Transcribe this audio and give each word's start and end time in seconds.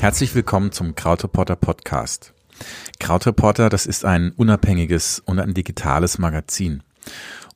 Herzlich 0.00 0.34
willkommen 0.34 0.72
zum 0.72 0.94
Krautreporter 0.94 1.56
Podcast. 1.56 2.32
Krautreporter, 3.00 3.68
das 3.68 3.84
ist 3.84 4.04
ein 4.04 4.32
unabhängiges 4.32 5.20
und 5.24 5.38
ein 5.40 5.54
digitales 5.54 6.18
Magazin. 6.18 6.82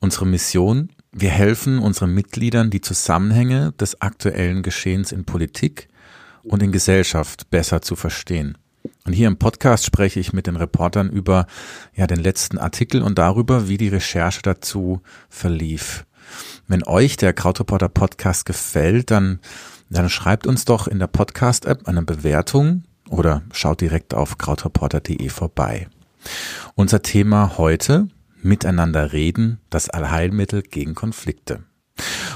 Unsere 0.01 0.27
Mission, 0.27 0.91
wir 1.12 1.30
helfen 1.30 1.79
unseren 1.79 2.12
Mitgliedern, 2.12 2.71
die 2.71 2.80
Zusammenhänge 2.80 3.73
des 3.73 4.01
aktuellen 4.01 4.62
Geschehens 4.62 5.12
in 5.12 5.25
Politik 5.25 5.89
und 6.43 6.62
in 6.62 6.73
Gesellschaft 6.73 7.49
besser 7.51 7.80
zu 7.80 7.96
verstehen. 7.96 8.59
Und 9.05 9.12
hier 9.12 9.29
im 9.29 9.37
Podcast 9.37 9.85
spreche 9.85 10.21
ich 10.21 10.33
mit 10.33 10.46
den 10.46 10.57
Reportern 10.57 11.11
über 11.11 11.46
ja, 11.95 12.07
den 12.07 12.21
letzten 12.21 12.59
Artikel 12.59 13.03
und 13.03 13.19
darüber, 13.19 13.69
wie 13.69 13.77
die 13.77 13.89
Recherche 13.89 14.43
dazu 14.43 15.03
verlief. 15.29 16.05
Wenn 16.69 16.84
euch 16.84 17.16
der 17.16 17.33
Krautreporter 17.33 17.89
Podcast 17.89 18.47
gefällt, 18.47 19.11
dann 19.11 19.41
dann 19.92 20.09
schreibt 20.09 20.47
uns 20.47 20.65
doch 20.65 20.89
in 20.89 20.98
der 20.98 21.06
Podcast-App 21.06 21.87
eine 21.87 22.03
Bewertung 22.03 22.84
oder 23.11 23.42
schaut 23.53 23.83
direkt 23.83 24.15
auf 24.15 24.39
krautreporter.de 24.39 25.28
vorbei. 25.28 25.89
Unser 26.75 27.03
Thema 27.03 27.59
heute, 27.59 28.09
Miteinander 28.41 29.12
reden, 29.12 29.61
das 29.70 29.91
Allheilmittel 29.91 30.62
gegen 30.62 30.95
Konflikte. 30.95 31.64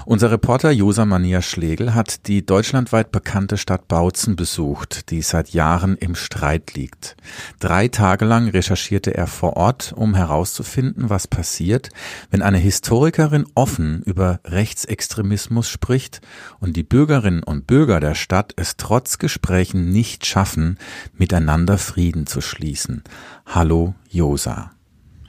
Unser 0.08 0.30
Reporter 0.30 0.70
Josa 0.70 1.04
Mania 1.04 1.42
Schlegel 1.42 1.92
hat 1.92 2.28
die 2.28 2.46
deutschlandweit 2.46 3.10
bekannte 3.10 3.58
Stadt 3.58 3.88
Bautzen 3.88 4.36
besucht, 4.36 5.10
die 5.10 5.20
seit 5.20 5.48
Jahren 5.48 5.96
im 5.96 6.14
Streit 6.14 6.74
liegt. 6.74 7.16
Drei 7.58 7.88
Tage 7.88 8.24
lang 8.24 8.48
recherchierte 8.48 9.16
er 9.16 9.26
vor 9.26 9.56
Ort, 9.56 9.92
um 9.96 10.14
herauszufinden, 10.14 11.10
was 11.10 11.26
passiert, 11.26 11.90
wenn 12.30 12.42
eine 12.42 12.58
Historikerin 12.58 13.46
offen 13.56 14.02
über 14.04 14.38
Rechtsextremismus 14.44 15.68
spricht 15.68 16.20
und 16.60 16.76
die 16.76 16.84
Bürgerinnen 16.84 17.42
und 17.42 17.66
Bürger 17.66 17.98
der 17.98 18.14
Stadt 18.14 18.52
es 18.54 18.76
trotz 18.76 19.18
Gesprächen 19.18 19.90
nicht 19.90 20.24
schaffen, 20.24 20.78
miteinander 21.14 21.78
Frieden 21.78 22.28
zu 22.28 22.40
schließen. 22.40 23.02
Hallo 23.44 23.96
Josa. 24.08 24.70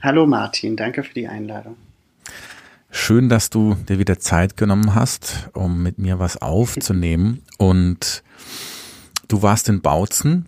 Hallo 0.00 0.24
Martin, 0.24 0.76
danke 0.76 1.02
für 1.02 1.14
die 1.14 1.26
Einladung. 1.26 1.74
Schön, 2.90 3.28
dass 3.28 3.50
du 3.50 3.74
dir 3.88 3.98
wieder 3.98 4.18
Zeit 4.18 4.56
genommen 4.56 4.94
hast, 4.94 5.50
um 5.52 5.82
mit 5.82 5.98
mir 5.98 6.18
was 6.18 6.40
aufzunehmen. 6.40 7.42
Und 7.58 8.22
du 9.28 9.42
warst 9.42 9.68
in 9.68 9.82
Bautzen 9.82 10.46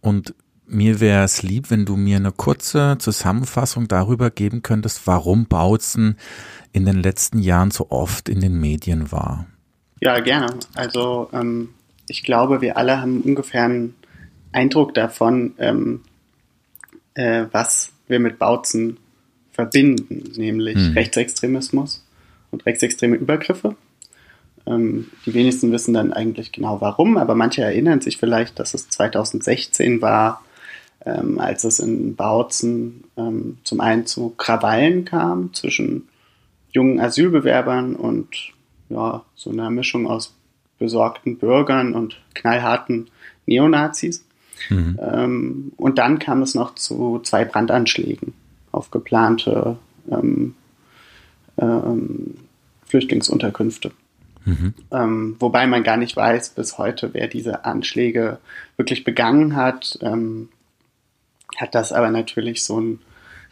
und 0.00 0.34
mir 0.66 1.00
wäre 1.00 1.24
es 1.24 1.42
lieb, 1.42 1.70
wenn 1.70 1.84
du 1.84 1.96
mir 1.96 2.16
eine 2.16 2.32
kurze 2.32 2.96
Zusammenfassung 2.98 3.88
darüber 3.88 4.30
geben 4.30 4.62
könntest, 4.62 5.06
warum 5.06 5.46
Bautzen 5.46 6.16
in 6.72 6.86
den 6.86 7.02
letzten 7.02 7.40
Jahren 7.40 7.70
so 7.70 7.90
oft 7.90 8.28
in 8.28 8.40
den 8.40 8.58
Medien 8.58 9.12
war. 9.12 9.46
Ja, 10.00 10.20
gerne. 10.20 10.54
Also 10.74 11.28
ähm, 11.32 11.70
ich 12.08 12.22
glaube, 12.22 12.60
wir 12.60 12.76
alle 12.76 13.00
haben 13.00 13.20
ungefähr 13.22 13.64
einen 13.64 13.94
Eindruck 14.52 14.94
davon, 14.94 15.54
ähm, 15.58 16.00
äh, 17.14 17.46
was 17.52 17.92
wir 18.08 18.18
mit 18.18 18.38
Bautzen 18.38 18.98
verbinden, 19.52 20.32
nämlich 20.36 20.76
hm. 20.76 20.92
Rechtsextremismus 20.94 22.04
und 22.50 22.66
rechtsextreme 22.66 23.16
Übergriffe. 23.16 23.76
Ähm, 24.66 25.10
die 25.26 25.34
wenigsten 25.34 25.72
wissen 25.72 25.94
dann 25.94 26.12
eigentlich 26.12 26.52
genau 26.52 26.80
warum, 26.80 27.16
aber 27.16 27.34
manche 27.34 27.62
erinnern 27.62 28.00
sich 28.00 28.16
vielleicht, 28.16 28.58
dass 28.58 28.74
es 28.74 28.88
2016 28.88 30.00
war, 30.00 30.42
ähm, 31.04 31.38
als 31.38 31.64
es 31.64 31.80
in 31.80 32.16
Bautzen 32.16 33.04
ähm, 33.16 33.58
zum 33.64 33.80
einen 33.80 34.06
zu 34.06 34.30
Krawallen 34.30 35.04
kam 35.04 35.52
zwischen 35.52 36.08
jungen 36.72 37.00
Asylbewerbern 37.00 37.96
und 37.96 38.52
ja, 38.88 39.24
so 39.34 39.50
einer 39.50 39.70
Mischung 39.70 40.06
aus 40.06 40.34
besorgten 40.78 41.38
Bürgern 41.38 41.94
und 41.94 42.20
knallharten 42.34 43.10
Neonazis. 43.46 44.24
Mhm. 44.68 44.98
Ähm, 45.00 45.72
und 45.76 45.98
dann 45.98 46.18
kam 46.18 46.42
es 46.42 46.54
noch 46.54 46.74
zu 46.74 47.20
zwei 47.24 47.44
Brandanschlägen 47.44 48.34
auf 48.72 48.90
geplante 48.90 49.76
ähm, 50.10 50.54
ähm, 51.58 52.34
Flüchtlingsunterkünfte. 52.86 53.92
Mhm. 54.44 54.74
Ähm, 54.90 55.36
wobei 55.38 55.66
man 55.66 55.84
gar 55.84 55.96
nicht 55.96 56.16
weiß 56.16 56.50
bis 56.50 56.78
heute, 56.78 57.14
wer 57.14 57.28
diese 57.28 57.64
Anschläge 57.64 58.38
wirklich 58.76 59.04
begangen 59.04 59.54
hat. 59.54 59.98
Ähm, 60.02 60.48
hat 61.56 61.74
das 61.74 61.92
aber 61.92 62.10
natürlich 62.10 62.64
so 62.64 62.80
ein 62.80 62.98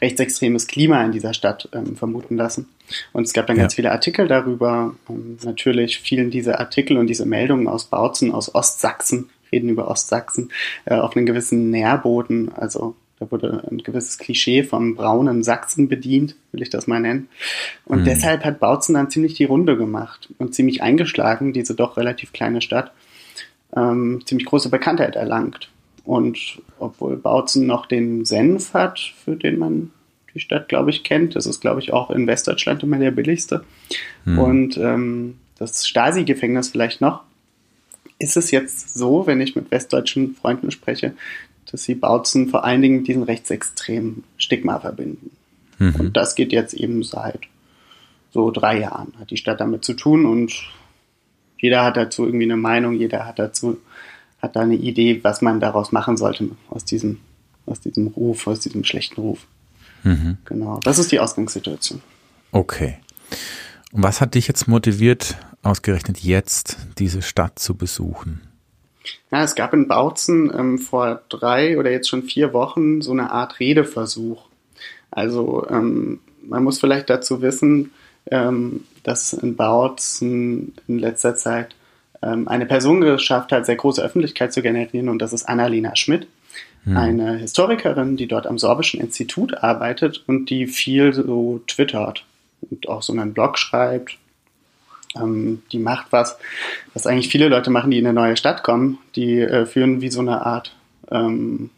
rechtsextremes 0.00 0.66
Klima 0.66 1.04
in 1.04 1.12
dieser 1.12 1.34
Stadt 1.34 1.68
ähm, 1.72 1.96
vermuten 1.96 2.36
lassen. 2.36 2.68
Und 3.12 3.24
es 3.24 3.32
gab 3.32 3.46
dann 3.46 3.56
ja. 3.56 3.64
ganz 3.64 3.74
viele 3.74 3.92
Artikel 3.92 4.26
darüber. 4.26 4.94
Ähm, 5.08 5.38
natürlich 5.44 6.00
fielen 6.00 6.30
diese 6.30 6.58
Artikel 6.58 6.96
und 6.96 7.06
diese 7.06 7.26
Meldungen 7.26 7.68
aus 7.68 7.84
Bautzen, 7.84 8.32
aus 8.32 8.54
Ostsachsen, 8.54 9.28
reden 9.52 9.68
über 9.68 9.88
Ostsachsen, 9.88 10.50
äh, 10.86 10.94
auf 10.94 11.16
einen 11.16 11.26
gewissen 11.26 11.70
Nährboden. 11.70 12.52
Also 12.52 12.96
da 13.20 13.30
wurde 13.30 13.62
ein 13.70 13.78
gewisses 13.78 14.16
Klischee 14.16 14.64
vom 14.64 14.96
braunen 14.96 15.42
Sachsen 15.42 15.88
bedient, 15.88 16.34
will 16.52 16.62
ich 16.62 16.70
das 16.70 16.86
mal 16.86 17.00
nennen. 17.00 17.28
Und 17.84 18.00
mhm. 18.00 18.04
deshalb 18.06 18.44
hat 18.44 18.60
Bautzen 18.60 18.94
dann 18.94 19.10
ziemlich 19.10 19.34
die 19.34 19.44
Runde 19.44 19.76
gemacht 19.76 20.30
und 20.38 20.54
ziemlich 20.54 20.82
eingeschlagen, 20.82 21.52
diese 21.52 21.74
doch 21.74 21.98
relativ 21.98 22.32
kleine 22.32 22.62
Stadt, 22.62 22.92
ähm, 23.76 24.22
ziemlich 24.24 24.46
große 24.46 24.70
Bekanntheit 24.70 25.16
erlangt. 25.16 25.70
Und 26.04 26.62
obwohl 26.78 27.16
Bautzen 27.16 27.66
noch 27.66 27.84
den 27.84 28.24
Senf 28.24 28.72
hat, 28.72 28.98
für 28.98 29.36
den 29.36 29.58
man 29.58 29.90
die 30.34 30.40
Stadt, 30.40 30.70
glaube 30.70 30.88
ich, 30.88 31.04
kennt, 31.04 31.36
das 31.36 31.44
ist, 31.44 31.60
glaube 31.60 31.80
ich, 31.80 31.92
auch 31.92 32.10
in 32.10 32.26
Westdeutschland 32.26 32.82
immer 32.82 32.98
der 32.98 33.10
billigste. 33.10 33.64
Mhm. 34.24 34.38
Und 34.38 34.76
ähm, 34.78 35.34
das 35.58 35.86
Stasi-Gefängnis 35.86 36.70
vielleicht 36.70 37.02
noch, 37.02 37.22
ist 38.18 38.36
es 38.36 38.50
jetzt 38.50 38.94
so, 38.94 39.26
wenn 39.26 39.40
ich 39.40 39.56
mit 39.56 39.70
westdeutschen 39.70 40.34
Freunden 40.34 40.70
spreche, 40.70 41.14
dass 41.70 41.84
sie 41.84 41.94
Bautzen 41.94 42.48
vor 42.48 42.64
allen 42.64 42.82
Dingen 42.82 42.98
mit 42.98 43.08
diesem 43.08 43.22
rechtsextremen 43.22 44.24
Stigma 44.36 44.80
verbinden. 44.80 45.30
Mhm. 45.78 45.94
Und 45.96 46.16
das 46.16 46.34
geht 46.34 46.52
jetzt 46.52 46.74
eben 46.74 47.02
seit 47.02 47.40
so 48.32 48.50
drei 48.50 48.80
Jahren, 48.80 49.12
hat 49.18 49.30
die 49.30 49.36
Stadt 49.36 49.60
damit 49.60 49.84
zu 49.84 49.94
tun 49.94 50.26
und 50.26 50.52
jeder 51.58 51.84
hat 51.84 51.96
dazu 51.96 52.24
irgendwie 52.24 52.44
eine 52.44 52.56
Meinung, 52.56 52.94
jeder 52.94 53.26
hat 53.26 53.38
dazu, 53.38 53.78
hat 54.40 54.56
da 54.56 54.60
eine 54.60 54.76
Idee, 54.76 55.20
was 55.22 55.42
man 55.42 55.60
daraus 55.60 55.92
machen 55.92 56.16
sollte, 56.16 56.50
aus 56.68 56.84
diesem, 56.84 57.18
aus 57.66 57.80
diesem 57.80 58.06
Ruf, 58.08 58.46
aus 58.46 58.60
diesem 58.60 58.84
schlechten 58.84 59.20
Ruf. 59.20 59.46
Mhm. 60.02 60.38
Genau, 60.44 60.80
das 60.82 60.98
ist 60.98 61.12
die 61.12 61.20
Ausgangssituation. 61.20 62.00
Okay. 62.52 62.96
Und 63.92 64.02
was 64.02 64.20
hat 64.20 64.34
dich 64.34 64.48
jetzt 64.48 64.68
motiviert, 64.68 65.36
ausgerechnet 65.62 66.20
jetzt 66.20 66.78
diese 66.98 67.22
Stadt 67.22 67.58
zu 67.58 67.74
besuchen? 67.74 68.40
Ja, 69.30 69.42
es 69.42 69.54
gab 69.54 69.74
in 69.74 69.88
Bautzen 69.88 70.52
ähm, 70.56 70.78
vor 70.78 71.22
drei 71.28 71.78
oder 71.78 71.90
jetzt 71.90 72.08
schon 72.08 72.22
vier 72.22 72.52
Wochen 72.52 73.00
so 73.02 73.12
eine 73.12 73.30
Art 73.30 73.60
Redeversuch. 73.60 74.42
Also 75.10 75.66
ähm, 75.68 76.20
man 76.42 76.64
muss 76.64 76.80
vielleicht 76.80 77.10
dazu 77.10 77.42
wissen, 77.42 77.92
ähm, 78.30 78.84
dass 79.02 79.32
in 79.32 79.56
Bautzen 79.56 80.74
in 80.88 80.98
letzter 80.98 81.34
Zeit 81.36 81.74
ähm, 82.22 82.48
eine 82.48 82.66
Person 82.66 83.00
geschafft 83.00 83.52
hat, 83.52 83.66
sehr 83.66 83.76
große 83.76 84.02
Öffentlichkeit 84.02 84.52
zu 84.52 84.62
generieren 84.62 85.08
und 85.08 85.20
das 85.20 85.32
ist 85.32 85.48
Annalena 85.48 85.96
Schmidt, 85.96 86.26
hm. 86.84 86.96
eine 86.96 87.36
Historikerin, 87.36 88.16
die 88.16 88.26
dort 88.26 88.46
am 88.46 88.58
Sorbischen 88.58 89.00
Institut 89.00 89.62
arbeitet 89.62 90.24
und 90.26 90.50
die 90.50 90.66
viel 90.66 91.12
so 91.12 91.60
twittert 91.66 92.24
und 92.68 92.88
auch 92.88 93.02
so 93.02 93.12
einen 93.12 93.32
Blog 93.32 93.58
schreibt 93.58 94.18
ähm, 95.16 95.62
die 95.72 95.78
macht 95.78 96.06
was, 96.10 96.38
was 96.94 97.06
eigentlich 97.06 97.28
viele 97.28 97.48
Leute 97.48 97.70
machen, 97.70 97.90
die 97.90 97.98
in 97.98 98.06
eine 98.06 98.14
neue 98.14 98.36
Stadt 98.36 98.62
kommen. 98.62 98.98
Die 99.16 99.40
äh, 99.40 99.66
führen 99.66 100.00
wie 100.00 100.10
so 100.10 100.20
eine 100.20 100.44
Art 100.46 100.74
ähm, 101.10 101.70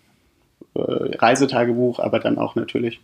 äh, 0.75 0.81
Reisetagebuch, 0.81 1.99
aber 1.99 2.19
dann 2.19 2.39
auch 2.39 2.55
natürlich 2.55 3.01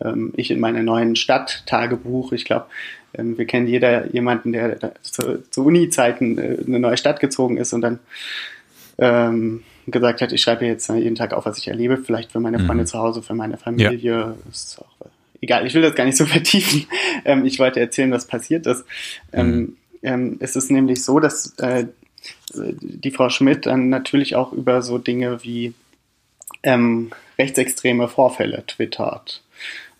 ähm, 0.00 0.32
ich 0.36 0.50
in 0.50 0.60
meiner 0.60 0.82
neuen 0.82 1.16
Stadt 1.16 1.64
Tagebuch. 1.66 2.32
Ich 2.32 2.44
glaube, 2.44 2.66
ähm, 3.14 3.38
wir 3.38 3.46
kennen 3.46 3.66
jeder 3.66 4.12
jemanden, 4.12 4.52
der 4.52 4.92
zu, 5.02 5.42
zu 5.50 5.64
Uni-Zeiten 5.64 6.38
äh, 6.38 6.54
in 6.54 6.66
eine 6.66 6.80
neue 6.80 6.96
Stadt 6.96 7.20
gezogen 7.20 7.56
ist 7.56 7.72
und 7.72 7.80
dann 7.80 7.98
ähm, 8.98 9.62
gesagt 9.86 10.20
hat, 10.22 10.32
ich 10.32 10.42
schreibe 10.42 10.66
jetzt 10.66 10.88
jeden 10.88 11.14
Tag 11.14 11.32
auf, 11.32 11.46
was 11.46 11.58
ich 11.58 11.68
erlebe, 11.68 11.96
vielleicht 11.96 12.32
für 12.32 12.40
meine 12.40 12.58
Freunde 12.58 12.84
mhm. 12.84 12.86
zu 12.86 12.98
Hause, 12.98 13.22
für 13.22 13.34
meine 13.34 13.56
Familie. 13.56 14.12
Ja. 14.12 14.34
Ist 14.50 14.80
auch 14.80 15.06
egal, 15.40 15.66
ich 15.66 15.74
will 15.74 15.82
das 15.82 15.94
gar 15.94 16.04
nicht 16.04 16.16
so 16.16 16.26
vertiefen. 16.26 16.86
Ähm, 17.24 17.44
ich 17.44 17.58
wollte 17.58 17.80
erzählen, 17.80 18.12
was 18.12 18.26
passiert 18.26 18.66
ist. 18.66 18.84
Ähm, 19.32 19.56
mhm. 19.56 19.76
Ähm, 20.02 20.36
es 20.40 20.56
ist 20.56 20.70
nämlich 20.70 21.02
so, 21.02 21.20
dass 21.20 21.58
äh, 21.58 21.86
die 22.54 23.10
Frau 23.10 23.28
Schmidt 23.28 23.66
dann 23.66 23.88
natürlich 23.88 24.36
auch 24.36 24.52
über 24.52 24.82
so 24.82 24.98
Dinge 24.98 25.42
wie 25.42 25.74
ähm, 26.62 27.10
rechtsextreme 27.38 28.08
Vorfälle 28.08 28.64
twittert. 28.66 29.42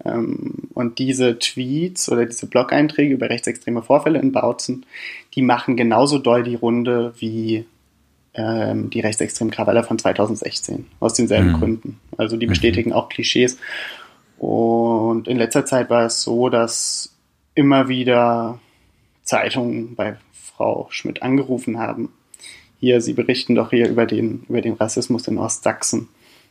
Ähm, 0.04 0.68
und 0.74 0.98
diese 0.98 1.38
Tweets 1.38 2.10
oder 2.10 2.26
diese 2.26 2.46
Blog-Einträge 2.46 3.14
über 3.14 3.30
rechtsextreme 3.30 3.82
Vorfälle 3.82 4.18
in 4.20 4.32
Bautzen, 4.32 4.84
die 5.34 5.42
machen 5.42 5.76
genauso 5.76 6.18
doll 6.18 6.42
die 6.42 6.54
Runde 6.54 7.14
wie 7.18 7.64
ähm, 8.34 8.90
die 8.90 9.00
rechtsextremen 9.00 9.52
Krawalle 9.52 9.82
von 9.82 9.98
2016, 9.98 10.86
aus 11.00 11.14
denselben 11.14 11.52
mhm. 11.52 11.58
Gründen. 11.58 12.00
Also 12.16 12.36
die 12.36 12.46
mhm. 12.46 12.50
bestätigen 12.50 12.92
auch 12.92 13.08
Klischees 13.08 13.58
und 14.38 15.28
in 15.28 15.36
letzter 15.36 15.64
Zeit 15.64 15.90
war 15.90 16.06
es 16.06 16.22
so, 16.22 16.48
dass 16.48 17.14
immer 17.54 17.88
wieder 17.88 18.58
Zeitungen 19.22 19.94
bei 19.94 20.16
Frau 20.32 20.88
Schmidt 20.90 21.22
angerufen 21.22 21.78
haben. 21.78 22.12
Hier, 22.78 23.00
Sie 23.00 23.14
berichten 23.14 23.54
doch 23.54 23.70
hier 23.70 23.88
über 23.88 24.06
den, 24.06 24.44
über 24.48 24.60
den 24.60 24.74
Rassismus 24.74 25.26
in 25.28 25.38
Ostsachsen. 25.38 26.08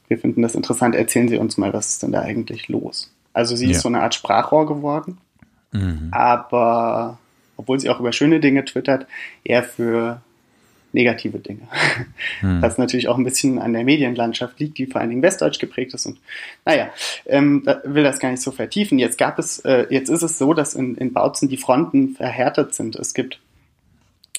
Wir 0.08 0.18
finden 0.18 0.42
das 0.42 0.56
interessant. 0.56 0.96
Erzählen 0.96 1.28
Sie 1.28 1.38
uns 1.38 1.58
mal, 1.58 1.74
was 1.74 1.90
ist 1.90 2.04
denn 2.04 2.12
da 2.12 2.22
eigentlich 2.22 2.68
los? 2.68 3.12
Also 3.36 3.56
sie 3.58 3.66
ja. 3.66 3.72
ist 3.72 3.82
so 3.82 3.90
eine 3.90 4.02
Art 4.02 4.16
Sprachrohr 4.16 4.66
geworden, 4.66 5.18
mhm. 5.74 6.08
aber 6.12 7.20
obwohl 7.58 7.80
sie 7.80 7.90
auch 7.90 8.00
über 8.00 8.14
schöne 8.14 8.40
Dinge 8.40 8.64
twittert, 8.64 9.08
eher 9.44 9.62
für 9.62 10.22
negative 10.96 11.38
Dinge. 11.40 11.68
Hm. 12.40 12.62
Was 12.62 12.78
natürlich 12.78 13.08
auch 13.08 13.18
ein 13.18 13.24
bisschen 13.24 13.60
an 13.60 13.74
der 13.74 13.84
Medienlandschaft 13.84 14.60
liegt, 14.60 14.78
die 14.78 14.88
vor 14.88 15.00
allen 15.02 15.12
Dingen 15.12 15.22
westdeutsch 15.22 15.60
geprägt 15.60 15.94
ist. 15.94 16.06
Und 16.06 16.18
naja, 16.66 16.90
ähm, 17.28 17.62
da 17.66 17.82
will 17.84 18.04
das 18.04 18.20
gar 18.20 18.32
nicht 18.32 18.42
so 18.42 18.52
vertiefen. 18.52 18.98
Jetzt 18.98 19.18
gab 19.18 19.38
es, 19.38 19.60
äh, 19.60 19.86
jetzt 19.90 20.10
ist 20.10 20.24
es 20.24 20.38
so, 20.38 20.54
dass 20.54 20.74
in, 20.74 20.96
in 20.96 21.14
Bautzen 21.14 21.50
die 21.50 21.58
Fronten 21.58 22.16
verhärtet 22.16 22.74
sind. 22.74 22.96
Es 22.96 23.14
gibt 23.14 23.40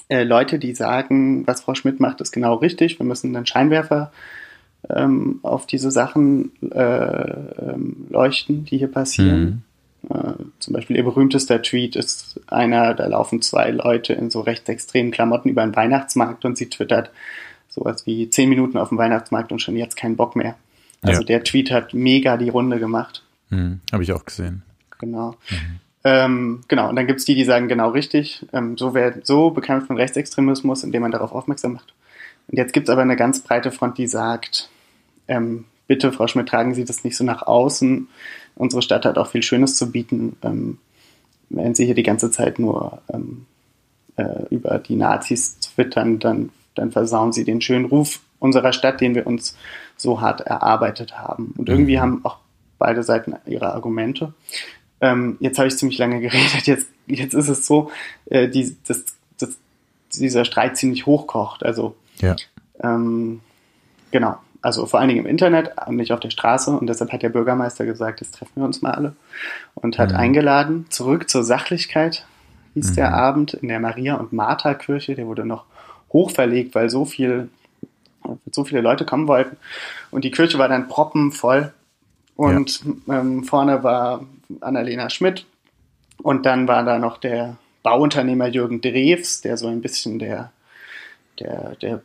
äh, 0.09 0.23
Leute, 0.23 0.59
die 0.59 0.75
sagen, 0.75 1.47
was 1.47 1.61
Frau 1.61 1.75
Schmidt 1.75 1.99
macht, 1.99 2.19
ist 2.21 2.31
genau 2.31 2.55
richtig. 2.55 2.99
Wir 2.99 3.05
müssen 3.05 3.35
einen 3.35 3.45
Scheinwerfer 3.45 4.11
ähm, 4.89 5.39
auf 5.43 5.65
diese 5.65 5.91
Sachen 5.91 6.51
äh, 6.71 6.83
ähm, 6.83 8.07
leuchten, 8.09 8.65
die 8.65 8.77
hier 8.77 8.91
passieren. 8.91 9.41
Mhm. 9.41 9.61
Äh, 10.09 10.33
zum 10.59 10.73
Beispiel 10.73 10.95
ihr 10.95 11.03
berühmtester 11.03 11.61
Tweet 11.61 11.95
ist 11.95 12.39
einer, 12.47 12.93
da 12.93 13.07
laufen 13.07 13.41
zwei 13.41 13.71
Leute 13.71 14.13
in 14.13 14.29
so 14.29 14.41
rechtsextremen 14.41 15.11
Klamotten 15.11 15.49
über 15.49 15.63
einen 15.63 15.75
Weihnachtsmarkt 15.75 16.45
und 16.45 16.57
sie 16.57 16.69
twittert 16.69 17.11
sowas 17.69 18.05
wie 18.05 18.29
zehn 18.29 18.49
Minuten 18.49 18.77
auf 18.77 18.89
dem 18.89 18.97
Weihnachtsmarkt 18.97 19.51
und 19.51 19.59
schon 19.59 19.75
jetzt 19.75 19.97
keinen 19.97 20.15
Bock 20.15 20.35
mehr. 20.35 20.55
Also 21.01 21.21
ja. 21.21 21.25
der 21.25 21.43
Tweet 21.43 21.71
hat 21.71 21.93
mega 21.93 22.37
die 22.37 22.49
Runde 22.49 22.79
gemacht. 22.79 23.23
Mhm, 23.49 23.81
Habe 23.91 24.03
ich 24.03 24.11
auch 24.13 24.25
gesehen. 24.25 24.63
Genau. 24.99 25.35
Mhm. 25.49 25.79
Ähm, 26.03 26.61
genau, 26.67 26.89
und 26.89 26.95
dann 26.95 27.05
gibt 27.05 27.19
es 27.19 27.25
die, 27.25 27.35
die 27.35 27.43
sagen, 27.43 27.67
genau 27.67 27.89
richtig, 27.89 28.45
ähm, 28.53 28.77
so, 28.77 28.93
wär, 28.93 29.19
so 29.23 29.51
bekämpft 29.51 29.89
man 29.89 29.97
Rechtsextremismus, 29.97 30.83
indem 30.83 31.01
man 31.01 31.11
darauf 31.11 31.33
aufmerksam 31.33 31.73
macht. 31.73 31.93
Und 32.47 32.57
jetzt 32.57 32.71
gibt 32.71 32.87
es 32.87 32.91
aber 32.91 33.01
eine 33.01 33.17
ganz 33.17 33.41
breite 33.41 33.71
Front, 33.71 33.97
die 33.97 34.07
sagt, 34.07 34.69
ähm, 35.27 35.65
bitte, 35.85 36.13
Frau 36.13 36.27
Schmidt, 36.27 36.47
tragen 36.47 36.73
Sie 36.73 36.85
das 36.85 37.03
nicht 37.03 37.17
so 37.17 37.23
nach 37.23 37.41
außen 37.41 38.07
unsere 38.57 38.81
Stadt 38.81 39.05
hat 39.05 39.17
auch 39.17 39.27
viel 39.27 39.43
Schönes 39.43 39.75
zu 39.75 39.91
bieten. 39.91 40.35
Ähm, 40.43 40.79
wenn 41.49 41.75
sie 41.75 41.85
hier 41.85 41.95
die 41.95 42.03
ganze 42.03 42.31
Zeit 42.31 42.59
nur 42.59 43.01
ähm, 43.13 43.45
äh, 44.17 44.43
über 44.49 44.79
die 44.79 44.95
Nazis 44.95 45.59
twittern, 45.59 46.19
dann, 46.19 46.49
dann 46.75 46.91
versauen 46.91 47.31
sie 47.31 47.45
den 47.45 47.61
schönen 47.61 47.85
Ruf 47.85 48.19
unserer 48.39 48.73
Stadt, 48.73 49.01
den 49.01 49.15
wir 49.15 49.25
uns 49.25 49.57
so 49.95 50.21
hart 50.21 50.41
erarbeitet 50.41 51.17
haben. 51.17 51.53
Und 51.57 51.69
irgendwie 51.69 51.97
mhm. 51.97 52.01
haben 52.01 52.25
auch 52.25 52.37
beide 52.77 53.03
Seiten 53.03 53.35
ihre 53.45 53.73
Argumente. 53.73 54.33
Ähm, 54.99 55.37
jetzt 55.39 55.57
habe 55.57 55.67
ich 55.67 55.77
ziemlich 55.77 55.97
lange 55.97 56.19
geredet. 56.21 56.67
Jetzt, 56.67 56.87
jetzt 57.07 57.33
ist 57.33 57.47
es 57.47 57.65
so, 57.65 57.91
äh, 58.25 58.49
die, 58.49 58.75
dass, 58.87 59.05
dass 59.39 59.57
dieser 60.13 60.45
Streit 60.45 60.77
ziemlich 60.77 61.05
hochkocht. 61.05 61.63
Also 61.63 61.95
ja. 62.19 62.35
ähm, 62.81 63.41
genau 64.11 64.37
also 64.61 64.85
vor 64.85 64.99
allen 64.99 65.09
Dingen 65.09 65.25
im 65.25 65.29
Internet, 65.29 65.71
nicht 65.89 66.11
auf 66.11 66.19
der 66.19 66.29
Straße. 66.29 66.71
Und 66.71 66.87
deshalb 66.87 67.11
hat 67.11 67.23
der 67.23 67.29
Bürgermeister 67.29 67.85
gesagt, 67.85 68.21
jetzt 68.21 68.35
treffen 68.35 68.53
wir 68.55 68.65
uns 68.65 68.81
mal 68.81 68.91
alle. 68.91 69.15
Und 69.75 69.97
hat 69.97 70.11
mhm. 70.11 70.17
eingeladen, 70.17 70.85
zurück 70.89 71.29
zur 71.29 71.43
Sachlichkeit, 71.43 72.25
hieß 72.73 72.91
mhm. 72.91 72.95
der 72.95 73.13
Abend 73.13 73.53
in 73.53 73.67
der 73.67 73.79
Maria- 73.79 74.15
und 74.15 74.33
Martha-Kirche. 74.33 75.15
Der 75.15 75.27
wurde 75.27 75.45
noch 75.45 75.65
hochverlegt, 76.11 76.75
weil 76.75 76.89
so 76.89 77.05
viel, 77.05 77.49
so 78.51 78.63
viele 78.63 78.81
Leute 78.81 79.05
kommen 79.05 79.27
wollten. 79.27 79.57
Und 80.11 80.23
die 80.23 80.31
Kirche 80.31 80.57
war 80.57 80.69
dann 80.69 80.87
proppenvoll. 80.87 81.73
Und 82.35 82.83
ja. 83.07 83.19
ähm, 83.19 83.43
vorne 83.43 83.83
war 83.83 84.25
Annalena 84.61 85.09
Schmidt. 85.09 85.45
Und 86.21 86.45
dann 86.45 86.67
war 86.67 86.83
da 86.83 86.99
noch 86.99 87.17
der 87.17 87.57
Bauunternehmer 87.83 88.47
Jürgen 88.47 88.81
Drews, 88.81 89.41
der 89.41 89.57
so 89.57 89.67
ein 89.67 89.81
bisschen 89.81 90.19
der, 90.19 90.51
der, 91.39 91.75
der 91.75 92.01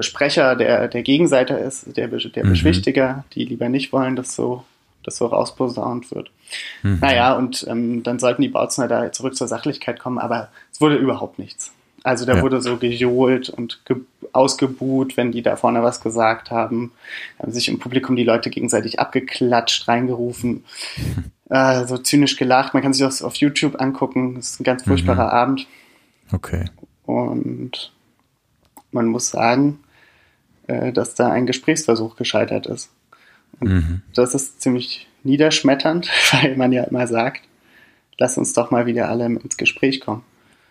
Sprecher 0.00 0.56
der, 0.56 0.88
der 0.88 1.02
Gegenseite 1.02 1.54
ist, 1.54 1.96
der, 1.96 2.08
der 2.08 2.44
mhm. 2.44 2.50
Beschwichtiger, 2.50 3.24
die 3.34 3.44
lieber 3.44 3.68
nicht 3.68 3.92
wollen, 3.92 4.16
dass 4.16 4.34
so, 4.34 4.64
dass 5.04 5.16
so 5.16 5.26
rausposaunt 5.26 6.10
wird. 6.10 6.30
Mhm. 6.82 6.98
Naja, 7.00 7.34
und 7.36 7.66
ähm, 7.68 8.02
dann 8.02 8.18
sollten 8.18 8.42
die 8.42 8.48
Bautzner 8.48 8.88
da 8.88 9.12
zurück 9.12 9.36
zur 9.36 9.48
Sachlichkeit 9.48 9.98
kommen, 9.98 10.18
aber 10.18 10.48
es 10.72 10.80
wurde 10.80 10.96
überhaupt 10.96 11.38
nichts. 11.38 11.72
Also 12.04 12.24
da 12.24 12.36
ja. 12.36 12.42
wurde 12.42 12.60
so 12.60 12.78
gejohlt 12.78 13.48
und 13.48 13.80
ausgebuht, 14.32 15.16
wenn 15.16 15.30
die 15.30 15.42
da 15.42 15.56
vorne 15.56 15.82
was 15.82 16.00
gesagt 16.00 16.50
haben. 16.50 16.90
Da 17.38 17.44
haben 17.44 17.52
sich 17.52 17.68
im 17.68 17.78
Publikum 17.78 18.16
die 18.16 18.24
Leute 18.24 18.50
gegenseitig 18.50 18.98
abgeklatscht, 18.98 19.86
reingerufen, 19.86 20.64
äh, 21.50 21.86
so 21.86 21.98
zynisch 21.98 22.36
gelacht. 22.36 22.74
Man 22.74 22.82
kann 22.82 22.92
sich 22.92 23.04
das 23.04 23.22
auf 23.22 23.36
YouTube 23.36 23.80
angucken. 23.80 24.34
Das 24.34 24.50
ist 24.50 24.60
ein 24.60 24.64
ganz 24.64 24.82
furchtbarer 24.82 25.26
mhm. 25.26 25.30
Abend. 25.30 25.66
Okay. 26.32 26.64
Und 27.04 27.92
man 28.92 29.06
muss 29.06 29.30
sagen, 29.30 29.80
äh, 30.66 30.92
dass 30.92 31.14
da 31.14 31.30
ein 31.30 31.46
Gesprächsversuch 31.46 32.16
gescheitert 32.16 32.66
ist. 32.66 32.90
Und 33.60 33.70
mhm. 33.70 34.02
das 34.14 34.34
ist 34.34 34.60
ziemlich 34.60 35.08
niederschmetternd, 35.24 36.08
weil 36.32 36.56
man 36.56 36.72
ja 36.72 36.84
immer 36.84 37.06
sagt, 37.06 37.42
lass 38.18 38.38
uns 38.38 38.52
doch 38.52 38.70
mal 38.70 38.86
wieder 38.86 39.08
alle 39.08 39.26
ins 39.26 39.56
Gespräch 39.56 40.00
kommen. 40.00 40.22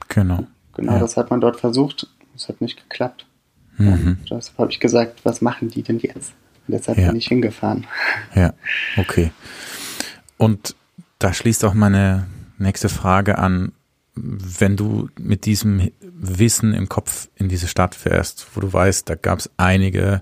Genau. 0.09 0.47
Genau, 0.73 0.93
ja. 0.93 0.99
das 0.99 1.17
hat 1.17 1.29
man 1.29 1.41
dort 1.41 1.59
versucht. 1.59 2.07
Es 2.35 2.47
hat 2.47 2.61
nicht 2.61 2.77
geklappt. 2.77 3.25
Mhm. 3.77 4.17
deshalb 4.29 4.57
habe 4.57 4.71
ich 4.71 4.79
gesagt, 4.79 5.21
was 5.23 5.41
machen 5.41 5.69
die 5.69 5.81
denn 5.81 5.99
jetzt? 5.99 6.33
Und 6.67 6.73
deshalb 6.75 6.97
ja. 6.97 7.07
bin 7.07 7.15
ich 7.17 7.27
hingefahren. 7.27 7.87
Ja, 8.35 8.53
okay. 8.97 9.31
Und 10.37 10.75
da 11.19 11.33
schließt 11.33 11.65
auch 11.65 11.73
meine 11.73 12.27
nächste 12.57 12.89
Frage 12.89 13.37
an 13.37 13.73
wenn 14.23 14.77
du 14.77 15.09
mit 15.19 15.45
diesem 15.45 15.91
Wissen 16.01 16.73
im 16.73 16.89
Kopf 16.89 17.29
in 17.35 17.49
diese 17.49 17.67
Stadt 17.67 17.95
fährst, 17.95 18.47
wo 18.53 18.61
du 18.61 18.71
weißt, 18.71 19.09
da 19.09 19.15
gab 19.15 19.39
es 19.39 19.49
einige 19.57 20.21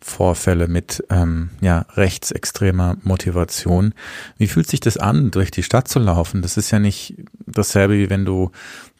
Vorfälle 0.00 0.68
mit 0.68 1.04
ähm, 1.10 1.50
ja, 1.60 1.84
rechtsextremer 1.94 2.96
Motivation. 3.02 3.94
Wie 4.36 4.46
fühlt 4.46 4.68
sich 4.68 4.80
das 4.80 4.96
an, 4.96 5.30
durch 5.30 5.50
die 5.50 5.64
Stadt 5.64 5.88
zu 5.88 5.98
laufen? 5.98 6.40
Das 6.40 6.56
ist 6.56 6.70
ja 6.70 6.78
nicht 6.78 7.14
dasselbe, 7.46 7.98
wie 7.98 8.08
wenn 8.08 8.24
du 8.24 8.52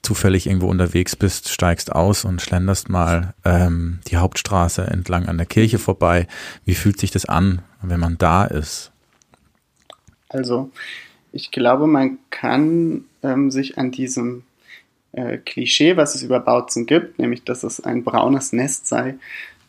zufällig 0.02 0.46
irgendwo 0.46 0.68
unterwegs 0.68 1.14
bist, 1.14 1.50
steigst 1.50 1.92
aus 1.92 2.24
und 2.24 2.42
schlenderst 2.42 2.88
mal 2.88 3.34
ähm, 3.44 4.00
die 4.08 4.16
Hauptstraße 4.16 4.82
entlang 4.82 5.26
an 5.26 5.38
der 5.38 5.46
Kirche 5.46 5.78
vorbei. 5.78 6.26
Wie 6.64 6.74
fühlt 6.74 6.98
sich 6.98 7.12
das 7.12 7.24
an, 7.24 7.62
wenn 7.80 8.00
man 8.00 8.18
da 8.18 8.44
ist? 8.44 8.90
Also, 10.28 10.70
ich 11.32 11.52
glaube, 11.52 11.86
man 11.86 12.18
kann 12.30 13.04
ähm, 13.22 13.50
sich 13.50 13.78
an 13.78 13.90
diesem 13.90 14.44
äh, 15.12 15.38
Klischee, 15.38 15.96
was 15.96 16.14
es 16.14 16.22
über 16.22 16.40
Bautzen 16.40 16.86
gibt, 16.86 17.18
nämlich 17.18 17.44
dass 17.44 17.64
es 17.64 17.80
ein 17.80 18.04
braunes 18.04 18.52
Nest 18.52 18.86
sei, 18.86 19.16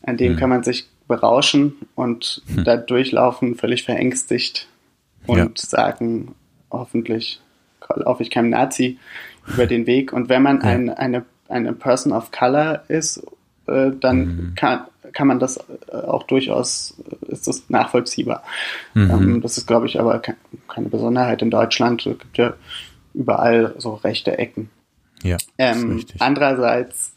an 0.02 0.16
dem 0.16 0.32
mhm. 0.32 0.36
kann 0.36 0.50
man 0.50 0.62
sich 0.62 0.88
berauschen 1.08 1.74
und 1.94 2.42
mhm. 2.46 2.64
da 2.64 2.76
durchlaufen, 2.76 3.56
völlig 3.56 3.82
verängstigt 3.82 4.68
und 5.26 5.58
ja. 5.58 5.66
sagen, 5.66 6.34
hoffentlich 6.70 7.40
laufe 7.96 8.22
ich 8.22 8.30
keinem 8.30 8.50
Nazi 8.50 8.98
über 9.46 9.66
den 9.66 9.86
Weg. 9.86 10.12
Und 10.12 10.28
wenn 10.28 10.42
man 10.42 10.60
ja. 10.60 10.68
ein, 10.68 10.90
eine, 10.90 11.24
eine 11.48 11.72
Person 11.72 12.12
of 12.12 12.30
Color 12.30 12.84
ist, 12.88 13.22
äh, 13.66 13.90
dann 13.98 14.18
mhm. 14.18 14.52
kann, 14.56 14.82
kann 15.12 15.26
man 15.26 15.38
das 15.38 15.58
äh, 15.88 15.96
auch 15.96 16.22
durchaus, 16.24 16.96
äh, 17.28 17.32
ist 17.32 17.46
das 17.46 17.68
nachvollziehbar. 17.68 18.42
Mhm. 18.94 19.10
Ähm, 19.10 19.40
das 19.40 19.58
ist, 19.58 19.66
glaube 19.66 19.86
ich, 19.86 19.98
aber 19.98 20.20
keine 20.68 20.88
Besonderheit 20.88 21.42
in 21.42 21.50
Deutschland. 21.50 22.06
Es 22.06 22.18
gibt 22.18 22.38
ja 22.38 22.54
überall 23.14 23.74
so 23.78 23.94
rechte 23.94 24.38
Ecken. 24.38 24.70
Ja. 25.22 25.36
Ähm, 25.58 26.04
andererseits 26.18 27.12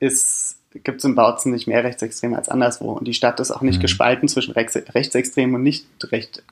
ist, 0.00 0.56
gibt 0.82 0.98
es 0.98 1.04
in 1.04 1.14
Bautzen 1.14 1.52
nicht 1.52 1.66
mehr 1.66 1.84
Rechtsextreme 1.84 2.36
als 2.36 2.48
anderswo. 2.48 2.92
Und 2.92 3.06
die 3.06 3.14
Stadt 3.14 3.40
ist 3.40 3.50
auch 3.50 3.62
nicht 3.62 3.78
mhm. 3.78 3.82
gespalten 3.82 4.28
zwischen 4.28 4.52
Rechts, 4.52 4.76
Rechtsextremen 4.94 5.54
und 5.54 5.62
nicht, 5.62 5.86
Rechts, 6.10 6.42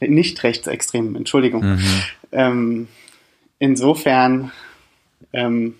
nicht 0.00 0.42
Rechtsextremen, 0.42 1.16
Entschuldigung. 1.16 1.74
Mhm. 1.74 1.80
Ähm, 2.32 2.88
insofern 3.58 4.52
ähm, 5.32 5.74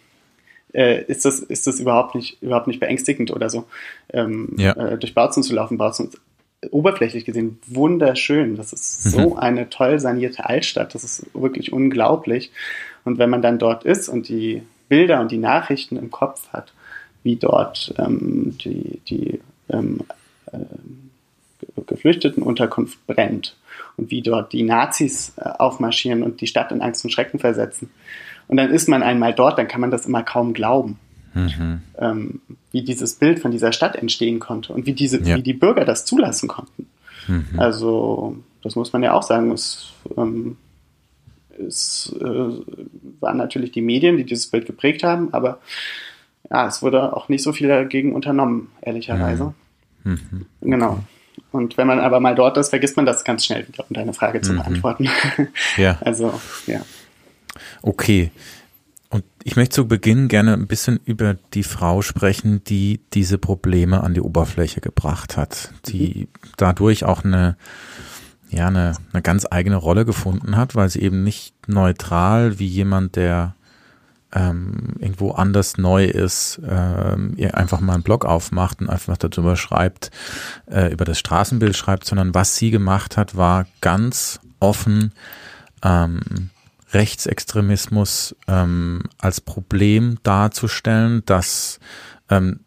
äh, 0.72 1.04
ist, 1.04 1.24
das, 1.24 1.40
ist 1.40 1.66
das 1.66 1.80
überhaupt 1.80 2.14
nicht, 2.14 2.42
überhaupt 2.42 2.66
nicht 2.66 2.80
beängstigend 2.80 3.30
oder 3.30 3.50
so, 3.50 3.66
ähm, 4.12 4.54
ja. 4.56 4.72
äh, 4.72 4.98
durch 4.98 5.14
Bautzen 5.14 5.42
zu 5.42 5.54
laufen. 5.54 5.78
Bautzen 5.78 6.10
oberflächlich 6.70 7.24
gesehen 7.24 7.58
wunderschön. 7.66 8.56
Das 8.56 8.72
ist 8.72 9.06
mhm. 9.06 9.10
so 9.10 9.36
eine 9.36 9.70
toll 9.70 9.98
sanierte 9.98 10.46
Altstadt. 10.46 10.94
Das 10.94 11.04
ist 11.04 11.26
wirklich 11.34 11.72
unglaublich. 11.72 12.50
Und 13.04 13.18
wenn 13.18 13.30
man 13.30 13.42
dann 13.42 13.58
dort 13.58 13.84
ist 13.84 14.08
und 14.08 14.28
die 14.28 14.62
Bilder 14.88 15.20
und 15.20 15.30
die 15.30 15.38
Nachrichten 15.38 15.96
im 15.96 16.10
Kopf 16.10 16.48
hat, 16.52 16.72
wie 17.22 17.36
dort 17.36 17.94
ähm, 17.98 18.56
die, 18.62 19.00
die 19.08 19.40
ähm, 19.70 20.00
äh, 20.52 20.58
Geflüchtetenunterkunft 21.86 23.06
brennt 23.06 23.56
und 23.96 24.10
wie 24.10 24.22
dort 24.22 24.52
die 24.52 24.62
Nazis 24.62 25.34
äh, 25.36 25.48
aufmarschieren 25.58 26.22
und 26.22 26.40
die 26.40 26.46
Stadt 26.46 26.72
in 26.72 26.82
Angst 26.82 27.04
und 27.04 27.10
Schrecken 27.10 27.38
versetzen. 27.38 27.90
Und 28.48 28.56
dann 28.56 28.70
ist 28.70 28.88
man 28.88 29.02
einmal 29.02 29.32
dort, 29.32 29.58
dann 29.58 29.68
kann 29.68 29.80
man 29.80 29.90
das 29.90 30.06
immer 30.06 30.22
kaum 30.22 30.52
glauben 30.52 30.98
mhm. 31.34 31.82
ähm, 31.98 32.40
wie 32.72 32.82
dieses 32.82 33.14
Bild 33.14 33.40
von 33.40 33.50
dieser 33.50 33.72
Stadt 33.72 33.96
entstehen 33.96 34.38
konnte 34.40 34.72
und 34.72 34.86
wie, 34.86 34.92
diese, 34.92 35.20
ja. 35.22 35.36
wie 35.36 35.42
die 35.42 35.54
Bürger 35.54 35.84
das 35.84 36.04
zulassen 36.04 36.48
konnten. 36.48 36.86
Mhm. 37.26 37.58
Also, 37.58 38.36
das 38.62 38.76
muss 38.76 38.92
man 38.92 39.02
ja 39.02 39.12
auch 39.12 39.22
sagen, 39.22 39.52
ist, 39.52 39.92
ähm, 40.16 40.56
es 41.66 42.14
äh, 42.20 42.24
waren 42.24 43.36
natürlich 43.36 43.72
die 43.72 43.82
Medien, 43.82 44.16
die 44.16 44.24
dieses 44.24 44.46
Bild 44.46 44.66
geprägt 44.66 45.02
haben, 45.02 45.32
aber 45.32 45.60
ja, 46.50 46.66
es 46.66 46.82
wurde 46.82 47.14
auch 47.14 47.28
nicht 47.28 47.42
so 47.42 47.52
viel 47.52 47.68
dagegen 47.68 48.14
unternommen, 48.14 48.68
ehrlicherweise. 48.80 49.54
Mhm. 50.04 50.18
Mhm. 50.30 50.70
Genau. 50.70 51.00
Und 51.52 51.76
wenn 51.76 51.86
man 51.86 52.00
aber 52.00 52.20
mal 52.20 52.34
dort 52.34 52.56
ist, 52.56 52.70
vergisst 52.70 52.96
man 52.96 53.06
das 53.06 53.24
ganz 53.24 53.44
schnell 53.44 53.66
wieder, 53.66 53.84
um 53.88 53.94
deine 53.94 54.12
Frage 54.12 54.40
zu 54.40 54.52
mhm. 54.52 54.58
beantworten. 54.58 55.08
Ja. 55.76 55.98
Also, 56.04 56.40
ja. 56.66 56.80
Okay. 57.82 58.30
Und 59.10 59.24
ich 59.42 59.56
möchte 59.56 59.74
zu 59.74 59.88
Beginn 59.88 60.28
gerne 60.28 60.54
ein 60.54 60.68
bisschen 60.68 61.00
über 61.04 61.34
die 61.52 61.64
Frau 61.64 62.00
sprechen, 62.00 62.62
die 62.62 63.00
diese 63.12 63.38
Probleme 63.38 64.04
an 64.04 64.14
die 64.14 64.20
Oberfläche 64.20 64.80
gebracht 64.80 65.36
hat, 65.36 65.72
die 65.86 66.28
mhm. 66.32 66.50
dadurch 66.56 67.04
auch 67.04 67.24
eine, 67.24 67.56
ja, 68.50 68.68
eine, 68.68 68.94
eine 69.12 69.22
ganz 69.22 69.46
eigene 69.50 69.76
Rolle 69.76 70.04
gefunden 70.04 70.56
hat, 70.56 70.76
weil 70.76 70.88
sie 70.88 71.02
eben 71.02 71.24
nicht 71.24 71.54
neutral 71.66 72.60
wie 72.60 72.68
jemand, 72.68 73.16
der 73.16 73.56
ähm, 74.32 74.94
irgendwo 75.00 75.32
anders 75.32 75.76
neu 75.76 76.04
ist, 76.04 76.60
ähm, 76.64 77.34
ihr 77.36 77.56
einfach 77.56 77.80
mal 77.80 77.94
einen 77.94 78.04
Blog 78.04 78.24
aufmacht 78.24 78.80
und 78.80 78.88
einfach 78.88 79.16
darüber 79.16 79.56
schreibt, 79.56 80.12
äh, 80.70 80.92
über 80.92 81.04
das 81.04 81.18
Straßenbild 81.18 81.76
schreibt, 81.76 82.04
sondern 82.04 82.32
was 82.32 82.54
sie 82.54 82.70
gemacht 82.70 83.16
hat, 83.16 83.36
war 83.36 83.66
ganz 83.80 84.38
offen 84.60 85.12
ähm, 85.82 86.50
Rechtsextremismus 86.92 88.34
ähm, 88.48 89.02
als 89.18 89.40
Problem 89.40 90.18
darzustellen, 90.22 91.22
das 91.26 91.78
ähm, 92.28 92.60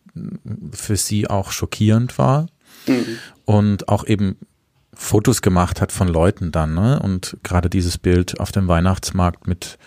für 0.71 0.95
sie 0.95 1.29
auch 1.29 1.51
schockierend 1.51 2.17
war 2.17 2.47
mhm. 2.87 3.17
und 3.45 3.89
auch 3.89 4.05
eben 4.05 4.37
Fotos 4.93 5.41
gemacht 5.41 5.81
hat 5.81 5.91
von 5.91 6.07
Leuten 6.07 6.51
dann, 6.51 6.75
ne? 6.75 6.99
Und 6.99 7.37
gerade 7.41 7.69
dieses 7.69 7.97
Bild 7.97 8.39
auf 8.39 8.51
dem 8.51 8.67
Weihnachtsmarkt 8.67 9.47
mit 9.47 9.79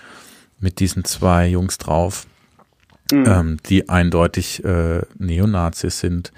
mit 0.58 0.80
diesen 0.80 1.04
zwei 1.04 1.48
Jungs 1.48 1.78
drauf, 1.78 2.26
mhm. 3.12 3.24
ähm, 3.26 3.56
die 3.66 3.88
eindeutig 3.88 4.64
äh, 4.64 5.02
Neonazis 5.18 6.00
sind. 6.00 6.32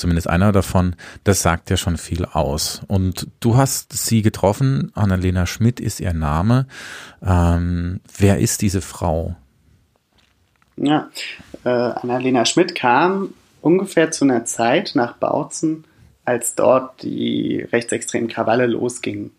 Zumindest 0.00 0.30
einer 0.30 0.50
davon, 0.50 0.96
das 1.24 1.42
sagt 1.42 1.68
ja 1.68 1.76
schon 1.76 1.98
viel 1.98 2.24
aus. 2.24 2.80
Und 2.88 3.26
du 3.40 3.58
hast 3.58 3.92
sie 3.92 4.22
getroffen, 4.22 4.90
Annalena 4.94 5.44
Schmidt 5.44 5.78
ist 5.78 6.00
ihr 6.00 6.14
Name. 6.14 6.66
Ähm, 7.22 8.00
wer 8.16 8.38
ist 8.38 8.62
diese 8.62 8.80
Frau? 8.80 9.36
Ja, 10.78 11.10
äh, 11.64 11.68
Annalena 11.68 12.46
Schmidt 12.46 12.74
kam 12.74 13.34
ungefähr 13.60 14.10
zu 14.10 14.24
einer 14.24 14.46
Zeit 14.46 14.92
nach 14.94 15.16
Bautzen, 15.16 15.84
als 16.24 16.54
dort 16.54 17.02
die 17.02 17.60
rechtsextremen 17.70 18.30
Krawalle 18.30 18.68
losgingen. 18.68 19.32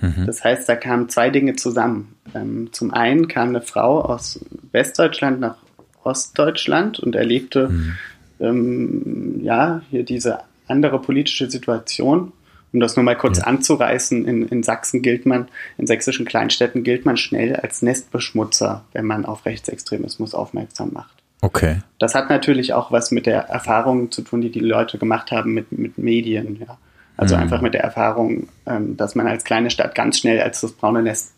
Mhm. 0.00 0.26
Das 0.26 0.42
heißt, 0.42 0.68
da 0.68 0.74
kamen 0.74 1.08
zwei 1.08 1.30
Dinge 1.30 1.54
zusammen. 1.54 2.16
Ähm, 2.34 2.70
zum 2.72 2.92
einen 2.92 3.28
kam 3.28 3.50
eine 3.50 3.62
Frau 3.62 4.00
aus 4.00 4.44
Westdeutschland 4.72 5.38
nach 5.38 5.58
Ostdeutschland 6.02 6.98
und 6.98 7.14
erlebte 7.14 7.68
mhm. 7.68 7.96
Ähm, 8.40 9.40
ja 9.42 9.82
hier 9.90 10.04
diese 10.04 10.40
andere 10.66 11.00
politische 11.00 11.50
Situation. 11.50 12.32
Um 12.72 12.78
das 12.78 12.94
nur 12.94 13.04
mal 13.04 13.16
kurz 13.16 13.38
ja. 13.38 13.44
anzureißen, 13.44 14.24
in, 14.26 14.46
in 14.46 14.62
Sachsen 14.62 15.02
gilt 15.02 15.26
man, 15.26 15.48
in 15.76 15.88
sächsischen 15.88 16.24
Kleinstädten 16.24 16.84
gilt 16.84 17.04
man 17.04 17.16
schnell 17.16 17.56
als 17.56 17.82
Nestbeschmutzer, 17.82 18.84
wenn 18.92 19.06
man 19.06 19.24
auf 19.24 19.44
Rechtsextremismus 19.44 20.34
aufmerksam 20.34 20.92
macht. 20.92 21.20
Okay. 21.42 21.78
Das 21.98 22.14
hat 22.14 22.30
natürlich 22.30 22.72
auch 22.72 22.92
was 22.92 23.10
mit 23.10 23.26
der 23.26 23.40
Erfahrung 23.48 24.12
zu 24.12 24.22
tun, 24.22 24.40
die 24.40 24.50
die 24.50 24.60
Leute 24.60 24.98
gemacht 24.98 25.32
haben 25.32 25.52
mit, 25.52 25.72
mit 25.72 25.98
Medien. 25.98 26.60
Ja. 26.60 26.78
Also 27.16 27.34
mhm. 27.34 27.42
einfach 27.42 27.60
mit 27.60 27.74
der 27.74 27.82
Erfahrung, 27.82 28.48
ähm, 28.66 28.96
dass 28.96 29.14
man 29.14 29.26
als 29.26 29.44
kleine 29.44 29.70
Stadt 29.70 29.94
ganz 29.94 30.18
schnell 30.18 30.40
als 30.40 30.60
das 30.60 30.72
braune 30.72 31.02
Nest 31.02 31.32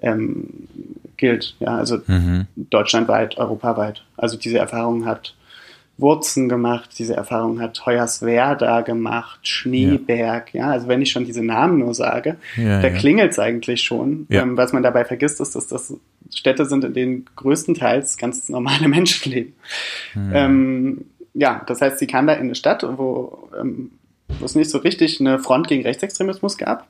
ähm, 0.00 0.68
gilt. 1.16 1.56
Ja, 1.60 1.76
also 1.76 1.98
mhm. 2.06 2.46
deutschlandweit, 2.56 3.36
europaweit. 3.36 4.04
Also 4.16 4.36
diese 4.36 4.58
Erfahrung 4.58 5.06
hat 5.06 5.34
Wurzen 5.98 6.48
gemacht, 6.48 6.90
diese 6.98 7.14
Erfahrung 7.14 7.60
hat 7.60 7.86
Hoyerswerda 7.86 8.82
gemacht, 8.82 9.40
Schneeberg, 9.48 10.52
ja. 10.52 10.66
ja. 10.66 10.70
also 10.72 10.88
wenn 10.88 11.00
ich 11.00 11.10
schon 11.10 11.24
diese 11.24 11.42
Namen 11.42 11.78
nur 11.78 11.94
sage, 11.94 12.36
ja, 12.56 12.82
da 12.82 12.88
ja. 12.88 12.94
klingelt 12.94 13.32
es 13.32 13.38
eigentlich 13.38 13.82
schon. 13.82 14.26
Ähm, 14.28 14.56
was 14.56 14.72
man 14.72 14.82
dabei 14.82 15.04
vergisst, 15.06 15.40
ist, 15.40 15.56
dass 15.56 15.66
das 15.68 15.94
Städte 16.34 16.66
sind, 16.66 16.84
in 16.84 16.92
denen 16.92 17.24
größtenteils 17.36 18.18
ganz 18.18 18.48
normale 18.48 18.88
Menschen 18.88 19.32
leben. 19.32 19.54
Mhm. 20.14 20.32
Ähm, 20.34 21.04
ja, 21.32 21.62
das 21.66 21.80
heißt, 21.80 21.98
sie 21.98 22.06
kam 22.06 22.26
da 22.26 22.34
in 22.34 22.40
eine 22.40 22.54
Stadt, 22.54 22.86
wo 22.96 23.48
ähm, 23.58 23.90
es 24.44 24.54
nicht 24.54 24.70
so 24.70 24.78
richtig 24.78 25.20
eine 25.20 25.38
Front 25.38 25.68
gegen 25.68 25.82
Rechtsextremismus 25.82 26.56
gab. 26.56 26.86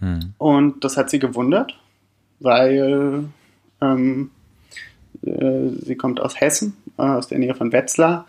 Hm. 0.00 0.34
Und 0.38 0.84
das 0.84 0.96
hat 0.96 1.10
sie 1.10 1.18
gewundert, 1.18 1.78
weil 2.40 3.24
ähm, 3.80 4.30
äh, 5.22 5.68
sie 5.80 5.96
kommt 5.96 6.20
aus 6.20 6.40
Hessen, 6.40 6.76
äh, 6.98 7.02
aus 7.02 7.28
der 7.28 7.38
Nähe 7.38 7.54
von 7.54 7.72
Wetzlar. 7.72 8.26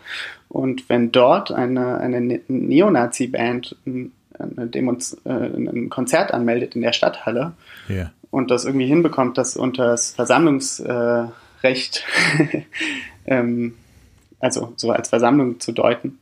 Und 0.48 0.88
wenn 0.88 1.12
dort 1.12 1.52
eine, 1.52 1.98
eine 1.98 2.20
ne-, 2.20 2.40
Neonazi-Band 2.48 3.76
ein, 3.86 4.12
äh, 4.38 5.30
ein 5.30 5.88
Konzert 5.90 6.32
anmeldet 6.32 6.74
in 6.76 6.82
der 6.82 6.92
Stadthalle 6.92 7.54
yeah. 7.88 8.12
und 8.30 8.50
das 8.50 8.64
irgendwie 8.64 8.86
hinbekommt, 8.86 9.38
das 9.38 9.56
unter 9.56 9.86
das 9.86 10.12
Versammlungsrecht, 10.12 12.04
ähm, 13.26 13.74
also 14.38 14.72
so 14.76 14.90
als 14.90 15.08
Versammlung 15.08 15.60
zu 15.60 15.72
deuten, 15.72 16.18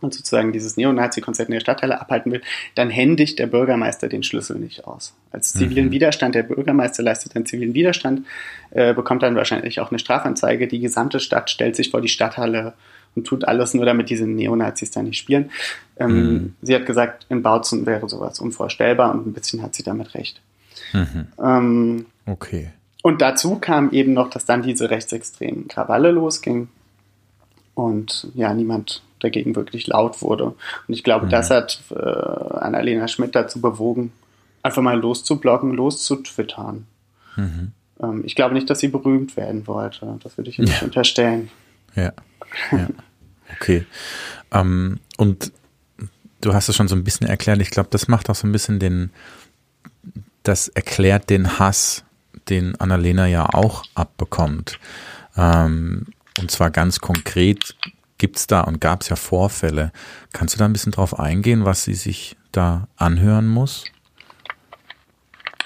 und 0.00 0.14
sozusagen 0.14 0.52
dieses 0.52 0.76
Neonazi-Konzert 0.76 1.48
in 1.48 1.54
der 1.54 1.60
Stadtteile 1.60 2.00
abhalten 2.00 2.32
will, 2.32 2.42
dann 2.74 2.90
händigt 2.90 3.38
der 3.38 3.46
Bürgermeister 3.46 4.08
den 4.08 4.22
Schlüssel 4.22 4.58
nicht 4.58 4.86
aus. 4.86 5.14
Als 5.32 5.52
zivilen 5.52 5.86
mhm. 5.86 5.92
Widerstand, 5.92 6.34
der 6.34 6.42
Bürgermeister 6.42 7.02
leistet 7.02 7.36
einen 7.36 7.46
zivilen 7.46 7.74
Widerstand, 7.74 8.26
äh, 8.70 8.94
bekommt 8.94 9.22
dann 9.22 9.36
wahrscheinlich 9.36 9.80
auch 9.80 9.90
eine 9.90 9.98
Strafanzeige. 9.98 10.68
Die 10.68 10.80
gesamte 10.80 11.20
Stadt 11.20 11.50
stellt 11.50 11.76
sich 11.76 11.90
vor 11.90 12.00
die 12.00 12.08
Stadthalle 12.08 12.74
und 13.14 13.26
tut 13.26 13.44
alles 13.44 13.74
nur, 13.74 13.84
damit 13.84 14.10
diese 14.10 14.26
Neonazis 14.26 14.90
da 14.90 15.02
nicht 15.02 15.18
spielen. 15.18 15.50
Ähm, 15.98 16.32
mhm. 16.32 16.54
Sie 16.62 16.74
hat 16.74 16.86
gesagt, 16.86 17.26
in 17.28 17.42
Bautzen 17.42 17.86
wäre 17.86 18.08
sowas 18.08 18.40
unvorstellbar 18.40 19.12
und 19.12 19.26
ein 19.26 19.32
bisschen 19.32 19.62
hat 19.62 19.74
sie 19.74 19.82
damit 19.82 20.14
recht. 20.14 20.40
Mhm. 20.92 21.26
Ähm, 21.42 22.06
okay. 22.26 22.70
Und 23.02 23.22
dazu 23.22 23.56
kam 23.56 23.90
eben 23.92 24.12
noch, 24.12 24.30
dass 24.30 24.44
dann 24.44 24.62
diese 24.62 24.90
rechtsextremen 24.90 25.68
Krawalle 25.68 26.10
losging 26.10 26.68
und 27.74 28.28
ja, 28.34 28.52
niemand 28.52 29.02
dagegen 29.20 29.56
wirklich 29.56 29.86
laut 29.86 30.22
wurde. 30.22 30.46
Und 30.46 30.56
ich 30.88 31.04
glaube, 31.04 31.26
mhm. 31.26 31.30
das 31.30 31.50
hat 31.50 31.80
äh, 31.90 31.94
Annalena 31.94 33.08
Schmidt 33.08 33.34
dazu 33.34 33.60
bewogen, 33.60 34.12
einfach 34.62 34.82
mal 34.82 34.98
loszublocken, 34.98 35.72
loszutwittern. 35.72 36.86
Mhm. 37.36 37.72
Ähm, 38.02 38.22
ich 38.24 38.34
glaube 38.34 38.54
nicht, 38.54 38.68
dass 38.68 38.80
sie 38.80 38.88
berühmt 38.88 39.36
werden 39.36 39.66
wollte. 39.66 40.18
Das 40.22 40.36
würde 40.36 40.50
ich 40.50 40.56
ja. 40.56 40.64
nicht 40.64 40.82
unterstellen. 40.82 41.50
Ja. 41.94 42.12
ja. 42.72 42.88
Okay. 43.56 43.84
ähm, 44.52 45.00
und 45.16 45.52
du 46.40 46.54
hast 46.54 46.68
es 46.68 46.76
schon 46.76 46.88
so 46.88 46.94
ein 46.94 47.04
bisschen 47.04 47.26
erklärt. 47.26 47.60
Ich 47.60 47.70
glaube, 47.70 47.88
das 47.90 48.08
macht 48.08 48.30
auch 48.30 48.34
so 48.34 48.46
ein 48.46 48.52
bisschen 48.52 48.78
den, 48.78 49.10
das 50.42 50.68
erklärt 50.68 51.30
den 51.30 51.58
Hass, 51.58 52.04
den 52.48 52.76
Annalena 52.76 53.26
ja 53.26 53.46
auch 53.52 53.84
abbekommt. 53.94 54.78
Ähm, 55.36 56.06
und 56.38 56.50
zwar 56.50 56.70
ganz 56.70 57.00
konkret 57.00 57.76
gibt 58.20 58.36
es 58.36 58.46
da 58.46 58.60
und 58.60 58.80
gab 58.80 59.00
es 59.00 59.08
ja 59.08 59.16
Vorfälle. 59.16 59.90
Kannst 60.32 60.54
du 60.54 60.58
da 60.58 60.66
ein 60.66 60.72
bisschen 60.72 60.92
drauf 60.92 61.18
eingehen, 61.18 61.64
was 61.64 61.84
sie 61.84 61.94
sich 61.94 62.36
da 62.52 62.86
anhören 62.96 63.48
muss? 63.48 63.84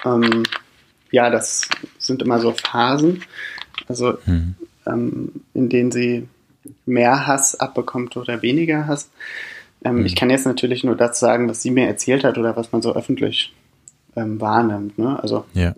Ähm, 0.05 0.45
ja, 1.11 1.31
das 1.31 1.69
sind 1.99 2.23
immer 2.23 2.39
so 2.39 2.53
Phasen, 2.53 3.23
also 3.89 4.19
hm. 4.25 4.55
ähm, 4.87 5.33
in 5.53 5.69
denen 5.69 5.91
sie 5.91 6.29
mehr 6.87 7.27
Hass 7.27 7.59
abbekommt 7.59 8.17
oder 8.17 8.41
weniger 8.41 8.87
Hass. 8.87 9.11
Ähm, 9.85 9.99
hm. 9.99 10.07
Ich 10.07 10.15
kann 10.15 10.31
jetzt 10.31 10.47
natürlich 10.47 10.85
nur 10.85 10.97
das 10.97 11.19
sagen, 11.19 11.49
was 11.49 11.61
sie 11.61 11.73
mir 11.73 11.89
erzählt 11.89 12.23
hat 12.23 12.39
oder 12.39 12.57
was 12.57 12.71
man 12.71 12.83
so 12.83 12.95
öffentlich 12.95 13.53
ähm, 14.15 14.41
wahrnimmt. 14.41 14.97
Ne? 14.97 15.21
Also 15.21 15.45
ja. 15.55 15.75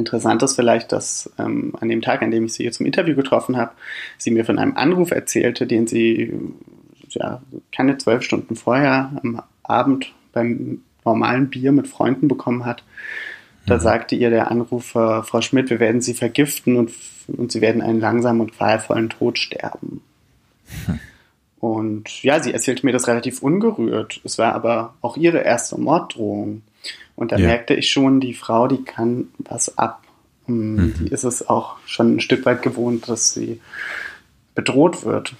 Interessant 0.00 0.42
ist 0.42 0.56
vielleicht, 0.56 0.92
dass 0.92 1.30
ähm, 1.38 1.74
an 1.78 1.88
dem 1.88 2.00
Tag, 2.00 2.22
an 2.22 2.30
dem 2.30 2.46
ich 2.46 2.54
sie 2.54 2.62
hier 2.64 2.72
zum 2.72 2.86
Interview 2.86 3.14
getroffen 3.14 3.56
habe, 3.56 3.72
sie 4.16 4.30
mir 4.30 4.46
von 4.46 4.58
einem 4.58 4.76
Anruf 4.76 5.10
erzählte, 5.10 5.66
den 5.66 5.86
sie 5.86 6.34
ja, 7.10 7.42
keine 7.70 7.98
zwölf 7.98 8.22
Stunden 8.22 8.56
vorher 8.56 9.12
am 9.22 9.42
Abend 9.62 10.12
beim 10.32 10.80
normalen 11.04 11.50
Bier 11.50 11.70
mit 11.72 11.86
Freunden 11.86 12.28
bekommen 12.28 12.64
hat. 12.64 12.82
Da 13.66 13.76
mhm. 13.76 13.80
sagte 13.80 14.14
ihr 14.16 14.30
der 14.30 14.50
Anrufer, 14.50 15.22
Frau 15.22 15.42
Schmidt, 15.42 15.68
wir 15.68 15.80
werden 15.80 16.00
Sie 16.00 16.14
vergiften 16.14 16.76
und, 16.76 16.92
und 17.28 17.52
Sie 17.52 17.60
werden 17.60 17.82
einen 17.82 18.00
langsamen 18.00 18.40
und 18.40 18.56
qualvollen 18.56 19.10
Tod 19.10 19.38
sterben. 19.38 20.00
Mhm. 20.86 21.00
Und 21.60 22.22
ja, 22.22 22.42
sie 22.42 22.54
erzählte 22.54 22.86
mir 22.86 22.92
das 22.92 23.06
relativ 23.06 23.42
ungerührt. 23.42 24.22
Es 24.24 24.38
war 24.38 24.54
aber 24.54 24.94
auch 25.02 25.18
ihre 25.18 25.40
erste 25.40 25.78
Morddrohung. 25.78 26.62
Und 27.20 27.32
da 27.32 27.36
ja. 27.36 27.48
merkte 27.48 27.74
ich 27.74 27.90
schon, 27.90 28.18
die 28.18 28.32
Frau, 28.32 28.66
die 28.66 28.82
kann 28.82 29.28
was 29.38 29.76
ab. 29.76 30.02
Hm, 30.46 30.74
mhm. 30.74 30.94
Die 30.94 31.08
ist 31.08 31.24
es 31.24 31.46
auch 31.46 31.76
schon 31.84 32.16
ein 32.16 32.20
Stück 32.20 32.46
weit 32.46 32.62
gewohnt, 32.62 33.10
dass 33.10 33.34
sie 33.34 33.60
bedroht 34.54 35.04
wird. 35.04 35.34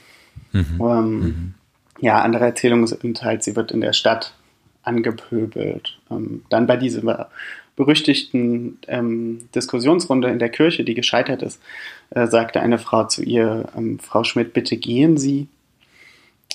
Mhm. 0.52 0.78
Ähm, 0.78 1.20
mhm. 1.20 1.54
Ja, 2.00 2.20
andere 2.20 2.44
Erzählungen 2.44 2.86
sind 2.86 3.22
halt, 3.22 3.42
sie 3.42 3.56
wird 3.56 3.72
in 3.72 3.80
der 3.80 3.94
Stadt 3.94 4.34
angepöbelt. 4.82 5.98
Ähm, 6.10 6.42
dann 6.50 6.66
bei 6.66 6.76
dieser 6.76 7.30
berüchtigten 7.76 8.76
ähm, 8.86 9.48
Diskussionsrunde 9.54 10.28
in 10.28 10.38
der 10.38 10.50
Kirche, 10.50 10.84
die 10.84 10.92
gescheitert 10.92 11.40
ist, 11.40 11.62
äh, 12.10 12.26
sagte 12.26 12.60
eine 12.60 12.76
Frau 12.76 13.06
zu 13.06 13.22
ihr, 13.22 13.70
ähm, 13.74 13.98
Frau 14.00 14.22
Schmidt, 14.22 14.52
bitte 14.52 14.76
gehen 14.76 15.16
Sie. 15.16 15.48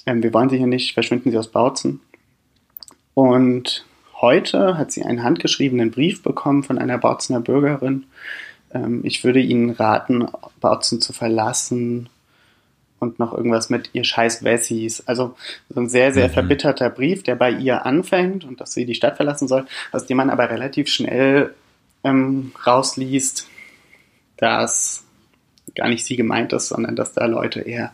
Ähm, 0.06 0.22
wir 0.22 0.36
wollen 0.36 0.50
Sie 0.50 0.58
hier 0.58 0.68
nicht, 0.68 0.94
verschwinden 0.94 1.32
Sie 1.32 1.38
aus 1.40 1.48
Bautzen. 1.48 2.00
Und 3.16 3.88
heute 4.26 4.76
hat 4.76 4.92
sie 4.92 5.04
einen 5.04 5.22
handgeschriebenen 5.22 5.92
Brief 5.92 6.24
bekommen 6.24 6.64
von 6.64 6.80
einer 6.80 6.98
Bautzener 6.98 7.42
Bürgerin. 7.42 8.06
Ähm, 8.74 9.02
ich 9.04 9.24
würde 9.24 9.40
Ihnen 9.40 9.70
raten, 9.70 10.28
Bautzen 10.60 11.00
zu 11.00 11.14
verlassen 11.14 12.10
und 13.00 13.20
noch 13.20 13.34
irgendwas 13.34 13.70
mit 13.70 13.92
ihr 13.94 14.04
scheiß 14.04 14.44
Wessis. 14.44 15.02
Also 15.06 15.36
so 15.70 15.80
ein 15.80 15.90
sehr, 15.90 16.12
sehr 16.12 16.30
mhm. 16.30 16.34
verbitterter 16.34 16.90
Brief, 16.90 17.22
der 17.22 17.36
bei 17.36 17.52
ihr 17.52 17.86
anfängt 17.86 18.46
und 18.46 18.60
dass 18.60 18.74
sie 18.74 18.88
die 18.88 18.96
Stadt 18.96 19.18
verlassen 19.18 19.48
soll, 19.48 19.68
aus 19.92 20.08
dem 20.08 20.18
man 20.18 20.32
aber 20.32 20.50
relativ 20.50 20.88
schnell 20.90 21.54
ähm, 22.04 22.52
rausliest, 22.66 23.48
dass 24.38 25.04
gar 25.76 25.88
nicht 25.88 26.04
sie 26.04 26.16
gemeint 26.16 26.52
ist, 26.52 26.70
sondern 26.70 26.96
dass 26.96 27.14
da 27.14 27.28
Leute 27.28 27.62
eher 27.62 27.94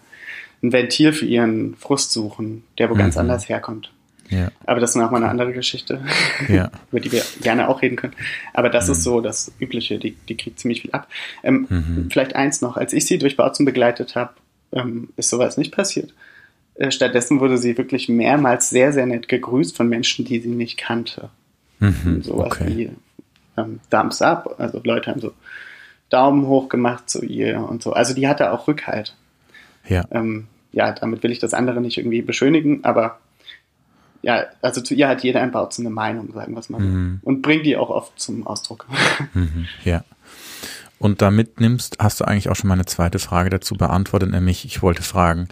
ein 0.64 0.72
Ventil 0.72 1.12
für 1.12 1.26
ihren 1.26 1.76
Frust 1.76 2.14
suchen, 2.14 2.64
der 2.78 2.90
wo 2.90 2.94
mhm. 2.94 3.00
ganz 3.00 3.18
anders 3.18 3.50
herkommt. 3.50 3.92
Ja. 4.32 4.50
Aber 4.66 4.80
das 4.80 4.92
ist 4.92 4.96
noch 4.96 5.12
mal 5.12 5.18
eine 5.18 5.30
andere 5.30 5.52
Geschichte, 5.52 6.02
ja. 6.48 6.72
über 6.92 7.02
die 7.02 7.12
wir 7.12 7.22
gerne 7.42 7.68
auch 7.68 7.82
reden 7.82 7.98
können. 7.98 8.14
Aber 8.54 8.70
das 8.70 8.88
mhm. 8.88 8.92
ist 8.94 9.04
so 9.04 9.22
das 9.22 9.52
Übliche, 9.60 10.00
die, 10.00 10.16
die 10.30 10.38
kriegt 10.38 10.60
ziemlich 10.60 10.82
viel 10.82 10.92
ab. 10.92 11.08
Ähm, 11.44 11.68
mhm. 11.70 12.08
Vielleicht 12.10 12.36
eins 12.36 12.62
noch, 12.62 12.78
als 12.78 12.94
ich 12.94 13.06
sie 13.06 13.18
durch 13.18 13.36
Bautzen 13.36 13.66
begleitet 13.66 14.16
habe, 14.16 14.34
ähm, 14.72 15.10
ist 15.18 15.30
sowas 15.30 15.58
nicht 15.58 15.76
passiert. 15.76 16.14
Äh, 16.76 16.92
stattdessen 16.92 17.42
wurde 17.42 17.58
sie 17.58 17.78
wirklich 17.78 18.08
mehrmals 18.08 18.70
sehr, 18.70 18.94
sehr 18.94 19.06
nett 19.06 19.28
gegrüßt 19.28 19.76
von 19.76 19.90
Menschen, 19.90 20.24
die 20.24 20.40
sie 20.40 20.50
nicht 20.50 20.78
kannte. 20.78 21.30
Mhm, 21.80 22.24
sowas 22.24 22.54
okay. 22.54 22.68
wie 22.68 22.90
ähm, 23.58 23.82
Thumbs 23.90 24.22
up, 24.22 24.56
also 24.60 24.80
Leute 24.84 25.12
haben 25.12 25.20
so 25.20 25.34
Daumen 26.10 26.48
hoch 26.48 26.70
gemacht 26.70 27.10
zu 27.10 27.26
ihr 27.26 27.60
und 27.60 27.84
so. 27.84 27.94
Also 27.94 28.14
die 28.14 28.28
hatte 28.28 28.52
auch 28.52 28.68
Rückhalt. 28.68 29.16
Ja. 29.88 30.06
Ähm, 30.12 30.48
ja, 30.72 30.94
damit 30.94 31.24
will 31.24 31.32
ich 31.32 31.40
das 31.40 31.54
andere 31.54 31.82
nicht 31.82 31.98
irgendwie 31.98 32.22
beschönigen, 32.22 32.84
aber 32.84 33.20
ja, 34.22 34.46
also 34.62 34.82
zu 34.82 34.94
ihr 34.94 35.08
hat 35.08 35.24
jeder 35.24 35.42
ein 35.42 35.52
Bautzen 35.52 35.86
eine 35.86 35.94
Meinung, 35.94 36.32
sagen 36.34 36.54
wir 36.54 36.60
es 36.60 36.70
mal. 36.70 36.80
Mhm. 36.80 37.20
Und 37.24 37.42
bringt 37.42 37.66
die 37.66 37.78
auch 37.78 37.90
oft 37.90 38.20
zum 38.20 38.46
Ausdruck. 38.46 38.88
Mhm, 39.34 39.68
ja. 39.84 40.04
Und 41.00 41.22
damit 41.22 41.60
nimmst, 41.60 41.98
hast 42.00 42.20
du 42.20 42.26
eigentlich 42.26 42.50
auch 42.50 42.56
schon 42.56 42.68
meine 42.68 42.86
zweite 42.86 43.18
Frage 43.18 43.50
dazu 43.50 43.76
beantwortet, 43.76 44.30
nämlich 44.30 44.66
ich 44.66 44.82
wollte 44.82 45.04
fragen, 45.04 45.48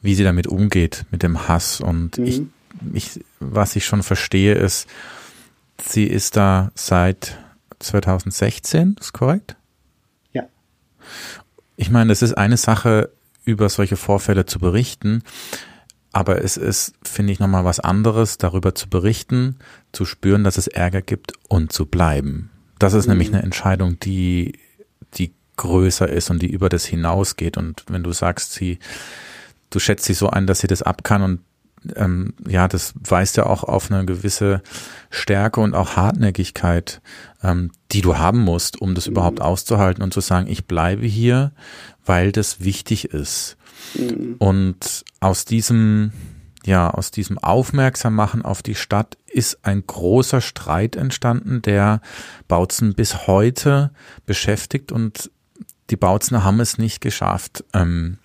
wie 0.00 0.14
sie 0.14 0.24
damit 0.24 0.46
umgeht, 0.46 1.06
mit 1.10 1.22
dem 1.22 1.48
Hass. 1.48 1.80
Und 1.80 2.18
mhm. 2.18 2.24
ich, 2.24 2.42
ich, 2.92 3.24
was 3.40 3.74
ich 3.74 3.84
schon 3.84 4.02
verstehe, 4.02 4.54
ist, 4.54 4.88
sie 5.82 6.04
ist 6.04 6.36
da 6.36 6.70
seit 6.74 7.38
2016, 7.78 8.96
ist 9.00 9.12
korrekt? 9.12 9.56
Ja. 10.32 10.44
Ich 11.76 11.90
meine, 11.90 12.12
es 12.12 12.22
ist 12.22 12.34
eine 12.34 12.56
Sache, 12.56 13.10
über 13.44 13.68
solche 13.68 13.96
Vorfälle 13.96 14.46
zu 14.46 14.60
berichten, 14.60 15.22
aber 16.12 16.42
es 16.44 16.56
ist, 16.56 16.94
finde 17.02 17.32
ich, 17.32 17.40
nochmal 17.40 17.64
was 17.64 17.80
anderes, 17.80 18.38
darüber 18.38 18.74
zu 18.74 18.88
berichten, 18.88 19.58
zu 19.92 20.04
spüren, 20.04 20.44
dass 20.44 20.58
es 20.58 20.66
Ärger 20.66 21.02
gibt 21.02 21.32
und 21.48 21.72
zu 21.72 21.86
bleiben. 21.86 22.50
Das 22.78 22.92
ist 22.92 23.06
mhm. 23.06 23.12
nämlich 23.12 23.28
eine 23.28 23.42
Entscheidung, 23.42 23.98
die 24.00 24.58
die 25.14 25.32
größer 25.56 26.08
ist 26.08 26.30
und 26.30 26.40
die 26.42 26.50
über 26.50 26.68
das 26.68 26.84
hinausgeht. 26.84 27.56
Und 27.56 27.84
wenn 27.88 28.02
du 28.02 28.12
sagst, 28.12 28.52
sie, 28.52 28.78
du 29.70 29.78
schätzt 29.78 30.04
sie 30.04 30.14
so 30.14 30.28
ein, 30.28 30.46
dass 30.46 30.60
sie 30.60 30.66
das 30.66 30.82
ab 30.82 31.04
kann 31.04 31.22
und 31.22 31.40
ähm, 31.96 32.34
ja, 32.46 32.68
das 32.68 32.94
weist 32.94 33.36
ja 33.36 33.46
auch 33.46 33.64
auf 33.64 33.90
eine 33.90 34.04
gewisse 34.04 34.62
Stärke 35.10 35.60
und 35.60 35.74
auch 35.74 35.96
Hartnäckigkeit, 35.96 37.00
ähm, 37.42 37.72
die 37.90 38.02
du 38.02 38.18
haben 38.18 38.38
musst, 38.38 38.80
um 38.80 38.94
das 38.94 39.06
mhm. 39.06 39.12
überhaupt 39.12 39.40
auszuhalten 39.40 40.02
und 40.02 40.14
zu 40.14 40.20
sagen, 40.20 40.46
ich 40.48 40.66
bleibe 40.66 41.06
hier, 41.06 41.52
weil 42.04 42.30
das 42.32 42.60
wichtig 42.60 43.06
ist. 43.06 43.56
Mhm. 43.94 44.36
Und 44.38 45.04
aus 45.20 45.44
diesem, 45.44 46.12
ja, 46.64 46.90
aus 46.90 47.10
diesem 47.10 47.38
Aufmerksammachen 47.38 48.42
auf 48.42 48.62
die 48.62 48.74
Stadt 48.74 49.16
ist 49.26 49.64
ein 49.64 49.86
großer 49.86 50.40
Streit 50.40 50.96
entstanden, 50.96 51.62
der 51.62 52.00
Bautzen 52.48 52.94
bis 52.94 53.26
heute 53.26 53.90
beschäftigt 54.26 54.92
und 54.92 55.30
die 55.90 55.96
Bautzener 55.96 56.44
haben 56.44 56.60
es 56.60 56.78
nicht 56.78 57.00
geschafft, 57.00 57.64
ähm, 57.74 58.18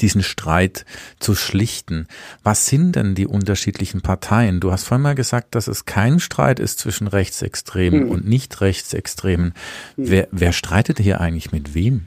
diesen 0.00 0.22
Streit 0.22 0.84
zu 1.18 1.34
schlichten. 1.34 2.06
Was 2.42 2.66
sind 2.66 2.96
denn 2.96 3.14
die 3.14 3.26
unterschiedlichen 3.26 4.02
Parteien? 4.02 4.60
Du 4.60 4.70
hast 4.70 4.84
vorhin 4.84 5.02
mal 5.02 5.14
gesagt, 5.14 5.54
dass 5.54 5.66
es 5.66 5.86
kein 5.86 6.20
Streit 6.20 6.60
ist 6.60 6.78
zwischen 6.78 7.06
Rechtsextremen 7.06 8.02
hm. 8.02 8.10
und 8.10 8.28
Nicht-Rechtsextremen. 8.28 9.54
Hm. 9.96 10.10
Wer, 10.10 10.28
wer 10.30 10.52
streitet 10.52 10.98
hier 10.98 11.20
eigentlich 11.20 11.52
mit 11.52 11.74
wem? 11.74 12.06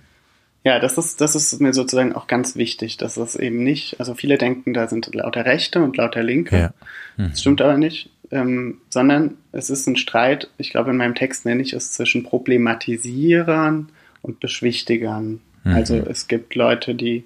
Ja, 0.64 0.80
das 0.80 0.98
ist, 0.98 1.22
das 1.22 1.36
ist 1.36 1.60
mir 1.60 1.74
sozusagen 1.74 2.14
auch 2.14 2.28
ganz 2.28 2.56
wichtig, 2.56 2.98
dass 2.98 3.18
es 3.18 3.36
eben 3.36 3.64
nicht, 3.64 4.00
also 4.00 4.14
viele 4.14 4.38
denken, 4.38 4.74
da 4.74 4.88
sind 4.88 5.14
lauter 5.16 5.46
Rechte 5.46 5.82
und 5.82 5.98
lauter 5.98 6.22
Linke. 6.22 6.58
Ja. 6.58 6.74
Mhm. 7.18 7.30
Das 7.32 7.42
stimmt 7.42 7.62
aber 7.62 7.78
nicht, 7.78 8.12
ähm, 8.30 8.78
sondern 8.90 9.38
es 9.52 9.72
ist 9.72 9.88
ein 9.88 9.96
Streit, 9.96 10.50
ich 10.58 10.70
glaube 10.70 10.92
in 10.92 10.98
meinem 10.98 11.16
Text 11.16 11.46
nenne 11.46 11.64
ich 11.64 11.74
es 11.74 11.92
zwischen 11.92 12.24
Problematisierern 12.24 13.90
und 14.22 14.40
Beschwichtigern. 14.40 15.42
Mhm. 15.64 15.74
Also 15.74 15.96
es 15.96 16.28
gibt 16.28 16.54
Leute, 16.54 16.94
die 16.94 17.24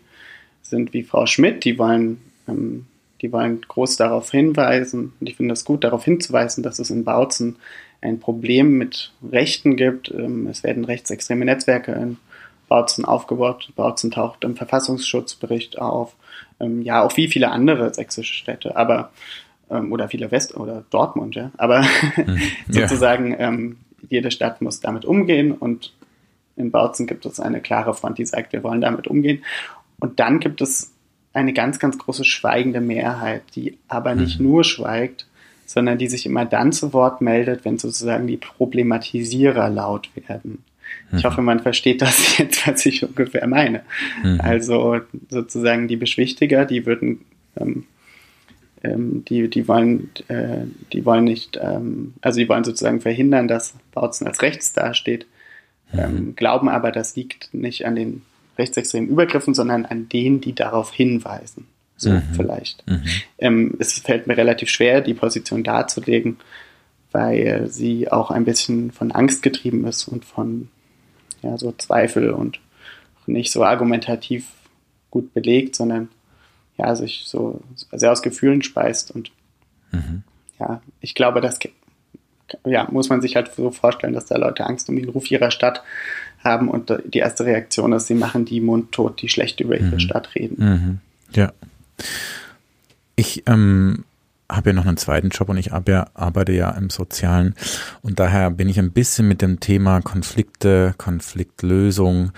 sind 0.62 0.93
wie 0.93 1.04
Frau 1.04 1.26
Schmidt, 1.26 1.65
die 1.65 1.78
wollen, 1.78 2.21
ähm, 2.48 2.86
die 3.21 3.34
wollen 3.34 3.62
groß 3.67 3.98
darauf 3.98 4.32
hinweisen, 4.32 5.12
und 5.19 5.30
ich 5.30 5.36
finde 5.36 5.54
es 5.54 5.65
gut, 5.65 5.84
darauf 5.84 6.06
hinzuweisen, 6.06 6.63
dass 6.63 6.80
es 6.80 6.89
in 6.89 7.04
Bautzen 7.04 7.58
ein 8.02 8.19
Problem 8.19 8.78
mit 8.78 9.12
Rechten 9.30 9.76
gibt. 9.76 10.10
Ähm, 10.10 10.48
es 10.48 10.63
werden 10.63 10.86
rechtsextreme 10.86 11.43
Netzwerke 11.43 11.91
in 11.91 12.17
Bautzen 12.67 13.06
aufgebaut. 13.06 13.71
Bautzen 13.75 14.12
taucht 14.12 14.43
im 14.43 14.56
Verfassungsschutzbericht 14.56 15.80
auf. 15.80 16.15
Ähm, 16.60 16.82
ja, 16.82 17.04
auch 17.04 17.15
wie 17.17 17.28
viele 17.28 17.51
andere 17.51 17.93
sächsische 17.93 18.34
Städte, 18.34 18.75
aber 18.75 19.12
ähm, 19.69 19.91
oder 19.91 20.08
viele 20.08 20.32
West- 20.32 20.56
oder 20.56 20.84
Dortmund, 20.89 21.36
ja. 21.36 21.51
Aber 21.58 21.84
hm. 21.84 22.41
sozusagen 22.69 23.36
ähm, 23.38 23.78
jede 24.10 24.32
Stadt 24.32 24.62
muss 24.62 24.80
damit 24.80 25.06
umgehen 25.06 25.51
und 25.51 25.93
in 26.56 26.71
Bautzen 26.71 27.08
gibt 27.08 27.25
es 27.25 27.39
eine 27.39 27.62
klare 27.62 27.93
Front, 27.93 28.17
die 28.17 28.25
sagt, 28.25 28.54
wir 28.54 28.63
wollen 28.63 28.82
damit 28.82 29.08
umgehen. 29.08 29.43
Und 29.99 30.19
dann 30.19 30.39
gibt 30.39 30.62
es 30.62 30.93
eine 31.34 31.51
ganz, 31.51 31.80
ganz 31.80 31.97
große 31.97 32.23
schweigende 32.23 32.80
Mehrheit, 32.80 33.43
die 33.56 33.78
aber 33.89 34.15
nicht 34.15 34.39
mhm. 34.39 34.47
nur 34.47 34.63
schweigt, 34.63 35.28
sondern 35.65 35.97
die 35.97 36.08
sich 36.08 36.25
immer 36.25 36.45
dann 36.45 36.71
zu 36.71 36.93
Wort 36.93 37.21
meldet, 37.21 37.65
wenn 37.65 37.78
sozusagen 37.78 38.28
die 38.28 38.38
Problematisierer 38.38 39.69
laut 39.69 40.10
werden. 40.15 40.63
Ich 41.15 41.25
hoffe, 41.25 41.41
man 41.41 41.60
versteht 41.60 42.01
das 42.01 42.38
jetzt, 42.38 42.67
was 42.67 42.86
ich 42.86 43.03
ungefähr 43.03 43.47
meine. 43.47 43.84
Mhm. 44.23 44.41
Also 44.41 45.01
sozusagen 45.29 45.88
die 45.88 45.97
Beschwichtiger, 45.97 46.65
die 46.65 46.86
würden, 46.86 47.21
ähm, 47.55 47.86
ähm, 48.84 49.23
die, 49.25 49.49
die 49.49 49.67
wollen, 49.67 50.10
äh, 50.27 50.65
die 50.93 51.05
wollen 51.05 51.23
nicht, 51.23 51.60
ähm, 51.62 52.13
also 52.21 52.39
die 52.39 52.49
wollen 52.49 52.63
sozusagen 52.63 53.01
verhindern, 53.01 53.47
dass 53.47 53.75
Bautzen 53.93 54.27
als 54.27 54.41
rechts 54.41 54.73
dasteht, 54.73 55.25
mhm. 55.91 55.99
Ähm, 55.99 56.36
glauben 56.36 56.69
aber, 56.69 56.91
das 56.91 57.15
liegt 57.15 57.53
nicht 57.53 57.86
an 57.86 57.95
den 57.95 58.23
rechtsextremen 58.58 59.10
Übergriffen, 59.10 59.53
sondern 59.53 59.86
an 59.86 60.10
denen, 60.10 60.41
die 60.41 60.53
darauf 60.53 60.93
hinweisen. 60.93 61.67
So 61.97 62.12
mhm. 62.12 62.23
vielleicht. 62.36 62.86
Mhm. 62.88 63.03
Ähm, 63.38 63.75
es 63.79 63.99
fällt 63.99 64.27
mir 64.27 64.38
relativ 64.38 64.69
schwer, 64.69 65.01
die 65.01 65.13
Position 65.13 65.63
darzulegen, 65.63 66.38
weil 67.12 67.67
sie 67.69 68.12
auch 68.12 68.31
ein 68.31 68.43
bisschen 68.43 68.91
von 68.91 69.12
Angst 69.12 69.41
getrieben 69.43 69.86
ist 69.88 70.08
und 70.08 70.25
von 70.25 70.69
ja, 71.45 71.58
so 71.58 71.71
Zweifel 71.71 72.31
und 72.31 72.60
nicht 73.27 73.51
so 73.51 73.63
argumentativ 73.63 74.47
gut 75.12 75.34
belegt, 75.34 75.75
sondern 75.75 76.10
ja, 76.77 76.95
sich 76.95 77.23
so 77.25 77.62
sehr 77.91 78.12
aus 78.12 78.21
Gefühlen 78.21 78.62
speist. 78.63 79.12
Und 79.12 79.31
mhm. 79.91 80.23
ja, 80.60 80.81
ich 80.99 81.15
glaube, 81.15 81.41
das 81.41 81.60
ja, 82.65 82.88
muss 82.91 83.10
man 83.10 83.21
sich 83.21 83.36
halt 83.36 83.53
so 83.55 83.71
vorstellen, 83.71 84.13
dass 84.13 84.25
da 84.25 84.38
Leute 84.38 84.65
Angst 84.65 84.89
um 84.89 84.95
den 84.95 85.10
Ruf 85.10 85.31
ihrer 85.31 85.51
Stadt 85.51 85.84
haben 86.43 86.69
und 86.69 86.93
die 87.05 87.19
erste 87.19 87.45
Reaktion 87.45 87.93
ist, 87.93 88.08
sie 88.08 88.13
machen 88.13 88.45
die 88.45 88.62
mundtot, 88.62 89.21
die 89.21 89.29
schlecht 89.29 89.60
über 89.62 89.75
ihre 89.75 89.95
mhm. 89.95 89.99
Stadt 89.99 90.36
reden. 90.36 90.63
Mhm. 90.63 90.99
Ja. 91.34 91.53
Ich 93.15 93.43
ähm, 93.47 94.03
habe 94.49 94.69
ja 94.69 94.73
noch 94.73 94.86
einen 94.86 94.97
zweiten 94.97 95.29
Job 95.29 95.49
und 95.49 95.58
ich 95.58 95.73
arbeite 95.73 96.51
ja 96.51 96.69
im 96.71 96.89
Sozialen. 96.89 97.55
Und 98.01 98.19
daher 98.19 98.51
bin 98.51 98.69
ich 98.69 98.79
ein 98.79 98.91
bisschen 98.91 99.27
mit 99.27 99.41
dem 99.41 99.60
Thema 99.60 100.01
Konflikte, 100.01 100.93
Konfliktlösung 100.97 102.31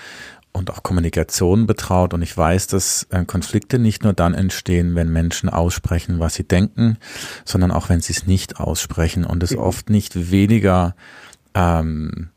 und 0.53 0.71
auch 0.71 0.83
Kommunikation 0.83 1.67
betraut. 1.67 2.13
Und 2.13 2.21
ich 2.21 2.35
weiß, 2.35 2.67
dass 2.67 3.07
äh, 3.11 3.25
Konflikte 3.25 3.79
nicht 3.79 4.03
nur 4.03 4.13
dann 4.13 4.33
entstehen, 4.33 4.95
wenn 4.95 5.11
Menschen 5.11 5.49
aussprechen, 5.49 6.19
was 6.19 6.35
sie 6.35 6.47
denken, 6.47 6.97
sondern 7.45 7.71
auch 7.71 7.89
wenn 7.89 8.01
sie 8.01 8.13
es 8.13 8.25
nicht 8.25 8.59
aussprechen. 8.59 9.25
Und 9.25 9.43
es 9.43 9.55
oft 9.55 9.89
nicht 9.89 10.31
weniger 10.31 10.95
ähm, 11.53 12.29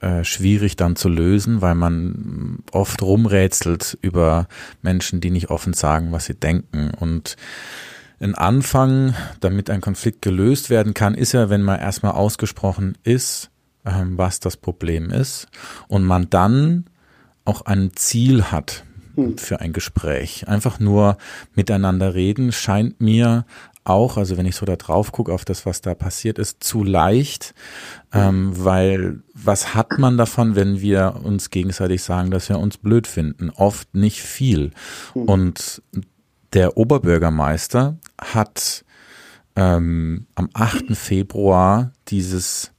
äh, 0.00 0.24
schwierig 0.24 0.76
dann 0.76 0.96
zu 0.96 1.08
lösen, 1.08 1.60
weil 1.62 1.74
man 1.74 2.58
oft 2.72 3.02
rumrätselt 3.02 3.98
über 4.02 4.48
Menschen, 4.82 5.20
die 5.20 5.30
nicht 5.30 5.50
offen 5.50 5.72
sagen, 5.72 6.12
was 6.12 6.26
sie 6.26 6.34
denken. 6.34 6.90
Und 6.98 7.36
ein 8.20 8.34
Anfang, 8.34 9.14
damit 9.40 9.70
ein 9.70 9.80
Konflikt 9.80 10.22
gelöst 10.22 10.70
werden 10.70 10.94
kann, 10.94 11.14
ist 11.14 11.32
ja, 11.32 11.48
wenn 11.50 11.62
man 11.62 11.80
erstmal 11.80 12.12
ausgesprochen 12.12 12.96
ist, 13.02 13.50
ähm, 13.84 14.18
was 14.18 14.40
das 14.40 14.56
Problem 14.56 15.10
ist 15.10 15.48
und 15.88 16.04
man 16.04 16.28
dann 16.28 16.84
auch 17.46 17.62
ein 17.62 17.92
Ziel 17.94 18.44
hat 18.44 18.84
hm. 19.16 19.38
für 19.38 19.60
ein 19.60 19.72
Gespräch. 19.72 20.46
Einfach 20.48 20.78
nur 20.78 21.16
miteinander 21.54 22.14
reden 22.14 22.52
scheint 22.52 23.00
mir 23.00 23.46
auch, 23.84 24.18
also 24.18 24.36
wenn 24.36 24.44
ich 24.44 24.56
so 24.56 24.66
da 24.66 24.76
drauf 24.76 25.10
gucke 25.12 25.32
auf 25.32 25.46
das, 25.46 25.64
was 25.64 25.80
da 25.80 25.94
passiert 25.94 26.38
ist, 26.38 26.62
zu 26.62 26.84
leicht, 26.84 27.54
ähm, 28.12 28.52
weil 28.52 29.22
was 29.32 29.74
hat 29.74 29.98
man 29.98 30.18
davon, 30.18 30.54
wenn 30.54 30.82
wir 30.82 31.20
uns 31.24 31.48
gegenseitig 31.48 32.02
sagen, 32.02 32.30
dass 32.30 32.50
wir 32.50 32.58
uns 32.58 32.76
blöd 32.76 33.06
finden? 33.06 33.48
Oft 33.48 33.94
nicht 33.94 34.20
viel. 34.20 34.72
Hm. 35.14 35.22
Und 35.22 35.82
der 36.52 36.76
Oberbürgermeister 36.76 37.96
hat 38.20 38.84
ähm, 39.56 40.26
am 40.34 40.48
8. 40.54 40.96
Februar 40.96 41.92
dieses, 42.08 42.72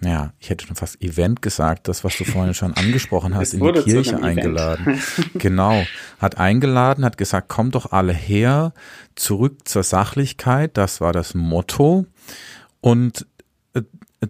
ja, 0.00 0.32
ich 0.38 0.50
hätte 0.50 0.66
schon 0.66 0.76
fast 0.76 1.02
Event 1.02 1.42
gesagt, 1.42 1.88
das, 1.88 2.04
was 2.04 2.16
du 2.16 2.24
vorhin 2.24 2.54
schon 2.54 2.72
angesprochen 2.76 3.34
hast, 3.34 3.54
in 3.54 3.62
die 3.62 3.82
Kirche 3.82 4.22
eingeladen. 4.22 5.00
genau, 5.34 5.84
hat 6.18 6.38
eingeladen, 6.38 7.04
hat 7.04 7.18
gesagt, 7.18 7.48
kommt 7.48 7.74
doch 7.74 7.92
alle 7.92 8.12
her, 8.12 8.72
zurück 9.14 9.68
zur 9.68 9.82
Sachlichkeit, 9.82 10.76
das 10.76 11.00
war 11.00 11.12
das 11.12 11.34
Motto. 11.34 12.06
Und 12.80 13.26
äh, 13.74 13.82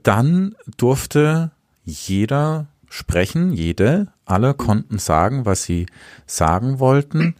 dann 0.02 0.54
durfte 0.76 1.52
jeder 1.84 2.66
sprechen, 2.88 3.52
jede, 3.52 4.08
alle 4.24 4.54
konnten 4.54 4.98
sagen, 4.98 5.44
was 5.44 5.62
sie 5.64 5.86
sagen 6.26 6.78
wollten. 6.78 7.36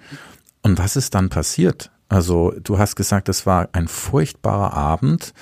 Und 0.62 0.78
was 0.78 0.96
ist 0.96 1.14
dann 1.14 1.28
passiert? 1.28 1.90
Also 2.08 2.54
du 2.62 2.78
hast 2.78 2.96
gesagt, 2.96 3.28
es 3.28 3.46
war 3.46 3.68
ein 3.72 3.88
furchtbarer 3.88 4.72
Abend. 4.74 5.34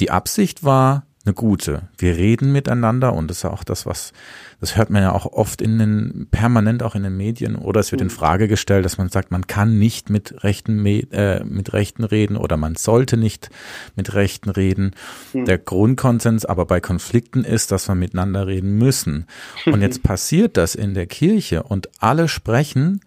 Die 0.00 0.10
Absicht 0.10 0.64
war 0.64 1.06
eine 1.24 1.34
gute. 1.34 1.88
Wir 1.98 2.16
reden 2.16 2.50
miteinander 2.50 3.12
und 3.12 3.28
das 3.28 3.38
ist 3.38 3.44
auch 3.44 3.62
das, 3.62 3.86
was, 3.86 4.12
das 4.60 4.76
hört 4.76 4.90
man 4.90 5.02
ja 5.02 5.12
auch 5.12 5.26
oft 5.26 5.62
in 5.62 5.78
den, 5.78 6.26
permanent 6.32 6.82
auch 6.82 6.96
in 6.96 7.04
den 7.04 7.16
Medien 7.16 7.54
oder 7.54 7.78
es 7.78 7.92
wird 7.92 8.00
in 8.00 8.08
mhm. 8.08 8.12
Frage 8.12 8.48
gestellt, 8.48 8.84
dass 8.84 8.98
man 8.98 9.08
sagt, 9.08 9.30
man 9.30 9.46
kann 9.46 9.78
nicht 9.78 10.10
mit 10.10 10.42
Rechten, 10.42 10.84
äh, 10.84 11.44
mit 11.44 11.72
Rechten 11.72 12.02
reden 12.02 12.36
oder 12.36 12.56
man 12.56 12.74
sollte 12.74 13.16
nicht 13.16 13.50
mit 13.94 14.14
Rechten 14.14 14.50
reden. 14.50 14.96
Mhm. 15.32 15.44
Der 15.44 15.58
Grundkonsens 15.58 16.44
aber 16.44 16.66
bei 16.66 16.80
Konflikten 16.80 17.44
ist, 17.44 17.70
dass 17.70 17.88
wir 17.88 17.94
miteinander 17.94 18.48
reden 18.48 18.76
müssen. 18.76 19.26
Und 19.66 19.80
jetzt 19.80 20.02
passiert 20.02 20.56
das 20.56 20.74
in 20.74 20.94
der 20.94 21.06
Kirche 21.06 21.62
und 21.62 21.88
alle 22.00 22.26
sprechen 22.26 23.00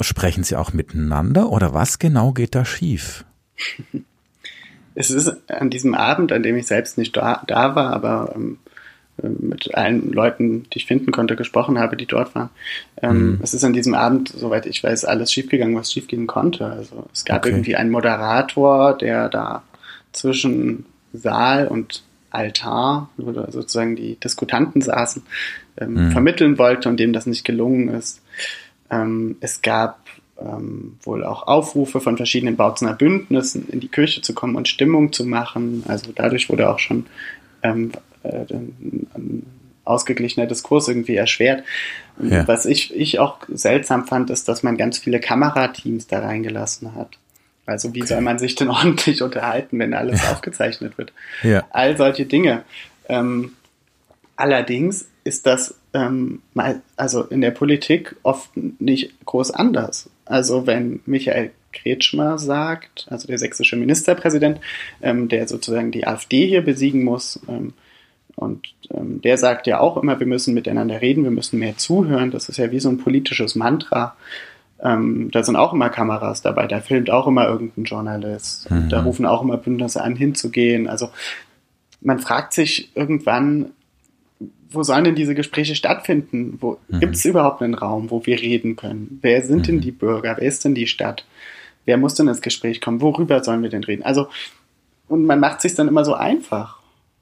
Sprechen 0.00 0.44
Sie 0.44 0.56
auch 0.56 0.72
miteinander 0.72 1.50
oder 1.50 1.74
was 1.74 1.98
genau 1.98 2.32
geht 2.32 2.54
da 2.54 2.64
schief? 2.64 3.24
Es 4.96 5.10
ist 5.10 5.48
an 5.48 5.70
diesem 5.70 5.94
Abend, 5.94 6.32
an 6.32 6.42
dem 6.42 6.56
ich 6.56 6.66
selbst 6.66 6.98
nicht 6.98 7.16
da, 7.16 7.42
da 7.46 7.76
war, 7.76 7.92
aber 7.92 8.34
ähm, 8.34 8.58
mit 9.22 9.74
allen 9.74 10.12
Leuten, 10.12 10.64
die 10.70 10.78
ich 10.78 10.86
finden 10.86 11.12
konnte, 11.12 11.36
gesprochen 11.36 11.78
habe, 11.78 11.96
die 11.96 12.06
dort 12.06 12.34
waren. 12.34 12.50
Ähm, 13.00 13.32
mhm. 13.32 13.40
Es 13.42 13.54
ist 13.54 13.64
an 13.64 13.72
diesem 13.72 13.94
Abend, 13.94 14.28
soweit 14.28 14.66
ich 14.66 14.82
weiß, 14.82 15.04
alles 15.04 15.32
schiefgegangen, 15.32 15.76
was 15.76 15.92
schiefgehen 15.92 16.26
konnte. 16.26 16.66
Also 16.66 17.06
es 17.12 17.24
gab 17.24 17.44
okay. 17.44 17.50
irgendwie 17.50 17.76
einen 17.76 17.90
Moderator, 17.90 18.96
der 18.96 19.28
da 19.28 19.62
zwischen 20.12 20.86
Saal 21.12 21.68
und 21.68 22.02
Altar 22.30 23.10
oder 23.18 23.50
sozusagen 23.50 23.96
die 23.96 24.16
Diskutanten 24.16 24.80
saßen, 24.80 25.22
ähm, 25.78 25.94
mhm. 25.94 26.12
vermitteln 26.12 26.58
wollte 26.58 26.88
und 26.88 26.98
dem 26.98 27.12
das 27.12 27.26
nicht 27.26 27.44
gelungen 27.44 27.88
ist. 27.88 28.22
Ähm, 28.90 29.36
es 29.40 29.62
gab 29.62 30.00
ähm, 30.40 30.96
wohl 31.02 31.24
auch 31.24 31.46
Aufrufe 31.46 32.00
von 32.00 32.16
verschiedenen 32.16 32.56
Bautzener 32.56 32.94
Bündnissen, 32.94 33.68
in 33.68 33.80
die 33.80 33.88
Kirche 33.88 34.22
zu 34.22 34.34
kommen 34.34 34.56
und 34.56 34.68
Stimmung 34.68 35.12
zu 35.12 35.24
machen. 35.24 35.84
Also 35.86 36.12
dadurch 36.14 36.48
wurde 36.48 36.70
auch 36.70 36.78
schon 36.78 37.06
ähm, 37.62 37.92
äh, 38.22 38.44
ein 38.52 39.46
ausgeglichener 39.84 40.46
Diskurs 40.46 40.88
irgendwie 40.88 41.16
erschwert. 41.16 41.64
Ja. 42.22 42.46
Was 42.46 42.66
ich, 42.66 42.94
ich 42.94 43.18
auch 43.18 43.38
seltsam 43.48 44.06
fand, 44.06 44.30
ist, 44.30 44.48
dass 44.48 44.62
man 44.62 44.76
ganz 44.76 44.98
viele 44.98 45.20
Kamerateams 45.20 46.06
da 46.06 46.20
reingelassen 46.20 46.94
hat. 46.94 47.18
Also 47.66 47.94
wie 47.94 48.02
okay. 48.02 48.14
soll 48.14 48.20
man 48.20 48.38
sich 48.38 48.54
denn 48.54 48.68
ordentlich 48.70 49.22
unterhalten, 49.22 49.78
wenn 49.78 49.94
alles 49.94 50.22
ja. 50.22 50.32
aufgezeichnet 50.32 50.98
wird? 50.98 51.12
Ja. 51.42 51.66
All 51.70 51.96
solche 51.96 52.26
Dinge. 52.26 52.62
Ähm, 53.08 53.52
allerdings 54.36 55.06
ist 55.24 55.46
das 55.46 55.74
ähm, 55.92 56.42
also 56.96 57.22
in 57.22 57.40
der 57.40 57.50
Politik 57.50 58.16
oft 58.22 58.50
nicht 58.56 59.12
groß 59.24 59.50
anders. 59.50 60.10
Also 60.24 60.66
wenn 60.66 61.00
Michael 61.06 61.50
Kretschmer 61.72 62.38
sagt, 62.38 63.06
also 63.10 63.26
der 63.26 63.38
sächsische 63.38 63.76
Ministerpräsident, 63.76 64.60
ähm, 65.02 65.28
der 65.28 65.46
sozusagen 65.48 65.92
die 65.92 66.06
AfD 66.06 66.46
hier 66.46 66.62
besiegen 66.62 67.04
muss, 67.04 67.40
ähm, 67.48 67.74
und 68.36 68.68
ähm, 68.90 69.20
der 69.20 69.36
sagt 69.36 69.66
ja 69.66 69.80
auch 69.80 69.98
immer, 69.98 70.18
wir 70.18 70.26
müssen 70.26 70.54
miteinander 70.54 71.02
reden, 71.02 71.24
wir 71.24 71.30
müssen 71.30 71.58
mehr 71.58 71.76
zuhören. 71.76 72.30
Das 72.30 72.48
ist 72.48 72.56
ja 72.56 72.70
wie 72.70 72.80
so 72.80 72.88
ein 72.88 72.96
politisches 72.96 73.54
Mantra. 73.54 74.16
Ähm, 74.82 75.30
da 75.30 75.42
sind 75.42 75.56
auch 75.56 75.74
immer 75.74 75.90
Kameras 75.90 76.40
dabei, 76.40 76.66
da 76.66 76.80
filmt 76.80 77.10
auch 77.10 77.26
immer 77.26 77.46
irgendein 77.46 77.84
Journalist. 77.84 78.70
Mhm. 78.70 78.88
Da 78.88 79.02
rufen 79.02 79.26
auch 79.26 79.42
immer 79.42 79.58
Bündnisse 79.58 80.02
an, 80.02 80.16
hinzugehen. 80.16 80.88
Also 80.88 81.10
man 82.00 82.18
fragt 82.18 82.54
sich 82.54 82.90
irgendwann, 82.96 83.72
wo 84.70 84.82
sollen 84.82 85.04
denn 85.04 85.14
diese 85.14 85.34
Gespräche 85.34 85.74
stattfinden? 85.74 86.58
Wo 86.60 86.78
mhm. 86.88 87.00
gibt 87.00 87.16
es 87.16 87.24
überhaupt 87.24 87.62
einen 87.62 87.74
Raum, 87.74 88.10
wo 88.10 88.24
wir 88.26 88.40
reden 88.40 88.76
können? 88.76 89.18
Wer 89.22 89.42
sind 89.42 89.58
mhm. 89.58 89.62
denn 89.62 89.80
die 89.80 89.92
Bürger? 89.92 90.36
Wer 90.38 90.46
ist 90.46 90.64
denn 90.64 90.74
die 90.74 90.86
Stadt? 90.86 91.26
Wer 91.84 91.96
muss 91.96 92.14
denn 92.14 92.28
ins 92.28 92.42
Gespräch 92.42 92.80
kommen? 92.80 93.00
Worüber 93.00 93.42
sollen 93.42 93.62
wir 93.62 93.70
denn 93.70 93.84
reden? 93.84 94.02
Also, 94.02 94.28
und 95.08 95.24
man 95.24 95.40
macht 95.40 95.60
sich 95.60 95.74
dann 95.74 95.88
immer 95.88 96.04
so 96.04 96.14
einfach. 96.14 96.78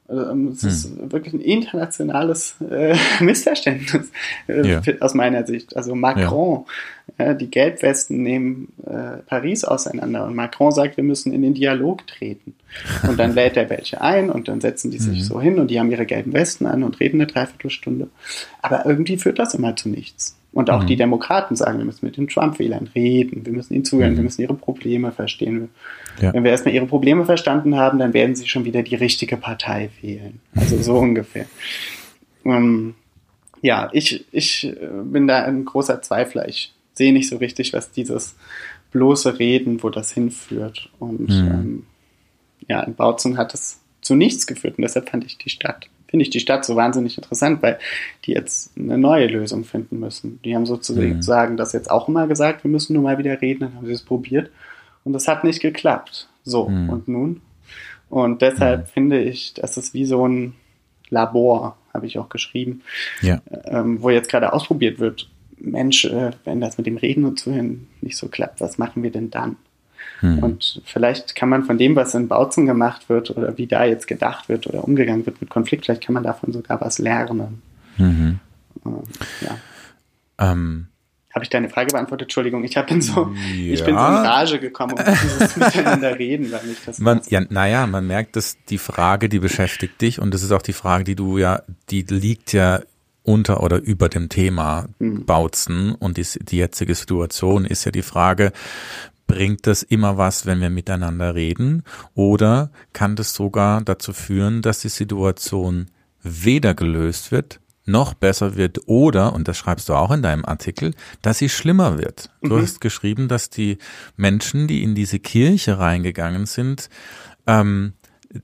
Also, 0.07 0.29
ähm, 0.29 0.47
es 0.49 0.61
hm. 0.63 0.69
ist 0.69 1.11
wirklich 1.11 1.33
ein 1.33 1.41
internationales 1.41 2.55
äh, 2.69 2.95
Missverständnis 3.23 4.11
äh, 4.47 4.67
ja. 4.67 4.81
aus 4.99 5.13
meiner 5.13 5.45
Sicht. 5.45 5.75
Also 5.77 5.95
Macron, 5.95 6.65
ja. 6.65 6.73
Äh, 7.19 7.35
die 7.35 7.51
Gelbwesten 7.51 8.23
nehmen 8.23 8.69
äh, 8.85 9.17
Paris 9.27 9.65
auseinander 9.65 10.25
und 10.25 10.35
Macron 10.35 10.71
sagt, 10.71 10.95
wir 10.97 11.03
müssen 11.03 11.33
in 11.33 11.41
den 11.41 11.53
Dialog 11.53 12.07
treten. 12.07 12.55
Und 13.07 13.19
dann 13.19 13.35
lädt 13.35 13.57
er 13.57 13.69
welche 13.69 14.01
ein 14.01 14.29
und 14.29 14.47
dann 14.47 14.61
setzen 14.61 14.89
die 14.89 14.99
sich 14.99 15.19
mhm. 15.19 15.23
so 15.23 15.41
hin 15.41 15.59
und 15.59 15.69
die 15.69 15.79
haben 15.79 15.91
ihre 15.91 16.05
gelben 16.05 16.33
Westen 16.33 16.65
an 16.65 16.83
und 16.83 16.99
reden 16.99 17.19
eine 17.19 17.27
Dreiviertelstunde. 17.27 18.07
Aber 18.61 18.85
irgendwie 18.85 19.17
führt 19.17 19.37
das 19.37 19.53
immer 19.53 19.75
zu 19.75 19.89
nichts. 19.89 20.37
Und 20.53 20.69
auch 20.69 20.83
mhm. 20.83 20.87
die 20.87 20.95
Demokraten 20.95 21.55
sagen, 21.55 21.77
wir 21.77 21.85
müssen 21.85 22.05
mit 22.05 22.15
den 22.15 22.27
Trump-Wählern 22.27 22.89
reden, 22.95 23.45
wir 23.45 23.53
müssen 23.53 23.73
ihnen 23.73 23.85
zuhören, 23.85 24.13
mhm. 24.13 24.17
wir 24.17 24.23
müssen 24.23 24.41
ihre 24.41 24.55
Probleme 24.55 25.11
verstehen. 25.11 25.69
Ja. 26.21 26.33
Wenn 26.33 26.43
wir 26.43 26.51
erstmal 26.51 26.73
ihre 26.73 26.87
Probleme 26.87 27.25
verstanden 27.25 27.75
haben, 27.75 27.99
dann 27.99 28.13
werden 28.13 28.35
sie 28.35 28.47
schon 28.47 28.65
wieder 28.65 28.81
die 28.81 28.95
richtige 28.95 29.35
Partei 29.35 29.89
wählen. 30.01 30.39
Also 30.55 30.81
so 30.81 30.93
ungefähr. 30.99 31.45
Ähm, 32.45 32.95
ja, 33.61 33.89
ich, 33.91 34.25
ich 34.31 34.67
äh, 34.67 34.87
bin 35.03 35.27
da 35.27 35.43
ein 35.43 35.65
großer 35.65 36.01
Zweifler. 36.01 36.47
Ich 36.47 36.73
sehe 36.99 37.13
nicht 37.13 37.29
so 37.29 37.37
richtig, 37.37 37.73
was 37.73 37.91
dieses 37.91 38.35
bloße 38.91 39.39
Reden, 39.39 39.81
wo 39.81 39.89
das 39.89 40.11
hinführt. 40.11 40.89
Und 40.99 41.29
mhm. 41.29 41.47
ähm, 41.51 41.83
ja, 42.67 42.81
in 42.81 42.93
Bautzen 42.93 43.37
hat 43.37 43.53
es 43.53 43.79
zu 44.01 44.15
nichts 44.15 44.45
geführt 44.45 44.77
und 44.77 44.83
deshalb 44.83 45.09
fand 45.09 45.25
ich 45.25 45.37
die 45.37 45.49
Stadt 45.49 45.89
finde 46.09 46.23
ich 46.23 46.31
die 46.31 46.39
Stadt 46.39 46.65
so 46.65 46.75
wahnsinnig 46.75 47.17
interessant, 47.17 47.61
weil 47.61 47.77
die 48.25 48.31
jetzt 48.31 48.75
eine 48.77 48.97
neue 48.97 49.27
Lösung 49.27 49.63
finden 49.63 49.99
müssen. 49.99 50.39
Die 50.43 50.55
haben 50.55 50.65
sozusagen 50.65 51.53
mhm. 51.53 51.57
das 51.57 51.71
jetzt 51.71 51.91
auch 51.91 52.07
immer 52.07 52.27
gesagt, 52.27 52.63
wir 52.63 52.71
müssen 52.71 52.93
nur 52.93 53.03
mal 53.03 53.19
wieder 53.19 53.39
reden, 53.41 53.61
dann 53.61 53.75
haben 53.75 53.85
sie 53.85 53.93
es 53.93 54.01
probiert 54.01 54.49
und 55.03 55.13
das 55.13 55.27
hat 55.27 55.43
nicht 55.43 55.61
geklappt. 55.61 56.27
So, 56.43 56.67
mhm. 56.67 56.89
und 56.89 57.07
nun? 57.07 57.41
Und 58.09 58.41
deshalb 58.41 58.81
mhm. 58.81 58.87
finde 58.87 59.21
ich, 59.21 59.53
das 59.53 59.77
ist 59.77 59.93
wie 59.93 60.05
so 60.05 60.27
ein 60.27 60.55
Labor, 61.09 61.77
habe 61.93 62.07
ich 62.07 62.17
auch 62.17 62.29
geschrieben, 62.29 62.81
ja. 63.21 63.39
ähm, 63.65 64.01
wo 64.01 64.09
jetzt 64.09 64.29
gerade 64.29 64.51
ausprobiert 64.51 64.99
wird. 64.99 65.29
Mensch, 65.61 66.05
äh, 66.05 66.31
wenn 66.45 66.61
das 66.61 66.77
mit 66.77 66.87
dem 66.87 66.97
Reden 66.97 67.25
und 67.25 67.39
Zuhören 67.39 67.87
nicht 68.01 68.17
so 68.17 68.27
klappt, 68.27 68.61
was 68.61 68.77
machen 68.77 69.03
wir 69.03 69.11
denn 69.11 69.29
dann? 69.29 69.57
Hm. 70.19 70.39
Und 70.39 70.81
vielleicht 70.85 71.35
kann 71.35 71.49
man 71.49 71.63
von 71.63 71.77
dem, 71.77 71.95
was 71.95 72.13
in 72.13 72.27
Bautzen 72.27 72.65
gemacht 72.65 73.09
wird 73.09 73.31
oder 73.31 73.57
wie 73.57 73.67
da 73.67 73.85
jetzt 73.85 74.07
gedacht 74.07 74.49
wird 74.49 74.67
oder 74.67 74.83
umgegangen 74.83 75.25
wird 75.25 75.41
mit 75.41 75.49
Konflikt, 75.49 75.85
vielleicht 75.85 76.03
kann 76.03 76.13
man 76.13 76.23
davon 76.23 76.51
sogar 76.51 76.81
was 76.81 76.99
lernen. 76.99 77.61
Mhm. 77.97 78.39
Äh, 78.85 79.45
ja. 79.45 79.57
Ähm. 80.51 80.87
Habe 81.33 81.43
ich 81.43 81.49
deine 81.49 81.69
Frage 81.69 81.91
beantwortet? 81.91 82.25
Entschuldigung, 82.25 82.63
ich 82.63 82.73
bin 82.87 83.01
so, 83.01 83.31
ja. 83.55 83.73
ich 83.73 83.83
bin 83.85 83.95
so 83.95 84.01
in 84.01 84.15
Rage 84.15 84.59
gekommen, 84.59 84.93
um 84.93 85.05
dieses 85.05 85.55
Miteinander 85.57 86.17
reden, 86.17 86.51
weil 86.51 86.61
ich 86.71 86.83
das. 86.83 86.97
Man, 86.97 87.21
ja, 87.29 87.41
naja, 87.49 87.85
man 87.85 88.07
merkt, 88.07 88.35
dass 88.35 88.57
die 88.69 88.79
Frage, 88.79 89.29
die 89.29 89.39
beschäftigt 89.39 90.01
dich 90.01 90.19
und 90.19 90.33
das 90.33 90.41
ist 90.41 90.51
auch 90.51 90.63
die 90.63 90.73
Frage, 90.73 91.03
die 91.03 91.15
du 91.15 91.37
ja, 91.37 91.61
die 91.91 92.01
liegt 92.01 92.51
ja 92.51 92.81
unter 93.29 93.61
oder 93.61 93.79
über 93.81 94.09
dem 94.09 94.27
Thema 94.27 94.87
hm. 94.99 95.25
Bautzen 95.25 95.93
und 95.93 96.17
die, 96.17 96.25
die 96.41 96.57
jetzige 96.57 96.95
Situation 96.95 97.63
ist 97.63 97.85
ja 97.85 97.91
die 97.91 98.01
Frage, 98.01 98.51
bringt 99.27 99.67
das 99.67 99.83
immer 99.83 100.17
was, 100.17 100.47
wenn 100.47 100.59
wir 100.59 100.71
miteinander 100.71 101.35
reden? 101.35 101.83
Oder 102.15 102.71
kann 102.91 103.15
das 103.15 103.35
sogar 103.35 103.81
dazu 103.81 104.13
führen, 104.13 104.63
dass 104.63 104.79
die 104.79 104.89
Situation 104.89 105.91
weder 106.23 106.73
gelöst 106.73 107.31
wird, 107.31 107.59
noch 107.85 108.15
besser 108.15 108.55
wird 108.55 108.87
oder, 108.87 109.33
und 109.33 109.47
das 109.47 109.57
schreibst 109.57 109.89
du 109.89 109.93
auch 109.93 110.09
in 110.09 110.23
deinem 110.23 110.45
Artikel, 110.45 110.95
dass 111.21 111.37
sie 111.37 111.49
schlimmer 111.49 111.99
wird. 111.99 112.31
Du 112.41 112.55
mhm. 112.55 112.61
hast 112.63 112.81
geschrieben, 112.81 113.27
dass 113.27 113.51
die 113.51 113.77
Menschen, 114.17 114.67
die 114.67 114.81
in 114.81 114.95
diese 114.95 115.19
Kirche 115.19 115.77
reingegangen 115.77 116.47
sind, 116.47 116.89
ähm, 117.45 117.93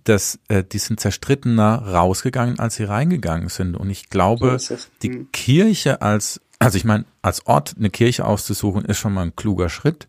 dass 0.04 0.40
äh, 0.48 0.64
die 0.64 0.80
sind 0.80 1.00
zerstrittener 1.00 1.80
rausgegangen, 1.88 2.60
als 2.60 2.76
sie 2.76 2.86
reingegangen 2.86 3.50
sind. 3.50 3.76
Und 3.76 3.90
ich 3.90 4.10
glaube, 4.10 4.58
so 4.60 4.78
die 5.02 5.10
mhm. 5.10 5.32
Kirche 5.32 6.02
als 6.02 6.42
also 6.58 6.78
ich 6.78 6.86
meine, 6.86 7.06
als 7.22 7.46
Ort 7.48 7.76
eine 7.78 7.90
Kirche 7.90 8.26
auszusuchen, 8.26 8.86
ist 8.86 8.98
schon 8.98 9.14
mal 9.14 9.24
ein 9.24 9.36
kluger 9.36 9.68
Schritt, 9.68 10.08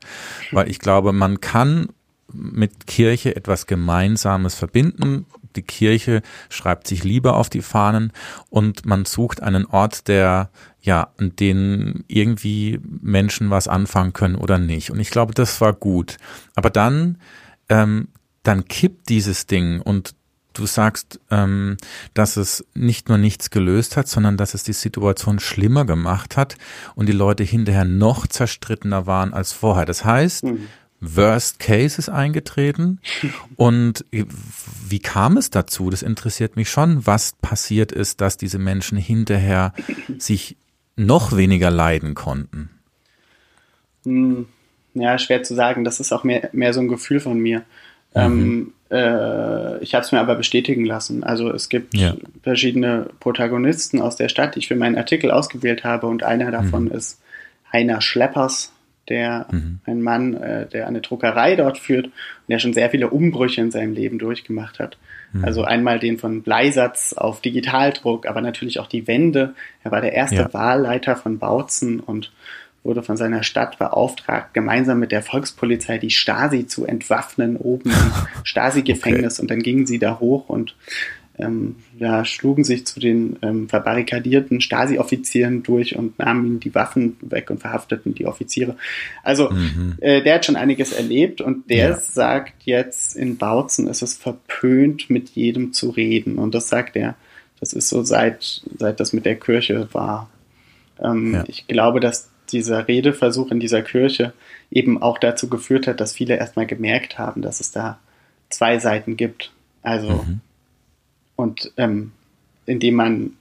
weil 0.52 0.70
ich 0.70 0.78
glaube, 0.78 1.12
man 1.12 1.40
kann 1.40 1.88
mit 2.32 2.86
Kirche 2.86 3.34
etwas 3.34 3.66
Gemeinsames 3.66 4.54
verbinden. 4.54 5.26
Die 5.56 5.62
Kirche 5.62 6.22
schreibt 6.48 6.86
sich 6.86 7.02
lieber 7.02 7.36
auf 7.36 7.48
die 7.48 7.62
Fahnen 7.62 8.12
und 8.50 8.86
man 8.86 9.04
sucht 9.04 9.42
einen 9.42 9.64
Ort, 9.66 10.08
der 10.08 10.50
ja, 10.80 11.08
an 11.18 11.34
denen 11.34 12.04
irgendwie 12.06 12.80
Menschen 12.84 13.50
was 13.50 13.66
anfangen 13.66 14.12
können 14.12 14.36
oder 14.36 14.58
nicht. 14.58 14.90
Und 14.90 15.00
ich 15.00 15.10
glaube, 15.10 15.34
das 15.34 15.60
war 15.60 15.72
gut. 15.72 16.16
Aber 16.54 16.70
dann 16.70 17.18
ähm, 17.68 18.08
dann 18.46 18.66
kippt 18.66 19.08
dieses 19.08 19.46
Ding 19.46 19.80
und 19.80 20.14
du 20.54 20.66
sagst, 20.66 21.20
ähm, 21.30 21.76
dass 22.14 22.36
es 22.36 22.64
nicht 22.74 23.08
nur 23.08 23.18
nichts 23.18 23.50
gelöst 23.50 23.96
hat, 23.96 24.08
sondern 24.08 24.36
dass 24.36 24.54
es 24.54 24.62
die 24.62 24.72
Situation 24.72 25.38
schlimmer 25.38 25.84
gemacht 25.84 26.36
hat 26.36 26.56
und 26.94 27.08
die 27.08 27.12
Leute 27.12 27.44
hinterher 27.44 27.84
noch 27.84 28.26
zerstrittener 28.26 29.06
waren 29.06 29.34
als 29.34 29.52
vorher. 29.52 29.84
Das 29.84 30.04
heißt, 30.04 30.44
mhm. 30.44 30.68
Worst 31.00 31.58
Case 31.58 31.98
ist 31.98 32.08
eingetreten. 32.08 33.00
Und 33.56 34.04
wie 34.10 34.98
kam 34.98 35.36
es 35.36 35.50
dazu? 35.50 35.90
Das 35.90 36.02
interessiert 36.02 36.56
mich 36.56 36.70
schon, 36.70 37.06
was 37.06 37.34
passiert 37.42 37.92
ist, 37.92 38.22
dass 38.22 38.38
diese 38.38 38.58
Menschen 38.58 38.96
hinterher 38.96 39.74
sich 40.18 40.56
noch 40.96 41.36
weniger 41.36 41.70
leiden 41.70 42.14
konnten. 42.14 42.70
Hm, 44.04 44.46
ja, 44.94 45.18
schwer 45.18 45.42
zu 45.42 45.54
sagen. 45.54 45.84
Das 45.84 46.00
ist 46.00 46.12
auch 46.12 46.24
mehr, 46.24 46.48
mehr 46.52 46.72
so 46.72 46.80
ein 46.80 46.88
Gefühl 46.88 47.20
von 47.20 47.38
mir. 47.38 47.64
Mhm. 48.16 48.22
Ähm, 48.22 48.72
äh, 48.90 49.82
ich 49.82 49.94
habe 49.94 50.04
es 50.04 50.12
mir 50.12 50.20
aber 50.20 50.36
bestätigen 50.36 50.84
lassen. 50.84 51.24
Also 51.24 51.52
es 51.52 51.68
gibt 51.68 51.94
ja. 51.94 52.14
verschiedene 52.42 53.10
Protagonisten 53.20 54.00
aus 54.00 54.16
der 54.16 54.28
Stadt, 54.28 54.54
die 54.54 54.60
ich 54.60 54.68
für 54.68 54.76
meinen 54.76 54.96
Artikel 54.96 55.30
ausgewählt 55.30 55.84
habe 55.84 56.06
und 56.06 56.22
einer 56.22 56.50
davon 56.50 56.84
mhm. 56.84 56.92
ist 56.92 57.20
Heiner 57.72 58.00
Schleppers, 58.00 58.72
der 59.08 59.46
mhm. 59.50 59.80
ein 59.84 60.02
Mann, 60.02 60.34
äh, 60.34 60.66
der 60.66 60.86
eine 60.86 61.00
Druckerei 61.00 61.56
dort 61.56 61.78
führt 61.78 62.06
und 62.06 62.12
der 62.48 62.58
schon 62.58 62.72
sehr 62.72 62.90
viele 62.90 63.10
Umbrüche 63.10 63.60
in 63.60 63.70
seinem 63.70 63.92
Leben 63.92 64.18
durchgemacht 64.18 64.78
hat. 64.78 64.98
Mhm. 65.32 65.44
Also 65.44 65.64
einmal 65.64 65.98
den 65.98 66.18
von 66.18 66.42
Bleisatz 66.42 67.12
auf 67.12 67.40
Digitaldruck, 67.40 68.26
aber 68.26 68.40
natürlich 68.40 68.78
auch 68.78 68.86
die 68.86 69.06
Wende. 69.06 69.54
Er 69.82 69.90
war 69.90 70.00
der 70.00 70.12
erste 70.12 70.36
ja. 70.36 70.54
Wahlleiter 70.54 71.16
von 71.16 71.38
Bautzen 71.38 72.00
und 72.00 72.32
wurde 72.86 73.02
von 73.02 73.16
seiner 73.16 73.42
Stadt 73.42 73.78
beauftragt, 73.78 74.54
gemeinsam 74.54 75.00
mit 75.00 75.12
der 75.12 75.22
Volkspolizei 75.22 75.98
die 75.98 76.10
Stasi 76.10 76.66
zu 76.66 76.86
entwaffnen, 76.86 77.56
oben 77.56 77.90
im 77.90 78.12
Stasi-Gefängnis. 78.44 79.34
Okay. 79.34 79.42
Und 79.42 79.50
dann 79.50 79.62
gingen 79.62 79.86
sie 79.86 79.98
da 79.98 80.20
hoch 80.20 80.48
und 80.48 80.74
ähm, 81.38 81.76
ja, 81.98 82.24
schlugen 82.24 82.64
sich 82.64 82.86
zu 82.86 82.98
den 82.98 83.36
ähm, 83.42 83.68
verbarrikadierten 83.68 84.60
Stasi-Offizieren 84.60 85.62
durch 85.62 85.96
und 85.96 86.18
nahmen 86.18 86.46
ihnen 86.46 86.60
die 86.60 86.74
Waffen 86.74 87.16
weg 87.20 87.50
und 87.50 87.60
verhafteten 87.60 88.14
die 88.14 88.26
Offiziere. 88.26 88.76
Also 89.22 89.50
mhm. 89.50 89.96
äh, 90.00 90.22
der 90.22 90.36
hat 90.36 90.46
schon 90.46 90.56
einiges 90.56 90.92
erlebt 90.92 91.42
und 91.42 91.68
der 91.68 91.90
ja. 91.90 91.96
sagt 91.96 92.54
jetzt, 92.64 93.16
in 93.16 93.36
Bautzen 93.36 93.86
ist 93.86 94.02
es 94.02 94.14
verpönt, 94.14 95.10
mit 95.10 95.30
jedem 95.30 95.72
zu 95.74 95.90
reden. 95.90 96.38
Und 96.38 96.54
das 96.54 96.68
sagt 96.68 96.96
er, 96.96 97.16
das 97.60 97.72
ist 97.72 97.88
so 97.88 98.02
seit, 98.02 98.62
seit 98.78 99.00
das 99.00 99.12
mit 99.12 99.26
der 99.26 99.36
Kirche 99.36 99.88
war. 99.92 100.30
Ähm, 101.02 101.34
ja. 101.34 101.44
Ich 101.48 101.66
glaube, 101.66 102.00
dass 102.00 102.30
dieser 102.52 102.88
Redeversuch 102.88 103.50
in 103.50 103.60
dieser 103.60 103.82
Kirche 103.82 104.32
eben 104.70 105.00
auch 105.00 105.18
dazu 105.18 105.48
geführt 105.48 105.86
hat, 105.86 106.00
dass 106.00 106.12
viele 106.12 106.36
erstmal 106.36 106.66
gemerkt 106.66 107.18
haben, 107.18 107.42
dass 107.42 107.60
es 107.60 107.70
da 107.70 107.98
zwei 108.50 108.78
Seiten 108.78 109.16
gibt. 109.16 109.52
Also, 109.82 110.08
mhm. 110.10 110.40
und 111.36 111.72
ähm, 111.76 112.12
indem 112.66 112.94
man 112.94 113.32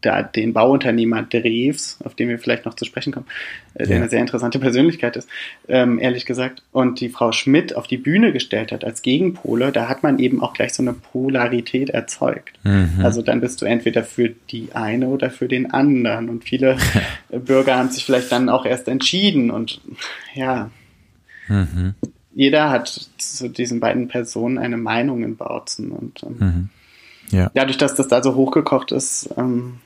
da 0.00 0.22
den 0.22 0.52
Bauunternehmer 0.52 1.22
Drews, 1.22 1.98
auf 2.04 2.14
den 2.14 2.28
wir 2.28 2.38
vielleicht 2.38 2.64
noch 2.64 2.74
zu 2.74 2.84
sprechen 2.84 3.12
kommen, 3.12 3.26
äh, 3.74 3.86
der 3.86 3.96
ja. 3.96 4.02
eine 4.02 4.08
sehr 4.08 4.20
interessante 4.20 4.58
Persönlichkeit 4.58 5.16
ist, 5.16 5.28
ähm, 5.68 5.98
ehrlich 5.98 6.24
gesagt, 6.26 6.62
und 6.72 7.00
die 7.00 7.08
Frau 7.08 7.32
Schmidt 7.32 7.74
auf 7.74 7.86
die 7.86 7.96
Bühne 7.96 8.32
gestellt 8.32 8.70
hat 8.72 8.84
als 8.84 9.02
Gegenpole, 9.02 9.72
da 9.72 9.88
hat 9.88 10.02
man 10.02 10.18
eben 10.18 10.42
auch 10.42 10.54
gleich 10.54 10.74
so 10.74 10.82
eine 10.82 10.92
Polarität 10.92 11.90
erzeugt. 11.90 12.58
Mhm. 12.62 13.00
Also 13.02 13.22
dann 13.22 13.40
bist 13.40 13.60
du 13.60 13.66
entweder 13.66 14.04
für 14.04 14.30
die 14.50 14.68
eine 14.72 15.08
oder 15.08 15.30
für 15.30 15.48
den 15.48 15.72
anderen. 15.72 16.28
Und 16.28 16.44
viele 16.44 16.76
Bürger 17.30 17.76
haben 17.76 17.90
sich 17.90 18.04
vielleicht 18.04 18.30
dann 18.30 18.48
auch 18.48 18.66
erst 18.66 18.88
entschieden 18.88 19.50
und 19.50 19.80
ja. 20.34 20.70
Mhm. 21.48 21.94
Jeder 22.34 22.70
hat 22.70 23.10
zu 23.18 23.48
diesen 23.48 23.80
beiden 23.80 24.06
Personen 24.06 24.58
eine 24.58 24.76
Meinung 24.76 25.24
in 25.24 25.36
Bautzen 25.36 25.90
und 25.90 26.22
ähm, 26.22 26.36
mhm. 26.38 26.68
ja. 27.36 27.50
dadurch, 27.52 27.78
dass 27.78 27.96
das 27.96 28.06
da 28.06 28.22
so 28.22 28.36
hochgekocht 28.36 28.92
ist, 28.92 29.30
ähm, 29.36 29.80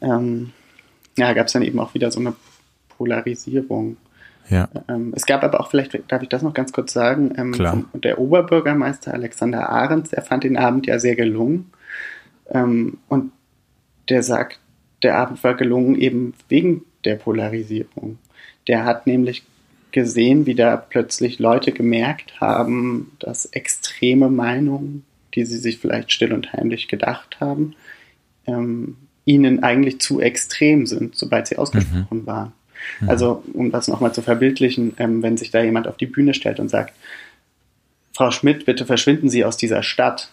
ähm, 0.00 0.52
ja, 1.16 1.32
gab 1.32 1.46
es 1.46 1.52
dann 1.52 1.62
eben 1.62 1.78
auch 1.78 1.94
wieder 1.94 2.10
so 2.10 2.20
eine 2.20 2.34
Polarisierung. 2.96 3.96
Ja. 4.48 4.68
Ähm, 4.88 5.12
es 5.16 5.26
gab 5.26 5.42
aber 5.42 5.60
auch, 5.60 5.70
vielleicht 5.70 5.98
darf 6.08 6.22
ich 6.22 6.28
das 6.28 6.42
noch 6.42 6.54
ganz 6.54 6.72
kurz 6.72 6.92
sagen, 6.92 7.32
ähm, 7.36 7.52
Klar. 7.52 7.84
der 7.94 8.18
Oberbürgermeister 8.18 9.12
Alexander 9.12 9.68
Ahrens, 9.68 10.10
der 10.10 10.22
fand 10.22 10.44
den 10.44 10.56
Abend 10.56 10.86
ja 10.86 10.98
sehr 10.98 11.16
gelungen. 11.16 11.72
Ähm, 12.50 12.98
und 13.08 13.32
der 14.08 14.22
sagt, 14.22 14.60
der 15.02 15.18
Abend 15.18 15.42
war 15.42 15.54
gelungen 15.54 15.96
eben 15.96 16.34
wegen 16.48 16.84
der 17.04 17.16
Polarisierung. 17.16 18.18
Der 18.68 18.84
hat 18.84 19.06
nämlich 19.06 19.44
gesehen, 19.90 20.46
wie 20.46 20.54
da 20.54 20.76
plötzlich 20.76 21.38
Leute 21.38 21.72
gemerkt 21.72 22.40
haben, 22.40 23.12
dass 23.18 23.46
extreme 23.46 24.28
Meinungen, 24.28 25.04
die 25.34 25.44
sie 25.44 25.58
sich 25.58 25.78
vielleicht 25.78 26.12
still 26.12 26.32
und 26.32 26.52
heimlich 26.52 26.88
gedacht 26.88 27.40
haben, 27.40 27.74
ähm, 28.46 28.96
ihnen 29.26 29.62
eigentlich 29.62 30.00
zu 30.00 30.20
extrem 30.20 30.86
sind, 30.86 31.14
sobald 31.14 31.48
sie 31.48 31.58
ausgesprochen 31.58 32.20
mhm. 32.20 32.26
waren. 32.26 32.52
Mhm. 33.00 33.10
Also, 33.10 33.42
um 33.52 33.70
das 33.70 33.88
nochmal 33.88 34.14
zu 34.14 34.22
verbildlichen, 34.22 34.94
ähm, 34.98 35.22
wenn 35.22 35.36
sich 35.36 35.50
da 35.50 35.62
jemand 35.62 35.86
auf 35.86 35.98
die 35.98 36.06
Bühne 36.06 36.32
stellt 36.32 36.60
und 36.60 36.70
sagt, 36.70 36.94
Frau 38.14 38.30
Schmidt, 38.30 38.64
bitte 38.64 38.86
verschwinden 38.86 39.28
Sie 39.28 39.44
aus 39.44 39.58
dieser 39.58 39.82
Stadt. 39.82 40.30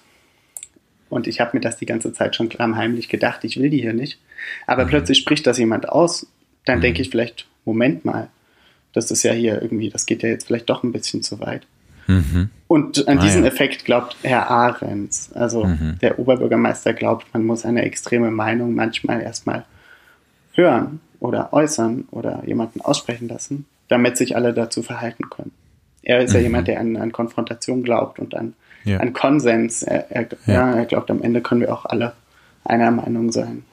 Und 1.10 1.28
ich 1.28 1.42
habe 1.42 1.58
mir 1.58 1.62
das 1.62 1.76
die 1.78 1.86
ganze 1.86 2.14
Zeit 2.14 2.36
schon 2.36 2.48
klammheimlich 2.48 3.10
gedacht, 3.10 3.44
ich 3.44 3.60
will 3.60 3.70
die 3.70 3.82
hier 3.82 3.94
nicht. 3.94 4.20
Aber 4.68 4.86
mhm. 4.86 4.90
plötzlich 4.90 5.18
spricht 5.18 5.46
das 5.46 5.58
jemand 5.58 5.90
aus, 5.90 6.28
dann 6.66 6.80
denke 6.80 7.00
mhm. 7.00 7.02
ich 7.02 7.10
vielleicht, 7.10 7.48
Moment 7.66 8.06
mal, 8.06 8.30
das 8.94 9.12
ist 9.12 9.24
ja 9.24 9.34
hier 9.34 9.62
irgendwie, 9.62 9.90
das 9.90 10.06
geht 10.06 10.24
ja 10.24 10.30
jetzt 10.30 10.46
vielleicht 10.48 10.70
doch 10.70 10.84
ein 10.84 10.92
bisschen 10.92 11.24
zu 11.24 11.40
weit. 11.40 11.66
Mhm. 12.08 12.50
Und 12.68 13.08
an 13.08 13.20
ah, 13.20 13.22
diesen 13.22 13.44
ja. 13.44 13.50
Effekt 13.50 13.86
glaubt 13.86 14.18
Herr 14.24 14.50
Ahrens. 14.50 15.32
Also 15.34 15.66
mhm. 15.66 16.00
der 16.02 16.20
Oberbürgermeister 16.20 16.94
glaubt, 16.94 17.28
man 17.34 17.46
muss 17.46 17.66
eine 17.66 17.84
extreme 17.84 18.32
Meinung 18.32 18.74
manchmal 18.74 19.22
erstmal 19.22 19.66
hören 20.54 21.00
oder 21.20 21.54
äußern 21.54 22.06
oder 22.12 22.44
jemanden 22.46 22.82
aussprechen 22.82 23.28
lassen, 23.28 23.66
damit 23.88 24.18
sich 24.18 24.36
alle 24.36 24.54
dazu 24.54 24.84
verhalten 24.84 25.30
können. 25.30 25.52
Er 26.02 26.20
ist 26.20 26.32
mhm. 26.32 26.36
ja 26.38 26.42
jemand, 26.42 26.68
der 26.68 26.80
an, 26.80 26.98
an, 26.98 27.12
Konfrontation 27.12 27.84
glaubt 27.84 28.20
und 28.20 28.36
an, 28.36 28.54
ja. 28.84 28.98
an 28.98 29.14
Konsens. 29.14 29.84
Er, 29.84 30.12
er, 30.12 30.28
ja. 30.46 30.74
er 30.74 30.86
glaubt, 30.86 31.10
am 31.10 31.22
Ende 31.22 31.42
können 31.42 31.62
wir 31.62 31.74
auch 31.74 31.86
alle 31.86 32.14
einer 32.66 32.92
Meinung 32.92 33.32
sein. 33.32 33.64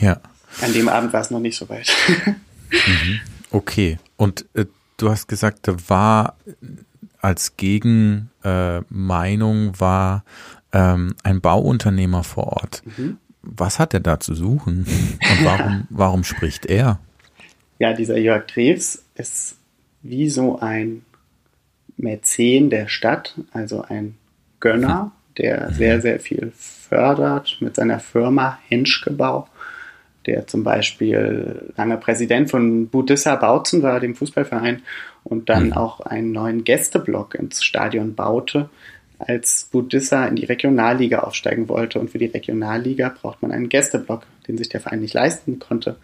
Ja. 0.00 0.20
An 0.62 0.72
dem 0.72 0.88
Abend 0.88 1.12
war 1.12 1.20
es 1.20 1.30
noch 1.30 1.40
nicht 1.40 1.56
so 1.56 1.68
weit. 1.68 1.92
mhm. 2.70 3.20
Okay. 3.50 3.98
Und 4.16 4.46
äh, 4.54 4.66
du 4.96 5.10
hast 5.10 5.28
gesagt, 5.28 5.68
da 5.68 5.76
war 5.88 6.36
als 7.26 7.56
Gegenmeinung 7.56 8.30
äh, 9.74 9.80
war 9.80 10.24
ähm, 10.72 11.16
ein 11.24 11.40
Bauunternehmer 11.40 12.22
vor 12.22 12.52
Ort. 12.52 12.84
Mhm. 12.84 13.18
Was 13.42 13.80
hat 13.80 13.94
er 13.94 14.00
da 14.00 14.20
zu 14.20 14.36
suchen? 14.36 14.86
Und 14.86 15.44
warum, 15.44 15.86
warum 15.90 16.22
spricht 16.22 16.66
er? 16.66 17.00
Ja, 17.80 17.94
dieser 17.94 18.16
Jörg 18.16 18.46
Drews 18.46 19.02
ist 19.16 19.56
wie 20.02 20.30
so 20.30 20.60
ein 20.60 21.02
Mäzen 21.96 22.70
der 22.70 22.86
Stadt, 22.86 23.34
also 23.52 23.82
ein 23.82 24.14
Gönner, 24.60 25.10
der 25.36 25.70
mhm. 25.70 25.74
sehr, 25.74 26.00
sehr 26.00 26.20
viel 26.20 26.52
fördert 26.54 27.56
mit 27.58 27.74
seiner 27.74 27.98
Firma 27.98 28.60
Henschgebau 28.68 29.48
der 30.26 30.46
zum 30.46 30.64
Beispiel 30.64 31.72
lange 31.76 31.96
Präsident 31.96 32.50
von 32.50 32.88
Budissa 32.88 33.36
Bautzen 33.36 33.82
war, 33.82 34.00
dem 34.00 34.14
Fußballverein, 34.14 34.82
und 35.24 35.48
dann 35.48 35.66
mhm. 35.66 35.72
auch 35.72 36.00
einen 36.00 36.32
neuen 36.32 36.64
Gästeblock 36.64 37.34
ins 37.34 37.64
Stadion 37.64 38.14
baute, 38.14 38.68
als 39.18 39.68
Budissa 39.70 40.26
in 40.26 40.36
die 40.36 40.44
Regionalliga 40.44 41.20
aufsteigen 41.20 41.68
wollte. 41.68 41.98
Und 41.98 42.10
für 42.10 42.18
die 42.18 42.26
Regionalliga 42.26 43.08
braucht 43.08 43.42
man 43.42 43.52
einen 43.52 43.68
Gästeblock, 43.68 44.26
den 44.46 44.58
sich 44.58 44.68
der 44.68 44.80
Verein 44.80 45.00
nicht 45.00 45.14
leisten 45.14 45.58
konnte. 45.58 45.96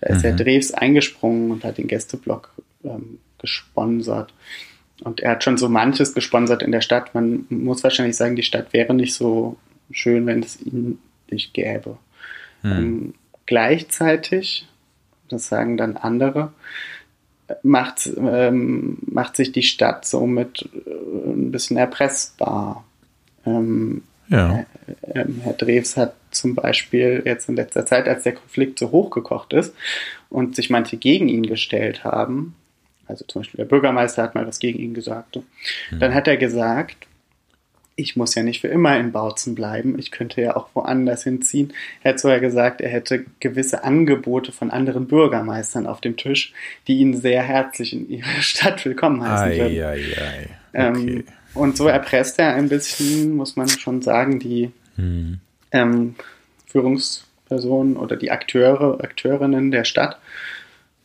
Da 0.00 0.08
ist 0.10 0.18
mhm. 0.18 0.22
der 0.22 0.36
Drews 0.36 0.72
eingesprungen 0.72 1.50
und 1.50 1.64
hat 1.64 1.78
den 1.78 1.88
Gästeblock 1.88 2.50
ähm, 2.84 3.18
gesponsert. 3.38 4.32
Und 5.02 5.20
er 5.20 5.32
hat 5.32 5.44
schon 5.44 5.58
so 5.58 5.68
manches 5.68 6.14
gesponsert 6.14 6.62
in 6.62 6.72
der 6.72 6.80
Stadt. 6.80 7.14
Man 7.14 7.46
muss 7.48 7.82
wahrscheinlich 7.82 8.16
sagen, 8.16 8.36
die 8.36 8.42
Stadt 8.42 8.72
wäre 8.72 8.94
nicht 8.94 9.14
so 9.14 9.56
schön, 9.90 10.26
wenn 10.26 10.42
es 10.42 10.60
ihn 10.62 10.98
nicht 11.30 11.52
gäbe. 11.54 11.98
Hm. 12.62 12.72
Ähm, 12.72 13.14
gleichzeitig, 13.46 14.68
das 15.28 15.48
sagen 15.48 15.76
dann 15.76 15.96
andere, 15.96 16.52
macht, 17.62 18.08
ähm, 18.16 18.98
macht 19.02 19.36
sich 19.36 19.52
die 19.52 19.62
Stadt 19.62 20.06
somit 20.06 20.68
äh, 20.86 21.30
ein 21.30 21.50
bisschen 21.50 21.76
erpressbar. 21.76 22.84
Ähm, 23.44 24.02
ja. 24.28 24.64
Äh, 25.02 25.24
Herr 25.42 25.52
Drews 25.52 25.96
hat 25.96 26.14
zum 26.30 26.54
Beispiel 26.54 27.22
jetzt 27.24 27.48
in 27.48 27.56
letzter 27.56 27.84
Zeit, 27.84 28.08
als 28.08 28.22
der 28.22 28.32
Konflikt 28.32 28.78
so 28.78 28.90
hochgekocht 28.90 29.52
ist 29.52 29.74
und 30.30 30.56
sich 30.56 30.70
manche 30.70 30.96
gegen 30.96 31.28
ihn 31.28 31.44
gestellt 31.44 32.04
haben, 32.04 32.54
also 33.06 33.24
zum 33.26 33.42
Beispiel 33.42 33.58
der 33.58 33.64
Bürgermeister 33.66 34.22
hat 34.22 34.34
mal 34.34 34.46
was 34.46 34.58
gegen 34.58 34.78
ihn 34.78 34.94
gesagt, 34.94 35.36
mhm. 35.36 35.98
dann 35.98 36.14
hat 36.14 36.26
er 36.26 36.36
gesagt, 36.36 37.06
ich 37.94 38.16
muss 38.16 38.34
ja 38.34 38.42
nicht 38.42 38.60
für 38.60 38.68
immer 38.68 38.98
in 38.98 39.12
Bautzen 39.12 39.54
bleiben, 39.54 39.98
ich 39.98 40.10
könnte 40.10 40.40
ja 40.40 40.56
auch 40.56 40.68
woanders 40.74 41.24
hinziehen. 41.24 41.72
Er 42.02 42.12
hat 42.12 42.20
sogar 42.20 42.40
gesagt, 42.40 42.80
er 42.80 42.88
hätte 42.88 43.24
gewisse 43.40 43.84
Angebote 43.84 44.52
von 44.52 44.70
anderen 44.70 45.06
Bürgermeistern 45.06 45.86
auf 45.86 46.00
dem 46.00 46.16
Tisch, 46.16 46.52
die 46.88 46.98
ihn 46.98 47.16
sehr 47.16 47.42
herzlich 47.42 47.92
in 47.92 48.08
ihrer 48.08 48.26
Stadt 48.40 48.84
willkommen 48.84 49.22
heißen 49.22 49.58
würden. 49.58 49.78
Ei, 49.78 49.86
ei, 49.86 49.98
ei. 50.20 50.48
Ähm, 50.74 50.94
okay. 50.94 51.24
Und 51.54 51.76
so 51.76 51.86
erpresst 51.86 52.38
er 52.38 52.54
ein 52.54 52.68
bisschen, 52.68 53.36
muss 53.36 53.56
man 53.56 53.68
schon 53.68 54.00
sagen, 54.00 54.38
die 54.38 54.70
hm. 54.96 55.38
ähm, 55.70 56.14
Führungspersonen 56.66 57.96
oder 57.96 58.16
die 58.16 58.30
Akteure, 58.30 59.04
Akteurinnen 59.04 59.70
der 59.70 59.84
Stadt, 59.84 60.18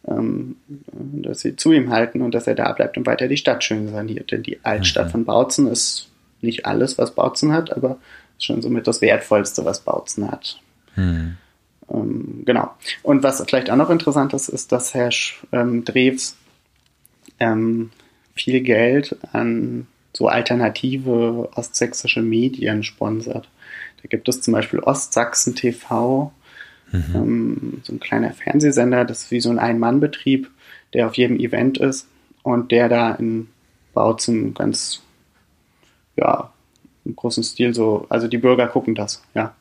ähm, 0.08 0.56
dass 0.68 1.42
sie 1.42 1.58
zu 1.58 1.74
ihm 1.74 1.92
halten 1.92 2.22
und 2.22 2.34
dass 2.34 2.48
er 2.48 2.56
da 2.56 2.72
bleibt 2.72 2.98
und 2.98 3.06
weiter 3.06 3.28
die 3.28 3.36
Stadt 3.36 3.66
schön 3.66 3.90
saniert. 3.90 4.32
Denn 4.32 4.44
die 4.44 4.60
Altstadt 4.64 5.08
mhm. 5.08 5.12
von 5.12 5.26
Bautzen 5.26 5.68
ist 5.68 6.08
nicht 6.42 6.66
alles, 6.66 6.98
was 6.98 7.16
Bautzen 7.16 7.52
hat, 7.54 7.76
aber 7.76 7.98
schon 8.40 8.62
somit 8.62 8.88
das 8.88 9.02
Wertvollste, 9.02 9.66
was 9.66 9.82
Bautzen 9.82 10.30
hat. 10.30 10.60
Hm. 10.96 11.38
Ähm, 11.90 12.44
genau. 12.46 12.72
Und 13.04 13.24
was 13.24 13.44
vielleicht 13.48 13.70
auch 13.70 13.76
noch 13.76 13.90
interessant 13.90 14.34
ist, 14.34 14.50
ist, 14.50 14.72
dass 14.72 14.94
Herr 14.94 15.10
ähm, 15.52 15.84
Drews 15.84 16.36
ähm, 17.40 17.92
viel 18.36 18.62
Geld 18.62 19.18
an 19.34 19.88
so 20.14 20.28
alternative 20.28 21.50
ostsächsische 21.56 22.22
Medien 22.22 22.84
sponsert. 22.84 23.50
Da 24.02 24.08
gibt 24.10 24.28
es 24.30 24.42
zum 24.42 24.54
Beispiel 24.54 24.80
Ostsachsen 24.80 25.56
TV, 25.56 26.32
mhm. 26.92 27.04
ähm, 27.16 27.82
so 27.84 27.94
ein 27.94 28.00
kleiner 28.00 28.32
Fernsehsender, 28.32 29.06
das 29.06 29.24
ist 29.24 29.32
wie 29.32 29.42
so 29.42 29.50
ein 29.50 29.60
Ein-Mann-Betrieb, 29.60 30.50
der 30.94 31.08
auf 31.08 31.16
jedem 31.16 31.40
Event 31.40 31.78
ist 31.78 32.08
und 32.44 32.72
der 32.72 32.90
da 32.90 33.12
in 33.14 33.50
Bautzen 33.94 34.54
ganz 34.54 35.04
ja, 36.18 36.52
im 37.06 37.16
großen 37.16 37.44
Stil 37.44 37.74
so, 37.74 38.06
also 38.10 38.28
die 38.28 38.38
Bürger 38.38 38.68
gucken 38.68 38.96
das, 38.96 39.24
ja. 39.34 39.56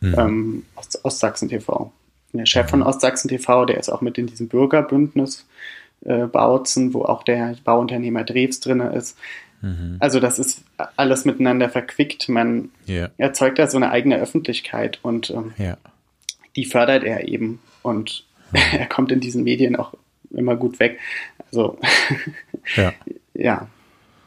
Mhm. 0.00 0.14
Ähm, 0.18 0.62
Ost 0.76 1.04
Ostsachsen 1.04 1.48
TV. 1.48 1.92
Der 2.32 2.46
Chef 2.46 2.70
von 2.70 2.82
Ostsachsen 2.82 3.28
TV, 3.28 3.66
der 3.66 3.78
ist 3.78 3.90
auch 3.90 4.00
mit 4.00 4.16
in 4.16 4.26
diesem 4.26 4.48
Bürgerbündnis 4.48 5.46
äh, 6.04 6.26
Bautzen, 6.26 6.94
wo 6.94 7.02
auch 7.02 7.24
der 7.24 7.56
Bauunternehmer 7.64 8.24
Drews 8.24 8.60
drin 8.60 8.80
ist. 8.80 9.18
Mhm. 9.60 9.96
Also 9.98 10.20
das 10.20 10.38
ist 10.38 10.64
alles 10.96 11.24
miteinander 11.24 11.68
verquickt. 11.68 12.28
Man 12.28 12.70
yeah. 12.88 13.10
erzeugt 13.18 13.58
da 13.58 13.66
so 13.66 13.76
eine 13.76 13.90
eigene 13.90 14.16
Öffentlichkeit 14.16 14.98
und 15.02 15.30
ähm, 15.30 15.52
yeah. 15.58 15.76
die 16.56 16.64
fördert 16.64 17.04
er 17.04 17.28
eben. 17.28 17.60
Und 17.82 18.24
mhm. 18.52 18.58
er 18.78 18.86
kommt 18.86 19.12
in 19.12 19.20
diesen 19.20 19.44
Medien 19.44 19.76
auch 19.76 19.94
immer 20.30 20.56
gut 20.56 20.78
weg. 20.78 20.98
Also 21.46 21.78
ja, 22.76 22.92
ja 23.34 23.68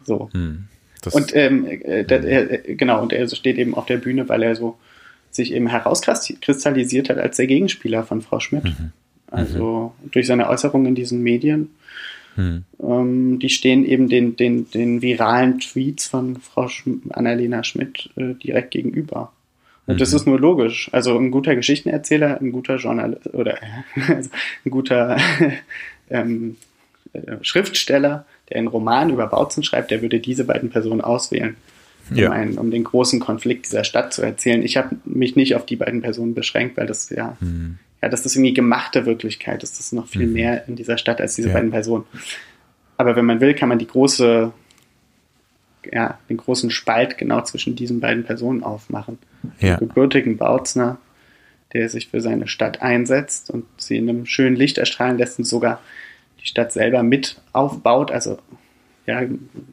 so. 0.03 0.29
Mhm. 0.33 0.67
Das 1.03 1.13
und 1.13 1.35
ähm, 1.35 1.65
äh, 1.65 2.03
der, 2.03 2.23
äh, 2.23 2.75
genau, 2.75 3.01
und 3.01 3.13
er 3.13 3.27
steht 3.27 3.57
eben 3.57 3.75
auf 3.75 3.85
der 3.85 3.97
Bühne, 3.97 4.27
weil 4.29 4.43
er 4.43 4.55
so 4.55 4.77
sich 5.31 5.53
eben 5.53 5.67
herauskristallisiert 5.67 7.09
hat 7.09 7.17
als 7.17 7.37
der 7.37 7.47
Gegenspieler 7.47 8.03
von 8.03 8.21
Frau 8.21 8.39
Schmidt. 8.39 8.65
Mhm. 8.65 8.91
Also 9.27 9.93
mhm. 10.01 10.11
durch 10.11 10.27
seine 10.27 10.47
Äußerungen 10.49 10.87
in 10.87 10.95
diesen 10.95 11.21
Medien. 11.21 11.71
Mhm. 12.35 12.63
Ähm, 12.81 13.39
die 13.39 13.49
stehen 13.49 13.85
eben 13.85 14.07
den, 14.09 14.35
den, 14.35 14.69
den 14.71 15.01
viralen 15.01 15.59
Tweets 15.59 16.07
von 16.07 16.37
Frau 16.37 16.67
Sch 16.67 16.87
Annalena 17.09 17.63
Schmidt 17.63 18.09
äh, 18.15 18.33
direkt 18.35 18.71
gegenüber. 18.71 19.31
Und 19.85 19.99
das 19.99 20.11
mhm. 20.11 20.15
ist 20.15 20.27
nur 20.27 20.39
logisch. 20.39 20.89
Also 20.93 21.17
ein 21.17 21.31
guter 21.31 21.55
Geschichtenerzähler, 21.55 22.39
ein 22.39 22.51
guter 22.51 22.77
Journalist 22.77 23.33
oder 23.33 23.57
also 24.07 24.29
ein 24.65 24.69
guter 24.71 25.17
ähm, 26.09 26.57
äh, 27.13 27.37
Schriftsteller 27.41 28.25
der 28.49 28.57
einen 28.57 28.67
Roman 28.67 29.09
über 29.09 29.27
Bautzen 29.27 29.63
schreibt, 29.63 29.91
der 29.91 30.01
würde 30.01 30.19
diese 30.19 30.43
beiden 30.43 30.69
Personen 30.69 31.01
auswählen, 31.01 31.55
um, 32.09 32.17
ja. 32.17 32.31
einen, 32.31 32.57
um 32.57 32.71
den 32.71 32.83
großen 32.83 33.19
Konflikt 33.19 33.65
dieser 33.65 33.83
Stadt 33.83 34.13
zu 34.13 34.21
erzählen. 34.21 34.63
Ich 34.63 34.77
habe 34.77 34.97
mich 35.05 35.35
nicht 35.35 35.55
auf 35.55 35.65
die 35.65 35.75
beiden 35.75 36.01
Personen 36.01 36.33
beschränkt, 36.33 36.77
weil 36.77 36.85
das 36.85 37.09
ja, 37.09 37.37
mhm. 37.39 37.77
ja, 38.01 38.09
das 38.09 38.25
ist 38.25 38.35
irgendwie 38.35 38.53
gemachte 38.53 39.05
Wirklichkeit. 39.05 39.63
Das 39.63 39.79
ist 39.79 39.93
noch 39.93 40.07
viel 40.07 40.27
mhm. 40.27 40.33
mehr 40.33 40.67
in 40.67 40.75
dieser 40.75 40.97
Stadt 40.97 41.21
als 41.21 41.35
diese 41.35 41.49
ja. 41.49 41.53
beiden 41.53 41.71
Personen. 41.71 42.05
Aber 42.97 43.15
wenn 43.15 43.25
man 43.25 43.41
will, 43.41 43.53
kann 43.53 43.69
man 43.69 43.79
die 43.79 43.87
große, 43.87 44.51
ja, 45.91 46.19
den 46.29 46.37
großen 46.37 46.69
Spalt 46.69 47.17
genau 47.17 47.41
zwischen 47.41 47.75
diesen 47.75 47.99
beiden 47.99 48.23
Personen 48.23 48.63
aufmachen. 48.63 49.17
Ja. 49.59 49.77
Den 49.77 49.87
gebürtigen 49.87 50.37
Bautzner, 50.37 50.97
der 51.73 51.89
sich 51.89 52.09
für 52.09 52.21
seine 52.21 52.47
Stadt 52.47 52.81
einsetzt 52.81 53.49
und 53.49 53.65
sie 53.77 53.97
in 53.97 54.09
einem 54.09 54.25
schönen 54.25 54.55
Licht 54.55 54.77
erstrahlen 54.77 55.17
lässt 55.17 55.39
und 55.39 55.45
sogar 55.45 55.81
die 56.43 56.47
Stadt 56.47 56.71
selber 56.71 57.03
mit 57.03 57.41
aufbaut. 57.53 58.11
Also 58.11 58.37
ja, 59.05 59.21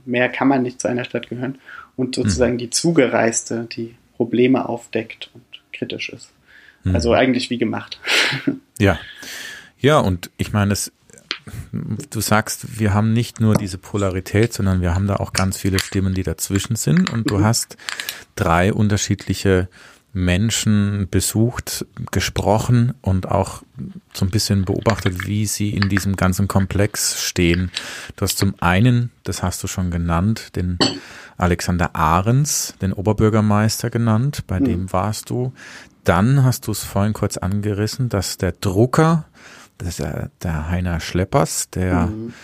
mehr 0.05 0.29
kann 0.29 0.49
man 0.49 0.63
nicht 0.63 0.81
zu 0.81 0.89
einer 0.89 1.05
Stadt 1.05 1.29
gehören. 1.29 1.59
Und 1.97 2.15
sozusagen 2.15 2.55
mhm. 2.55 2.59
die 2.59 2.71
Zugereiste, 2.71 3.67
die 3.71 3.95
Probleme 4.17 4.69
aufdeckt 4.69 5.31
und 5.35 5.43
kritisch 5.73 6.11
ist. 6.11 6.31
Mhm. 6.85 6.95
Also 6.95 7.13
eigentlich 7.13 7.51
wie 7.51 7.59
gemacht. 7.59 8.01
Ja. 8.79 8.99
Ja, 9.79 9.99
und 9.99 10.31
ich 10.39 10.55
meine, 10.55 10.73
es, 10.73 10.91
du 12.09 12.21
sagst, 12.23 12.81
wir 12.81 12.95
haben 12.95 13.13
nicht 13.13 13.39
nur 13.39 13.55
diese 13.55 13.77
Polarität, 13.77 14.55
sondern 14.55 14.81
wir 14.81 14.95
haben 14.95 15.07
da 15.07 15.17
auch 15.17 15.35
ganz 15.35 15.59
viele 15.59 15.79
Stimmen, 15.79 16.15
die 16.15 16.23
dazwischen 16.23 16.77
sind. 16.77 17.11
Und 17.11 17.31
du 17.31 17.37
mhm. 17.37 17.45
hast 17.45 17.77
drei 18.37 18.73
unterschiedliche 18.73 19.69
Menschen 20.13 21.09
besucht, 21.11 21.87
gesprochen 22.11 22.95
und 23.01 23.29
auch 23.29 23.63
so 24.13 24.25
ein 24.25 24.31
bisschen 24.31 24.65
beobachtet, 24.65 25.27
wie 25.27 25.47
sie 25.47 25.71
in 25.71 25.89
diesem 25.89 26.17
ganzen 26.17 26.49
Komplex 26.49 27.23
stehen. 27.23 27.71
Du 28.17 28.23
hast 28.23 28.39
zum 28.39 28.55
einen, 28.61 29.11
das 29.23 29.43
hast 29.43 29.63
du 29.63 29.69
schon 29.69 29.91
genannt, 29.91 30.57
den 30.57 30.79
Alexander 31.37 31.95
Ahrens, 31.95 32.75
den 32.83 32.93
Oberbürgermeister 32.93 33.91
genannt, 33.91 34.45
bei 34.47 34.59
mhm. 34.59 34.65
dem 34.65 34.93
warst 34.93 35.31
du. 35.31 35.53
Dann 36.05 36.45
hast 36.45 36.67
du 36.67 36.73
es 36.73 36.83
vorhin 36.83 37.13
kurz 37.13 37.37
angerissen, 37.37 38.09
dass 38.09 38.37
der 38.37 38.53
Drucker, 38.53 39.27
das 39.79 39.91
ist 39.91 40.01
der, 40.01 40.31
der 40.43 40.69
Heiner 40.69 40.99
Schleppers, 40.99 41.71
der 41.71 42.07
mhm. 42.07 42.35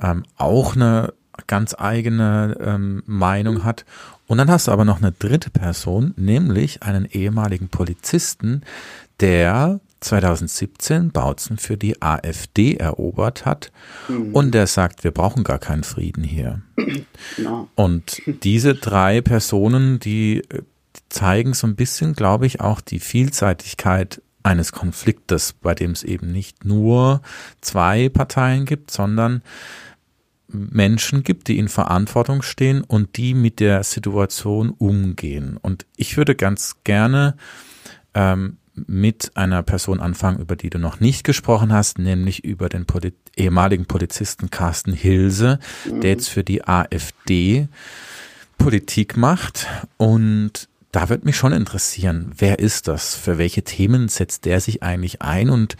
ähm, 0.00 0.22
auch 0.36 0.76
eine 0.76 1.12
ganz 1.46 1.74
eigene 1.76 2.56
ähm, 2.60 3.02
Meinung 3.06 3.64
hat 3.64 3.84
und 4.26 4.38
dann 4.38 4.50
hast 4.50 4.68
du 4.68 4.72
aber 4.72 4.84
noch 4.84 4.98
eine 4.98 5.12
dritte 5.12 5.50
Person, 5.50 6.14
nämlich 6.16 6.82
einen 6.82 7.04
ehemaligen 7.04 7.68
Polizisten, 7.68 8.62
der 9.20 9.80
2017 10.00 11.10
Bautzen 11.10 11.58
für 11.58 11.76
die 11.76 12.02
AfD 12.02 12.74
erobert 12.74 13.44
hat 13.44 13.72
mhm. 14.08 14.34
und 14.34 14.52
der 14.52 14.66
sagt, 14.66 15.04
wir 15.04 15.10
brauchen 15.10 15.42
gar 15.42 15.58
keinen 15.58 15.84
Frieden 15.84 16.22
hier. 16.22 16.62
No. 17.38 17.68
Und 17.74 18.22
diese 18.26 18.74
drei 18.74 19.20
Personen, 19.20 19.98
die 19.98 20.38
äh, 20.48 20.62
zeigen 21.08 21.54
so 21.54 21.66
ein 21.66 21.76
bisschen, 21.76 22.14
glaube 22.14 22.46
ich, 22.46 22.60
auch 22.60 22.80
die 22.80 23.00
Vielseitigkeit 23.00 24.22
eines 24.42 24.72
Konfliktes, 24.72 25.54
bei 25.54 25.74
dem 25.74 25.90
es 25.90 26.04
eben 26.04 26.30
nicht 26.30 26.64
nur 26.64 27.20
zwei 27.60 28.08
Parteien 28.08 28.64
gibt, 28.64 28.90
sondern 28.90 29.42
Menschen 30.48 31.22
gibt, 31.22 31.48
die 31.48 31.58
in 31.58 31.68
Verantwortung 31.68 32.42
stehen 32.42 32.82
und 32.82 33.16
die 33.16 33.34
mit 33.34 33.60
der 33.60 33.82
Situation 33.82 34.70
umgehen. 34.70 35.56
Und 35.60 35.86
ich 35.96 36.16
würde 36.16 36.34
ganz 36.34 36.76
gerne 36.84 37.36
ähm, 38.14 38.58
mit 38.74 39.32
einer 39.36 39.62
Person 39.62 40.00
anfangen, 40.00 40.38
über 40.38 40.54
die 40.54 40.70
du 40.70 40.78
noch 40.78 41.00
nicht 41.00 41.24
gesprochen 41.24 41.72
hast, 41.72 41.98
nämlich 41.98 42.44
über 42.44 42.68
den 42.68 42.84
Poli 42.84 43.14
ehemaligen 43.36 43.86
Polizisten 43.86 44.50
Carsten 44.50 44.92
Hilse, 44.92 45.58
mhm. 45.90 46.00
der 46.00 46.10
jetzt 46.10 46.28
für 46.28 46.44
die 46.44 46.66
AfD 46.66 47.68
Politik 48.58 49.16
macht. 49.16 49.66
Und 49.96 50.68
da 50.92 51.08
wird 51.08 51.24
mich 51.24 51.36
schon 51.36 51.52
interessieren, 51.52 52.32
wer 52.36 52.58
ist 52.58 52.88
das? 52.88 53.14
Für 53.14 53.38
welche 53.38 53.62
Themen 53.62 54.08
setzt 54.08 54.44
der 54.44 54.60
sich 54.60 54.82
eigentlich 54.82 55.22
ein 55.22 55.50
und 55.50 55.76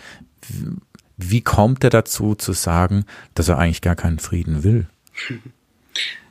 wie 1.16 1.40
kommt 1.40 1.84
er 1.84 1.90
dazu 1.90 2.34
zu 2.34 2.52
sagen, 2.52 3.04
dass 3.34 3.48
er 3.48 3.58
eigentlich 3.58 3.82
gar 3.82 3.96
keinen 3.96 4.18
Frieden 4.18 4.64
will? 4.64 4.86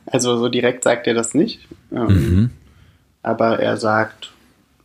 Also 0.06 0.38
so 0.38 0.50
direkt 0.50 0.84
sagt 0.84 1.08
er 1.08 1.16
das 1.16 1.34
nicht. 1.34 1.68
Ähm, 1.92 2.08
mhm. 2.08 2.50
Aber 3.24 3.60
er 3.60 3.78
sagt, 3.78 4.32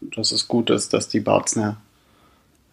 dass 0.01 0.33
es 0.33 0.49
gut 0.49 0.71
ist, 0.71 0.95
dass 0.95 1.09
die 1.09 1.21
Bautzner 1.21 1.77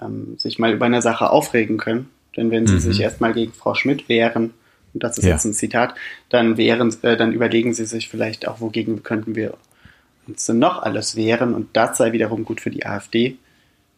ähm, 0.01 0.37
sich 0.37 0.57
mal 0.57 0.71
über 0.71 0.85
eine 0.85 1.01
Sache 1.01 1.29
aufregen 1.29 1.77
können. 1.77 2.09
Denn 2.37 2.51
wenn 2.51 2.67
sie 2.67 2.75
mhm. 2.75 2.79
sich 2.79 3.01
erstmal 3.01 3.33
gegen 3.33 3.51
Frau 3.51 3.73
Schmidt 3.73 4.07
wehren, 4.07 4.53
und 4.93 5.03
das 5.03 5.17
ist 5.17 5.25
ja. 5.25 5.31
jetzt 5.31 5.43
ein 5.43 5.53
Zitat, 5.53 5.95
dann 6.29 6.55
wehren, 6.55 6.95
äh, 7.01 7.17
dann 7.17 7.33
überlegen 7.33 7.73
sie 7.73 7.85
sich 7.85 8.07
vielleicht 8.07 8.47
auch, 8.47 8.61
wogegen 8.61 9.03
könnten 9.03 9.35
wir 9.35 9.55
uns 10.27 10.45
denn 10.45 10.59
noch 10.59 10.81
alles 10.81 11.15
wehren 11.15 11.53
und 11.53 11.75
das 11.75 11.97
sei 11.97 12.11
wiederum 12.11 12.45
gut 12.45 12.61
für 12.61 12.69
die 12.69 12.85
AfD. 12.85 13.37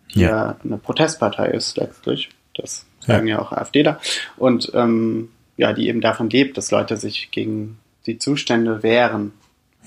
hier 0.07 0.27
ja. 0.27 0.57
eine 0.63 0.77
Protestpartei 0.77 1.49
ist 1.49 1.77
letztlich. 1.77 2.29
Das 2.55 2.85
sagen 3.05 3.27
ja, 3.27 3.37
ja 3.37 3.41
auch 3.41 3.51
AfDler. 3.51 3.99
Und 4.37 4.71
ähm, 4.73 5.29
ja, 5.57 5.73
die 5.73 5.87
eben 5.87 6.01
davon 6.01 6.29
lebt, 6.29 6.57
dass 6.57 6.71
Leute 6.71 6.97
sich 6.97 7.31
gegen 7.31 7.79
die 8.05 8.17
Zustände 8.17 8.83
wehren. 8.83 9.33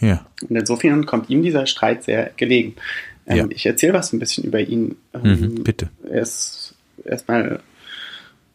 Ja. 0.00 0.26
Und 0.48 0.56
insofern 0.56 1.06
kommt 1.06 1.30
ihm 1.30 1.42
dieser 1.42 1.66
Streit 1.66 2.04
sehr 2.04 2.30
gelegen. 2.36 2.76
Ähm, 3.26 3.36
ja. 3.36 3.46
Ich 3.50 3.66
erzähle 3.66 3.94
was 3.94 4.12
ein 4.12 4.18
bisschen 4.18 4.44
über 4.44 4.60
ihn. 4.60 4.96
Ähm, 5.14 5.22
mhm, 5.22 5.64
bitte. 5.64 5.88
Er 6.08 6.22
ist 6.22 6.74
erstmal 7.04 7.60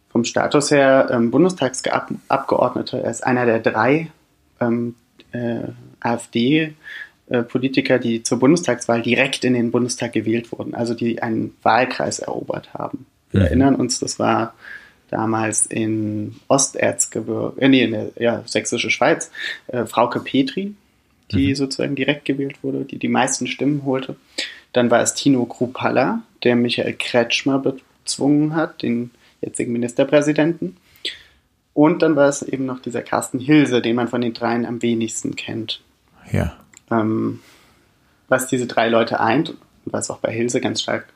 vom 0.09 0.25
Status 0.25 0.71
her 0.71 1.09
ähm, 1.11 1.31
Bundestagsabgeordneter. 1.31 3.01
Er 3.01 3.11
ist 3.11 3.25
einer 3.25 3.45
der 3.45 3.59
drei 3.59 4.09
ähm, 4.59 4.95
äh, 5.31 5.59
AfD-Politiker, 5.99 7.99
die 7.99 8.23
zur 8.23 8.39
Bundestagswahl 8.39 9.01
direkt 9.01 9.43
in 9.43 9.53
den 9.53 9.71
Bundestag 9.71 10.13
gewählt 10.13 10.51
wurden, 10.51 10.73
also 10.73 10.93
die 10.93 11.21
einen 11.21 11.55
Wahlkreis 11.63 12.19
erobert 12.19 12.73
haben. 12.73 13.05
Wir 13.31 13.41
mhm. 13.41 13.45
erinnern 13.45 13.75
uns, 13.75 13.99
das 13.99 14.19
war 14.19 14.53
damals 15.09 15.65
in 15.65 16.35
Osterzgebirge, 16.47 17.61
äh, 17.61 17.69
nee, 17.69 17.83
in 17.83 17.91
der 17.91 18.11
ja, 18.17 18.43
sächsische 18.45 18.89
Schweiz, 18.89 19.31
äh, 19.67 19.85
Frauke 19.85 20.19
Petri, 20.19 20.75
die 21.31 21.49
mhm. 21.49 21.55
sozusagen 21.55 21.95
direkt 21.95 22.25
gewählt 22.25 22.63
wurde, 22.63 22.85
die 22.85 22.99
die 22.99 23.07
meisten 23.07 23.47
Stimmen 23.47 23.83
holte. 23.85 24.15
Dann 24.73 24.91
war 24.91 25.01
es 25.01 25.13
Tino 25.13 25.45
Krupalla, 25.45 26.21
der 26.43 26.55
Michael 26.55 26.93
Kretschmer 26.93 27.59
bezwungen 27.59 28.55
hat, 28.55 28.81
den 28.81 29.11
jetzigen 29.41 29.71
Ministerpräsidenten. 29.71 30.77
Und 31.73 32.01
dann 32.01 32.15
war 32.15 32.27
es 32.27 32.41
eben 32.41 32.65
noch 32.65 32.81
dieser 32.81 33.01
Carsten 33.01 33.39
Hilse, 33.39 33.81
den 33.81 33.95
man 33.95 34.07
von 34.07 34.21
den 34.21 34.33
dreien 34.33 34.65
am 34.65 34.81
wenigsten 34.81 35.35
kennt. 35.35 35.81
Ja. 36.31 36.57
Ähm, 36.89 37.39
was 38.27 38.47
diese 38.47 38.65
drei 38.65 38.89
Leute 38.89 39.19
eint, 39.19 39.49
und 39.51 39.59
was 39.85 40.09
auch 40.09 40.17
bei 40.17 40.31
Hilse 40.31 40.59
ganz 40.59 40.81
stark 40.81 41.07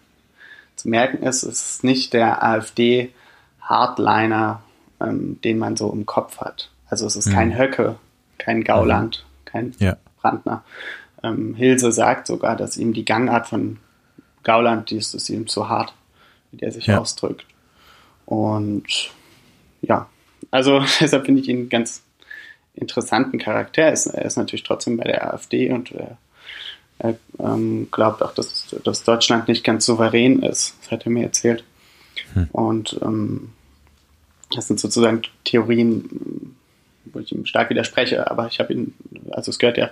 zu 0.82 0.90
merken 0.90 1.24
ist, 1.24 1.44
ist 1.44 1.84
nicht 1.84 2.14
der 2.14 2.44
AfD-Hardliner, 2.44 4.64
ähm, 5.00 5.40
den 5.44 5.60
man 5.60 5.78
so 5.78 5.92
im 5.92 6.06
Kopf 6.06 6.40
hat. 6.40 6.70
Also 6.88 7.06
es 7.06 7.16
ist 7.16 7.28
mhm. 7.28 7.34
kein 7.34 7.58
Höcke, 7.58 7.98
kein 8.38 8.64
Gauland, 8.64 9.24
mhm. 9.24 9.46
kein 9.46 9.74
ja. 9.80 9.98
Brandner. 10.22 10.64
Ähm, 11.24 11.56
Hilse 11.56 11.92
sagt 11.92 12.28
sogar, 12.28 12.56
dass 12.56 12.78
ihm 12.78 12.94
die 12.94 13.06
Gangart 13.06 13.48
von 13.48 13.78
Gauland, 14.44 14.90
die 14.90 14.98
ist, 14.98 15.14
ist 15.14 15.30
ihm 15.30 15.48
zu 15.48 15.70
hart, 15.70 15.94
wie 16.52 16.58
der 16.58 16.72
sich 16.72 16.88
ja. 16.88 17.00
ausdrückt. 17.00 17.46
Und 18.26 19.12
ja, 19.82 20.10
also 20.50 20.80
deshalb 21.00 21.26
finde 21.26 21.42
ich 21.42 21.50
ihn 21.50 21.60
einen 21.60 21.70
ganz 21.70 22.04
interessanten 22.74 23.38
Charakter. 23.38 23.84
Er 23.84 23.94
ist, 23.94 24.08
er 24.08 24.26
ist 24.26 24.38
natürlich 24.38 24.64
trotzdem 24.64 24.98
bei 24.98 25.04
der 25.04 25.32
AfD 25.32 25.72
und 25.72 25.92
er, 25.92 26.18
er 27.02 27.18
ähm, 27.39 27.88
glaubt 27.91 28.22
auch, 28.22 28.34
dass, 28.34 28.68
dass 28.84 29.04
Deutschland 29.04 29.47
nicht 29.47 29.64
ganz 29.64 29.86
souverän 29.86 30.43
ist. 30.43 30.76
Das 30.82 30.91
hat 30.91 31.06
er 31.06 31.12
mir 31.12 31.24
erzählt. 31.24 31.64
Hm. 32.34 32.47
Und 32.52 32.99
ähm, 33.02 33.49
das 34.54 34.68
sind 34.68 34.80
sozusagen 34.80 35.24
Theorien, 35.43 36.56
wo 37.06 37.20
ich 37.20 37.32
ihm 37.32 37.45
stark 37.45 37.70
widerspreche, 37.72 38.30
aber 38.30 38.47
ich 38.47 38.60
habe 38.60 38.74
ihn, 38.74 38.93
also 39.32 39.49
es 39.49 39.58
gehört 39.58 39.78
ja 39.78 39.89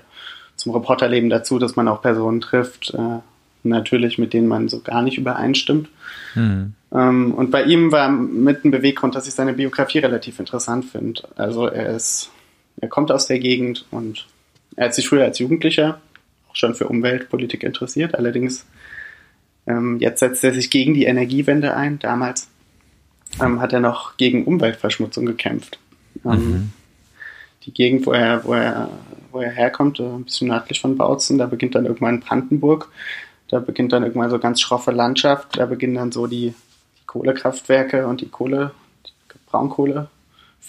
zum 0.55 0.74
Reporterleben 0.74 1.30
dazu, 1.30 1.57
dass 1.57 1.76
man 1.76 1.88
auch 1.88 2.01
Personen 2.01 2.41
trifft, 2.41 2.93
äh, 2.93 3.20
natürlich, 3.64 4.18
mit 4.18 4.34
denen 4.34 4.47
man 4.47 4.70
so 4.70 4.82
gar 4.82 5.01
nicht 5.01 5.18
übereinstimmt. 5.18 5.89
Mhm. 6.36 6.74
Ähm, 6.93 7.34
und 7.34 7.49
bei 7.49 7.64
ihm 7.64 7.91
war 7.91 8.10
mit 8.10 8.66
ein 8.66 8.72
Beweggrund, 8.72 9.16
dass 9.16 9.28
ich 9.28 9.34
seine 9.34 9.53
Biografie 9.53 9.99
relativ 9.99 10.39
interessant 10.39 10.86
finde. 10.86 11.24
Also 11.36 11.66
er 11.66 11.95
ist, 11.95 12.30
er 12.80 12.88
kommt 12.88 13.12
aus 13.12 13.26
der 13.26 13.39
Gegend 13.39 13.86
und 13.89 14.28
er 14.76 14.86
hat 14.86 14.95
sich 14.95 15.10
früher 15.10 15.24
als 15.24 15.39
Jugendlicher 15.39 15.99
auch 16.50 16.56
schon 16.56 16.76
für 16.76 16.88
Umweltpolitik 16.88 17.64
interessiert. 17.64 18.16
Allerdings 18.16 18.66
ähm, 19.68 19.97
jetzt 20.00 20.20
setzt 20.20 20.43
er 20.43 20.54
sich 20.54 20.70
gegen 20.70 20.93
die 20.93 21.06
Energiewende 21.06 21.76
ein. 21.76 22.00
Damals 22.00 22.47
ähm, 23.41 23.62
hat 23.62 23.74
er 23.74 23.80
noch 23.80 24.18
gegen 24.18 24.45
Umweltverschmutzung 24.45 25.26
gekämpft. 25.26 25.80
Ähm, 26.26 26.32
mhm. 26.32 26.74
Die 27.64 27.74
Gegend, 27.74 28.06
wo 28.06 28.12
er, 28.12 28.43
wo 28.45 28.54
er, 28.54 28.89
wo 29.32 29.39
er 29.39 29.52
herkommt, 29.52 30.00
äh, 30.00 30.04
ein 30.04 30.24
bisschen 30.24 30.47
nördlich 30.47 30.82
von 30.82 30.97
Bautzen, 30.97 31.38
da 31.38 31.45
beginnt 31.45 31.76
dann 31.76 31.86
irgendwann 31.86 32.16
in 32.16 32.22
Brandenburg. 32.22 32.89
Da 33.50 33.60
beginnt 33.60 33.93
dann 33.93 34.04
irgendwann 34.04 34.30
so 34.30 34.39
ganz 34.39 34.62
schroffe 34.62 34.91
Landschaft. 34.91 35.58
Da 35.58 35.66
beginnen 35.66 35.95
dann 35.95 36.12
so 36.12 36.28
die, 36.28 36.54
die 37.00 37.06
Kohlekraftwerke 37.06 38.08
und 38.08 38.22
die 38.22 38.30
Kohle, 38.30 38.72
die 39.06 39.12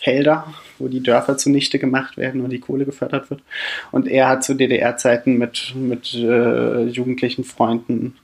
Braunkohlefelder, 0.01 0.47
wo 0.78 0.88
die 0.88 1.03
Dörfer 1.03 1.36
zunichte 1.36 1.78
gemacht 1.78 2.16
werden 2.16 2.41
und 2.41 2.51
die 2.51 2.61
Kohle 2.61 2.84
gefördert 2.84 3.30
wird. 3.30 3.43
Und 3.93 4.09
er 4.09 4.28
hat 4.28 4.45
zu 4.45 4.55
DDR-Zeiten 4.55 5.38
mit, 5.38 5.74
mit 5.74 6.14
äh, 6.14 6.84
jugendlichen 6.84 7.45
Freunden 7.45 8.16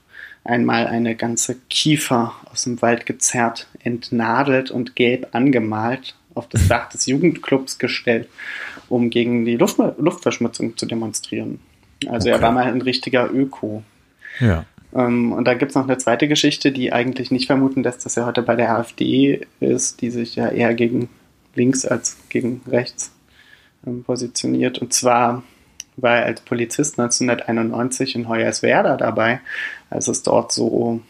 einmal 0.43 0.87
eine 0.87 1.15
ganze 1.15 1.55
Kiefer 1.69 2.33
aus 2.51 2.63
dem 2.63 2.81
Wald 2.81 3.05
gezerrt, 3.05 3.67
entnadelt 3.83 4.71
und 4.71 4.95
gelb 4.95 5.27
angemalt, 5.33 6.15
auf 6.35 6.47
das 6.47 6.67
Dach 6.67 6.89
des 6.89 7.05
Jugendclubs 7.07 7.79
gestellt, 7.79 8.29
um 8.89 9.09
gegen 9.09 9.43
die 9.43 9.57
Luft, 9.57 9.79
Luftverschmutzung 9.97 10.77
zu 10.77 10.85
demonstrieren. 10.85 11.59
Also 12.07 12.29
okay. 12.29 12.37
er 12.37 12.41
war 12.41 12.51
mal 12.51 12.65
ein 12.65 12.81
richtiger 12.81 13.29
Öko. 13.33 13.83
Ja. 14.39 14.65
Ähm, 14.93 15.33
und 15.33 15.45
da 15.45 15.55
gibt 15.55 15.71
es 15.71 15.75
noch 15.75 15.85
eine 15.85 15.97
zweite 15.97 16.27
Geschichte, 16.27 16.71
die 16.71 16.93
eigentlich 16.93 17.31
nicht 17.31 17.47
vermuten 17.47 17.83
lässt, 17.83 18.05
dass 18.05 18.15
er 18.15 18.27
heute 18.27 18.43
bei 18.43 18.55
der 18.55 18.77
AfD 18.77 19.41
ist, 19.59 20.01
die 20.01 20.11
sich 20.11 20.35
ja 20.35 20.47
eher 20.47 20.75
gegen 20.75 21.09
links 21.57 21.85
als 21.85 22.15
gegen 22.29 22.61
rechts 22.67 23.11
ähm, 23.85 24.03
positioniert. 24.03 24.79
Und 24.79 24.93
zwar 24.93 25.43
war 25.97 26.17
er 26.17 26.25
als 26.25 26.41
Polizist 26.41 26.99
1991 26.99 28.15
in 28.15 28.29
Hoyerswerda 28.29 28.95
dabei, 28.95 29.41
als 29.89 30.07
es 30.07 30.23
dort 30.23 30.51
so 30.51 31.01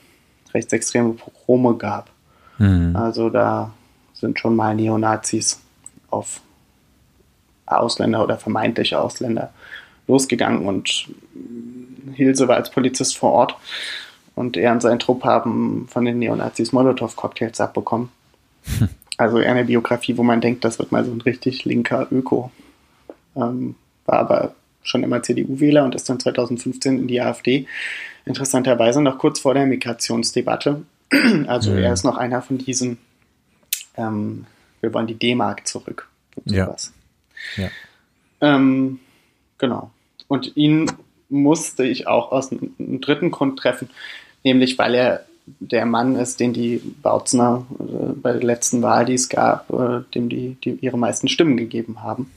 rechtsextreme 0.54 1.14
Pogrome 1.14 1.78
gab. 1.78 2.10
Mhm. 2.58 2.95
Also 2.95 3.30
da 3.30 3.74
sind 4.14 4.39
schon 4.39 4.56
mal 4.56 4.74
Neonazis 4.74 5.60
auf 6.10 6.41
Ausländer 7.66 8.24
oder 8.24 8.38
vermeintliche 8.38 9.00
Ausländer 9.00 9.52
losgegangen 10.08 10.66
und 10.66 11.10
Hilse 12.14 12.48
war 12.48 12.56
als 12.56 12.72
Polizist 12.72 13.18
vor 13.18 13.34
Ort 13.34 13.58
und 14.36 14.56
er 14.56 14.72
und 14.72 14.82
sein 14.82 15.00
Trupp 15.00 15.26
haben 15.26 15.88
von 15.89 16.06
den 16.06 16.20
Neonazis 16.20 16.72
Molotow-Cocktails 16.72 17.60
abbekommen. 17.60 18.10
Also 19.18 19.39
eher 19.39 19.51
eine 19.51 19.65
Biografie, 19.65 20.15
wo 20.18 20.24
man 20.24 20.41
denkt, 20.41 20.63
das 20.63 20.78
wird 20.78 20.91
mal 20.91 21.03
so 21.03 21.11
ein 21.11 21.22
richtig 21.22 21.65
linker 21.65 22.07
Öko. 22.11 22.51
Ähm, 23.36 23.76
war 24.05 24.20
aber 24.20 24.55
schon 24.84 25.03
immer 25.03 25.22
CDU-Wähler 25.22 25.84
und 25.84 25.95
ist 25.95 26.09
dann 26.09 26.20
2015 26.20 26.99
in 26.99 27.07
die 27.07 27.20
AfD. 27.20 27.68
Interessanterweise 28.26 29.01
noch 29.01 29.18
kurz 29.18 29.39
vor 29.39 29.53
der 29.53 29.65
Migrationsdebatte. 29.65 30.84
Also 31.47 31.72
mhm. 31.72 31.78
er 31.78 31.93
ist 31.93 32.03
noch 32.03 32.18
einer 32.18 32.41
von 32.41 32.57
diesen, 32.57 32.97
ähm, 33.95 34.45
wir 34.82 34.93
wollen 34.93 35.07
die 35.07 35.18
D-Mark 35.18 35.65
zurück. 35.65 36.09
Ja. 36.43 36.76
ja. 37.55 37.70
Ähm, 38.41 38.99
genau. 39.57 39.91
Und 40.28 40.57
ihn 40.57 40.91
musste 41.30 41.86
ich 41.86 42.07
auch 42.07 42.34
aus 42.34 42.51
einem 42.51 42.99
dritten 42.99 43.32
Grund 43.32 43.57
treffen, 43.57 43.89
nämlich 44.43 44.78
weil 44.78 44.95
er 44.95 45.26
der 45.60 45.86
Mann 45.86 46.16
ist, 46.16 46.39
den 46.39 46.54
die 46.54 46.82
Bautzener 47.02 47.66
äh, 47.80 48.14
bei 48.14 48.34
der 48.34 48.43
letzten 48.43 48.82
Wahl, 48.82 49.06
die 49.06 49.14
es 49.14 49.30
gab, 49.30 49.72
äh, 49.72 50.02
dem 50.14 50.30
die, 50.30 50.58
die 50.64 50.72
ihre 50.82 50.98
meisten 50.98 51.28
Stimmen 51.28 51.58
gegeben 51.58 52.04
haben. 52.04 52.32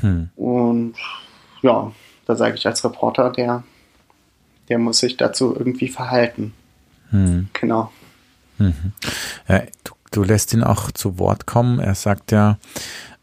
Hm. 0.00 0.30
Und 0.36 0.94
ja, 1.62 1.92
da 2.26 2.36
sage 2.36 2.56
ich 2.56 2.66
als 2.66 2.84
Reporter, 2.84 3.30
der, 3.30 3.64
der 4.68 4.78
muss 4.78 4.98
sich 4.98 5.16
dazu 5.16 5.54
irgendwie 5.56 5.88
verhalten. 5.88 6.52
Hm. 7.10 7.48
Genau. 7.52 7.90
Mhm. 8.58 8.92
Ja, 9.48 9.62
du, 9.84 9.94
du 10.12 10.22
lässt 10.22 10.52
ihn 10.52 10.62
auch 10.62 10.90
zu 10.92 11.18
Wort 11.18 11.46
kommen. 11.46 11.80
Er 11.80 11.94
sagt 11.94 12.30
ja, 12.30 12.58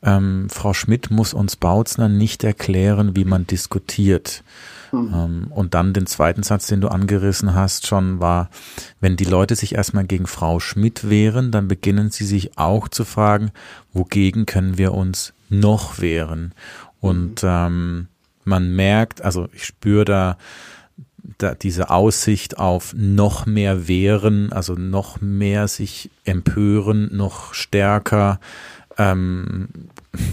ähm, 0.04 0.48
Frau 0.50 0.74
Schmidt 0.74 1.12
muss 1.12 1.34
uns 1.34 1.56
Bautzner 1.56 2.10
nicht 2.10 2.44
erklären, 2.44 3.16
wie 3.16 3.26
man 3.26 3.48
diskutiert. 3.48 4.44
Mhm. 4.92 5.14
Ähm, 5.14 5.48
und 5.50 5.74
dann 5.74 5.94
den 5.94 6.06
zweiten 6.06 6.44
Satz, 6.44 6.68
den 6.68 6.82
du 6.82 6.88
angerissen 6.88 7.56
hast, 7.56 7.88
schon 7.88 8.20
war, 8.20 8.50
wenn 9.00 9.18
die 9.18 9.26
Leute 9.26 9.56
sich 9.56 9.76
erstmal 9.76 10.06
gegen 10.06 10.28
Frau 10.28 10.60
Schmidt 10.60 11.10
wehren, 11.10 11.52
dann 11.52 11.68
beginnen 11.68 12.12
sie 12.12 12.26
sich 12.26 12.58
auch 12.58 12.88
zu 12.88 13.06
fragen, 13.06 13.52
wogegen 13.94 14.46
können 14.46 14.78
wir 14.78 14.94
uns 14.94 15.34
noch 15.50 16.00
wehren? 16.00 16.54
Und 17.00 17.44
mhm. 17.44 17.50
ähm, 17.50 18.08
man 18.44 18.76
merkt, 18.76 19.22
also 19.24 19.50
ich 19.54 19.66
spüre 19.66 20.06
da, 20.06 20.38
da 21.38 21.54
diese 21.54 21.90
Aussicht 21.90 22.58
auf 22.58 22.94
noch 22.96 23.46
mehr 23.46 23.88
Wehren, 23.88 24.54
also 24.54 24.74
noch 24.76 25.20
mehr 25.22 25.68
sich 25.68 26.10
empören, 26.24 27.10
noch 27.12 27.54
stärker 27.54 28.40
ähm, 28.98 29.70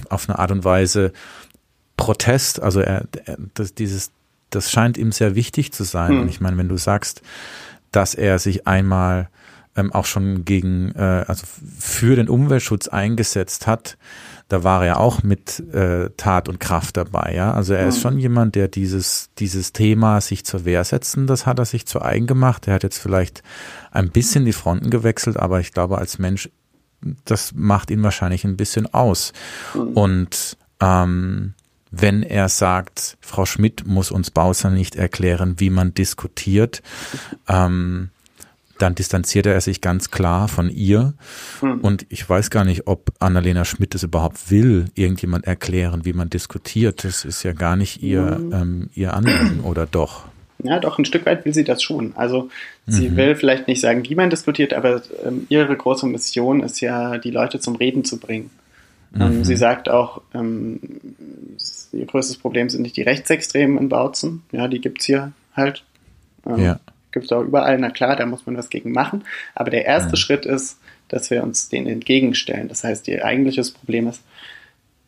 auf 0.09 0.29
eine 0.29 0.39
Art 0.39 0.51
und 0.51 0.65
Weise 0.65 1.13
Protest, 1.97 2.61
also 2.61 2.81
er, 2.81 3.07
das, 3.55 3.75
dieses, 3.75 4.11
das 4.51 4.71
scheint 4.71 4.99
ihm 4.99 5.13
sehr 5.13 5.35
wichtig 5.35 5.73
zu 5.73 5.85
sein. 5.85 6.11
Hm. 6.11 6.21
Und 6.23 6.29
ich 6.29 6.41
meine, 6.41 6.57
wenn 6.57 6.69
du 6.69 6.77
sagst, 6.77 7.23
dass 7.93 8.15
er 8.15 8.39
sich 8.39 8.67
einmal 8.67 9.29
ähm, 9.77 9.93
auch 9.93 10.05
schon 10.05 10.45
gegen, 10.45 10.93
äh, 10.93 11.25
also 11.27 11.47
für 11.79 12.17
den 12.17 12.29
Umweltschutz 12.29 12.89
eingesetzt 12.89 13.67
hat, 13.67 13.97
da 14.49 14.63
war 14.63 14.85
er 14.85 15.01
auch 15.01 15.23
mit 15.23 15.61
äh, 15.73 16.11
Tat 16.17 16.49
und 16.49 16.61
Kraft 16.61 16.97
dabei, 16.97 17.33
ja. 17.35 17.53
Also 17.53 17.73
er 17.75 17.89
ist 17.89 18.01
schon 18.01 18.19
jemand, 18.19 18.55
der 18.55 18.69
dieses, 18.69 19.31
dieses 19.39 19.73
Thema 19.73 20.21
sich 20.21 20.45
zur 20.45 20.65
Wehr 20.65 20.85
setzen, 20.85 21.27
das 21.27 21.47
hat 21.47 21.59
er 21.59 21.65
sich 21.65 21.87
zu 21.87 22.03
eigen 22.03 22.27
gemacht. 22.27 22.69
Er 22.69 22.75
hat 22.75 22.83
jetzt 22.83 22.99
vielleicht 22.99 23.43
ein 23.91 24.11
bisschen 24.11 24.45
die 24.45 24.53
Fronten 24.53 24.91
gewechselt, 24.91 25.39
aber 25.39 25.61
ich 25.61 25.73
glaube, 25.73 25.99
als 25.99 26.19
Mensch, 26.19 26.51
das 27.25 27.53
macht 27.55 27.91
ihn 27.91 28.03
wahrscheinlich 28.03 28.45
ein 28.45 28.57
bisschen 28.57 28.93
aus. 28.93 29.33
Und 29.75 30.57
ähm, 30.81 31.55
wenn 31.91 32.23
er 32.23 32.49
sagt, 32.49 33.17
Frau 33.21 33.47
Schmidt 33.47 33.87
muss 33.87 34.11
uns 34.11 34.31
Bauser 34.31 34.71
nicht 34.71 34.97
erklären, 34.97 35.55
wie 35.59 35.71
man 35.71 35.95
diskutiert, 35.95 36.83
ähm, 37.49 38.11
dann 38.79 38.97
distanzierte 38.97 39.53
er 39.53 39.61
sich 39.61 39.81
ganz 39.81 40.11
klar 40.11 40.49
von 40.49 40.69
ihr. 40.69 41.15
Hm. 41.61 41.81
Und 41.81 42.07
ich 42.09 42.29
weiß 42.29 42.51
gar 42.51 42.65
nicht, 42.65 42.89
ob 42.89 43.13
Annalena 43.21 43.65
Schmidt 43.65 43.95
es 43.95 44.03
überhaupt 44.03 44.51
will, 44.51 44.87
irgendjemand 44.95 45.47
erklären, 45.47 46.05
wie 46.05 46.13
man 46.13 46.29
diskutiert. 46.29 47.05
Das 47.05 47.25
ist 47.25 47.45
ja 47.45 47.53
gar 47.53 47.77
nicht 47.77 48.03
ihr, 48.03 48.37
Hm. 48.37 48.53
ähm, 48.53 48.91
ihr 48.95 49.15
Anliegen, 49.15 49.61
oder 49.61 49.87
doch? 49.87 50.25
Ja, 50.65 50.81
doch, 50.81 50.99
ein 50.99 51.05
Stück 51.05 51.27
weit 51.27 51.45
will 51.45 51.53
sie 51.55 51.63
das 51.65 51.83
schon. 51.83 52.15
Also 52.17 52.49
sie 52.87 53.11
Mhm. 53.11 53.17
will 53.17 53.37
vielleicht 53.37 53.69
nicht 53.69 53.81
sagen, 53.81 54.03
wie 54.09 54.15
man 54.15 54.31
diskutiert, 54.31 54.73
aber 54.73 55.03
ähm, 55.25 55.47
ihre 55.51 55.77
große 55.77 56.07
Mission 56.07 56.63
ist 56.63 56.81
ja, 56.81 57.19
die 57.19 57.31
Leute 57.31 57.61
zum 57.61 57.77
Reden 57.77 58.05
zu 58.05 58.19
bringen. 58.19 58.51
Ähm, 59.15 59.39
Mhm. 59.39 59.45
sie 59.45 59.57
sagt 59.57 59.89
auch, 59.89 60.23
ähm, 60.35 60.81
ihr 61.93 62.07
größtes 62.07 62.39
Problem 62.39 62.69
sind 62.71 62.83
nicht 62.83 62.97
die 62.97 63.03
Rechtsextremen 63.03 63.79
in 63.79 63.89
Bautzen. 63.89 64.43
Ja, 64.53 64.67
die 64.67 64.81
gibt's 64.81 65.05
hier 65.05 65.33
halt. 65.55 65.85
Ähm, 66.47 66.59
Ja. 66.59 66.81
Gibt's 67.13 67.31
auch 67.31 67.43
überall. 67.43 67.79
Na 67.79 67.91
klar, 67.91 68.17
da 68.17 68.27
muss 68.27 68.45
man 68.47 68.57
was 68.57 68.71
gegen 68.71 68.91
machen. 68.91 69.23
Aber 69.55 69.71
der 69.71 69.85
erste 69.85 70.13
Mhm. 70.13 70.17
Schritt 70.17 70.47
ist, 70.47 70.79
dass 71.09 71.31
wir 71.31 71.45
uns 71.45 71.69
denen 71.69 71.87
entgegenstellen. 71.87 72.67
Das 72.69 72.83
heißt, 72.83 73.07
ihr 73.07 73.25
eigentliches 73.25 73.71
Problem 73.71 74.09
ist, 74.09 74.23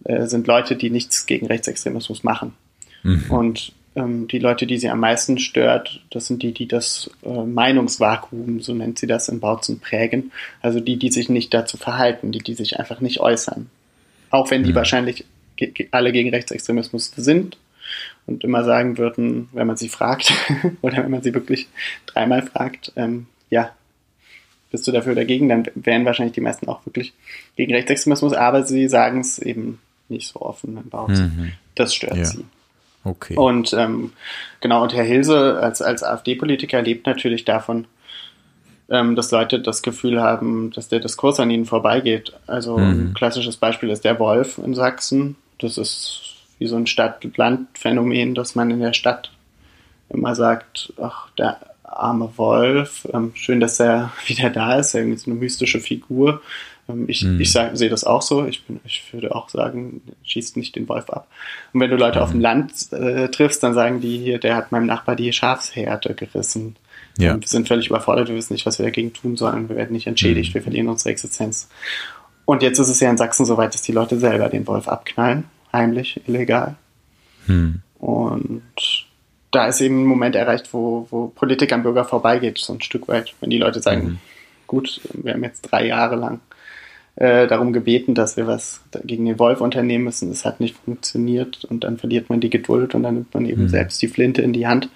äh, 0.05 0.27
sind 0.27 0.47
Leute, 0.47 0.77
die 0.77 0.91
nichts 0.91 1.27
gegen 1.27 1.47
Rechtsextremismus 1.47 2.23
machen. 2.23 2.53
Mhm. 3.03 3.25
Und 3.31 3.73
ähm, 3.97 4.29
die 4.29 4.39
Leute, 4.39 4.67
die 4.67 4.79
sie 4.79 4.89
am 4.91 5.01
meisten 5.01 5.39
stört, 5.39 6.01
das 6.11 6.27
sind 6.27 6.43
die, 6.43 6.53
die 6.53 6.69
das 6.69 7.11
äh, 7.25 7.29
Meinungsvakuum, 7.45 8.61
so 8.61 8.75
nennt 8.75 8.99
sie 8.99 9.07
das 9.07 9.29
in 9.29 9.41
Bautzen, 9.41 9.81
prägen. 9.81 10.33
Also 10.63 10.81
die, 10.81 10.97
die 10.99 11.11
sich 11.11 11.29
nicht 11.29 11.53
dazu 11.55 11.77
verhalten, 11.77 12.31
die, 12.33 12.39
die 12.41 12.55
sich 12.55 12.79
einfach 12.79 13.01
nicht 13.01 13.21
äußern. 13.21 13.69
Auch 14.31 14.51
wenn 14.51 14.63
die 14.63 14.71
Mhm. 14.71 14.77
wahrscheinlich 14.77 15.25
ge 15.57 15.89
alle 15.91 16.13
gegen 16.13 16.31
Rechtsextremismus 16.31 17.13
sind 17.17 17.57
und 18.27 18.45
immer 18.45 18.63
sagen 18.65 18.99
würden, 18.99 19.49
wenn 19.53 19.67
man 19.67 19.77
sie 19.77 19.89
fragt 19.89 20.33
oder 20.83 20.99
wenn 20.99 21.11
man 21.11 21.23
sie 21.23 21.33
wirklich 21.35 21.67
dreimal 22.07 22.43
fragt, 22.43 22.93
ähm, 22.97 23.27
ja, 23.51 23.71
bist 24.71 24.87
du 24.87 24.93
dafür 24.93 25.13
oder 25.13 25.23
dagegen, 25.23 25.49
dann 25.49 25.67
wären 25.77 26.05
wahrscheinlich 26.05 26.35
die 26.35 26.41
meisten 26.41 26.69
auch 26.69 26.85
wirklich 26.85 27.15
gegen 27.57 27.73
Rechtsextremismus, 27.73 28.33
aber 28.35 28.65
sie 28.65 28.89
sagen 28.89 29.21
es 29.21 29.39
eben 29.39 29.79
nicht 30.09 30.29
so 30.29 30.41
offen 30.43 30.77
in 30.77 30.91
Bautzen. 30.91 31.35
Mhm. 31.37 31.53
Das 31.77 31.95
stört 31.95 32.17
Ja. 32.17 32.25
sie. 32.25 32.45
Okay. 33.07 33.37
Und 33.37 33.73
ähm, 33.73 34.13
genau, 34.61 34.83
und 34.83 34.95
Herr 34.95 35.05
Hilse 35.05 35.59
als, 35.63 35.81
als 35.81 36.03
AfD-Politiker 36.03 36.83
lebt 36.83 37.07
natürlich 37.07 37.45
davon, 37.45 37.87
ähm, 38.91 39.15
dass 39.17 39.31
Leute 39.31 39.61
das 39.61 39.83
Gefühl 39.83 40.21
haben, 40.21 40.71
dass 40.73 40.89
der 40.89 41.01
Diskurs 41.01 41.39
an 41.41 41.51
ihnen 41.51 41.67
vorbeigeht. 41.67 42.33
Also 42.47 42.79
Mhm. 42.79 42.85
ein 43.11 43.15
klassisches 43.15 43.57
Beispiel 43.57 43.91
ist 43.91 44.05
der 44.05 44.19
Wolf 44.19 44.59
in 44.59 44.75
Sachsen. 44.75 45.37
Das 45.59 45.79
ist 45.79 46.23
wie 46.59 46.67
so 46.67 46.77
ein 46.77 46.87
Stadt-Land-Phänomen, 46.87 48.35
dass 48.35 48.55
man 48.55 48.71
in 48.71 48.81
der 48.81 48.93
Stadt 48.93 49.31
immer 50.09 50.35
sagt, 50.35 50.93
ach, 51.01 51.29
der 51.39 51.59
arme 51.85 52.31
Wolf, 52.37 53.07
ähm, 53.13 53.33
schön, 53.35 53.61
dass 53.61 53.81
er 53.81 54.13
wieder 54.27 54.51
da 54.51 54.77
ist, 54.79 54.95
irgendwie 54.95 55.19
so 55.19 55.31
eine 55.31 55.39
mystische 55.41 55.81
Figur. 55.81 56.43
Ähm, 56.89 57.05
ich 57.09 57.23
Mhm. 57.25 57.41
ich 57.41 57.53
sehe 57.53 57.89
das 57.91 58.05
auch 58.05 58.23
so. 58.23 58.47
Ich, 58.47 58.65
bin, 58.65 58.81
ich 58.85 59.13
würde 59.13 59.35
auch 59.35 59.49
sagen, 59.49 60.03
schießt 60.25 60.57
nicht 60.57 60.77
den 60.77 60.89
Wolf 60.89 61.11
ab. 61.11 61.27
Und 61.73 61.81
wenn 61.81 61.91
du 61.91 61.97
Leute 61.97 62.23
auf 62.23 62.31
dem 62.33 62.41
Land 62.41 62.93
äh, 62.93 63.29
triffst, 63.29 63.63
dann 63.63 63.75
sagen 63.75 64.01
die 64.01 64.19
hier, 64.19 64.39
der 64.39 64.57
hat 64.57 64.73
meinem 64.73 64.87
Nachbar 64.87 65.17
die 65.17 65.33
Schafshärte 65.33 66.15
gerissen. 66.15 66.77
Ja. 67.19 67.35
Und 67.35 67.41
wir 67.41 67.49
sind 67.49 67.67
völlig 67.67 67.89
überfordert, 67.89 68.29
wir 68.29 68.37
wissen 68.37 68.53
nicht, 68.53 68.67
was 68.67 68.79
wir 68.79 68.85
dagegen 68.85 69.13
tun 69.13 69.37
sollen. 69.37 69.69
Wir 69.69 69.77
werden 69.77 69.93
nicht 69.93 70.07
entschädigt, 70.07 70.53
wir 70.55 70.63
verlieren 70.63 70.89
unsere 70.89 71.11
Existenz. 71.11 71.69
Und 72.45 72.63
jetzt 72.63 72.79
ist 72.79 72.89
es 72.89 73.01
ja 73.01 73.11
in 73.11 73.17
Sachsen 73.17 73.45
so 73.47 73.57
weit, 73.57 73.75
dass 73.75 73.83
die 73.83 73.93
Leute 73.93 74.19
selber 74.19 74.49
den 74.49 74.67
Wolf 74.67 74.87
abknallen, 74.87 75.45
heimlich, 75.73 76.21
illegal. 76.27 76.77
Hm. 77.47 77.81
Und 77.99 78.63
da 79.51 79.67
ist 79.67 79.81
eben 79.81 80.03
ein 80.03 80.07
Moment 80.07 80.35
erreicht, 80.37 80.69
wo, 80.73 81.07
wo 81.11 81.29
Politik 81.29 81.73
am 81.73 81.83
Bürger 81.83 82.05
vorbeigeht, 82.05 82.59
so 82.59 82.75
ein 82.75 82.83
Stück 82.83 83.09
weit. 83.09 83.35
Wenn 83.41 83.51
die 83.51 83.59
Leute 83.59 83.81
sagen, 83.81 84.07
Mhm. 84.07 84.19
gut, 84.67 85.01
wir 85.15 85.33
haben 85.33 85.43
jetzt 85.45 85.63
drei 85.63 85.87
Jahre 85.87 86.17
lang 86.17 86.41
äh, 87.17 87.47
darum 87.47 87.73
gebeten, 87.73 88.15
dass 88.15 88.37
wir 88.37 88.47
was 88.47 88.81
gegen 89.05 89.25
den 89.25 89.39
Wolf 89.39 89.61
unternehmen 89.61 90.05
müssen. 90.05 90.31
Es 90.31 90.45
hat 90.45 90.61
nicht 90.61 90.77
funktioniert 90.85 91.65
und 91.65 91.85
dann 91.85 91.97
verliert 91.99 92.29
man 92.31 92.41
die 92.41 92.51
Geduld 92.51 92.95
und 92.95 93.03
dann 93.03 93.15
nimmt 93.15 93.35
man 93.35 93.47
eben 93.47 93.63
Mhm. 93.65 93.69
selbst 93.69 94.01
die 94.03 94.09
Flinte 94.09 94.43
in 94.43 94.53
die 94.53 94.67
Hand. 94.67 94.91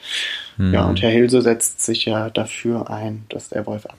Mhm. 0.58 0.74
Ja, 0.74 0.86
und 0.86 1.00
Herr 1.02 1.10
Hilse 1.10 1.40
setzt 1.42 1.80
sich 1.82 2.04
ja 2.04 2.28
dafür 2.30 2.90
ein, 2.90 3.24
dass 3.30 3.48
der 3.48 3.64
Wolf 3.66 3.86
ab, 3.86 3.96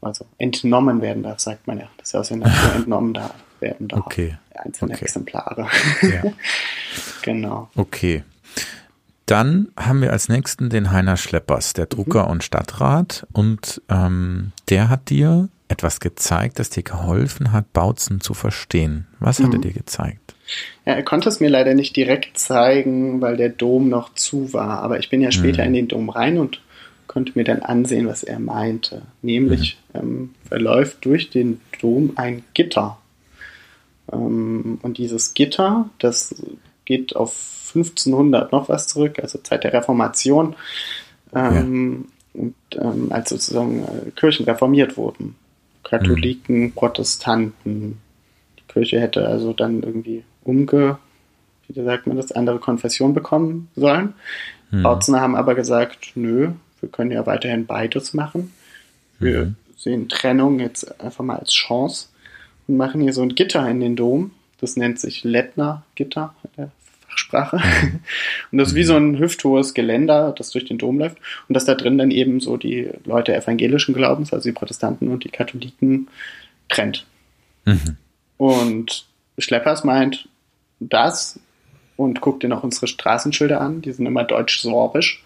also 0.00 0.26
entnommen 0.38 1.00
werden 1.00 1.22
darf, 1.22 1.38
sagt 1.40 1.66
man 1.66 1.78
ja. 1.78 1.86
Das 1.98 2.08
ist 2.08 2.12
ja 2.12 2.20
aus 2.20 2.28
der 2.28 2.38
Natur 2.38 2.74
entnommen 2.76 3.14
da 3.14 3.30
werden 3.60 3.88
darf. 3.88 4.00
Okay. 4.04 4.36
Einzelne 4.56 4.94
Okay. 4.94 5.04
Exemplare. 5.04 5.68
Ja. 6.02 6.22
genau. 7.22 7.68
Okay. 7.76 8.22
Dann 9.26 9.68
haben 9.78 10.02
wir 10.02 10.12
als 10.12 10.28
nächsten 10.28 10.68
den 10.68 10.90
Heiner 10.90 11.16
Schleppers, 11.16 11.72
der 11.72 11.86
Drucker 11.86 12.28
und 12.28 12.44
Stadtrat. 12.44 13.26
Und 13.32 13.80
ähm, 13.88 14.52
der 14.68 14.90
hat 14.90 15.08
dir 15.08 15.48
etwas 15.74 16.00
gezeigt, 16.00 16.58
das 16.58 16.70
dir 16.70 16.82
geholfen 16.82 17.52
hat, 17.52 17.72
Bautzen 17.72 18.20
zu 18.20 18.34
verstehen. 18.34 19.06
Was 19.20 19.38
hat 19.40 19.52
er 19.52 19.58
Mhm. 19.58 19.62
dir 19.62 19.72
gezeigt? 19.72 20.34
Ja, 20.86 20.92
er 20.94 21.02
konnte 21.02 21.28
es 21.28 21.40
mir 21.40 21.48
leider 21.50 21.74
nicht 21.74 21.96
direkt 21.96 22.38
zeigen, 22.38 23.20
weil 23.20 23.36
der 23.36 23.48
Dom 23.48 23.88
noch 23.88 24.14
zu 24.14 24.52
war. 24.52 24.80
Aber 24.82 24.98
ich 24.98 25.10
bin 25.10 25.20
ja 25.20 25.30
später 25.32 25.62
Mhm. 25.62 25.68
in 25.68 25.72
den 25.74 25.88
Dom 25.88 26.08
rein 26.10 26.38
und 26.38 26.60
konnte 27.06 27.32
mir 27.34 27.44
dann 27.44 27.62
ansehen, 27.62 28.06
was 28.06 28.22
er 28.22 28.38
meinte. 28.40 29.02
Nämlich 29.22 29.78
ähm, 29.94 30.34
verläuft 30.48 31.04
durch 31.04 31.30
den 31.30 31.60
Dom 31.80 32.12
ein 32.16 32.42
Gitter. 32.54 32.98
Ähm, 34.12 34.78
und 34.82 34.98
dieses 34.98 35.34
Gitter, 35.34 35.88
das 35.98 36.34
geht 36.84 37.16
auf 37.16 37.32
1500 37.74 38.52
noch 38.52 38.68
was 38.68 38.86
zurück, 38.88 39.18
also 39.20 39.38
Zeit 39.38 39.64
der 39.64 39.72
Reformation, 39.72 40.54
ähm, 41.34 42.06
und, 42.34 42.54
ähm, 42.76 43.08
als 43.10 43.30
sozusagen 43.30 43.84
äh, 43.84 44.10
Kirchen 44.10 44.44
reformiert 44.44 44.96
wurden. 44.96 45.36
Katholiken, 45.84 46.72
Protestanten, 46.72 48.00
die 48.58 48.72
Kirche 48.72 49.00
hätte 49.00 49.26
also 49.26 49.52
dann 49.52 49.82
irgendwie 49.82 50.24
umge, 50.42 50.98
wie 51.68 51.82
sagt 51.82 52.06
man 52.06 52.16
das, 52.16 52.32
andere 52.32 52.58
Konfession 52.58 53.14
bekommen 53.14 53.68
sollen. 53.76 54.14
Hm. 54.70 54.82
Bautzener 54.82 55.20
haben 55.20 55.36
aber 55.36 55.54
gesagt, 55.54 56.12
nö, 56.14 56.50
wir 56.80 56.88
können 56.88 57.10
ja 57.10 57.24
weiterhin 57.26 57.66
beides 57.66 58.14
machen. 58.14 58.52
Wir 59.18 59.44
Mhm. 59.46 59.56
sehen 59.76 60.08
Trennung 60.08 60.60
jetzt 60.60 61.00
einfach 61.00 61.24
mal 61.24 61.36
als 61.36 61.52
Chance 61.52 62.08
und 62.66 62.76
machen 62.76 63.00
hier 63.00 63.12
so 63.12 63.22
ein 63.22 63.34
Gitter 63.34 63.68
in 63.68 63.80
den 63.80 63.96
Dom. 63.96 64.32
Das 64.60 64.76
nennt 64.76 64.98
sich 64.98 65.24
Lettner-Gitter 65.24 66.34
Fachsprache. 67.14 67.56
Und 68.52 68.58
das 68.58 68.68
ist 68.68 68.74
wie 68.74 68.84
so 68.84 68.96
ein 68.96 69.18
hüfthohes 69.18 69.74
Geländer, 69.74 70.34
das 70.36 70.50
durch 70.50 70.64
den 70.64 70.78
Dom 70.78 70.98
läuft. 70.98 71.18
Und 71.48 71.54
dass 71.54 71.64
da 71.64 71.74
drin 71.74 71.98
dann 71.98 72.10
eben 72.10 72.40
so 72.40 72.56
die 72.56 72.90
Leute 73.04 73.34
evangelischen 73.34 73.94
Glaubens, 73.94 74.32
also 74.32 74.48
die 74.48 74.54
Protestanten 74.54 75.08
und 75.08 75.24
die 75.24 75.28
Katholiken, 75.28 76.08
trennt. 76.68 77.06
Mhm. 77.64 77.96
Und 78.36 79.06
Schleppers 79.38 79.84
meint 79.84 80.28
das 80.80 81.38
und 81.96 82.20
guckt 82.20 82.42
dir 82.42 82.48
noch 82.48 82.64
unsere 82.64 82.88
Straßenschilder 82.88 83.60
an, 83.60 83.80
die 83.80 83.92
sind 83.92 84.06
immer 84.06 84.24
deutsch-sorbisch. 84.24 85.22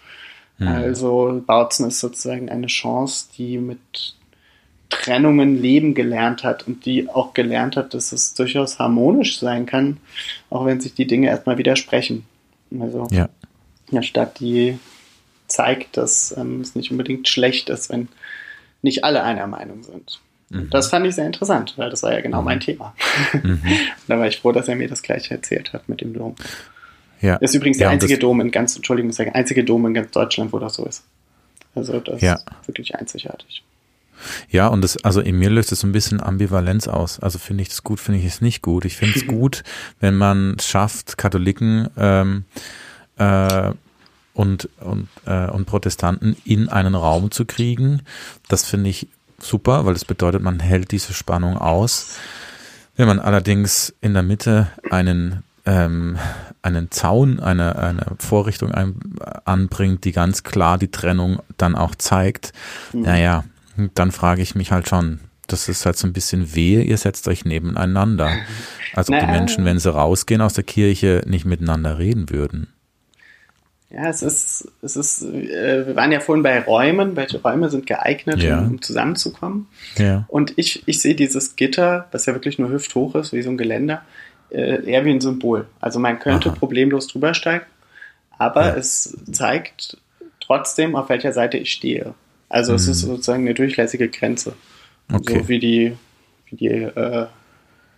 Mhm. 0.59 0.67
Also 0.67 1.43
Bautzen 1.45 1.87
ist 1.87 1.99
sozusagen 1.99 2.49
eine 2.49 2.67
Chance, 2.67 3.29
die 3.37 3.57
mit 3.57 4.15
Trennungen 4.89 5.61
leben 5.61 5.93
gelernt 5.93 6.43
hat 6.43 6.67
und 6.67 6.85
die 6.85 7.07
auch 7.09 7.33
gelernt 7.33 7.75
hat, 7.77 7.93
dass 7.93 8.11
es 8.11 8.33
durchaus 8.33 8.79
harmonisch 8.79 9.39
sein 9.39 9.65
kann, 9.65 9.97
auch 10.49 10.65
wenn 10.65 10.81
sich 10.81 10.93
die 10.95 11.05
Dinge 11.07 11.27
erstmal 11.27 11.57
widersprechen. 11.57 12.25
Also 12.79 13.07
Ja. 13.11 13.29
eine 13.91 14.03
Stadt, 14.03 14.39
die 14.39 14.77
zeigt, 15.47 15.97
dass 15.97 16.35
ähm, 16.37 16.61
es 16.61 16.75
nicht 16.75 16.91
unbedingt 16.91 17.27
schlecht 17.27 17.69
ist, 17.69 17.89
wenn 17.89 18.07
nicht 18.81 19.03
alle 19.03 19.23
einer 19.23 19.47
Meinung 19.47 19.83
sind. 19.83 20.19
Mhm. 20.49 20.69
Das 20.69 20.89
fand 20.89 21.05
ich 21.05 21.15
sehr 21.15 21.25
interessant, 21.25 21.73
weil 21.77 21.89
das 21.89 22.01
war 22.03 22.13
ja 22.13 22.21
genau 22.21 22.41
mein 22.41 22.59
Thema. 22.59 22.95
Mhm. 23.43 23.61
da 24.07 24.17
war 24.19 24.27
ich 24.27 24.39
froh, 24.39 24.51
dass 24.51 24.67
er 24.67 24.75
mir 24.75 24.87
das 24.87 25.01
gleiche 25.03 25.33
erzählt 25.35 25.73
hat 25.73 25.87
mit 25.89 26.01
dem 26.01 26.13
Dom. 26.13 26.35
Ja. 27.21 27.37
Das 27.37 27.51
ist 27.51 27.55
übrigens 27.55 27.77
der 27.77 27.89
einzige 27.89 28.17
Dom 28.17 28.41
in 28.41 28.49
ganz, 28.49 28.75
Entschuldigung, 28.75 29.09
ist 29.09 29.19
der 29.19 29.35
einzige 29.35 29.63
Dom 29.63 29.85
in 29.85 29.93
ganz 29.93 30.11
Deutschland, 30.11 30.53
wo 30.53 30.59
das 30.59 30.75
so 30.75 30.85
ist. 30.85 31.03
Also 31.75 31.99
das 31.99 32.21
Ja. 32.21 32.35
ist 32.35 32.45
wirklich 32.67 32.95
einzigartig. 32.95 33.63
Ja, 34.49 34.67
und 34.67 34.81
das, 34.81 35.03
also 35.03 35.21
in 35.21 35.37
mir 35.37 35.49
löst 35.49 35.71
es 35.71 35.81
so 35.81 35.87
ein 35.87 35.91
bisschen 35.91 36.21
Ambivalenz 36.21 36.87
aus. 36.87 37.19
Also 37.19 37.39
finde 37.39 37.63
ich 37.63 37.69
es 37.69 37.83
gut, 37.83 37.99
finde 37.99 38.19
ich 38.19 38.25
es 38.25 38.41
nicht 38.41 38.61
gut. 38.61 38.85
Ich 38.85 38.97
finde 38.97 39.19
es 39.19 39.27
gut, 39.27 39.63
wenn 39.99 40.15
man 40.15 40.55
es 40.57 40.67
schafft, 40.67 41.17
Katholiken 41.17 41.89
ähm, 41.97 42.45
äh, 43.17 43.71
und, 44.33 44.69
und, 44.79 45.07
äh, 45.25 45.47
und 45.47 45.65
Protestanten 45.65 46.35
in 46.45 46.69
einen 46.69 46.95
Raum 46.95 47.31
zu 47.31 47.45
kriegen. 47.45 48.01
Das 48.47 48.65
finde 48.65 48.89
ich 48.89 49.07
super, 49.39 49.85
weil 49.85 49.93
das 49.93 50.05
bedeutet, 50.05 50.41
man 50.41 50.59
hält 50.59 50.91
diese 50.91 51.13
Spannung 51.13 51.57
aus. 51.57 52.17
Wenn 52.95 53.07
man 53.07 53.19
allerdings 53.19 53.93
in 54.01 54.13
der 54.13 54.23
Mitte 54.23 54.67
einen 54.89 55.43
ähm, 55.65 56.17
einen 56.61 56.91
Zaun, 56.91 57.39
eine, 57.39 57.77
eine 57.77 58.05
Vorrichtung 58.17 58.71
ein, 58.71 58.95
anbringt, 59.45 60.03
die 60.03 60.11
ganz 60.11 60.43
klar 60.43 60.77
die 60.77 60.91
Trennung 60.91 61.39
dann 61.57 61.75
auch 61.75 61.95
zeigt, 61.95 62.53
mhm. 62.93 63.01
naja, 63.03 63.43
dann 63.95 64.11
frage 64.11 64.41
ich 64.41 64.55
mich 64.55 64.71
halt 64.71 64.87
schon, 64.87 65.19
das 65.47 65.67
ist 65.69 65.85
halt 65.85 65.97
so 65.97 66.07
ein 66.07 66.13
bisschen 66.13 66.55
wehe, 66.55 66.83
ihr 66.83 66.97
setzt 66.97 67.27
euch 67.27 67.45
nebeneinander. 67.45 68.31
Als 68.93 69.09
ob 69.09 69.15
naja. 69.15 69.25
die 69.25 69.31
Menschen, 69.31 69.65
wenn 69.65 69.79
sie 69.79 69.91
rausgehen 69.91 70.41
aus 70.41 70.53
der 70.53 70.63
Kirche, 70.63 71.23
nicht 71.25 71.45
miteinander 71.45 71.97
reden 71.97 72.29
würden. 72.29 72.67
Ja, 73.91 74.07
es 74.07 74.21
ist, 74.21 74.71
es 74.83 74.95
ist, 74.95 75.23
äh, 75.23 75.87
wir 75.87 75.95
waren 75.95 76.11
ja 76.11 76.19
vorhin 76.19 76.43
bei 76.43 76.61
Räumen, 76.61 77.15
welche 77.15 77.41
Räume 77.41 77.69
sind 77.69 77.87
geeignet, 77.87 78.41
ja. 78.41 78.59
um, 78.59 78.67
um, 78.67 78.81
zusammenzukommen. 78.81 79.67
Ja. 79.97 80.25
Und 80.27 80.53
ich, 80.57 80.83
ich 80.85 81.01
sehe 81.01 81.15
dieses 81.15 81.55
Gitter, 81.55 82.07
das 82.11 82.27
ja 82.27 82.33
wirklich 82.33 82.59
nur 82.59 82.69
hüfthoch 82.69 83.15
ist, 83.15 83.33
wie 83.33 83.41
so 83.41 83.49
ein 83.49 83.57
Geländer, 83.57 84.03
äh, 84.51 84.85
eher 84.85 85.05
wie 85.05 85.11
ein 85.11 85.21
Symbol. 85.21 85.65
Also 85.79 85.99
man 85.99 86.19
könnte 86.19 86.49
Aha. 86.49 86.55
problemlos 86.55 87.07
drüber 87.07 87.33
steigen, 87.33 87.65
aber 88.37 88.67
ja. 88.67 88.75
es 88.75 89.17
zeigt 89.31 89.97
trotzdem, 90.39 90.95
auf 90.95 91.09
welcher 91.09 91.33
Seite 91.33 91.57
ich 91.57 91.71
stehe. 91.71 92.13
Also 92.49 92.71
mhm. 92.71 92.75
es 92.77 92.87
ist 92.87 93.01
sozusagen 93.01 93.43
eine 93.43 93.53
durchlässige 93.53 94.09
Grenze. 94.09 94.53
Okay. 95.11 95.39
So 95.39 95.47
wie 95.47 95.59
die, 95.59 95.93
wie 96.49 96.55
die 96.55 96.67
äh, 96.67 97.27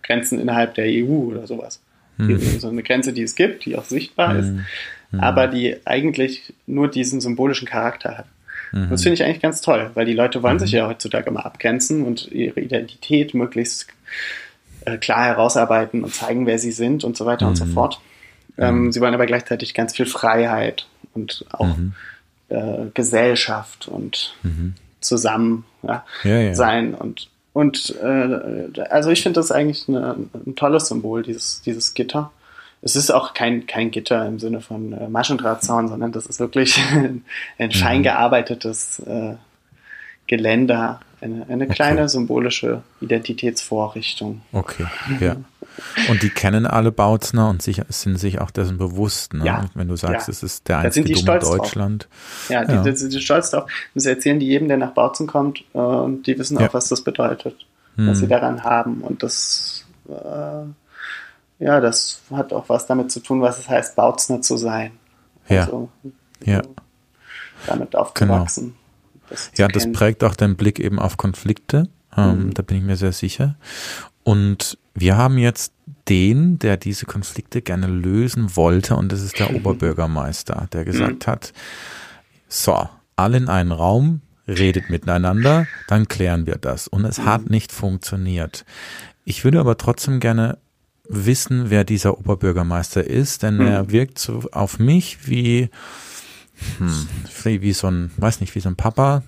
Grenzen 0.02 0.38
innerhalb 0.38 0.74
der 0.74 0.86
EU 0.86 1.30
oder 1.30 1.46
sowas. 1.46 1.80
Mhm. 2.18 2.38
So 2.58 2.68
eine 2.68 2.82
Grenze, 2.82 3.12
die 3.12 3.22
es 3.22 3.34
gibt, 3.34 3.64
die 3.64 3.76
auch 3.76 3.84
sichtbar 3.84 4.34
mhm. 4.34 4.40
ist 4.40 4.64
mhm. 5.12 5.20
aber 5.20 5.46
die 5.46 5.76
eigentlich 5.84 6.52
nur 6.66 6.88
diesen 6.88 7.20
symbolischen 7.20 7.68
Charakter 7.68 8.18
hat. 8.18 8.26
Mhm. 8.72 8.90
Das 8.90 9.02
finde 9.02 9.14
ich 9.14 9.24
eigentlich 9.24 9.42
ganz 9.42 9.60
toll, 9.60 9.90
weil 9.94 10.06
die 10.06 10.14
Leute 10.14 10.42
wollen 10.42 10.56
mhm. 10.56 10.60
sich 10.60 10.72
ja 10.72 10.88
heutzutage 10.88 11.28
immer 11.28 11.46
abgrenzen 11.46 12.04
und 12.04 12.30
ihre 12.32 12.60
Identität 12.60 13.34
möglichst 13.34 13.86
äh, 14.84 14.96
klar 14.96 15.24
herausarbeiten 15.26 16.02
und 16.02 16.14
zeigen, 16.14 16.46
wer 16.46 16.58
sie 16.58 16.72
sind 16.72 17.04
und 17.04 17.16
so 17.16 17.26
weiter 17.26 17.46
und 17.46 17.56
so 17.56 17.66
mhm. 17.66 17.72
fort. 17.72 18.00
Ähm, 18.58 18.84
mhm. 18.84 18.92
sie 18.92 19.00
wollen 19.00 19.14
aber 19.14 19.26
gleichzeitig 19.26 19.74
ganz 19.74 19.94
viel 19.94 20.06
Freiheit 20.06 20.86
und 21.14 21.44
auch 21.52 21.76
mhm. 21.76 21.94
Äh, 22.52 22.86
Gesellschaft 22.94 23.88
und 23.88 24.36
zusammen 25.00 25.64
ja, 25.82 26.04
ja, 26.22 26.38
ja. 26.38 26.54
sein 26.54 26.94
und 26.94 27.28
und 27.52 27.94
äh, 28.02 28.80
also 28.88 29.10
ich 29.10 29.22
finde 29.22 29.40
das 29.40 29.52
eigentlich 29.52 29.86
eine, 29.88 30.16
ein 30.46 30.54
tolles 30.56 30.88
Symbol, 30.88 31.22
dieses, 31.22 31.60
dieses 31.60 31.92
Gitter. 31.92 32.32
Es 32.80 32.96
ist 32.96 33.10
auch 33.10 33.34
kein, 33.34 33.66
kein 33.66 33.90
Gitter 33.90 34.26
im 34.26 34.38
Sinne 34.38 34.60
von 34.60 34.92
äh, 34.92 35.08
Maschendrahtzaun, 35.08 35.88
sondern 35.88 36.12
das 36.12 36.26
ist 36.26 36.40
wirklich 36.40 36.80
ein 37.58 37.70
scheingearbeitetes 37.72 39.00
äh, 39.00 39.34
Geländer, 40.26 41.00
eine, 41.22 41.46
eine 41.48 41.66
kleine 41.68 42.02
okay. 42.02 42.08
symbolische 42.08 42.82
Identitätsvorrichtung. 43.00 44.42
Okay, 44.52 44.86
ja. 45.20 45.36
Und 46.10 46.22
die 46.22 46.28
kennen 46.28 46.66
alle 46.66 46.92
Bautzner 46.92 47.48
und 47.48 47.62
sich, 47.62 47.80
sind 47.88 48.18
sich 48.18 48.40
auch 48.40 48.50
dessen 48.50 48.76
bewusst, 48.76 49.32
ne? 49.32 49.46
Ja, 49.46 49.64
wenn 49.74 49.88
du 49.88 49.96
sagst, 49.96 50.28
ja. 50.28 50.32
es 50.32 50.42
ist 50.42 50.68
der 50.68 50.78
einzige 50.78 51.18
in 51.18 51.24
Deutschland. 51.24 52.08
Drauf. 52.08 52.50
Ja, 52.50 52.64
die, 52.64 52.74
ja. 52.74 52.82
Die, 52.82 52.96
sind 52.96 53.22
stolz 53.22 53.50
drauf. 53.50 53.70
Das 53.94 54.04
erzählen 54.04 54.38
die 54.38 54.46
jedem, 54.46 54.68
der 54.68 54.76
nach 54.76 54.90
Bautzen 54.90 55.26
kommt 55.26 55.64
äh, 55.72 55.78
und 55.78 56.26
die 56.26 56.38
wissen 56.38 56.58
auch, 56.58 56.62
ja. 56.62 56.74
was 56.74 56.88
das 56.88 57.02
bedeutet, 57.02 57.56
hm. 57.96 58.08
was 58.08 58.18
sie 58.18 58.28
daran 58.28 58.64
haben 58.64 59.00
und 59.00 59.22
das 59.22 59.86
äh, 60.08 60.66
ja, 61.62 61.80
das 61.80 62.20
hat 62.32 62.52
auch 62.52 62.68
was 62.68 62.86
damit 62.86 63.12
zu 63.12 63.20
tun, 63.20 63.40
was 63.40 63.58
es 63.58 63.68
heißt, 63.68 63.94
Bautzner 63.94 64.42
zu 64.42 64.56
sein. 64.56 64.92
Also, 65.48 65.90
ja. 66.44 66.54
ja. 66.54 66.62
Damit 67.66 67.94
aufzuwachsen. 67.94 68.64
Genau. 68.64 68.76
Das 69.32 69.50
ja, 69.56 69.68
das 69.68 69.90
prägt 69.92 70.24
auch 70.24 70.36
deinen 70.36 70.56
Blick 70.56 70.78
eben 70.78 70.98
auf 70.98 71.16
Konflikte. 71.16 71.88
Ähm, 72.16 72.46
mhm. 72.46 72.54
Da 72.54 72.62
bin 72.62 72.78
ich 72.78 72.82
mir 72.82 72.96
sehr 72.96 73.12
sicher. 73.12 73.56
Und 74.22 74.78
wir 74.94 75.16
haben 75.16 75.38
jetzt 75.38 75.72
den, 76.08 76.58
der 76.58 76.76
diese 76.76 77.06
Konflikte 77.06 77.62
gerne 77.62 77.86
lösen 77.86 78.56
wollte, 78.56 78.96
und 78.96 79.10
das 79.12 79.22
ist 79.22 79.38
der 79.38 79.54
Oberbürgermeister, 79.54 80.68
der 80.72 80.84
gesagt 80.84 81.26
mhm. 81.26 81.30
hat, 81.30 81.52
so, 82.48 82.88
alle 83.16 83.36
in 83.36 83.48
einen 83.48 83.72
Raum, 83.72 84.20
redet 84.46 84.90
miteinander, 84.90 85.66
dann 85.88 86.08
klären 86.08 86.46
wir 86.46 86.56
das. 86.56 86.88
Und 86.88 87.04
es 87.04 87.18
mhm. 87.18 87.26
hat 87.26 87.50
nicht 87.50 87.72
funktioniert. 87.72 88.64
Ich 89.24 89.44
würde 89.44 89.60
aber 89.60 89.78
trotzdem 89.78 90.20
gerne 90.20 90.58
wissen, 91.08 91.70
wer 91.70 91.84
dieser 91.84 92.18
Oberbürgermeister 92.18 93.04
ist, 93.04 93.42
denn 93.42 93.56
mhm. 93.56 93.66
er 93.66 93.90
wirkt 93.90 94.18
so 94.18 94.44
auf 94.52 94.78
mich 94.78 95.28
wie, 95.28 95.70
hm, 96.78 97.62
wie 97.62 97.72
so 97.72 97.88
ein, 97.88 98.10
weiß 98.16 98.40
nicht, 98.40 98.54
wie 98.54 98.60
so 98.60 98.68
ein 98.68 98.76
Papa. 98.76 99.22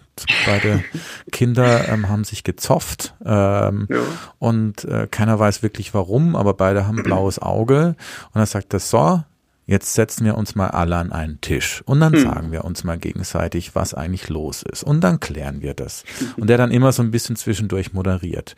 Beide 0.47 0.85
Kinder 1.33 1.89
ähm, 1.89 2.09
haben 2.09 2.25
sich 2.25 2.45
gezofft 2.45 3.15
ähm, 3.25 3.89
ja. 3.91 4.01
und 4.39 4.85
äh, 4.85 5.09
keiner 5.11 5.39
weiß 5.39 5.63
wirklich 5.63 5.93
warum, 5.93 6.37
aber 6.37 6.55
beide 6.55 6.87
haben 6.87 7.03
blaues 7.03 7.41
Auge 7.41 7.97
und 8.33 8.41
er 8.41 8.47
sagt 8.47 8.73
das 8.75 8.91
so, 8.91 9.23
Jetzt 9.67 9.95
setzen 9.95 10.27
wir 10.27 10.37
uns 10.37 10.55
mal 10.55 10.69
alle 10.69 10.97
an 10.97 11.11
einen 11.11 11.41
Tisch 11.41 11.83
und 11.87 11.99
dann 12.01 12.13
hm. 12.13 12.21
sagen 12.21 12.53
wir 12.53 12.67
uns 12.67 12.85
mal 12.85 12.99
gegenseitig, 12.99 13.75
was 13.75 13.95
eigentlich 13.95 14.29
los 14.29 14.63
ist. 14.63 14.83
Und 14.83 15.01
dann 15.01 15.21
klären 15.21 15.63
wir 15.63 15.73
das. 15.73 16.05
Und 16.37 16.49
der 16.49 16.59
dann 16.59 16.71
immer 16.71 16.93
so 16.93 17.03
ein 17.03 17.11
bisschen 17.11 17.35
zwischendurch 17.35 17.95
moderiert 17.95 18.57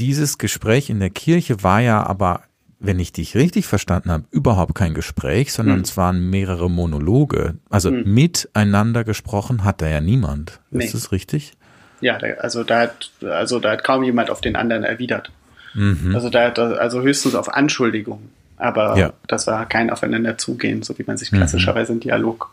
dieses 0.00 0.38
Gespräch 0.38 0.90
in 0.90 0.98
der 0.98 1.10
Kirche 1.10 1.62
war 1.62 1.80
ja 1.80 2.02
aber, 2.02 2.42
wenn 2.80 2.98
ich 2.98 3.12
dich 3.12 3.36
richtig 3.36 3.66
verstanden 3.66 4.10
habe, 4.10 4.24
überhaupt 4.30 4.74
kein 4.74 4.94
Gespräch, 4.94 5.52
sondern 5.52 5.76
hm. 5.76 5.82
es 5.82 5.96
waren 5.96 6.30
mehrere 6.30 6.70
Monologe. 6.70 7.54
Also 7.68 7.90
hm. 7.90 8.12
miteinander 8.12 9.04
gesprochen 9.04 9.64
hat 9.64 9.82
da 9.82 9.88
ja 9.88 10.00
niemand. 10.00 10.60
Nee. 10.70 10.84
Ist 10.84 10.94
das 10.94 11.12
richtig? 11.12 11.52
Ja, 12.00 12.16
also 12.16 12.64
da 12.64 12.80
hat, 12.80 13.10
also 13.22 13.60
da 13.60 13.72
hat 13.72 13.84
kaum 13.84 14.02
jemand 14.02 14.30
auf 14.30 14.40
den 14.40 14.56
anderen 14.56 14.84
erwidert. 14.84 15.30
Mhm. 15.74 16.14
Also 16.14 16.30
da 16.30 16.46
hat, 16.46 16.58
also 16.58 17.02
höchstens 17.02 17.34
auf 17.34 17.52
Anschuldigung. 17.52 18.30
Aber 18.56 18.96
ja. 18.96 19.12
das 19.26 19.46
war 19.46 19.66
kein 19.66 19.90
Aufeinander 19.90 20.36
zugehen, 20.36 20.82
so 20.82 20.98
wie 20.98 21.04
man 21.06 21.16
sich 21.16 21.32
mhm. 21.32 21.38
klassischerweise 21.38 21.94
mhm. 21.94 22.00
Dialog 22.00 22.50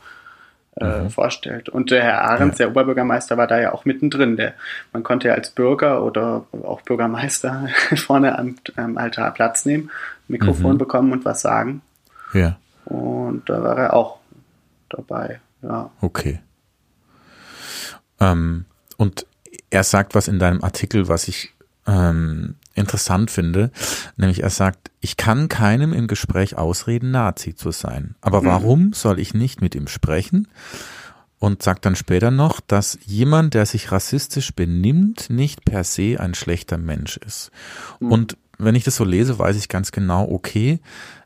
äh, 0.79 1.01
mhm. 1.01 1.09
vorstellt. 1.09 1.69
Und 1.69 1.91
der 1.91 2.03
Herr 2.03 2.21
Ahrens, 2.21 2.57
ja. 2.57 2.65
der 2.65 2.71
Oberbürgermeister, 2.71 3.37
war 3.37 3.47
da 3.47 3.59
ja 3.59 3.73
auch 3.73 3.85
mittendrin. 3.85 4.37
Der, 4.37 4.53
man 4.93 5.03
konnte 5.03 5.29
ja 5.29 5.33
als 5.33 5.49
Bürger 5.49 6.03
oder 6.03 6.45
auch 6.63 6.81
Bürgermeister 6.81 7.67
vorne 7.95 8.37
am, 8.37 8.55
am 8.75 8.97
Altar 8.97 9.33
Platz 9.33 9.65
nehmen, 9.65 9.89
Mikrofon 10.27 10.73
mhm. 10.73 10.77
bekommen 10.77 11.11
und 11.11 11.25
was 11.25 11.41
sagen. 11.41 11.81
Ja. 12.33 12.57
Und 12.85 13.49
da 13.49 13.61
war 13.63 13.77
er 13.77 13.93
auch 13.93 14.19
dabei, 14.89 15.39
ja. 15.61 15.89
Okay. 16.01 16.39
Ähm, 18.19 18.65
und 18.97 19.25
er 19.69 19.83
sagt 19.83 20.15
was 20.15 20.27
in 20.27 20.39
deinem 20.39 20.63
Artikel, 20.63 21.07
was 21.07 21.27
ich 21.27 21.53
ähm, 21.85 22.55
interessant 22.75 23.31
finde, 23.31 23.71
nämlich 24.17 24.43
er 24.43 24.49
sagt, 24.49 24.91
ich 24.99 25.17
kann 25.17 25.49
keinem 25.49 25.93
im 25.93 26.07
Gespräch 26.07 26.57
ausreden, 26.57 27.11
Nazi 27.11 27.55
zu 27.55 27.71
sein. 27.71 28.15
Aber 28.21 28.41
mhm. 28.41 28.45
warum 28.45 28.93
soll 28.93 29.19
ich 29.19 29.33
nicht 29.33 29.61
mit 29.61 29.75
ihm 29.75 29.87
sprechen? 29.87 30.47
Und 31.39 31.61
sagt 31.61 31.85
dann 31.85 31.95
später 31.95 32.31
noch, 32.31 32.59
dass 32.59 32.97
jemand, 33.05 33.53
der 33.53 33.67
sich 33.67 33.91
rassistisch 33.91 34.55
benimmt, 34.55 35.29
nicht 35.29 35.65
per 35.65 35.83
se 35.83 36.19
ein 36.19 36.33
schlechter 36.33 36.79
Mensch 36.79 37.17
ist. 37.17 37.51
Mhm. 37.99 38.11
Und 38.11 38.37
wenn 38.57 38.75
ich 38.75 38.83
das 38.83 38.95
so 38.95 39.03
lese, 39.03 39.37
weiß 39.37 39.55
ich 39.57 39.69
ganz 39.69 39.91
genau, 39.91 40.29
okay, 40.29 40.79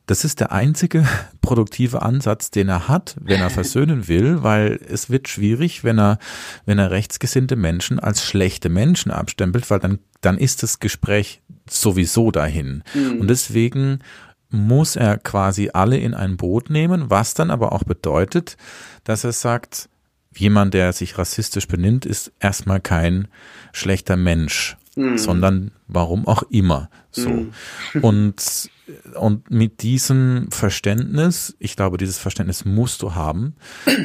das 0.06 0.26
ist 0.26 0.40
der 0.40 0.52
einzige 0.52 1.06
produktive 1.42 2.02
Ansatz, 2.02 2.52
den 2.52 2.70
er 2.70 2.88
hat, 2.88 3.16
wenn 3.22 3.40
er 3.40 3.50
versöhnen 3.50 4.08
will, 4.08 4.44
weil 4.44 4.80
es 4.88 5.10
wird 5.10 5.28
schwierig, 5.28 5.84
wenn 5.84 6.00
er, 6.00 6.20
wenn 6.66 6.80
er 6.80 6.92
rechtsgesinnte 6.92 7.56
Menschen 7.56 8.00
als 8.00 8.26
schlechte 8.26 8.70
Menschen 8.70 9.12
abstempelt, 9.12 9.70
weil 9.70 9.80
dann, 9.80 10.00
dann 10.22 10.38
ist 10.38 10.64
das 10.64 10.80
Gespräch 10.80 11.42
sowieso 11.70 12.32
dahin. 12.32 12.84
Mhm. 12.94 13.22
Und 13.22 13.28
deswegen 13.30 14.00
muss 14.50 14.98
er 14.98 15.18
quasi 15.18 15.70
alle 15.74 15.98
in 15.98 16.14
ein 16.14 16.36
Boot 16.36 16.70
nehmen, 16.70 17.10
was 17.10 17.34
dann 17.34 17.52
aber 17.52 17.72
auch 17.72 17.84
bedeutet, 17.84 18.58
dass 19.06 19.24
er 19.24 19.32
sagt, 19.32 19.88
jemand, 20.36 20.74
der 20.74 20.94
sich 20.94 21.18
rassistisch 21.18 21.68
benimmt, 21.68 22.06
ist 22.06 22.32
erstmal 22.40 22.82
kein 22.82 23.28
schlechter 23.72 24.18
Mensch, 24.18 24.78
mhm. 24.96 25.18
sondern 25.18 25.72
warum 25.88 26.28
auch 26.28 26.44
immer 26.50 26.90
so. 27.12 27.30
Mhm. 27.30 27.52
Und 28.02 28.70
und 29.16 29.50
mit 29.52 29.84
diesem 29.84 30.48
Verständnis, 30.50 31.56
ich 31.60 31.76
glaube, 31.76 31.98
dieses 31.98 32.18
Verständnis 32.18 32.66
musst 32.66 33.02
du 33.02 33.16
haben, 33.16 33.56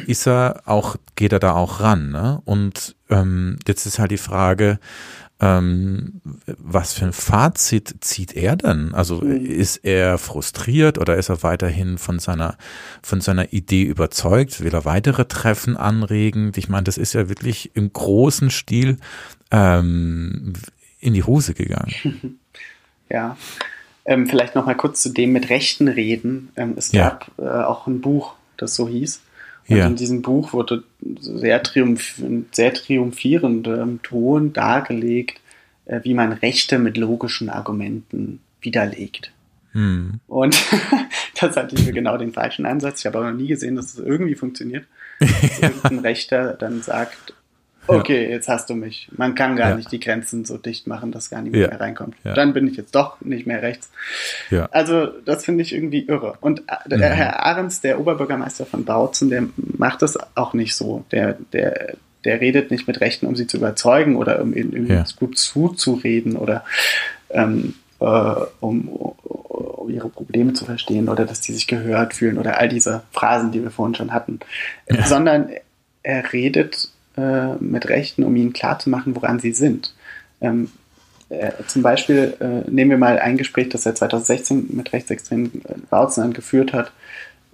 ist 0.07 0.27
er 0.27 0.61
auch, 0.65 0.95
geht 1.15 1.33
er 1.33 1.39
da 1.39 1.53
auch 1.53 1.79
ran. 1.81 2.11
Ne? 2.11 2.41
Und 2.45 2.95
ähm, 3.09 3.57
jetzt 3.67 3.85
ist 3.85 3.99
halt 3.99 4.11
die 4.11 4.17
Frage, 4.17 4.79
ähm, 5.39 6.21
was 6.57 6.93
für 6.93 7.05
ein 7.05 7.13
Fazit 7.13 7.97
zieht 8.01 8.35
er 8.35 8.55
denn? 8.55 8.93
Also 8.95 9.21
mhm. 9.21 9.45
ist 9.45 9.77
er 9.77 10.17
frustriert 10.17 10.97
oder 10.97 11.15
ist 11.15 11.29
er 11.29 11.43
weiterhin 11.43 11.97
von 11.97 12.19
seiner, 12.19 12.57
von 13.03 13.21
seiner 13.21 13.53
Idee 13.53 13.83
überzeugt? 13.83 14.61
Will 14.61 14.73
er 14.73 14.85
weitere 14.85 15.25
Treffen 15.25 15.77
anregen? 15.77 16.51
Ich 16.55 16.69
meine, 16.69 16.85
das 16.85 16.97
ist 16.97 17.13
ja 17.13 17.29
wirklich 17.29 17.71
im 17.75 17.93
großen 17.93 18.49
Stil 18.49 18.97
ähm, 19.51 20.53
in 20.99 21.13
die 21.13 21.23
Hose 21.23 21.53
gegangen. 21.53 22.39
Ja, 23.09 23.37
ähm, 24.03 24.27
vielleicht 24.27 24.53
noch 24.55 24.65
mal 24.65 24.75
kurz 24.75 25.01
zu 25.01 25.07
dem 25.07 25.31
mit 25.31 25.49
Rechten 25.49 25.87
reden. 25.87 26.49
Ähm, 26.57 26.73
es 26.75 26.91
gab 26.91 27.31
ja. 27.37 27.61
äh, 27.61 27.63
auch 27.63 27.87
ein 27.87 28.01
Buch, 28.01 28.35
das 28.57 28.75
so 28.75 28.89
hieß. 28.89 29.21
Und 29.69 29.77
in 29.77 29.95
diesem 29.95 30.21
Buch 30.21 30.53
wurde 30.53 30.83
sehr, 31.19 31.61
triumph 31.61 32.21
sehr 32.51 32.73
triumphierendem 32.73 34.01
Ton 34.01 34.53
dargelegt, 34.53 35.41
äh, 35.85 35.99
wie 36.03 36.13
man 36.13 36.31
Rechte 36.31 36.79
mit 36.79 36.97
logischen 36.97 37.49
Argumenten 37.49 38.39
widerlegt. 38.61 39.31
Hm. 39.73 40.19
Und 40.27 40.57
das 41.41 41.57
hatte 41.57 41.75
ich 41.75 41.93
genau 41.93 42.17
den 42.17 42.31
falschen 42.31 42.65
Ansatz. 42.65 43.01
Ich 43.01 43.05
habe 43.05 43.17
aber 43.19 43.31
noch 43.31 43.37
nie 43.37 43.47
gesehen, 43.47 43.75
dass 43.75 43.93
es 43.93 43.99
irgendwie 43.99 44.35
funktioniert. 44.35 44.85
Dass 45.19 45.59
irgendein 45.59 45.97
Rechter 45.97 46.53
dann 46.53 46.83
sagt, 46.83 47.33
okay, 47.87 48.29
jetzt 48.29 48.47
hast 48.47 48.69
du 48.69 48.75
mich. 48.75 49.09
Man 49.15 49.35
kann 49.35 49.55
gar 49.55 49.71
ja. 49.71 49.75
nicht 49.75 49.91
die 49.91 49.99
Grenzen 49.99 50.45
so 50.45 50.57
dicht 50.57 50.87
machen, 50.87 51.11
dass 51.11 51.29
gar 51.29 51.41
niemand 51.41 51.61
ja. 51.61 51.67
mehr 51.69 51.79
reinkommt. 51.79 52.15
Ja. 52.23 52.33
Dann 52.33 52.53
bin 52.53 52.67
ich 52.67 52.77
jetzt 52.77 52.95
doch 52.95 53.19
nicht 53.21 53.47
mehr 53.47 53.61
rechts. 53.61 53.89
Also 54.71 55.07
das 55.25 55.45
finde 55.45 55.63
ich 55.63 55.73
irgendwie 55.73 56.05
irre. 56.05 56.37
Und 56.41 56.63
äh, 56.67 56.95
mhm. 56.95 57.01
Herr 57.01 57.45
Ahrens, 57.45 57.81
der 57.81 57.99
Oberbürgermeister 57.99 58.65
von 58.65 58.85
Bautzen, 58.85 59.29
der 59.29 59.43
macht 59.55 60.01
das 60.01 60.17
auch 60.35 60.53
nicht 60.53 60.75
so. 60.75 61.05
Der, 61.11 61.37
der, 61.53 61.95
der 62.23 62.41
redet 62.41 62.71
nicht 62.71 62.87
mit 62.87 63.01
Rechten, 63.01 63.25
um 63.25 63.35
sie 63.35 63.47
zu 63.47 63.57
überzeugen 63.57 64.15
oder 64.15 64.41
um 64.41 64.55
ihnen 64.55 65.05
gut 65.17 65.37
zuzureden 65.37 66.35
oder 66.35 66.63
ähm, 67.29 67.75
äh, 67.99 68.05
um, 68.59 68.87
um 68.87 69.89
ihre 69.89 70.09
Probleme 70.09 70.53
zu 70.53 70.65
verstehen 70.65 71.09
oder 71.09 71.25
dass 71.25 71.41
die 71.41 71.53
sich 71.53 71.67
gehört 71.67 72.13
fühlen 72.13 72.37
oder 72.37 72.59
all 72.59 72.69
diese 72.69 73.03
Phrasen, 73.11 73.51
die 73.51 73.63
wir 73.63 73.71
vorhin 73.71 73.95
schon 73.95 74.13
hatten, 74.13 74.39
sondern 75.05 75.49
er 76.03 76.33
redet 76.33 76.89
äh, 77.17 77.55
mit 77.55 77.89
Rechten, 77.89 78.23
um 78.23 78.35
ihnen 78.35 78.53
klarzumachen, 78.53 79.15
woran 79.15 79.39
sie 79.39 79.51
sind. 79.51 79.93
Ähm, 80.39 80.69
äh, 81.29 81.51
zum 81.67 81.81
Beispiel 81.81 82.37
äh, 82.39 82.69
nehmen 82.69 82.91
wir 82.91 82.97
mal 82.97 83.19
ein 83.19 83.37
Gespräch, 83.37 83.69
das 83.69 83.85
er 83.85 83.95
2016 83.95 84.67
mit 84.71 84.93
Rechtsextremen 84.93 85.65
äh, 85.65 85.73
Bautzen 85.89 86.33
geführt 86.33 86.73
hat, 86.73 86.91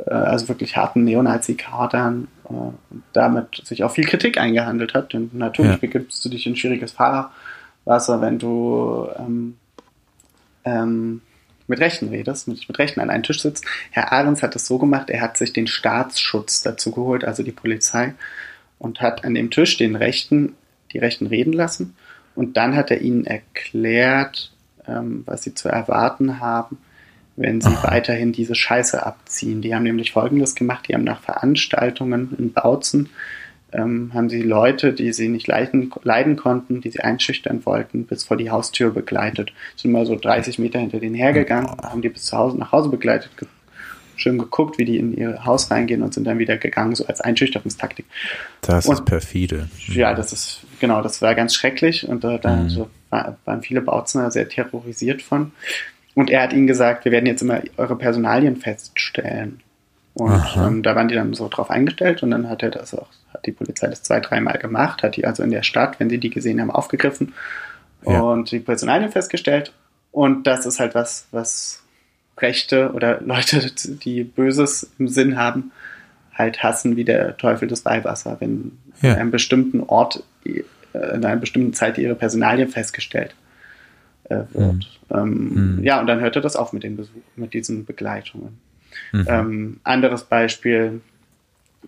äh, 0.05 0.11
also 0.11 0.47
wirklich 0.47 0.78
harten 0.78 1.03
Neonazi-Kadern, 1.05 2.28
äh, 2.45 2.47
und 2.49 2.78
damit 3.14 3.61
sich 3.64 3.84
auch 3.84 3.91
viel 3.91 4.05
Kritik 4.05 4.38
eingehandelt 4.38 4.93
hat. 4.93 5.14
Denn 5.14 5.32
natürlich 5.34 5.72
ja. 5.72 5.78
begibst 5.78 6.24
du 6.24 6.30
dich 6.30 6.45
in 6.45 6.55
schwieriges 6.55 6.91
Fahrwasser, 6.91 8.22
wenn 8.22 8.38
du 8.38 9.07
ähm, 9.18 9.55
ähm, 10.66 11.22
mit 11.68 11.80
Rechten 11.80 12.09
redest, 12.09 12.47
mit, 12.47 12.68
mit 12.68 12.78
Rechten 12.78 12.99
an 12.99 13.09
einen 13.09 13.24
Tisch 13.24 13.41
sitzt. 13.41 13.66
Herr 13.91 14.11
Ahrens 14.11 14.43
hat 14.43 14.55
es 14.55 14.68
so 14.68 14.78
gemacht, 14.78 15.09
er 15.09 15.22
hat 15.22 15.38
sich 15.38 15.53
den 15.53 15.68
Staatsschutz 15.68 16.61
dazu 16.61 16.91
geholt, 16.91 17.24
also 17.24 17.41
die 17.41 17.51
Polizei, 17.51 18.14
und 18.84 19.01
hat 19.01 19.23
an 19.23 19.34
dem 19.34 19.49
Tisch 19.49 19.77
den 19.77 19.95
Rechten, 19.95 20.55
die 20.91 20.99
Rechten 20.99 21.25
reden 21.25 21.53
lassen. 21.53 21.95
Und 22.36 22.57
dann 22.57 22.75
hat 22.75 22.91
er 22.91 23.01
ihnen 23.01 23.25
erklärt, 23.25 24.51
ähm, 24.88 25.23
was 25.25 25.43
sie 25.43 25.55
zu 25.55 25.69
erwarten 25.69 26.39
haben, 26.41 26.77
wenn 27.36 27.61
sie 27.61 27.69
Aha. 27.69 27.91
weiterhin 27.91 28.34
diese 28.34 28.55
Scheiße 28.55 29.03
abziehen. 29.05 29.61
Die 29.61 29.73
haben 29.73 29.84
nämlich 29.84 30.11
Folgendes 30.11 30.53
gemacht, 30.53 30.88
die 30.88 30.93
haben 30.93 31.05
nach 31.05 31.21
Veranstaltungen 31.21 32.36
in 32.38 32.51
Bautzen, 32.51 33.09
ähm, 33.71 34.11
haben 34.13 34.29
sie 34.29 34.41
Leute, 34.41 34.91
die 34.91 35.13
sie 35.13 35.29
nicht 35.29 35.47
leiden, 35.47 35.91
leiden 36.03 36.36
konnten, 36.36 36.81
die 36.81 36.91
sie 36.91 36.99
einschüchtern 36.99 37.65
wollten, 37.65 38.05
bis 38.05 38.25
vor 38.25 38.36
die 38.36 38.51
Haustür 38.51 38.91
begleitet. 38.91 39.53
Sind 39.77 39.93
mal 39.93 40.05
so 40.05 40.15
30 40.15 40.59
Meter 40.59 40.79
hinter 40.79 40.99
denen 40.99 41.15
hergegangen, 41.15 41.69
haben 41.81 42.01
die 42.01 42.09
bis 42.09 42.25
zu 42.25 42.38
Hause 42.38 42.57
nach 42.57 42.73
Hause 42.73 42.89
begleitet, 42.89 43.31
schön 44.16 44.38
geguckt, 44.38 44.78
wie 44.78 44.86
die 44.86 44.97
in 44.97 45.16
ihr 45.16 45.45
Haus 45.45 45.72
reingehen 45.72 46.01
und 46.01 46.14
sind 46.14 46.26
dann 46.26 46.39
wieder 46.39 46.57
gegangen, 46.57 46.95
so 46.95 47.05
als 47.05 47.22
Einschüchterungstaktik. 47.22 48.05
Das 48.61 48.86
und, 48.86 48.95
ist 48.95 49.05
perfide. 49.05 49.70
Ja, 49.88 50.14
das 50.14 50.34
ist, 50.34 50.61
genau, 50.80 51.01
das 51.01 51.22
war 51.22 51.36
ganz 51.36 51.55
schrecklich 51.55 52.07
und 52.07 52.24
äh, 52.24 52.39
da 52.39 52.55
mhm. 52.55 52.70
so 52.70 52.89
war, 53.09 53.38
waren 53.45 53.61
viele 53.61 53.82
Bautzener 53.82 54.32
sehr 54.32 54.49
terrorisiert 54.49 55.22
von. 55.22 55.51
Und 56.16 56.30
er 56.30 56.43
hat 56.43 56.53
ihnen 56.53 56.68
gesagt, 56.68 57.05
wir 57.05 57.11
werden 57.11 57.26
jetzt 57.26 57.41
immer 57.41 57.61
eure 57.78 57.95
Personalien 57.95 58.57
feststellen. 58.57 59.61
Und 60.14 60.43
ähm, 60.55 60.84
da 60.84 60.95
waren 60.95 61.07
die 61.07 61.16
dann 61.16 61.34
so 61.34 61.47
drauf 61.49 61.72
eingestellt 61.72 62.22
und 62.22 62.30
dann 62.30 62.47
hat 62.47 62.61
er 62.61 62.70
das 62.70 62.93
auch, 62.93 63.07
hat 63.34 63.45
die 63.47 63.51
Polizei 63.51 63.88
das 63.88 64.03
zwei, 64.03 64.20
dreimal 64.20 64.59
gemacht, 64.59 65.01
hat 65.01 65.16
die 65.16 65.26
also 65.26 65.41
in 65.41 65.49
der 65.49 65.64
Stadt, 65.64 65.99
wenn 65.99 66.09
sie 66.09 66.20
die 66.20 66.30
gesehen 66.30 66.61
haben, 66.61 66.70
aufgegriffen 66.70 67.34
ja. 68.05 68.22
und 68.22 68.51
die 68.51 68.59
Personalien 68.59 69.11
festgestellt. 69.11 69.74
Und 70.11 70.45
das 70.45 70.68
ist 70.68 70.80
halt 70.80 70.93
was, 70.93 71.28
was 71.32 71.82
Rechte 72.38 72.91
oder 72.93 73.21
Leute, 73.21 73.71
die 73.86 74.23
Böses 74.23 74.91
im 74.99 75.07
Sinn 75.07 75.38
haben, 75.38 75.71
halt 76.34 76.63
hassen 76.63 76.95
wie 76.95 77.03
der 77.03 77.38
Teufel 77.38 77.67
des 77.67 77.86
Weihwasser, 77.86 78.38
wenn 78.39 78.77
ja. 79.01 79.13
in 79.13 79.19
einem 79.19 79.31
bestimmten 79.31 79.81
Ort, 79.81 80.23
äh, 80.45 80.63
in 80.93 81.23
einer 81.25 81.36
bestimmten 81.36 81.73
Zeit 81.73 81.97
ihre 81.97 82.15
Personalien 82.15 82.69
festgestellt 82.69 83.36
äh, 84.25 84.41
wird. 84.53 84.73
Mhm. 84.73 84.81
Ähm, 85.11 85.75
mhm. 85.77 85.84
Ja, 85.84 85.99
und 85.99 86.07
dann 86.07 86.21
hörte 86.21 86.41
das 86.41 86.55
auf 86.55 86.73
mit 86.73 86.84
den 86.84 86.97
Besuch, 86.97 87.21
mit 87.36 87.53
diesen 87.53 87.86
Begleitungen. 87.86 88.57
Mhm. 89.11 89.25
Ähm, 89.27 89.79
anderes 89.84 90.23
Beispiel 90.23 91.01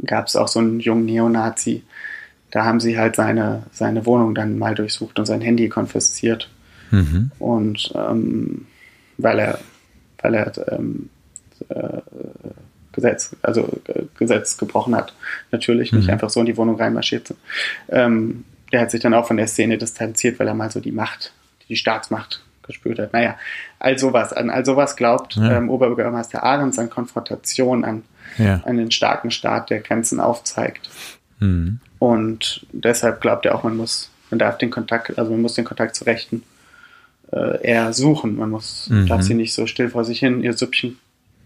gab 0.06 0.28
es 0.28 0.36
auch 0.36 0.48
so 0.48 0.60
einen 0.60 0.80
jungen 0.80 1.06
Neonazi, 1.06 1.84
da 2.52 2.64
haben 2.64 2.80
sie 2.80 2.98
halt 2.98 3.16
seine, 3.16 3.64
seine 3.72 4.06
Wohnung 4.06 4.34
dann 4.36 4.58
mal 4.58 4.76
durchsucht 4.76 5.20
und 5.20 5.26
sein 5.26 5.42
Handy 5.42 5.68
konfisziert. 5.68 6.50
Mhm. 6.92 7.32
Und 7.40 7.92
ähm, 7.96 8.68
weil 9.18 9.40
er 9.40 9.60
weil 10.26 10.34
er 10.34 10.52
ähm, 10.72 11.10
äh, 11.70 12.02
Gesetz, 12.92 13.36
also 13.44 13.70
äh, 13.88 14.04
Gesetz 14.18 14.58
gebrochen 14.58 14.96
hat. 14.96 15.14
Natürlich 15.52 15.92
nicht 15.94 16.06
mhm. 16.06 16.14
einfach 16.14 16.30
so 16.30 16.40
in 16.40 16.48
die 16.48 16.58
Wohnung 16.58 16.78
reinmarschiert. 16.78 17.34
Ähm, 17.90 18.44
der 18.72 18.82
hat 18.82 18.92
sich 18.92 19.02
dann 19.02 19.14
auch 19.14 19.28
von 19.28 19.38
der 19.38 19.48
Szene 19.48 19.78
distanziert, 19.78 20.40
weil 20.40 20.48
er 20.48 20.56
mal 20.56 20.72
so 20.72 20.80
die 20.80 20.92
Macht, 20.92 21.32
die 21.70 21.76
Staatsmacht 21.76 22.42
gespürt 22.64 22.98
hat. 22.98 23.14
Naja, 23.14 23.38
all 23.78 24.00
sowas, 24.00 24.34
an 24.34 24.50
all 24.50 24.66
sowas 24.66 24.96
glaubt 24.96 25.36
ja. 25.36 25.58
ähm, 25.58 25.70
Oberbürgermeister 25.70 26.42
Ahrens 26.42 26.80
an 26.80 26.90
Konfrontation, 26.90 27.86
an, 27.86 28.04
ja. 28.40 28.62
an 28.66 28.78
den 28.78 28.90
starken 28.90 29.30
Staat, 29.30 29.70
der 29.70 29.82
Grenzen 29.82 30.20
aufzeigt. 30.20 30.90
Mhm. 31.40 31.80
Und 32.00 32.66
deshalb 32.72 33.22
glaubt 33.22 33.46
er 33.46 33.54
auch, 33.54 33.64
man 33.64 33.78
muss, 33.78 34.10
man 34.32 34.40
darf 34.40 34.58
den 34.58 34.72
Kontakt, 34.72 35.20
also 35.20 35.32
man 35.32 35.42
muss 35.42 35.54
den 35.54 35.66
Kontakt 35.66 35.96
zu 35.96 36.06
Rechten 36.06 36.42
äh, 37.36 37.62
eher 37.62 37.94
suchen. 37.94 38.38
Man 38.38 38.50
muss, 38.50 38.90
mhm. 38.90 39.08
darf 39.08 39.22
sie 39.22 39.34
nicht 39.34 39.54
so 39.54 39.68
still 39.68 39.90
vor 39.90 40.06
sich 40.06 40.20
hin 40.20 40.42
ihr 40.42 40.54
Süppchen 40.54 40.98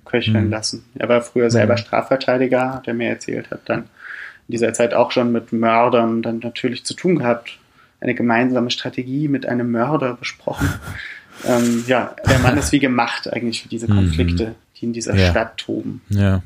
köcheln 0.06 0.46
mhm. 0.46 0.52
lassen. 0.52 0.86
Er 0.96 1.10
war 1.10 1.22
früher 1.22 1.50
selber 1.50 1.74
mhm. 1.74 1.80
Strafverteidiger, 1.80 2.74
hat 2.74 2.88
er 2.88 2.94
mir 2.94 3.10
erzählt, 3.10 3.52
hat 3.52 3.62
dann 3.66 3.80
in 3.80 4.54
dieser 4.54 4.74
Zeit 4.74 4.94
auch 4.94 5.12
schon 5.12 5.32
mit 5.32 5.52
Mördern 5.52 6.22
dann 6.22 6.40
natürlich 6.40 6.86
zu 6.86 6.94
tun 6.94 7.20
gehabt. 7.20 7.58
Eine 8.02 8.16
gemeinsame 8.16 8.72
Strategie 8.72 9.28
mit 9.28 9.46
einem 9.46 9.72
Mörder 9.72 10.14
besprochen. 10.14 10.70
ähm, 11.46 11.84
ja, 11.88 12.16
der 12.30 12.40
Mann 12.40 12.58
ist 12.58 12.72
wie 12.72 12.80
gemacht 12.80 13.32
eigentlich 13.32 13.64
für 13.64 13.70
diese 13.70 13.92
mhm. 13.92 13.96
Konflikte, 13.96 14.56
die 14.78 14.86
in 14.86 14.94
dieser 14.94 15.16
ja. 15.16 15.30
Stadt 15.30 15.58
toben. 15.58 16.02
Ja. 16.10 16.42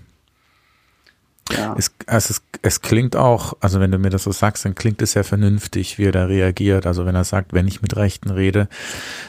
Ja. 1.52 1.76
Es, 1.78 1.92
also 2.08 2.32
es, 2.32 2.42
es 2.62 2.82
klingt 2.82 3.16
auch, 3.16 3.58
also 3.60 3.80
wenn 3.80 3.92
du 3.92 3.98
mir 3.98 4.10
das 4.10 4.24
so 4.24 4.32
sagst, 4.32 4.66
dann 4.66 4.76
klingt 4.76 5.02
es 5.02 5.12
sehr 5.12 5.24
vernünftig, 5.24 5.98
wie 5.98 6.06
er 6.06 6.12
da 6.12 6.26
reagiert. 6.26 6.86
Also 6.86 7.06
wenn 7.06 7.16
er 7.16 7.26
sagt, 7.26 7.54
wenn 7.54 7.68
ich 7.68 7.82
mit 7.82 7.96
Rechten 7.96 8.30
rede, 8.30 8.68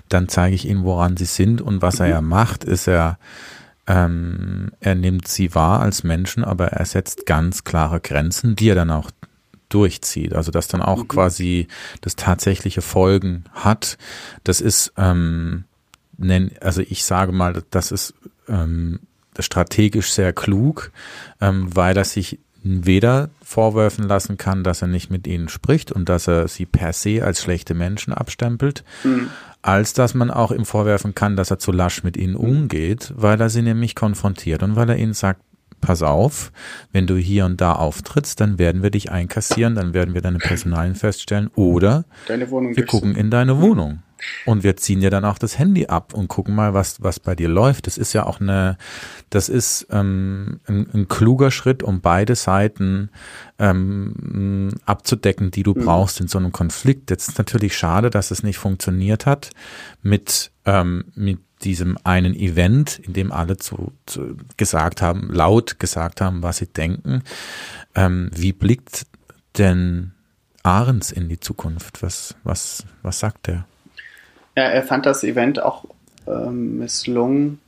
dann 0.09 0.29
zeige 0.29 0.55
ich 0.55 0.69
ihnen, 0.69 0.85
woran 0.85 1.17
sie 1.17 1.25
sind. 1.25 1.61
Und 1.61 1.83
was 1.83 1.99
mhm. 1.99 2.05
er 2.05 2.09
ja 2.09 2.21
macht, 2.21 2.65
ist 2.65 2.87
er, 2.87 3.19
ähm, 3.87 4.71
er 4.81 4.95
nimmt 4.95 5.29
sie 5.29 5.55
wahr 5.55 5.81
als 5.81 6.05
Menschen, 6.05 6.45
aber 6.45 6.69
er 6.69 6.87
setzt 6.87 7.27
ganz 7.27 7.65
klare 7.65 8.01
Grenzen, 8.01 8.55
die 8.55 8.69
er 8.69 8.77
dann 8.77 8.91
auch 8.91 9.11
durchzieht. 9.69 10.35
Also 10.35 10.53
dass 10.53 10.69
dann 10.69 10.83
auch 10.83 11.03
mhm. 11.03 11.09
quasi 11.09 11.69
das 12.01 12.15
tatsächliche 12.15 12.83
Folgen 12.83 13.45
hat. 13.53 13.99
Das 14.45 14.61
ist, 14.61 14.93
ähm, 14.97 15.65
nenn, 16.17 16.53
also 16.61 16.81
ich 16.81 17.05
sage 17.05 17.33
mal, 17.33 17.65
das 17.71 17.91
ist 17.91 18.15
ähm, 18.49 19.01
strategisch 19.41 20.13
sehr 20.13 20.33
klug, 20.33 20.91
ähm, 21.41 21.69
weil 21.75 21.97
er 21.97 22.05
sich 22.05 22.39
weder 22.65 23.29
vorwerfen 23.43 24.09
lassen 24.09 24.39
kann, 24.39 24.65
dass 24.65 24.81
er 24.81 24.89
nicht 24.89 25.11
mit 25.11 25.27
ihnen 25.27 25.49
spricht 25.49 25.93
und 25.93 26.09
dass 26.09 26.27
er 26.27 26.49
sie 26.49 26.65
per 26.65 26.95
se 26.95 27.23
als 27.23 27.43
schlechte 27.43 27.75
Menschen 27.75 28.15
abstempelt, 28.15 28.85
mhm. 29.05 29.29
als 29.61 29.93
dass 29.93 30.15
man 30.15 30.31
auch 30.31 30.51
ihm 30.51 30.65
vorwerfen 30.65 31.15
kann, 31.15 31.37
dass 31.37 31.51
er 31.51 31.59
zu 31.59 31.73
lasch 31.73 32.03
mit 32.03 32.17
ihnen 32.17 32.37
umgeht, 32.37 33.13
weil 33.17 33.39
er 33.39 33.51
sie 33.51 33.61
nämlich 33.61 33.95
konfrontiert 33.95 34.63
und 34.63 34.77
weil 34.77 34.89
er 34.89 34.97
ihnen 34.97 35.13
sagt, 35.13 35.43
pass 35.83 36.03
auf, 36.03 36.51
wenn 36.93 37.07
du 37.07 37.17
hier 37.17 37.45
und 37.45 37.61
da 37.61 37.75
auftrittst, 37.75 38.41
dann 38.41 38.59
werden 38.59 38.83
wir 38.83 38.91
dich 38.91 39.11
einkassieren, 39.13 39.75
dann 39.75 39.93
werden 39.93 40.15
wir 40.15 40.23
deine 40.23 40.39
Personalien 40.39 40.95
feststellen 40.95 41.51
oder 41.55 42.05
wir 42.27 42.87
gucken 42.87 43.15
in 43.15 43.31
deine 43.31 43.61
Wohnung. 43.61 44.03
Und 44.47 44.63
wir 44.63 44.77
ziehen 44.77 45.01
dir 45.01 45.11
dann 45.11 45.25
auch 45.25 45.39
das 45.39 45.59
Handy 45.59 45.87
ab 45.87 46.15
und 46.15 46.29
gucken 46.29 46.55
mal, 46.55 46.75
was, 46.75 47.03
was 47.03 47.19
bei 47.21 47.35
dir 47.35 47.49
läuft. 47.49 47.87
Das 47.87 47.99
ist 47.99 48.13
ja 48.13 48.27
auch 48.27 48.41
eine, 48.41 48.77
das 49.31 49.49
ist 49.49 49.87
ähm, 49.91 50.61
ein, 50.67 50.89
ein 50.93 51.09
kluger 51.09 51.51
Schritt, 51.51 51.83
um 51.83 52.01
beide 52.01 52.35
Seiten 52.35 53.11
ähm, 53.59 54.71
abzudecken, 54.85 55.51
die 55.51 55.63
du 55.63 55.75
mhm. 55.75 55.85
brauchst 55.85 56.21
in 56.21 56.29
so 56.29 56.39
einem 56.39 56.53
Konflikt. 56.53 57.11
Jetzt 57.11 57.29
ist 57.29 57.39
natürlich 57.39 57.77
schade, 57.77 58.11
dass 58.11 58.31
es 58.31 58.43
nicht 58.43 58.59
funktioniert 58.59 59.27
hat 59.27 59.51
mit, 60.03 60.53
ähm, 60.67 61.05
mit 61.15 61.39
diesem 61.63 61.99
einen 62.05 62.35
Event, 62.35 62.99
in 62.99 63.15
dem 63.15 63.33
alle 63.33 63.57
zu, 63.57 63.93
zu 64.07 64.37
gesagt 64.57 65.01
haben, 65.01 65.31
laut 65.33 65.79
gesagt 65.79 66.21
haben, 66.21 66.43
was 66.43 66.59
sie 66.59 66.67
denken. 66.67 67.23
Ähm, 67.95 68.31
wie 68.35 68.53
blickt 68.53 69.07
denn 69.57 70.13
Ahrens 70.63 71.11
in 71.13 71.29
die 71.29 71.41
Zukunft? 71.41 72.03
Was, 72.03 72.35
was, 72.45 72.85
was 73.03 73.19
sagt 73.19 73.49
er? 73.49 73.67
Ja, 74.57 74.65
er 74.65 74.83
fand 74.83 75.07
das 75.07 75.25
Event 75.25 75.63
auch 75.63 75.85
ähm, 76.27 76.79
misslungen, 76.79 77.61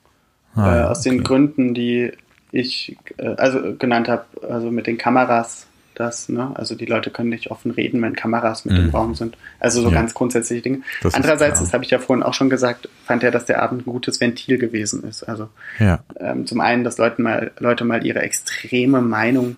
ah, 0.55 0.76
äh, 0.76 0.84
aus 0.84 1.01
okay. 1.01 1.11
den 1.11 1.24
Gründen, 1.24 1.74
die 1.74 2.12
ich 2.53 2.97
äh, 3.18 3.34
also 3.37 3.74
genannt 3.76 4.09
habe, 4.09 4.24
also 4.49 4.70
mit 4.70 4.87
den 4.87 4.99
Kameras, 4.99 5.66
das, 5.97 6.28
ne? 6.28 6.51
Also 6.55 6.74
die 6.74 6.84
Leute 6.84 7.11
können 7.11 7.30
nicht 7.30 7.51
offen 7.51 7.70
reden, 7.70 8.03
wenn 8.03 8.14
Kameras 8.14 8.66
mit 8.66 8.76
mhm. 8.76 8.84
im 8.84 8.91
Raum 8.91 9.14
sind. 9.14 9.37
Also 9.59 9.80
so 9.80 9.89
ja. 9.89 9.95
ganz 9.95 10.12
grundsätzliche 10.12 10.62
Dinge. 10.62 10.82
Das 11.03 11.14
Andererseits, 11.14 11.59
das 11.59 11.72
habe 11.72 11.84
ich 11.84 11.91
ja 11.91 11.99
vorhin 11.99 12.22
auch 12.22 12.34
schon 12.34 12.51
gesagt, 12.51 12.89
fand 13.07 13.24
er, 13.24 13.30
dass 13.30 13.47
der 13.47 13.62
Abend 13.62 13.87
ein 13.87 13.91
gutes 13.91 14.20
Ventil 14.20 14.59
gewesen 14.59 15.05
ist. 15.05 15.22
Also 15.22 15.49
ja. 15.78 16.01
ähm, 16.20 16.47
zum 16.47 16.61
einen, 16.61 16.84
dass 16.84 16.99
Leute 16.99 17.22
mal, 17.22 17.51
Leute 17.59 17.84
mal 17.84 18.05
ihre 18.05 18.20
extreme 18.20 19.01
Meinung 19.01 19.57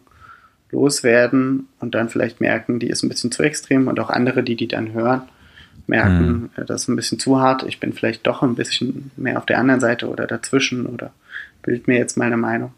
loswerden 0.70 1.66
und 1.80 1.94
dann 1.94 2.08
vielleicht 2.08 2.40
merken, 2.40 2.78
die 2.78 2.88
ist 2.88 3.02
ein 3.02 3.08
bisschen 3.08 3.32
zu 3.32 3.42
extrem 3.42 3.88
und 3.88 3.98
auch 3.98 4.10
andere, 4.10 4.42
die 4.44 4.54
die 4.54 4.68
dann 4.68 4.92
hören, 4.92 5.22
merken, 5.88 6.50
mhm. 6.56 6.66
das 6.66 6.82
ist 6.82 6.88
ein 6.88 6.96
bisschen 6.96 7.18
zu 7.18 7.40
hart, 7.40 7.64
ich 7.64 7.80
bin 7.80 7.92
vielleicht 7.92 8.26
doch 8.26 8.42
ein 8.42 8.54
bisschen 8.54 9.10
mehr 9.16 9.38
auf 9.38 9.46
der 9.46 9.58
anderen 9.58 9.80
Seite 9.80 10.08
oder 10.08 10.26
dazwischen 10.26 10.86
oder 10.86 11.12
bild 11.62 11.88
mir 11.88 11.98
jetzt 11.98 12.16
meine 12.16 12.36
Meinung. 12.36 12.72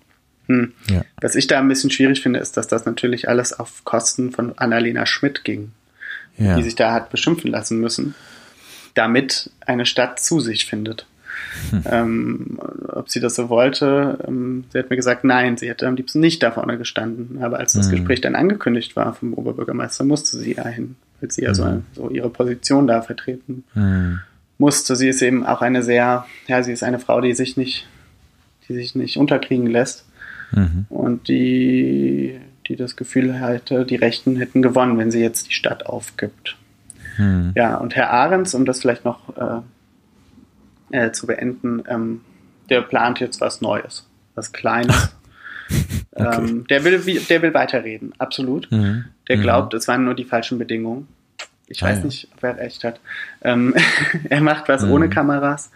Hm. 0.51 0.73
Ja. 0.89 1.05
Was 1.21 1.37
ich 1.37 1.47
da 1.47 1.61
ein 1.61 1.69
bisschen 1.69 1.91
schwierig 1.91 2.21
finde, 2.21 2.41
ist, 2.41 2.57
dass 2.57 2.67
das 2.67 2.85
natürlich 2.85 3.29
alles 3.29 3.53
auf 3.59 3.85
Kosten 3.85 4.33
von 4.33 4.59
Annalena 4.59 5.07
Schmidt 5.07 5.45
ging, 5.45 5.71
ja. 6.39 6.57
die 6.57 6.65
sich 6.65 6.75
da 6.75 6.93
hat 6.93 7.11
beschimpfen 7.11 7.51
lassen 7.51 7.79
müssen, 7.79 8.17
damit 8.95 9.51
eine 9.65 9.87
Stadt 9.87 10.19
zu 10.19 10.41
sich 10.41 10.67
findet. 10.67 11.07
Hm. 11.71 11.83
Ähm, 11.87 12.59
ob 12.89 13.11
sie 13.11 13.21
das 13.21 13.37
so 13.37 13.49
wollte, 13.49 14.19
ähm, 14.27 14.65
sie 14.73 14.79
hat 14.81 14.91
mir 14.91 14.97
gesagt, 14.97 15.23
nein, 15.23 15.57
sie 15.57 15.69
hätte 15.69 15.87
am 15.87 15.95
liebsten 15.95 16.19
nicht 16.19 16.43
da 16.43 16.51
vorne 16.51 16.79
gestanden. 16.79 17.43
Aber 17.43 17.59
als 17.59 17.75
das 17.75 17.87
hm. 17.87 17.99
Gespräch 17.99 18.21
dann 18.21 18.35
angekündigt 18.35 18.97
war 18.97 19.15
vom 19.15 19.35
Oberbürgermeister, 19.35 20.05
musste 20.05 20.37
sie 20.37 20.57
ja 20.57 20.65
weil 21.21 21.31
sie 21.31 21.43
ja 21.43 21.55
so, 21.55 21.65
hm. 21.65 21.85
so 21.93 22.11
ihre 22.11 22.31
Position 22.31 22.87
da 22.87 23.03
vertreten 23.03 23.65
hm. 23.75 24.21
musste. 24.59 24.97
Sie 24.97 25.09
ist 25.09 25.23
eben 25.23 25.45
auch 25.45 25.63
eine 25.63 25.83
sehr, 25.83 26.27
ja, 26.47 26.63
sie 26.63 26.73
ist 26.73 26.83
eine 26.83 26.99
Frau, 26.99 27.21
die 27.21 27.35
sich 27.35 27.57
nicht, 27.57 27.87
die 28.69 28.75
sich 28.75 28.95
nicht 28.95 29.17
unterkriegen 29.17 29.67
lässt 29.67 30.05
mhm. 30.53 30.87
und 30.89 31.29
die, 31.29 32.41
die 32.67 32.77
das 32.77 32.97
Gefühl 32.97 33.41
hatte, 33.41 33.85
die 33.85 33.97
Rechten 33.97 34.37
hätten 34.37 34.63
gewonnen, 34.63 34.99
wenn 34.99 35.11
sie 35.11 35.21
jetzt 35.21 35.49
die 35.49 35.53
Stadt 35.53 35.87
aufgibt. 35.87 36.57
Mhm. 37.19 37.53
Ja, 37.55 37.77
und 37.77 37.97
Herr 37.97 38.11
Ahrens, 38.11 38.55
um 38.55 38.65
das 38.65 38.81
vielleicht 38.81 39.05
noch 39.05 39.37
äh, 39.37 39.61
äh, 41.07 41.13
zu 41.13 41.27
beenden, 41.27 41.83
ähm, 41.89 42.21
der 42.69 42.83
plant 42.83 43.21
jetzt 43.21 43.41
was 43.41 43.61
Neues, 43.61 44.07
was 44.35 44.53
Kleines. 44.53 45.15
okay. 46.13 46.39
ähm, 46.39 46.67
der, 46.69 46.85
will, 46.85 47.01
der 47.01 47.43
will 47.43 47.55
weiterreden, 47.55 48.13
absolut. 48.19 48.71
Mhm. 48.71 49.07
Der 49.31 49.37
mhm. 49.37 49.43
glaubt, 49.43 49.75
es 49.75 49.87
waren 49.87 50.05
nur 50.05 50.15
die 50.15 50.25
falschen 50.25 50.59
Bedingungen. 50.59 51.07
Ich 51.69 51.85
ah, 51.85 51.87
weiß 51.87 51.99
ja. 51.99 52.05
nicht, 52.05 52.29
ob 52.37 52.43
er 52.43 52.59
recht 52.59 52.83
hat. 52.83 52.99
Ähm, 53.43 53.75
er 54.29 54.41
macht 54.41 54.69
was 54.69 54.83
ohne 54.83 55.07
mhm. 55.07 55.11
Kameras. 55.11 55.71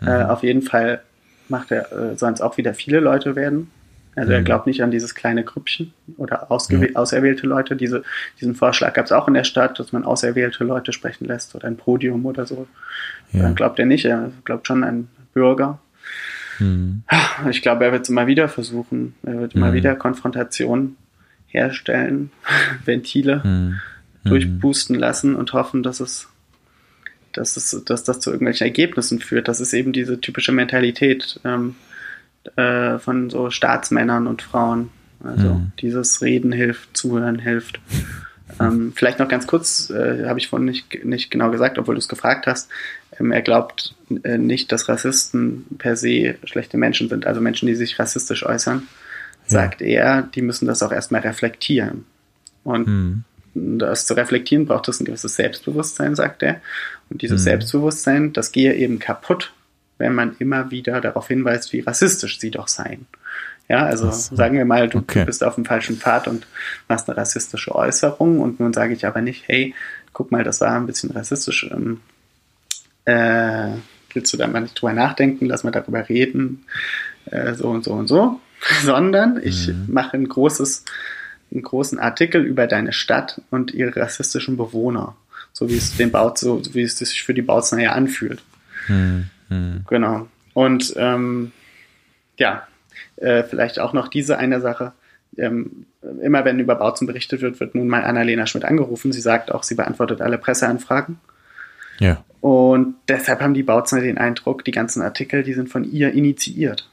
Äh, 0.00 0.06
mhm. 0.06 0.30
auf 0.30 0.42
jeden 0.42 0.62
Fall 0.62 1.02
macht 1.50 1.70
er, 1.70 1.92
äh, 1.92 2.16
sollen 2.16 2.32
es 2.32 2.40
auch 2.40 2.56
wieder 2.56 2.72
viele 2.72 3.00
Leute 3.00 3.36
werden. 3.36 3.70
Also 4.16 4.32
er 4.32 4.40
mhm. 4.40 4.44
glaubt 4.46 4.66
nicht 4.66 4.82
an 4.82 4.90
dieses 4.90 5.14
kleine 5.14 5.44
Grüppchen 5.44 5.92
oder 6.16 6.46
ja. 6.50 6.94
auserwählte 6.94 7.46
Leute. 7.46 7.76
Diese, 7.76 8.04
diesen 8.40 8.54
Vorschlag 8.54 8.94
gab 8.94 9.04
es 9.04 9.12
auch 9.12 9.28
in 9.28 9.34
der 9.34 9.44
Stadt, 9.44 9.78
dass 9.78 9.92
man 9.92 10.04
auserwählte 10.04 10.64
Leute 10.64 10.94
sprechen 10.94 11.26
lässt 11.26 11.54
oder 11.54 11.68
ein 11.68 11.76
Podium 11.76 12.24
oder 12.24 12.46
so. 12.46 12.66
Ja. 13.32 13.42
Dann 13.42 13.54
glaubt 13.54 13.78
er 13.78 13.84
nicht, 13.84 14.06
er 14.06 14.30
glaubt 14.44 14.66
schon 14.66 14.82
an 14.82 15.08
Bürger. 15.34 15.78
Mhm. 16.58 17.02
Ich 17.50 17.60
glaube, 17.60 17.84
er 17.84 17.92
wird 17.92 18.04
es 18.04 18.08
immer 18.08 18.26
wieder 18.26 18.48
versuchen. 18.48 19.14
Er 19.24 19.40
wird 19.40 19.54
immer 19.54 19.72
mhm. 19.72 19.74
wieder 19.74 19.94
Konfrontationen 19.94 20.96
herstellen, 21.54 22.30
Ventile 22.84 23.40
mhm. 23.44 23.80
durchboosten 24.24 24.96
lassen 24.96 25.34
und 25.34 25.52
hoffen, 25.52 25.82
dass 25.82 26.00
es 26.00 26.28
dass, 27.32 27.56
es, 27.56 27.82
dass 27.84 28.04
das 28.04 28.20
zu 28.20 28.30
irgendwelchen 28.30 28.64
Ergebnissen 28.64 29.18
führt. 29.18 29.48
Das 29.48 29.60
ist 29.60 29.72
eben 29.72 29.92
diese 29.92 30.20
typische 30.20 30.52
Mentalität. 30.52 31.40
Ähm, 31.44 31.74
äh, 32.56 32.98
von 32.98 33.30
so 33.30 33.50
Staatsmännern 33.50 34.26
und 34.26 34.42
Frauen. 34.42 34.90
Also 35.22 35.54
mhm. 35.54 35.72
dieses 35.80 36.20
Reden 36.20 36.52
hilft, 36.52 36.96
Zuhören 36.96 37.38
hilft. 37.38 37.80
Ähm, 38.60 38.92
vielleicht 38.94 39.18
noch 39.18 39.28
ganz 39.28 39.46
kurz, 39.46 39.88
äh, 39.88 40.26
habe 40.26 40.38
ich 40.38 40.48
vorhin 40.48 40.66
nicht, 40.66 41.04
nicht 41.04 41.30
genau 41.30 41.50
gesagt, 41.50 41.78
obwohl 41.78 41.94
du 41.94 41.98
es 41.98 42.08
gefragt 42.08 42.46
hast. 42.46 42.68
Ähm, 43.18 43.32
er 43.32 43.40
glaubt 43.40 43.94
äh, 44.22 44.36
nicht, 44.36 44.70
dass 44.70 44.88
Rassisten 44.88 45.64
per 45.78 45.96
se 45.96 46.34
schlechte 46.44 46.76
Menschen 46.76 47.08
sind, 47.08 47.26
also 47.26 47.40
Menschen, 47.40 47.66
die 47.66 47.74
sich 47.74 47.98
rassistisch 47.98 48.44
äußern. 48.44 48.82
Sagt 49.54 49.82
er, 49.82 50.22
die 50.22 50.42
müssen 50.42 50.66
das 50.66 50.82
auch 50.82 50.92
erstmal 50.92 51.22
reflektieren. 51.22 52.04
Und 52.62 52.86
mhm. 52.86 53.24
das 53.54 54.06
zu 54.06 54.14
reflektieren 54.14 54.66
braucht 54.66 54.88
es 54.88 55.00
ein 55.00 55.04
gewisses 55.04 55.36
Selbstbewusstsein, 55.36 56.14
sagt 56.14 56.42
er. 56.42 56.60
Und 57.10 57.22
dieses 57.22 57.42
mhm. 57.42 57.44
Selbstbewusstsein, 57.44 58.32
das 58.32 58.52
gehe 58.52 58.74
eben 58.74 58.98
kaputt, 58.98 59.52
wenn 59.98 60.14
man 60.14 60.36
immer 60.38 60.70
wieder 60.70 61.00
darauf 61.00 61.28
hinweist, 61.28 61.72
wie 61.72 61.80
rassistisch 61.80 62.38
sie 62.40 62.50
doch 62.50 62.68
seien. 62.68 63.06
Ja, 63.68 63.86
also 63.86 64.10
so. 64.10 64.36
sagen 64.36 64.58
wir 64.58 64.64
mal, 64.64 64.88
du, 64.88 64.98
okay. 64.98 65.20
du, 65.20 65.26
bist 65.26 65.42
auf 65.42 65.54
dem 65.54 65.64
falschen 65.64 65.96
Pfad 65.96 66.28
und 66.28 66.46
machst 66.88 67.08
eine 67.08 67.16
rassistische 67.16 67.74
Äußerung 67.74 68.40
und 68.40 68.60
nun 68.60 68.74
sage 68.74 68.92
ich 68.92 69.06
aber 69.06 69.22
nicht, 69.22 69.44
hey, 69.46 69.74
guck 70.12 70.30
mal, 70.30 70.44
das 70.44 70.60
war 70.60 70.76
ein 70.76 70.86
bisschen 70.86 71.10
rassistisch. 71.10 71.70
Ähm, 71.70 72.00
äh, 73.06 73.72
willst 74.12 74.32
du 74.32 74.36
da 74.36 74.46
mal 74.46 74.60
nicht 74.60 74.80
drüber 74.80 74.92
nachdenken, 74.92 75.46
lass 75.46 75.64
mal 75.64 75.70
darüber 75.70 76.08
reden, 76.08 76.64
äh, 77.26 77.54
so 77.54 77.68
und 77.68 77.84
so 77.84 77.92
und 77.92 78.06
so, 78.06 78.40
sondern 78.82 79.40
ich 79.42 79.68
mhm. 79.68 79.86
mache 79.88 80.16
ein 80.16 80.28
großes, 80.28 80.84
einen 81.52 81.62
großen 81.62 81.98
Artikel 81.98 82.44
über 82.44 82.66
deine 82.66 82.92
Stadt 82.92 83.40
und 83.50 83.72
ihre 83.72 83.96
rassistischen 83.96 84.56
Bewohner, 84.56 85.16
so 85.52 85.68
wie 85.68 85.76
es 85.76 85.96
den 85.96 86.10
Baut, 86.10 86.38
so 86.38 86.62
wie 86.72 86.82
es 86.82 86.98
sich 86.98 87.22
für 87.22 87.34
die 87.34 87.42
Bautzner 87.42 87.82
ja 87.82 87.92
anfühlt. 87.92 88.42
Mhm. 88.88 89.30
Mhm. 89.48 89.84
Genau. 89.88 90.28
Und 90.54 90.94
ähm, 90.96 91.52
ja, 92.38 92.66
äh, 93.16 93.42
vielleicht 93.42 93.78
auch 93.78 93.92
noch 93.92 94.08
diese 94.08 94.38
eine 94.38 94.60
Sache. 94.60 94.92
Ähm, 95.36 95.86
immer 96.22 96.44
wenn 96.44 96.60
über 96.60 96.76
Bautzen 96.76 97.06
berichtet 97.06 97.40
wird, 97.40 97.58
wird 97.58 97.74
nun 97.74 97.88
mal 97.88 98.04
Annalena 98.04 98.46
Schmidt 98.46 98.64
angerufen. 98.64 99.12
Sie 99.12 99.20
sagt 99.20 99.52
auch, 99.52 99.62
sie 99.62 99.74
beantwortet 99.74 100.20
alle 100.20 100.38
Presseanfragen. 100.38 101.18
Ja. 101.98 102.24
Und 102.40 102.96
deshalb 103.08 103.40
haben 103.40 103.54
die 103.54 103.62
Bautzner 103.62 104.00
den 104.00 104.18
Eindruck, 104.18 104.64
die 104.64 104.70
ganzen 104.70 105.02
Artikel, 105.02 105.42
die 105.42 105.54
sind 105.54 105.70
von 105.70 105.84
ihr 105.84 106.12
initiiert. 106.12 106.88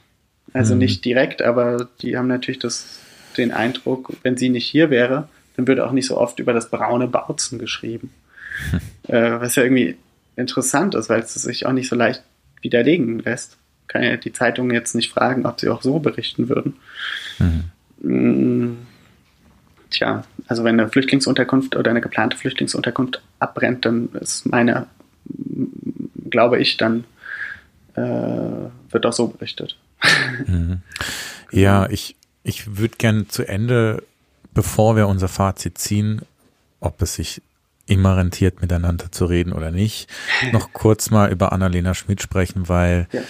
Also 0.52 0.74
mhm. 0.74 0.80
nicht 0.80 1.04
direkt, 1.04 1.42
aber 1.42 1.88
die 2.00 2.16
haben 2.16 2.28
natürlich 2.28 2.58
das, 2.58 3.00
den 3.36 3.52
Eindruck, 3.52 4.12
wenn 4.22 4.36
sie 4.36 4.48
nicht 4.48 4.66
hier 4.66 4.90
wäre, 4.90 5.28
dann 5.56 5.66
würde 5.66 5.86
auch 5.86 5.92
nicht 5.92 6.06
so 6.06 6.18
oft 6.18 6.38
über 6.38 6.52
das 6.52 6.70
braune 6.70 7.08
Bautzen 7.08 7.58
geschrieben. 7.58 8.10
Äh, 9.08 9.40
was 9.40 9.56
ja 9.56 9.64
irgendwie 9.64 9.96
interessant 10.36 10.94
ist, 10.94 11.08
weil 11.08 11.20
es 11.20 11.34
sich 11.34 11.66
auch 11.66 11.72
nicht 11.72 11.88
so 11.88 11.96
leicht 11.96 12.22
widerlegen 12.60 13.18
lässt. 13.18 13.56
Kann 13.88 14.04
ja 14.04 14.16
die 14.16 14.32
Zeitung 14.32 14.70
jetzt 14.70 14.94
nicht 14.94 15.10
fragen, 15.10 15.44
ob 15.44 15.58
sie 15.58 15.68
auch 15.68 15.82
so 15.82 15.98
berichten 15.98 16.48
würden. 16.48 16.76
Mhm. 18.00 18.78
Tja, 19.90 20.24
also 20.46 20.64
wenn 20.64 20.78
eine 20.78 20.88
Flüchtlingsunterkunft 20.88 21.76
oder 21.76 21.90
eine 21.90 22.00
geplante 22.00 22.36
Flüchtlingsunterkunft 22.36 23.20
abbrennt, 23.40 23.84
dann 23.84 24.10
ist 24.20 24.46
meine, 24.46 24.86
glaube 26.30 26.58
ich, 26.60 26.76
dann 26.76 27.04
äh, 27.94 28.00
wird 28.90 29.04
auch 29.04 29.12
so 29.12 29.28
berichtet. 29.28 29.76
Mhm. 30.46 30.82
Ja, 31.50 31.88
ich, 31.88 32.16
ich 32.42 32.76
würde 32.76 32.96
gerne 32.96 33.28
zu 33.28 33.46
Ende, 33.46 34.02
bevor 34.54 34.96
wir 34.96 35.06
unser 35.08 35.28
Fazit 35.28 35.78
ziehen, 35.78 36.22
ob 36.80 37.00
es 37.02 37.14
sich 37.14 37.42
immer 37.86 38.16
rentiert, 38.16 38.62
miteinander 38.62 39.10
zu 39.12 39.26
reden 39.26 39.52
oder 39.52 39.70
nicht, 39.70 40.08
noch 40.52 40.72
kurz 40.72 41.10
mal 41.10 41.30
über 41.30 41.52
Annalena 41.52 41.94
Schmidt 41.94 42.22
sprechen, 42.22 42.68
weil 42.68 43.08
ja. 43.12 43.20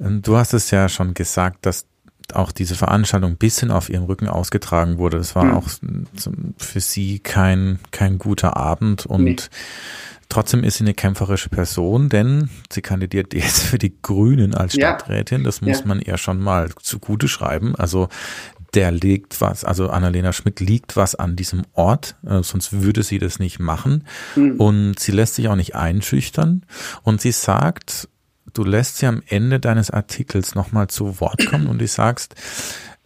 Ähm, 0.00 0.22
du 0.22 0.36
hast 0.36 0.52
es 0.52 0.70
ja 0.70 0.88
schon 0.88 1.14
gesagt, 1.14 1.66
dass 1.66 1.86
auch 2.32 2.50
diese 2.50 2.74
Veranstaltung 2.74 3.32
ein 3.32 3.36
bisschen 3.36 3.70
auf 3.70 3.88
ihrem 3.88 4.04
Rücken 4.04 4.28
ausgetragen 4.28 4.98
wurde. 4.98 5.18
Das 5.18 5.36
war 5.36 5.44
mhm. 5.44 5.54
auch 5.54 5.68
für 6.58 6.80
sie 6.80 7.20
kein, 7.20 7.78
kein 7.92 8.18
guter 8.18 8.56
Abend 8.56 9.06
und 9.06 9.24
nee. 9.24 9.36
Trotzdem 10.28 10.64
ist 10.64 10.78
sie 10.78 10.84
eine 10.84 10.94
kämpferische 10.94 11.48
Person, 11.48 12.08
denn 12.08 12.50
sie 12.70 12.82
kandidiert 12.82 13.32
jetzt 13.34 13.62
für 13.62 13.78
die 13.78 13.94
Grünen 14.02 14.54
als 14.54 14.74
Stadträtin. 14.74 15.44
Das 15.44 15.60
muss 15.60 15.80
ja. 15.80 15.86
man 15.86 16.00
ihr 16.00 16.18
schon 16.18 16.40
mal 16.40 16.70
zugute 16.80 17.28
schreiben. 17.28 17.76
Also 17.76 18.08
der 18.74 18.90
liegt 18.90 19.40
was, 19.40 19.64
also 19.64 19.88
Annalena 19.88 20.32
Schmidt 20.32 20.60
liegt 20.60 20.96
was 20.96 21.14
an 21.14 21.36
diesem 21.36 21.62
Ort, 21.72 22.16
äh, 22.26 22.42
sonst 22.42 22.72
würde 22.82 23.02
sie 23.02 23.18
das 23.18 23.38
nicht 23.38 23.58
machen. 23.58 24.04
Mhm. 24.34 24.60
Und 24.60 24.98
sie 24.98 25.12
lässt 25.12 25.36
sich 25.36 25.48
auch 25.48 25.56
nicht 25.56 25.74
einschüchtern. 25.74 26.66
Und 27.02 27.20
sie 27.20 27.32
sagt, 27.32 28.08
du 28.52 28.64
lässt 28.64 28.98
sie 28.98 29.06
am 29.06 29.22
Ende 29.26 29.60
deines 29.60 29.90
Artikels 29.90 30.54
nochmal 30.54 30.88
zu 30.88 31.20
Wort 31.20 31.46
kommen 31.46 31.68
und 31.68 31.80
du 31.80 31.86
sagst, 31.86 32.34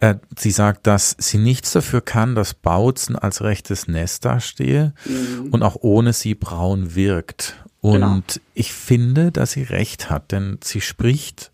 äh, 0.01 0.15
sie 0.35 0.49
sagt, 0.51 0.87
dass 0.87 1.15
sie 1.19 1.37
nichts 1.37 1.71
dafür 1.71 2.01
kann, 2.01 2.33
dass 2.33 2.55
Bautzen 2.55 3.15
als 3.15 3.41
rechtes 3.43 3.87
Nest 3.87 4.25
dastehe 4.25 4.93
mhm. 5.05 5.49
und 5.51 5.61
auch 5.61 5.77
ohne 5.81 6.11
sie 6.11 6.33
braun 6.33 6.95
wirkt. 6.95 7.63
Und 7.81 7.93
genau. 7.93 8.21
ich 8.55 8.73
finde, 8.73 9.31
dass 9.31 9.51
sie 9.51 9.61
recht 9.61 10.09
hat, 10.09 10.31
denn 10.31 10.57
sie 10.63 10.81
spricht 10.81 11.51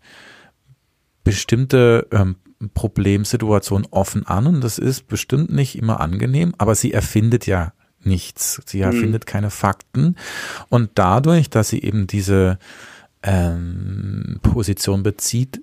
bestimmte 1.24 2.06
ähm, 2.10 2.36
Problemsituation 2.72 3.86
offen 3.90 4.26
an 4.26 4.46
und 4.46 4.62
das 4.62 4.78
ist 4.78 5.08
bestimmt 5.08 5.52
nicht 5.52 5.76
immer 5.76 6.00
angenehm, 6.00 6.54
aber 6.56 6.74
sie 6.74 6.92
erfindet 6.92 7.46
ja 7.46 7.74
nichts. 8.02 8.62
Sie 8.64 8.78
mhm. 8.78 8.84
erfindet 8.84 9.24
mhm. 9.24 9.30
keine 9.30 9.50
Fakten 9.50 10.16
und 10.70 10.92
dadurch, 10.94 11.50
dass 11.50 11.68
sie 11.68 11.82
eben 11.82 12.06
diese 12.06 12.58
ähm, 13.22 14.38
Position 14.40 15.02
bezieht, 15.02 15.60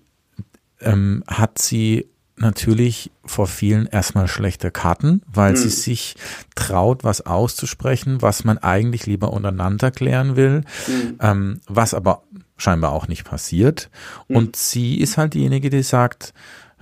ähm, 0.82 1.24
hat 1.28 1.58
sie 1.58 2.08
natürlich 2.38 3.12
vor 3.26 3.48
vielen 3.48 3.86
erstmal 3.88 4.28
schlechte 4.28 4.70
Karten, 4.72 5.22
weil 5.32 5.54
Mhm. 5.54 5.58
sie 5.58 5.70
sich 5.70 6.16
traut, 6.56 7.04
was 7.04 7.26
auszusprechen, 7.26 8.22
was 8.22 8.44
man 8.44 8.58
eigentlich 8.58 9.06
lieber 9.06 9.32
untereinander 9.32 9.92
klären 9.92 10.36
will, 10.36 10.64
Mhm. 10.88 11.18
ähm, 11.22 11.62
was 11.68 11.94
aber 11.94 12.24
scheinbar 12.58 12.92
auch 12.92 13.08
nicht 13.08 13.24
passiert. 13.26 13.90
Und 14.28 14.56
sie 14.56 15.00
ist 15.00 15.18
halt 15.18 15.34
diejenige, 15.34 15.70
die 15.70 15.84
sagt, 15.84 16.34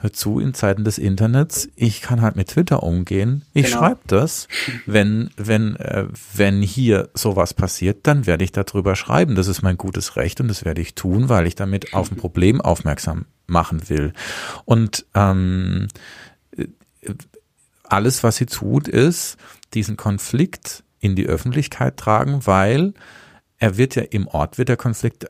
hör 0.03 0.11
zu, 0.13 0.39
in 0.39 0.53
Zeiten 0.53 0.83
des 0.83 0.97
Internets, 0.97 1.69
ich 1.75 2.01
kann 2.01 2.21
halt 2.21 2.35
mit 2.35 2.49
Twitter 2.49 2.83
umgehen. 2.83 3.45
Ich 3.53 3.67
Genau. 3.67 3.77
schreibe 3.79 4.01
das. 4.07 4.47
Wenn, 4.85 5.29
wenn, 5.37 5.77
äh, 5.77 6.07
wenn 6.35 6.61
hier 6.61 7.09
sowas 7.13 7.53
passiert, 7.53 8.05
dann 8.05 8.25
werde 8.27 8.43
ich 8.43 8.51
darüber 8.51 8.95
schreiben. 8.97 9.35
Das 9.35 9.47
ist 9.47 9.61
mein 9.61 9.77
gutes 9.77 10.17
Recht 10.17 10.41
und 10.41 10.49
das 10.49 10.65
werde 10.65 10.81
ich 10.81 10.93
tun, 10.93 11.29
weil 11.29 11.47
ich 11.47 11.55
damit 11.55 11.93
auf 11.93 12.11
ein 12.11 12.17
Problem 12.17 12.59
aufmerksam 12.61 13.25
machen 13.47 13.89
will. 13.89 14.11
Und 14.65 15.05
ähm, 15.15 15.87
alles, 17.83 18.23
was 18.23 18.35
sie 18.37 18.45
tut, 18.45 18.87
ist 18.87 19.37
diesen 19.73 19.97
Konflikt 19.97 20.83
in 20.99 21.15
die 21.15 21.27
Öffentlichkeit 21.27 21.97
tragen, 21.97 22.45
weil 22.45 22.93
er 23.57 23.77
wird 23.77 23.95
ja 23.95 24.03
im 24.03 24.27
Ort 24.27 24.57
wird 24.57 24.69
der 24.69 24.77
Konflikt 24.77 25.27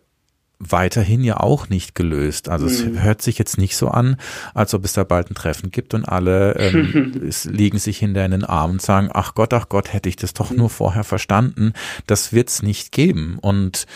weiterhin 0.59 1.23
ja 1.23 1.37
auch 1.37 1.69
nicht 1.69 1.95
gelöst. 1.95 2.49
Also 2.49 2.67
es 2.67 2.85
hört 2.85 3.21
sich 3.21 3.37
jetzt 3.37 3.57
nicht 3.57 3.75
so 3.75 3.89
an, 3.89 4.17
als 4.53 4.73
ob 4.73 4.85
es 4.85 4.93
da 4.93 5.03
bald 5.03 5.29
ein 5.29 5.35
Treffen 5.35 5.71
gibt 5.71 5.93
und 5.93 6.05
alle 6.05 6.55
ähm, 6.55 7.21
es 7.27 7.45
liegen 7.45 7.79
sich 7.79 7.97
hinter 7.97 8.23
in 8.23 8.31
den 8.31 8.45
Armen 8.45 8.73
und 8.73 8.81
sagen, 8.81 9.09
ach 9.13 9.35
Gott, 9.35 9.53
ach 9.53 9.69
Gott, 9.69 9.91
hätte 9.91 10.09
ich 10.09 10.15
das 10.15 10.33
doch 10.33 10.51
nur 10.51 10.69
vorher 10.69 11.03
verstanden. 11.03 11.73
Das 12.07 12.33
wird's 12.33 12.61
nicht 12.61 12.91
geben. 12.91 13.37
Und 13.41 13.87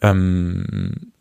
ähm, 0.00 1.12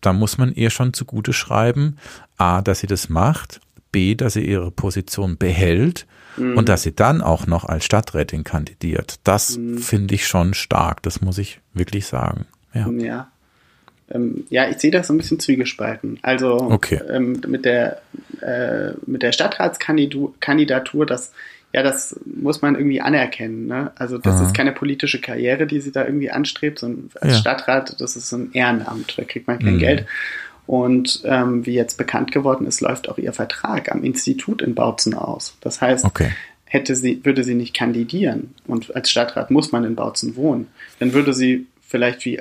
da 0.00 0.12
muss 0.12 0.38
man 0.38 0.54
ihr 0.54 0.70
schon 0.70 0.94
zugute 0.94 1.32
schreiben, 1.32 1.96
a, 2.38 2.62
dass 2.62 2.80
sie 2.80 2.86
das 2.86 3.08
macht, 3.08 3.60
b, 3.92 4.14
dass 4.14 4.34
sie 4.34 4.46
ihre 4.46 4.70
Position 4.70 5.36
behält 5.36 6.06
und 6.38 6.68
dass 6.68 6.82
sie 6.82 6.94
dann 6.94 7.22
auch 7.22 7.46
noch 7.46 7.64
als 7.64 7.84
Stadträtin 7.84 8.44
kandidiert. 8.44 9.20
Das 9.24 9.58
finde 9.78 10.14
ich 10.14 10.26
schon 10.26 10.52
stark, 10.52 11.02
das 11.02 11.22
muss 11.22 11.38
ich 11.38 11.60
wirklich 11.72 12.06
sagen. 12.06 12.46
Ja. 12.74 12.90
Ja. 12.90 13.32
Ähm, 14.10 14.44
ja, 14.50 14.68
ich 14.68 14.78
sehe 14.78 14.90
das 14.90 15.08
so 15.08 15.14
ein 15.14 15.18
bisschen 15.18 15.40
zwiegespalten. 15.40 16.18
Also 16.22 16.54
Okay. 16.70 17.00
ähm, 17.10 17.40
mit 17.46 17.64
der 17.64 18.00
äh, 18.40 18.92
mit 19.06 19.22
der 19.22 19.32
Stadtratskandidatur, 19.32 21.06
das 21.06 21.32
ja, 21.72 21.82
das 21.82 22.18
muss 22.24 22.62
man 22.62 22.74
irgendwie 22.76 23.00
anerkennen. 23.02 23.66
Ne? 23.66 23.90
Also 23.96 24.16
das 24.18 24.36
Aha. 24.36 24.46
ist 24.46 24.54
keine 24.56 24.72
politische 24.72 25.20
Karriere, 25.20 25.66
die 25.66 25.80
sie 25.80 25.92
da 25.92 26.06
irgendwie 26.06 26.30
anstrebt, 26.30 26.78
sondern 26.78 27.10
als 27.20 27.34
Ja. 27.34 27.38
Stadtrat, 27.40 28.00
das 28.00 28.16
ist 28.16 28.32
ein 28.32 28.50
Ehrenamt, 28.54 29.18
da 29.18 29.24
kriegt 29.24 29.46
man 29.46 29.58
kein 29.58 29.74
Mhm. 29.74 29.78
Geld. 29.80 30.06
Und 30.66 31.20
ähm, 31.24 31.66
wie 31.66 31.74
jetzt 31.74 31.98
bekannt 31.98 32.32
geworden 32.32 32.66
ist, 32.66 32.80
läuft 32.80 33.08
auch 33.08 33.18
ihr 33.18 33.32
Vertrag 33.32 33.92
am 33.92 34.02
Institut 34.04 34.62
in 34.62 34.74
Bautzen 34.74 35.14
aus. 35.14 35.56
Das 35.60 35.80
heißt, 35.80 36.04
Okay. 36.06 36.30
hätte 36.64 36.94
sie, 36.96 37.22
würde 37.24 37.44
sie 37.44 37.54
nicht 37.54 37.74
kandidieren 37.76 38.54
und 38.66 38.94
als 38.96 39.10
Stadtrat 39.10 39.50
muss 39.50 39.70
man 39.70 39.84
in 39.84 39.96
Bautzen 39.96 40.34
wohnen, 40.34 40.68
dann 40.98 41.12
würde 41.12 41.34
sie 41.34 41.66
vielleicht 41.82 42.24
wie 42.24 42.40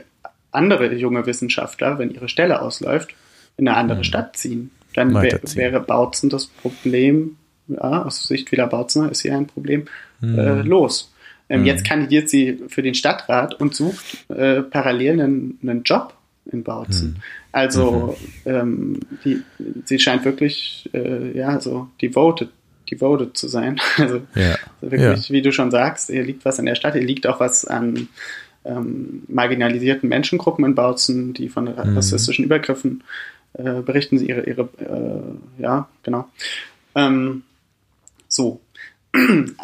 andere 0.56 0.94
junge 0.96 1.26
Wissenschaftler, 1.26 2.00
wenn 2.00 2.12
ihre 2.12 2.30
Stelle 2.30 2.62
ausläuft, 2.62 3.14
in 3.58 3.68
eine 3.68 3.78
andere 3.78 4.04
Stadt 4.04 4.38
ziehen. 4.38 4.72
Dann 4.94 5.14
wär, 5.14 5.40
wäre 5.56 5.80
Bautzen 5.82 6.30
das 6.30 6.48
Problem, 6.48 7.38
ja, 7.68 8.04
aus 8.04 8.28
Sicht 8.28 8.50
vieler 8.50 8.68
Bautzener 8.68 9.12
ist 9.12 9.22
hier 9.22 9.36
ein 9.36 9.48
Problem, 9.48 9.86
äh, 10.22 10.62
los. 10.62 11.12
Ähm, 11.50 11.66
Jetzt 11.66 11.86
kandidiert 11.86 12.30
sie 12.30 12.60
für 12.70 12.82
den 12.82 12.96
Stadtrat 12.96 13.54
und 13.60 13.76
sucht 13.76 14.04
äh, 14.30 14.62
parallel 14.62 15.22
einen, 15.22 15.60
einen 15.62 15.84
Job 15.84 16.14
in 16.52 16.64
Bautzen. 16.64 17.22
Also 17.52 18.18
ähm, 18.46 19.00
die, 19.24 19.44
sie 19.86 20.00
scheint 20.00 20.26
wirklich 20.26 20.90
äh, 20.94 21.38
ja 21.38 21.60
so 21.60 21.88
devoted, 22.02 22.50
devoted 22.92 23.38
zu 23.38 23.48
sein. 23.48 23.80
Also 23.98 24.22
Ja. 24.36 24.56
wirklich, 24.82 25.32
wie 25.32 25.42
du 25.42 25.52
schon 25.52 25.72
sagst, 25.72 26.10
hier 26.10 26.24
liegt 26.24 26.46
was 26.46 26.60
an 26.60 26.66
der 26.66 26.76
Stadt, 26.76 26.94
hier 26.94 27.04
liegt 27.04 27.28
auch 27.28 27.40
was 27.40 27.66
an 27.66 28.08
ähm, 28.66 29.24
marginalisierten 29.28 30.10
Menschengruppen 30.10 30.66
in 30.66 30.76
Bautzen, 30.76 31.34
die 31.34 31.50
von 31.50 31.68
rassistischen 31.68 32.46
Übergriffen 32.46 33.04
äh, 33.54 33.82
berichten, 33.82 34.18
sie 34.18 34.28
ihre, 34.28 34.44
ihre 34.44 34.70
äh, 34.80 35.62
ja, 35.62 35.88
genau. 36.04 36.28
Ähm, 36.96 37.44
so. 38.28 38.60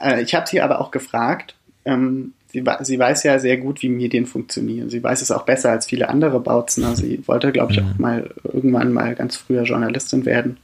äh, 0.03 0.21
ich 0.21 0.33
habe 0.33 0.47
sie 0.47 0.61
aber 0.61 0.79
auch 0.79 0.91
gefragt, 0.91 1.55
ähm, 1.83 2.33
sie, 2.47 2.63
sie 2.81 2.99
weiß 2.99 3.23
ja 3.23 3.39
sehr 3.39 3.57
gut, 3.57 3.81
wie 3.81 3.89
Medien 3.89 4.25
funktionieren. 4.25 4.89
Sie 4.89 5.03
weiß 5.03 5.21
es 5.21 5.31
auch 5.31 5.43
besser 5.43 5.71
als 5.71 5.87
viele 5.87 6.09
andere 6.09 6.39
Bautzener. 6.39 6.95
Sie 6.95 7.27
wollte, 7.27 7.51
glaube 7.51 7.73
ich, 7.73 7.81
auch 7.81 7.97
mal 7.97 8.29
irgendwann 8.43 8.93
mal 8.93 9.15
ganz 9.15 9.35
früher 9.35 9.63
Journalistin 9.63 10.25
werden, 10.25 10.57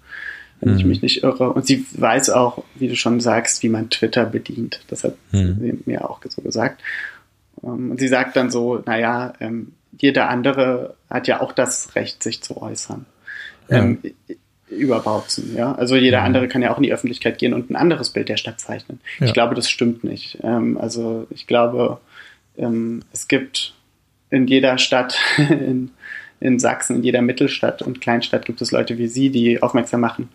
wenn 0.62 0.78
ich 0.78 0.86
mich 0.86 1.02
nicht 1.02 1.24
irre. 1.24 1.52
Und 1.52 1.66
sie 1.66 1.86
weiß 1.92 2.30
auch, 2.30 2.64
wie 2.76 2.88
du 2.88 2.96
schon 2.96 3.20
sagst, 3.20 3.62
wie 3.64 3.70
man 3.70 3.90
Twitter 3.90 4.26
bedient. 4.26 4.82
Das 4.88 5.04
hat 5.04 5.16
sie 5.32 5.80
mir 5.86 6.10
auch 6.10 6.22
so 6.28 6.42
gesagt. 6.42 6.82
Ähm, 7.64 7.92
Und 7.92 8.00
sie 8.00 8.08
sagt 8.08 8.36
dann 8.36 8.50
so, 8.50 8.82
naja, 8.86 9.34
ähm, 9.40 9.74
jeder 10.00 10.30
andere 10.30 10.96
hat 11.10 11.28
ja 11.28 11.42
auch 11.42 11.52
das 11.52 11.96
Recht, 11.96 12.22
sich 12.24 12.42
zu 12.42 12.62
äußern. 12.62 13.06
Ja. 13.70 13.80
Ähm, 13.80 14.00
ja. 15.56 15.74
Also 15.74 15.96
jeder 15.96 16.24
andere 16.24 16.48
kann 16.48 16.62
ja 16.62 16.72
auch 16.72 16.78
in 16.78 16.84
die 16.84 16.94
Öffentlichkeit 16.94 17.38
gehen 17.38 17.54
und 17.54 17.70
ein 17.70 17.76
anderes 17.76 18.10
Bild 18.10 18.30
der 18.30 18.38
Stadt 18.38 18.60
zeichnen. 18.60 19.00
Ja. 19.20 19.28
Ich 19.28 19.34
glaube, 19.34 19.56
das 19.56 19.70
stimmt 19.70 20.04
nicht. 20.04 20.40
Ähm, 20.44 20.78
also 20.78 21.26
ich 21.30 21.48
glaube, 21.48 22.00
ähm, 22.58 23.02
es 23.14 23.28
gibt 23.28 23.74
in 24.30 24.48
jeder 24.48 24.78
Stadt 24.78 25.18
in, 25.38 25.92
in 26.40 26.60
Sachsen, 26.60 26.98
in 26.98 27.04
jeder 27.04 27.22
Mittelstadt 27.22 27.82
und 27.82 28.02
Kleinstadt 28.02 28.46
gibt 28.46 28.62
es 28.62 28.72
Leute 28.72 28.98
wie 28.98 29.08
Sie, 29.08 29.30
die 29.30 29.62
aufmerksam 29.62 30.02
machen 30.02 30.30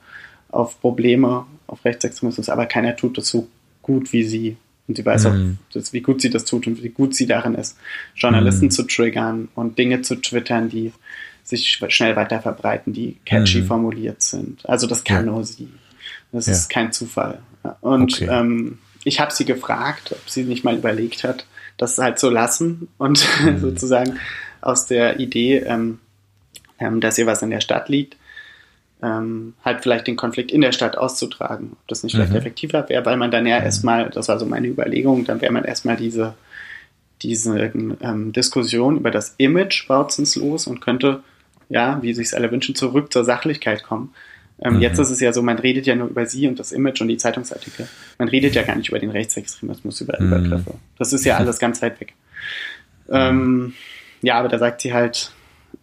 auf 0.53 0.81
Probleme, 0.81 1.47
auf 1.66 1.85
Rechtsextremismus, 1.85 2.49
aber 2.49 2.66
keiner 2.66 2.95
tut 2.95 3.18
das 3.18 3.29
so 3.29 3.49
gut 3.81 4.12
wie 4.12 4.23
Sie. 4.23 4.57
Und 4.89 4.97
sie 4.97 5.07
weiß 5.07 5.24
Mhm. 5.24 5.59
auch, 5.70 5.72
dass, 5.74 5.93
wie 5.93 6.01
gut 6.01 6.20
sie 6.20 6.30
das 6.30 6.45
tut 6.45 6.66
und 6.66 6.83
wie 6.83 6.89
gut 6.89 7.14
sie 7.14 7.26
darin 7.26 7.55
ist, 7.55 7.76
Journalisten 8.16 8.70
zu 8.70 8.83
triggern 8.85 9.49
und 9.55 9.78
Dinge 9.78 10.03
zu 10.03 10.16
twittern, 10.16 10.68
die 10.68 10.93
sich 11.45 11.66
sch- 11.66 11.91
schnell 11.91 12.16
weiter 12.16 12.41
verbreiten, 12.41 12.93
die 12.93 13.16
catchy 13.24 13.62
Mhm. 13.62 13.66
formuliert 13.66 14.22
sind. 14.22 14.68
Also 14.68 14.87
das 14.87 15.05
kann 15.05 15.26
Ja. 15.26 15.33
nur 15.33 15.45
sie. 15.45 15.68
Das 16.33 16.47
Ja. 16.47 16.53
ist 16.53 16.68
kein 16.70 16.93
Zufall. 16.93 17.41
Und 17.80 18.14
Okay. 18.14 18.28
ähm, 18.30 18.78
ich 19.05 19.20
habe 19.20 19.33
sie 19.33 19.45
gefragt, 19.45 20.12
ob 20.12 20.28
sie 20.30 20.45
nicht 20.45 20.64
mal 20.64 20.76
überlegt 20.76 21.24
hat, 21.24 21.47
das 21.76 21.99
halt 21.99 22.18
so 22.18 22.28
lassen 22.30 22.89
und 22.99 23.24
Mhm. 23.45 23.61
sozusagen 23.61 24.18
aus 24.61 24.87
der 24.87 25.20
Idee, 25.20 25.59
ähm, 25.59 25.99
ähm, 26.78 27.01
dass 27.01 27.18
ihr 27.18 27.26
was 27.26 27.43
in 27.43 27.51
der 27.51 27.61
Stadt 27.61 27.89
liegt, 27.89 28.16
ähm, 29.03 29.55
halt 29.65 29.83
vielleicht 29.83 30.07
den 30.07 30.17
Konflikt 30.17 30.53
in 30.53 30.61
der 30.61 30.73
Stadt 30.73 30.97
auszutragen. 30.97 31.73
Ob 31.73 31.89
das 31.89 32.03
nicht 32.05 32.15
vielleicht 32.15 32.31
Mhm. 32.33 32.39
effektiver 32.39 32.89
wäre, 32.89 33.05
weil 33.05 33.17
man 33.17 33.31
dann 33.31 33.47
ja 33.47 33.59
erstmal, 33.59 34.11
das 34.11 34.29
war 34.29 34.39
so 34.39 34.47
meine 34.47 34.69
Überlegung, 34.69 35.25
dann 35.25 35.41
wäre 35.41 35.53
man 35.53 35.65
erstmal 35.65 35.97
diese, 35.97 36.35
diese 37.23 37.59
ähm, 37.59 38.33
Diskussion 38.33 38.97
über 38.97 39.11
das 39.11 39.35
Image 39.39 39.87
Bautzens 39.89 40.37
los 40.37 40.67
und 40.67 40.81
könnte, 40.81 41.23
ja, 41.69 42.01
wie 42.03 42.15
sich 42.15 42.29
es 42.29 42.35
alle 42.35 42.51
wünschen, 42.51 42.75
zurück 42.75 43.13
zur 43.13 43.25
Sachlichkeit 43.25 43.83
kommen. 43.83 44.13
Ähm, 44.61 44.81
Jetzt 44.81 44.99
ist 45.01 45.11
es 45.11 45.19
ja 45.19 45.33
so, 45.33 45.43
man 45.43 45.59
redet 45.59 45.87
ja 45.87 45.97
nur 45.97 46.09
über 46.09 46.25
sie 46.27 46.47
und 46.47 46.61
das 46.61 46.71
Image 46.71 47.01
und 47.01 47.09
die 47.09 47.17
Zeitungsartikel. 47.17 47.89
Man 48.19 48.29
redet 48.29 48.55
ja 48.55 48.63
gar 48.63 48.77
nicht 48.77 48.91
über 48.91 49.01
den 49.01 49.11
Rechtsextremismus, 49.11 50.01
über 50.01 50.21
Mhm. 50.21 50.29
Übergriffe. 50.29 50.75
Das 50.99 51.13
ist 51.13 51.25
ja 51.25 51.37
alles 51.37 51.59
ganz 51.59 51.83
weit 51.83 52.01
weg. 52.01 52.15
Ähm, 53.11 53.75
ja, 54.23 54.37
aber 54.39 54.49
da 54.49 54.59
sagt 54.59 54.81
sie 54.81 54.95
halt, 54.95 55.33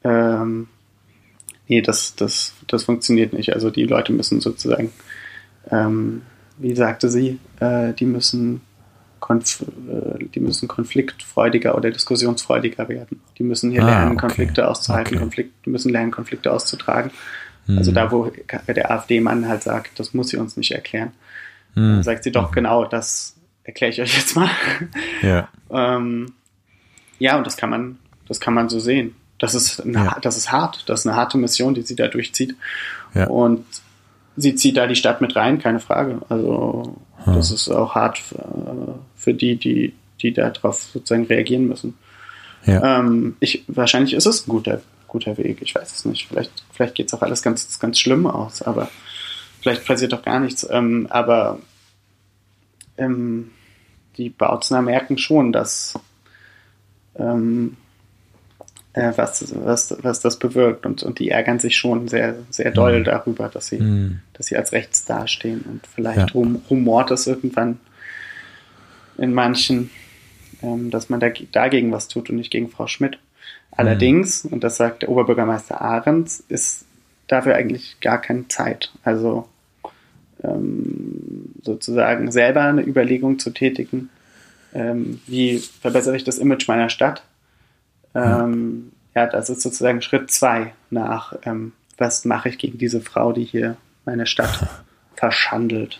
ähm, 0.05 0.67
nee, 1.69 1.81
das, 1.81 2.15
das, 2.15 2.53
das 2.67 2.83
funktioniert 2.83 3.31
nicht. 3.31 3.53
Also 3.53 3.69
die 3.69 3.85
Leute 3.85 4.11
müssen 4.11 4.41
sozusagen, 4.41 4.91
ähm, 5.71 6.23
wie 6.57 6.75
sagte 6.75 7.09
sie, 7.09 7.39
äh, 7.61 7.93
die 7.93 8.05
müssen 8.05 8.61
konf 9.21 9.61
äh, 9.61 10.25
die 10.33 10.39
müssen 10.39 10.67
konfliktfreudiger 10.67 11.75
oder 11.75 11.91
diskussionsfreudiger 11.91 12.89
werden. 12.89 13.21
Die 13.37 13.43
müssen 13.43 13.71
hier 13.71 13.83
Ah, 13.83 13.85
lernen, 13.85 14.11
okay. 14.11 14.19
Konflikte 14.21 14.67
auszuhalten, 14.67 15.13
Okay. 15.13 15.19
Konflikte, 15.23 15.53
die 15.65 15.69
müssen 15.69 15.91
lernen, 15.91 16.11
Konflikte 16.11 16.51
auszutragen. 16.51 17.11
Also 17.67 17.91
da, 17.91 18.11
wo 18.11 18.31
der 18.67 18.89
AfD-Mann 18.89 19.47
halt 19.47 19.61
sagt, 19.61 19.99
das 19.99 20.15
muss 20.15 20.29
sie 20.29 20.37
uns 20.37 20.57
nicht 20.57 20.71
erklären, 20.71 21.11
Hm. 21.75 21.83
dann 21.97 22.03
sagt 22.03 22.23
sie 22.23 22.31
doch 22.31 22.51
genau, 22.51 22.85
das 22.85 23.35
erkläre 23.63 23.91
ich 23.91 24.01
euch 24.01 24.17
jetzt 24.17 24.35
mal. 24.35 24.49
Ja. 25.21 25.47
Ähm, 25.71 26.31
ja, 27.19 27.37
und 27.37 27.45
das 27.45 27.55
kann 27.57 27.69
man, 27.69 27.99
das 28.27 28.39
kann 28.39 28.55
man 28.55 28.69
so 28.69 28.79
sehen. 28.79 29.13
Das 29.39 29.55
ist, 29.55 29.81
eine, 29.81 29.93
Ja. 30.05 30.17
das 30.21 30.37
ist 30.37 30.51
hart. 30.51 30.83
Das 30.87 31.01
ist 31.01 31.07
eine 31.07 31.15
harte 31.15 31.37
Mission, 31.37 31.73
die 31.73 31.81
sie 31.81 31.95
da 31.95 32.07
durchzieht. 32.07 32.55
Ja. 33.13 33.27
Und 33.27 33.65
sie 34.37 34.55
zieht 34.55 34.77
da 34.77 34.85
die 34.87 34.95
Stadt 34.95 35.21
mit 35.21 35.35
rein, 35.35 35.59
keine 35.59 35.79
Frage. 35.79 36.19
Also 36.29 36.95
Hm. 37.23 37.33
das 37.35 37.51
ist 37.51 37.69
auch 37.69 37.95
hart 37.95 38.17
für, 38.17 38.99
für 39.15 39.33
die, 39.33 39.55
die, 39.57 39.93
die 40.21 40.33
darauf 40.33 40.81
sozusagen 40.81 41.25
reagieren 41.25 41.67
müssen. 41.67 41.97
Ja. 42.65 42.99
Ähm, 42.99 43.35
ich, 43.39 43.63
wahrscheinlich 43.67 44.13
ist 44.13 44.25
es 44.25 44.45
ein 44.45 44.49
guter, 44.49 44.81
guter 45.07 45.37
Weg. 45.37 45.59
Ich 45.61 45.73
weiß 45.75 45.91
es 45.93 46.05
nicht. 46.05 46.27
Vielleicht, 46.27 46.51
vielleicht 46.71 46.95
geht 46.95 47.07
es 47.07 47.13
auch 47.13 47.21
alles 47.21 47.41
ganz, 47.41 47.79
ganz 47.79 47.99
schlimm 47.99 48.27
aus, 48.27 48.61
aber 48.61 48.89
vielleicht 49.61 49.85
passiert 49.85 50.13
doch 50.13 50.21
gar 50.23 50.39
nichts. 50.39 50.67
Ähm, 50.69 51.07
aber 51.09 51.59
ähm, 52.97 53.51
die 54.17 54.29
Bautzner 54.29 54.81
merken 54.81 55.17
schon, 55.17 55.51
dass, 55.53 55.97
ähm, 57.15 57.77
äh, 57.77 57.88
was, 59.15 59.53
was, 59.55 59.95
was 60.01 60.19
das 60.19 60.39
bewirkt. 60.39 60.85
Und, 60.85 61.03
und 61.03 61.19
die 61.19 61.29
ärgern 61.29 61.59
sich 61.59 61.77
schon 61.77 62.07
sehr, 62.07 62.35
sehr 62.49 62.71
doll 62.71 62.99
mhm. 62.99 63.03
darüber, 63.03 63.49
dass 63.49 63.67
sie, 63.67 63.79
mhm. 63.79 64.19
dass 64.33 64.47
sie 64.47 64.57
als 64.57 64.71
rechts 64.71 65.05
dastehen. 65.05 65.61
Und 65.61 65.81
vielleicht 65.87 66.33
ja. 66.33 66.45
rumort 66.69 67.11
es 67.11 67.27
irgendwann 67.27 67.79
in 69.17 69.33
manchen, 69.33 69.89
ähm, 70.61 70.91
dass 70.91 71.09
man 71.09 71.19
da, 71.19 71.29
dagegen 71.51 71.91
was 71.91 72.07
tut 72.07 72.29
und 72.29 72.37
nicht 72.37 72.51
gegen 72.51 72.69
Frau 72.69 72.87
Schmidt. 72.87 73.19
Allerdings, 73.71 74.43
mhm. 74.43 74.53
und 74.53 74.63
das 74.63 74.77
sagt 74.77 75.03
der 75.03 75.09
Oberbürgermeister 75.09 75.81
Ahrens, 75.81 76.43
ist 76.49 76.85
dafür 77.27 77.55
eigentlich 77.55 77.99
gar 78.01 78.19
keine 78.19 78.47
Zeit. 78.47 78.91
Also 79.03 79.47
ähm, 80.43 81.53
sozusagen 81.61 82.31
selber 82.31 82.63
eine 82.63 82.81
Überlegung 82.81 83.39
zu 83.39 83.51
tätigen, 83.51 84.09
ähm, 84.73 85.21
wie 85.27 85.59
verbessere 85.59 86.15
ich 86.15 86.23
das 86.23 86.37
Image 86.37 86.67
meiner 86.67 86.89
Stadt. 86.89 87.23
Ähm, 88.15 88.91
ja. 89.15 89.27
das 89.27 89.49
ist 89.49 89.61
sozusagen 89.61 90.01
Schritt 90.01 90.31
zwei 90.31 90.73
nach, 90.89 91.33
ähm, 91.43 91.73
was 91.97 92.25
mache 92.25 92.49
ich 92.49 92.57
gegen 92.57 92.77
diese 92.77 93.01
Frau, 93.01 93.33
die 93.33 93.43
hier 93.43 93.77
meine 94.05 94.25
Stadt 94.25 94.67
verschandelt. 95.15 95.99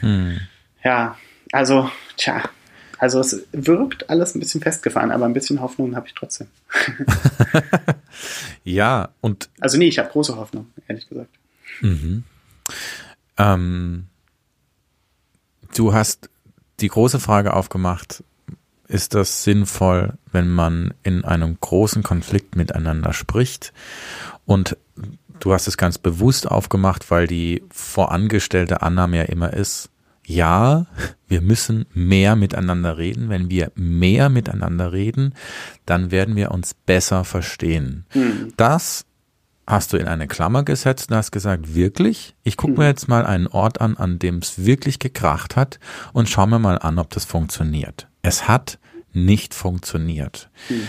Hm. 0.00 0.40
Ja, 0.82 1.16
also, 1.52 1.90
tja, 2.16 2.42
also 2.98 3.20
es 3.20 3.46
wirkt 3.52 4.10
alles 4.10 4.34
ein 4.34 4.40
bisschen 4.40 4.60
festgefahren, 4.60 5.10
aber 5.10 5.24
ein 5.24 5.32
bisschen 5.32 5.60
Hoffnung 5.60 5.96
habe 5.96 6.06
ich 6.06 6.14
trotzdem. 6.14 6.48
ja, 8.64 9.08
und. 9.20 9.48
Also 9.58 9.78
nee, 9.78 9.88
ich 9.88 9.98
habe 9.98 10.10
große 10.10 10.36
Hoffnung, 10.36 10.70
ehrlich 10.86 11.08
gesagt. 11.08 11.30
Mhm. 11.80 12.24
Ähm, 13.38 14.06
du 15.74 15.94
hast 15.94 16.28
die 16.80 16.88
große 16.88 17.20
Frage 17.20 17.54
aufgemacht, 17.54 18.22
ist 18.90 19.14
das 19.14 19.44
sinnvoll, 19.44 20.14
wenn 20.32 20.48
man 20.48 20.94
in 21.02 21.24
einem 21.24 21.58
großen 21.60 22.02
Konflikt 22.02 22.56
miteinander 22.56 23.12
spricht? 23.12 23.72
Und 24.46 24.76
du 25.38 25.52
hast 25.52 25.68
es 25.68 25.76
ganz 25.76 25.98
bewusst 25.98 26.50
aufgemacht, 26.50 27.10
weil 27.10 27.26
die 27.26 27.62
vorangestellte 27.70 28.82
Annahme 28.82 29.18
ja 29.18 29.22
immer 29.24 29.52
ist, 29.52 29.90
ja, 30.26 30.86
wir 31.28 31.40
müssen 31.40 31.86
mehr 31.92 32.36
miteinander 32.36 32.98
reden. 32.98 33.28
Wenn 33.28 33.50
wir 33.50 33.72
mehr 33.74 34.28
miteinander 34.28 34.92
reden, 34.92 35.34
dann 35.86 36.10
werden 36.10 36.36
wir 36.36 36.50
uns 36.50 36.74
besser 36.74 37.24
verstehen. 37.24 38.04
Mhm. 38.14 38.52
Das 38.56 39.06
hast 39.66 39.92
du 39.92 39.96
in 39.96 40.08
eine 40.08 40.26
Klammer 40.26 40.64
gesetzt 40.64 41.10
und 41.10 41.16
hast 41.16 41.30
gesagt, 41.30 41.74
wirklich? 41.74 42.34
Ich 42.42 42.56
gucke 42.56 42.72
mir 42.72 42.86
hm. 42.86 42.90
jetzt 42.90 43.06
mal 43.06 43.24
einen 43.24 43.46
Ort 43.46 43.80
an, 43.80 43.96
an 43.96 44.18
dem 44.18 44.38
es 44.38 44.64
wirklich 44.64 44.98
gekracht 44.98 45.54
hat 45.54 45.78
und 46.12 46.28
schau 46.28 46.46
mir 46.46 46.58
mal 46.58 46.78
an, 46.78 46.98
ob 46.98 47.10
das 47.10 47.24
funktioniert. 47.24 48.08
Es 48.22 48.48
hat 48.48 48.79
nicht 49.12 49.54
funktioniert. 49.54 50.48
Mhm. 50.68 50.86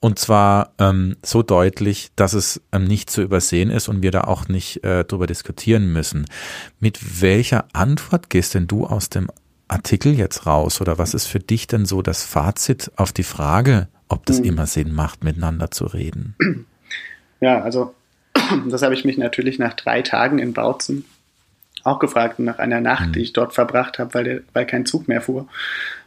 Und 0.00 0.18
zwar 0.18 0.72
ähm, 0.78 1.16
so 1.22 1.42
deutlich, 1.42 2.10
dass 2.16 2.32
es 2.32 2.60
ähm, 2.72 2.84
nicht 2.84 3.08
zu 3.08 3.22
übersehen 3.22 3.70
ist 3.70 3.88
und 3.88 4.02
wir 4.02 4.10
da 4.10 4.22
auch 4.22 4.48
nicht 4.48 4.82
äh, 4.82 5.04
drüber 5.04 5.28
diskutieren 5.28 5.92
müssen. 5.92 6.26
Mit 6.80 7.22
welcher 7.22 7.66
Antwort 7.72 8.28
gehst 8.28 8.54
denn 8.54 8.66
du 8.66 8.84
aus 8.84 9.10
dem 9.10 9.28
Artikel 9.68 10.14
jetzt 10.14 10.44
raus? 10.44 10.80
Oder 10.80 10.98
was 10.98 11.14
ist 11.14 11.26
für 11.26 11.38
dich 11.38 11.68
denn 11.68 11.86
so 11.86 12.02
das 12.02 12.24
Fazit 12.24 12.90
auf 12.96 13.12
die 13.12 13.22
Frage, 13.22 13.86
ob 14.08 14.26
das 14.26 14.40
mhm. 14.40 14.46
immer 14.46 14.66
Sinn 14.66 14.92
macht, 14.92 15.22
miteinander 15.22 15.70
zu 15.70 15.84
reden? 15.84 16.34
Ja, 17.40 17.62
also 17.62 17.94
das 18.68 18.82
habe 18.82 18.94
ich 18.94 19.04
mich 19.04 19.18
natürlich 19.18 19.58
nach 19.60 19.74
drei 19.74 20.02
Tagen 20.02 20.38
in 20.38 20.52
Bautzen 20.52 21.04
auch 21.84 21.98
gefragt 21.98 22.38
nach 22.38 22.58
einer 22.58 22.80
Nacht, 22.80 23.08
mhm. 23.08 23.12
die 23.12 23.20
ich 23.20 23.32
dort 23.32 23.54
verbracht 23.54 23.98
habe, 23.98 24.14
weil, 24.14 24.24
der, 24.24 24.40
weil 24.52 24.66
kein 24.66 24.86
Zug 24.86 25.08
mehr 25.08 25.20
fuhr. 25.20 25.48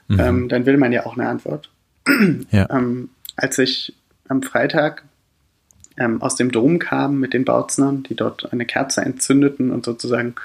Mhm. 0.07 0.19
Ähm, 0.19 0.49
dann 0.49 0.65
will 0.65 0.77
man 0.77 0.91
ja 0.91 1.05
auch 1.05 1.17
eine 1.17 1.27
Antwort. 1.27 1.69
Ja. 2.51 2.69
Ähm, 2.69 3.09
als 3.35 3.57
ich 3.57 3.93
am 4.27 4.41
Freitag 4.41 5.03
ähm, 5.97 6.21
aus 6.21 6.35
dem 6.35 6.51
Dom 6.51 6.79
kam 6.79 7.19
mit 7.19 7.33
den 7.33 7.45
Bautznern, 7.45 8.03
die 8.03 8.15
dort 8.15 8.51
eine 8.53 8.65
Kerze 8.65 9.01
entzündeten 9.01 9.71
und 9.71 9.85
sozusagen 9.85 10.35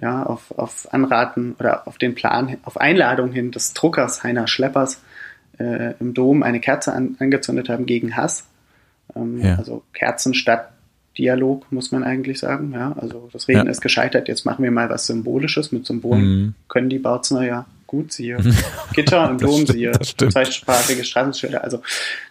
ja, 0.00 0.22
auf, 0.22 0.56
auf 0.56 0.92
Anraten 0.92 1.54
oder 1.58 1.86
auf 1.88 1.98
den 1.98 2.14
Plan, 2.14 2.56
auf 2.62 2.80
Einladung 2.80 3.32
hin 3.32 3.50
des 3.50 3.74
Druckers 3.74 4.22
Heiner 4.22 4.46
Schleppers 4.46 5.00
äh, 5.58 5.94
im 5.98 6.14
Dom 6.14 6.42
eine 6.42 6.60
Kerze 6.60 6.92
an, 6.92 7.16
angezündet 7.18 7.68
haben 7.68 7.86
gegen 7.86 8.16
Hass. 8.16 8.44
Ähm, 9.16 9.40
ja. 9.42 9.56
Also 9.56 9.82
Kerzen 9.92 10.34
statt 10.34 10.70
Dialog, 11.16 11.70
muss 11.72 11.90
man 11.90 12.04
eigentlich 12.04 12.38
sagen. 12.38 12.72
Ja, 12.72 12.94
also 12.96 13.28
das 13.32 13.48
Reden 13.48 13.66
ja. 13.66 13.70
ist 13.70 13.80
gescheitert, 13.80 14.28
jetzt 14.28 14.44
machen 14.44 14.62
wir 14.62 14.70
mal 14.70 14.88
was 14.88 15.06
Symbolisches. 15.06 15.72
Mit 15.72 15.84
Symbolen 15.84 16.22
mhm. 16.22 16.54
können 16.68 16.88
die 16.88 17.00
Bautzner 17.00 17.44
ja 17.44 17.66
gut, 17.88 18.12
siehe 18.12 18.38
Gitter 18.92 19.28
im 19.28 19.38
Dom, 19.38 19.66
siehe 19.66 19.90
zweisprachige 19.90 21.02
Straßenschilder. 21.02 21.64
Also 21.64 21.82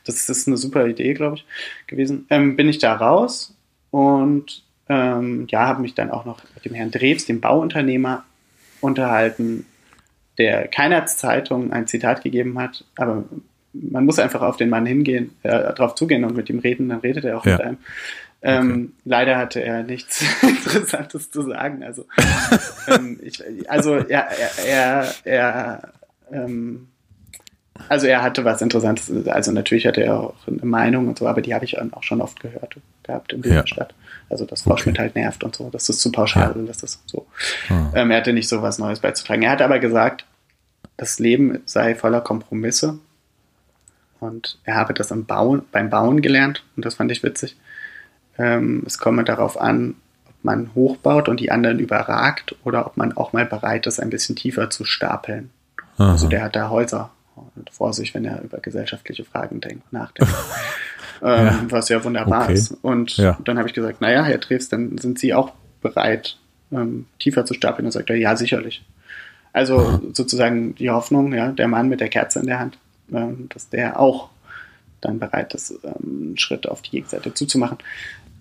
das 0.05 0.29
ist 0.29 0.47
eine 0.47 0.55
super 0.55 0.87
Idee, 0.87 1.13
glaube 1.13 1.35
ich, 1.37 1.45
gewesen. 1.87 2.25
Ähm, 2.29 2.55
bin 2.55 2.69
ich 2.69 2.77
da 2.77 2.95
raus 2.95 3.53
und 3.91 4.63
ähm, 4.87 5.47
ja, 5.49 5.67
habe 5.67 5.81
mich 5.81 5.95
dann 5.95 6.11
auch 6.11 6.23
noch 6.23 6.41
mit 6.55 6.63
dem 6.63 6.73
Herrn 6.73 6.91
Drews, 6.91 7.25
dem 7.25 7.41
Bauunternehmer, 7.41 8.23
unterhalten, 8.79 9.65
der 10.37 10.67
keiner 10.67 11.05
Zeitung 11.07 11.73
ein 11.73 11.87
Zitat 11.87 12.23
gegeben 12.23 12.59
hat, 12.59 12.85
aber 12.95 13.25
man 13.73 14.05
muss 14.05 14.19
einfach 14.19 14.41
auf 14.41 14.57
den 14.57 14.69
Mann 14.69 14.85
hingehen, 14.85 15.31
äh, 15.43 15.73
drauf 15.73 15.95
zugehen 15.95 16.23
und 16.23 16.35
mit 16.35 16.49
ihm 16.49 16.59
reden, 16.59 16.89
dann 16.89 16.99
redet 16.99 17.25
er 17.25 17.37
auch 17.37 17.45
ja. 17.45 17.53
mit 17.53 17.61
einem. 17.61 17.77
Ähm, 18.47 18.71
okay. 18.71 19.01
leider 19.03 19.37
hatte 19.37 19.61
er 19.61 19.83
nichts 19.83 20.23
Interessantes 20.41 21.29
zu 21.31 21.41
sagen. 21.41 21.83
Also, 21.83 22.05
ähm, 22.87 23.19
ich, 23.21 23.43
also 23.69 23.95
er, 23.95 24.29
er, 24.65 25.13
er, 25.25 25.93
ähm, 26.31 26.87
also 27.89 28.07
er 28.07 28.21
hatte 28.21 28.45
was 28.45 28.61
Interessantes. 28.61 29.27
Also 29.27 29.51
natürlich 29.51 29.85
hatte 29.85 30.01
er 30.01 30.17
auch 30.17 30.47
eine 30.47 30.65
Meinung 30.65 31.09
und 31.09 31.19
so, 31.19 31.27
aber 31.27 31.41
die 31.41 31.53
habe 31.53 31.65
ich 31.65 31.77
auch 31.77 32.03
schon 32.03 32.21
oft 32.21 32.39
gehört 32.39 32.77
gehabt 33.03 33.33
in 33.33 33.41
dieser 33.41 33.55
ja. 33.55 33.67
Stadt. 33.67 33.93
Also 34.29 34.45
dass 34.45 34.61
Frau 34.61 34.71
okay. 34.71 34.83
Schmidt 34.83 34.99
halt 34.99 35.15
nervt 35.15 35.43
und 35.43 35.53
so. 35.53 35.69
Das 35.69 35.89
ist 35.89 35.99
zu 35.99 36.09
pauschal. 36.13 36.53
Ja. 36.55 36.63
Das 36.63 36.83
ist 36.83 37.01
so. 37.05 37.27
Hm. 37.67 37.89
Ähm, 37.95 38.11
er 38.11 38.17
hatte 38.17 38.31
nicht 38.31 38.47
so 38.47 38.61
was 38.61 38.79
Neues 38.79 39.01
beizutragen. 39.01 39.43
Er 39.43 39.51
hat 39.51 39.61
aber 39.61 39.79
gesagt, 39.79 40.25
das 40.95 41.19
Leben 41.19 41.59
sei 41.65 41.95
voller 41.95 42.21
Kompromisse. 42.21 42.97
Und 44.21 44.57
er 44.63 44.75
habe 44.75 44.93
das 44.93 45.13
Bauen, 45.13 45.63
beim 45.73 45.89
Bauen 45.89 46.21
gelernt. 46.21 46.63
Und 46.77 46.85
das 46.85 46.95
fand 46.95 47.11
ich 47.11 47.23
witzig. 47.23 47.57
Ähm, 48.37 48.83
es 48.85 48.97
komme 48.97 49.23
darauf 49.23 49.59
an, 49.59 49.95
ob 50.25 50.35
man 50.43 50.69
hochbaut 50.75 51.29
und 51.29 51.39
die 51.39 51.51
anderen 51.51 51.79
überragt 51.79 52.55
oder 52.63 52.85
ob 52.85 52.97
man 52.97 53.15
auch 53.15 53.33
mal 53.33 53.45
bereit 53.45 53.87
ist, 53.87 53.99
ein 53.99 54.09
bisschen 54.09 54.35
tiefer 54.35 54.69
zu 54.69 54.85
stapeln. 54.85 55.49
Aha. 55.97 56.11
Also 56.11 56.27
der 56.27 56.43
hat 56.43 56.55
da 56.55 56.69
Häuser 56.69 57.11
vor 57.71 57.93
sich, 57.93 58.13
wenn 58.13 58.25
er 58.25 58.41
über 58.41 58.59
gesellschaftliche 58.59 59.23
Fragen 59.23 59.61
denkt, 59.61 59.91
nachdenkt. 59.91 60.33
ähm, 61.21 61.45
ja. 61.45 61.59
Was 61.69 61.89
ja 61.89 62.03
wunderbar 62.03 62.45
okay. 62.45 62.53
ist. 62.53 62.71
Und 62.81 63.17
ja. 63.17 63.37
dann 63.43 63.57
habe 63.57 63.67
ich 63.67 63.73
gesagt, 63.73 64.01
naja, 64.01 64.23
Herr 64.23 64.39
Treves, 64.39 64.69
dann 64.69 64.97
sind 64.97 65.19
Sie 65.19 65.33
auch 65.33 65.51
bereit, 65.81 66.37
ähm, 66.71 67.05
tiefer 67.19 67.45
zu 67.45 67.53
stapeln. 67.53 67.85
Und 67.85 67.91
sagt 67.91 68.09
er, 68.09 68.15
ja, 68.15 68.35
sicherlich. 68.35 68.83
Also 69.53 69.79
Aha. 69.79 70.01
sozusagen 70.13 70.75
die 70.75 70.89
Hoffnung, 70.89 71.33
ja, 71.33 71.51
der 71.51 71.67
Mann 71.67 71.89
mit 71.89 71.99
der 71.99 72.09
Kerze 72.09 72.39
in 72.39 72.47
der 72.47 72.59
Hand, 72.59 72.77
ähm, 73.11 73.49
dass 73.53 73.69
der 73.69 73.99
auch 73.99 74.29
dann 75.01 75.19
bereit 75.19 75.53
ist, 75.53 75.71
ähm, 75.83 75.93
einen 76.03 76.37
Schritt 76.37 76.67
auf 76.67 76.81
die 76.81 76.91
Gegenseite 76.91 77.33
zuzumachen. 77.33 77.77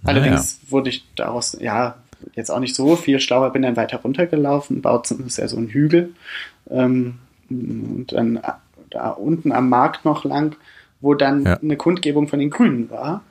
Allerdings 0.06 0.60
ja. 0.62 0.72
wurde 0.72 0.90
ich 0.90 1.04
daraus, 1.14 1.56
ja, 1.60 1.96
jetzt 2.34 2.50
auch 2.50 2.60
nicht 2.60 2.74
so 2.74 2.96
viel 2.96 3.20
schlauer, 3.20 3.52
bin 3.52 3.62
dann 3.62 3.76
weiter 3.76 3.98
runtergelaufen. 3.98 4.82
Bautzen 4.82 5.26
ist 5.26 5.38
ja 5.38 5.48
so 5.48 5.56
ein 5.56 5.68
Hügel. 5.68 6.10
Ähm, 6.70 7.18
und 7.48 8.12
dann 8.12 8.40
da 8.90 9.10
unten 9.10 9.52
am 9.52 9.68
Markt 9.68 10.04
noch 10.04 10.24
lang, 10.24 10.56
wo 11.00 11.14
dann 11.14 11.44
ja. 11.44 11.58
eine 11.58 11.76
Kundgebung 11.76 12.28
von 12.28 12.38
den 12.38 12.50
Grünen 12.50 12.90
war, 12.90 13.22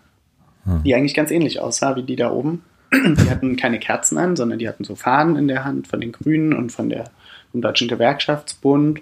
hm. 0.64 0.84
die 0.84 0.96
eigentlich 0.96 1.14
ganz 1.14 1.32
ähnlich 1.32 1.60
aussah 1.60 1.96
wie 1.96 2.04
die 2.04 2.16
da 2.16 2.32
oben. 2.32 2.64
Die 2.94 3.30
hatten 3.30 3.58
keine 3.58 3.80
Kerzen 3.80 4.18
an, 4.20 4.36
sondern 4.36 4.60
die 4.60 4.70
hatten 4.70 4.84
so 4.84 4.96
Fahnen 4.96 5.36
in 5.36 5.48
der 5.48 5.66
Hand 5.66 5.88
von 5.88 6.00
den 6.00 6.12
Grünen 6.12 6.54
und 6.54 6.72
von 6.72 6.88
der, 6.88 7.06
vom 7.52 7.60
Deutschen 7.60 7.88
Gewerkschaftsbund. 7.88 9.02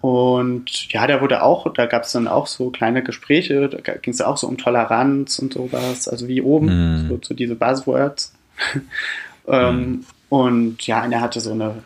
Und 0.00 0.90
ja, 0.92 1.06
da 1.06 1.20
wurde 1.20 1.42
auch, 1.42 1.72
da 1.74 1.84
gab 1.86 2.04
es 2.04 2.12
dann 2.12 2.26
auch 2.26 2.46
so 2.46 2.70
kleine 2.70 3.02
Gespräche, 3.02 3.68
da 3.68 3.94
ging 3.94 4.14
es 4.14 4.22
auch 4.22 4.38
so 4.38 4.46
um 4.46 4.56
Toleranz 4.56 5.38
und 5.38 5.52
sowas, 5.52 6.08
also 6.08 6.26
wie 6.26 6.40
oben, 6.40 7.04
mm. 7.04 7.08
so, 7.08 7.18
so, 7.22 7.34
diese 7.34 7.54
Buzzwords. 7.54 8.32
ähm, 9.46 9.76
mm. 9.76 10.04
Und 10.30 10.86
ja, 10.86 11.02
einer 11.02 11.20
hatte 11.20 11.40
so 11.40 11.52
eine 11.52 11.82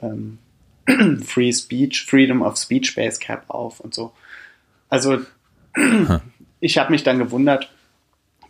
ähm, 0.00 0.38
Free 1.24 1.52
Speech, 1.52 2.04
Freedom 2.06 2.42
of 2.42 2.56
Speech 2.56 2.94
Base 2.94 3.18
Cap 3.18 3.44
auf 3.48 3.80
und 3.80 3.94
so. 3.94 4.12
Also 4.88 5.18
ich 6.60 6.78
habe 6.78 6.92
mich 6.92 7.02
dann 7.02 7.18
gewundert, 7.18 7.68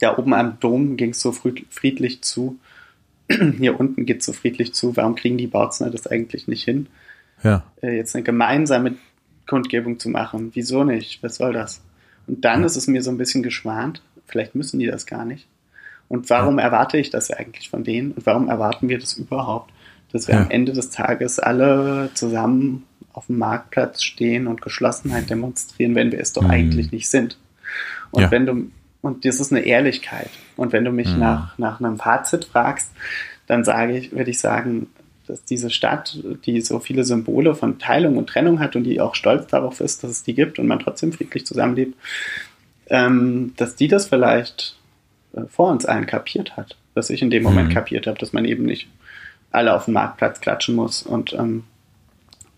da 0.01 0.19
oben 0.19 0.35
am 0.35 0.59
Dom 0.61 0.99
ging 0.99 1.11
es 1.11 1.21
so 1.21 1.33
friedlich 1.33 2.23
zu. 2.23 2.59
Hier 3.31 3.81
unten 3.81 4.05
geht 4.05 4.21
es 4.21 4.27
so 4.27 4.35
friedlich 4.35 4.75
zu. 4.75 4.95
Warum 4.97 5.15
kriegen 5.15 5.39
die 5.39 5.47
Bautzner 5.47 5.89
das 5.89 6.07
eigentlich 6.07 6.49
nicht 6.49 6.65
hin? 6.65 6.89
Ja. 7.45 7.63
äh, 7.83 7.97
jetzt 7.97 8.15
eine 8.17 8.25
gemeinsame 8.25 8.97
Kundgebung 9.47 10.01
zu 10.01 10.09
machen. 10.09 10.51
Wieso 10.55 10.83
nicht? 10.85 11.23
Was 11.23 11.37
soll 11.37 11.53
das? 11.53 11.83
Und 12.27 12.45
dann 12.45 12.61
ja. 12.61 12.67
ist 12.67 12.77
es 12.77 12.87
mir 12.89 13.03
so 13.03 13.11
ein 13.11 13.19
bisschen 13.19 13.43
geschwant. 13.43 14.03
Vielleicht 14.27 14.55
müssen 14.55 14.81
die 14.81 14.87
das 14.87 15.07
gar 15.07 15.25
nicht. 15.25 15.47
Und 16.09 16.29
warum 16.31 16.59
ja. 16.59 16.65
erwarte 16.65 16.99
ich 16.99 17.11
das 17.11 17.31
eigentlich 17.31 17.71
von 17.71 17.85
denen? 17.85 18.13
Und 18.13 18.27
warum 18.27 18.49
erwarten 18.49 18.89
wir 18.89 18.99
das 18.99 19.15
überhaupt? 19.15 19.73
Dass 20.13 20.29
wir 20.29 20.39
am 20.39 20.51
Ende 20.51 20.73
des 20.73 20.91
Tages 20.91 21.39
alle 21.39 22.11
zusammen 22.15 22.85
auf 23.13 23.27
dem 23.27 23.39
Marktplatz 23.39 24.03
stehen 24.03 24.47
und 24.47 24.63
Geschlossenheit 24.63 25.29
demonstrieren, 25.31 25.95
wenn 25.95 26.13
wir 26.13 26.21
es 26.21 26.33
doch 26.33 26.43
mhm. 26.43 26.51
eigentlich 26.51 26.93
nicht 26.93 27.09
sind. 27.09 27.39
Und 28.11 28.23
Ja. 28.23 28.31
wenn 28.31 28.47
du, 28.47 28.71
und 29.03 29.25
das 29.25 29.41
ist 29.41 29.53
eine 29.53 29.63
Ehrlichkeit. 29.63 30.31
Und 30.57 30.73
wenn 30.73 30.85
du 30.85 30.93
mich 30.93 31.13
Mhm. 31.13 31.21
nach, 31.21 31.59
nach 31.59 31.81
einem 31.81 31.99
Fazit 31.99 32.45
fragst, 32.45 32.91
dann 33.47 33.65
sage 33.65 33.97
ich, 33.97 34.13
würde 34.13 34.31
ich 34.31 34.41
sagen, 34.41 34.89
dass 35.27 35.45
diese 35.45 35.71
Stadt, 35.71 36.19
die 36.45 36.61
so 36.61 36.79
viele 36.79 37.05
Symbole 37.05 37.55
von 37.55 37.79
Teilung 37.79 38.17
und 38.17 38.29
Trennung 38.29 38.61
hat 38.61 38.77
und 38.77 38.85
die 38.85 39.01
auch 39.01 39.15
stolz 39.15 39.47
darauf 39.47 39.81
ist, 39.81 40.05
dass 40.05 40.11
es 40.11 40.23
die 40.23 40.35
gibt 40.35 40.59
und 40.59 40.67
man 40.67 40.81
trotzdem 40.81 41.13
friedlich 41.13 41.47
zusammenlebt, 41.47 41.95
ähm, 42.89 43.55
dass 43.57 43.77
die 43.77 43.89
das 43.89 44.07
vielleicht 44.07 44.77
äh, 45.35 45.43
vor 45.49 45.71
uns 45.71 45.87
allen 45.87 46.07
kapiert 46.07 46.57
hat. 46.57 46.77
Dass 46.95 47.11
ich 47.11 47.23
in 47.23 47.31
dem 47.31 47.43
Moment 47.43 47.71
Mhm. 47.71 47.73
kapiert 47.75 48.07
habe, 48.07 48.19
dass 48.19 48.33
man 48.33 48.45
eben 48.45 48.65
nicht 48.65 48.89
alle 49.51 49.75
auf 49.75 49.87
dem 49.87 49.95
Marktplatz 49.95 50.41
klatschen 50.41 50.75
muss 50.75 51.03
und 51.03 51.33
ähm, 51.33 51.65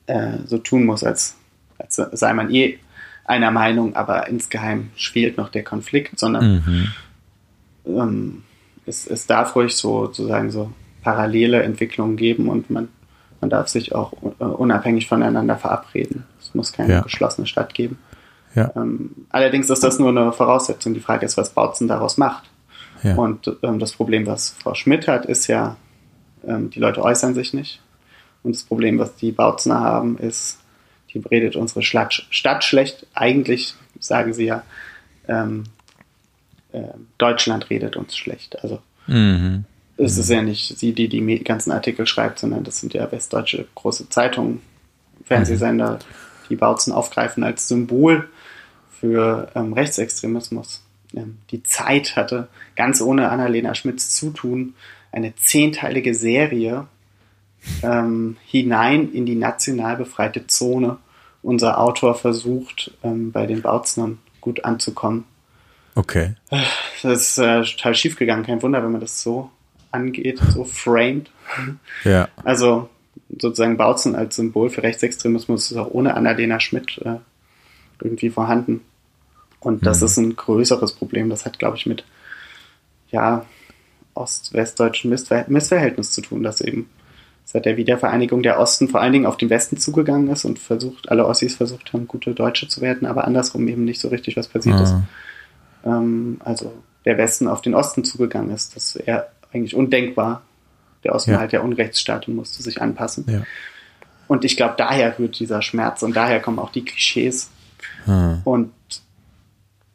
äh, 0.06 0.38
so 0.46 0.58
tun 0.58 0.84
muss, 0.84 1.04
als, 1.04 1.36
als 1.78 1.96
sei 1.96 2.32
man 2.32 2.52
eh 2.52 2.78
einer 3.24 3.50
Meinung, 3.50 3.96
aber 3.96 4.28
insgeheim 4.28 4.90
schwelt 4.96 5.36
noch 5.36 5.48
der 5.50 5.64
Konflikt, 5.64 6.18
sondern 6.18 6.62
Mhm. 6.64 6.92
ähm, 7.86 8.42
es, 8.86 9.06
es 9.06 9.26
darf 9.26 9.56
ruhig 9.56 9.74
so 9.74 10.06
sozusagen 10.06 10.50
so 10.50 10.72
parallele 11.06 11.62
Entwicklungen 11.62 12.16
geben 12.16 12.48
und 12.48 12.68
man, 12.68 12.88
man 13.40 13.48
darf 13.48 13.68
sich 13.68 13.94
auch 13.94 14.12
äh, 14.40 14.44
unabhängig 14.44 15.06
voneinander 15.06 15.56
verabreden. 15.56 16.24
Es 16.40 16.52
muss 16.52 16.72
keine 16.72 16.94
Ja. 16.94 17.00
geschlossene 17.02 17.46
Stadt 17.46 17.74
geben. 17.74 17.96
Ja. 18.56 18.72
Ähm, 18.74 19.14
allerdings 19.30 19.70
ist 19.70 19.84
das 19.84 20.00
nur 20.00 20.08
eine 20.08 20.32
Voraussetzung. 20.32 20.94
Die 20.94 21.00
Frage 21.00 21.24
ist, 21.24 21.36
was 21.36 21.50
Bautzen 21.50 21.86
daraus 21.86 22.16
macht. 22.18 22.50
Ja. 23.04 23.14
Und 23.14 23.52
ähm, 23.62 23.78
das 23.78 23.92
Problem, 23.92 24.26
was 24.26 24.50
Frau 24.50 24.74
Schmidt 24.74 25.06
hat, 25.06 25.26
ist 25.26 25.46
ja, 25.46 25.76
ähm, 26.44 26.70
die 26.70 26.80
Leute 26.80 27.00
äußern 27.02 27.34
sich 27.34 27.54
nicht. 27.54 27.80
Und 28.42 28.56
das 28.56 28.64
Problem, 28.64 28.98
was 28.98 29.14
die 29.14 29.30
Bautzener 29.30 29.78
haben, 29.80 30.18
ist, 30.18 30.58
die 31.14 31.20
redet 31.20 31.54
unsere 31.54 31.82
Stadt, 31.84 32.26
Stadt 32.30 32.64
schlecht. 32.64 33.06
Eigentlich 33.14 33.74
sagen 34.00 34.32
sie 34.34 34.46
ja, 34.46 34.62
ähm, 35.28 35.64
äh, 36.72 36.82
Deutschland 37.18 37.70
redet 37.70 37.94
uns 37.96 38.16
schlecht. 38.16 38.60
Also 38.64 38.80
Mhm. 39.06 39.66
Es 39.98 40.18
ist 40.18 40.30
ja 40.30 40.42
nicht 40.42 40.78
sie, 40.78 40.92
die 40.92 41.08
die 41.08 41.44
ganzen 41.44 41.72
Artikel 41.72 42.06
schreibt, 42.06 42.38
sondern 42.38 42.64
das 42.64 42.80
sind 42.80 42.94
ja 42.94 43.10
westdeutsche 43.10 43.66
große 43.74 44.08
Zeitungen, 44.08 44.60
Fernsehsender, 45.24 45.98
die 46.48 46.56
Bautzen 46.56 46.92
aufgreifen 46.92 47.42
als 47.44 47.68
Symbol 47.68 48.28
für 49.00 49.50
ähm, 49.54 49.72
Rechtsextremismus. 49.72 50.84
Ähm, 51.14 51.38
die 51.50 51.62
Zeit 51.62 52.16
hatte 52.16 52.48
ganz 52.76 53.00
ohne 53.00 53.30
Annalena 53.30 53.74
Schmidts 53.74 54.14
Zutun 54.14 54.74
eine 55.12 55.34
zehnteilige 55.36 56.14
Serie 56.14 56.86
ähm, 57.82 58.36
hinein 58.44 59.12
in 59.12 59.26
die 59.26 59.34
national 59.34 59.96
befreite 59.96 60.46
Zone. 60.46 60.98
Unser 61.42 61.80
Autor 61.80 62.14
versucht, 62.14 62.92
ähm, 63.02 63.32
bei 63.32 63.46
den 63.46 63.62
Bautzenern 63.62 64.18
gut 64.40 64.64
anzukommen. 64.64 65.24
Okay. 65.94 66.34
Das 67.02 67.20
ist 67.20 67.38
äh, 67.38 67.62
total 67.62 67.94
schief 67.94 68.16
gegangen. 68.16 68.44
Kein 68.44 68.62
Wunder, 68.62 68.82
wenn 68.82 68.92
man 68.92 69.00
das 69.00 69.22
so 69.22 69.50
angeht, 69.96 70.38
so 70.52 70.64
framed. 70.64 71.30
Ja. 72.04 72.28
Also 72.44 72.88
sozusagen 73.36 73.76
Bautzen 73.76 74.14
als 74.14 74.36
Symbol 74.36 74.70
für 74.70 74.82
Rechtsextremismus 74.82 75.70
ist 75.70 75.76
auch 75.76 75.90
ohne 75.90 76.14
Annalena 76.14 76.60
Schmidt 76.60 77.00
äh, 77.04 77.16
irgendwie 78.00 78.30
vorhanden. 78.30 78.82
Und 79.60 79.84
das 79.86 80.00
Mhm. 80.00 80.06
ist 80.06 80.16
ein 80.18 80.36
größeres 80.36 80.92
Problem. 80.92 81.30
Das 81.30 81.44
hat, 81.44 81.58
glaube 81.58 81.76
ich, 81.76 81.86
mit 81.86 82.04
ja, 83.10 83.44
ost-westdeutschen 84.14 85.10
Missver 85.10 85.44
Missverhältnis 85.48 86.12
zu 86.12 86.20
tun, 86.20 86.42
dass 86.42 86.60
eben 86.60 86.88
seit 87.44 87.64
der 87.64 87.76
Wiedervereinigung 87.76 88.42
der 88.42 88.58
Osten 88.58 88.88
vor 88.88 89.00
allen 89.00 89.12
Dingen 89.12 89.26
auf 89.26 89.36
den 89.36 89.50
Westen 89.50 89.76
zugegangen 89.78 90.28
ist 90.28 90.44
und 90.44 90.58
versucht, 90.58 91.08
alle 91.10 91.26
Ossis 91.26 91.56
versucht 91.56 91.92
haben, 91.92 92.08
gute 92.08 92.34
Deutsche 92.34 92.66
zu 92.68 92.80
werden, 92.80 93.06
aber 93.06 93.24
andersrum 93.26 93.68
eben 93.68 93.84
nicht 93.84 94.00
so 94.00 94.08
richtig 94.08 94.36
was 94.36 94.48
passiert 94.48 94.80
ist 94.80 94.90
Ah. 94.92 95.02
ähm, 95.84 96.40
also 96.44 96.72
der 97.04 97.18
Westen 97.18 97.46
auf 97.46 97.62
den 97.62 97.74
Osten 97.74 98.02
zugegangen 98.04 98.50
ist. 98.50 98.74
Das 98.74 98.96
wäre 98.96 99.28
eigentlich 99.52 99.74
undenkbar. 99.74 100.42
Der 101.04 101.14
Osten 101.14 101.30
Ja. 101.30 101.36
war 101.36 101.40
halt 101.42 101.52
der 101.52 101.62
Unrechtsstaat 101.64 102.28
und 102.28 102.36
musste 102.36 102.62
sich 102.62 102.80
anpassen. 102.82 103.24
Ja. 103.28 103.42
Und 104.28 104.44
ich 104.44 104.56
glaube, 104.56 104.74
daher 104.76 105.18
rührt 105.18 105.38
dieser 105.38 105.62
Schmerz 105.62 106.02
und 106.02 106.16
daher 106.16 106.40
kommen 106.40 106.58
auch 106.58 106.72
die 106.72 106.84
Klischees. 106.84 107.50
Ah. 108.06 108.38
Und 108.44 108.72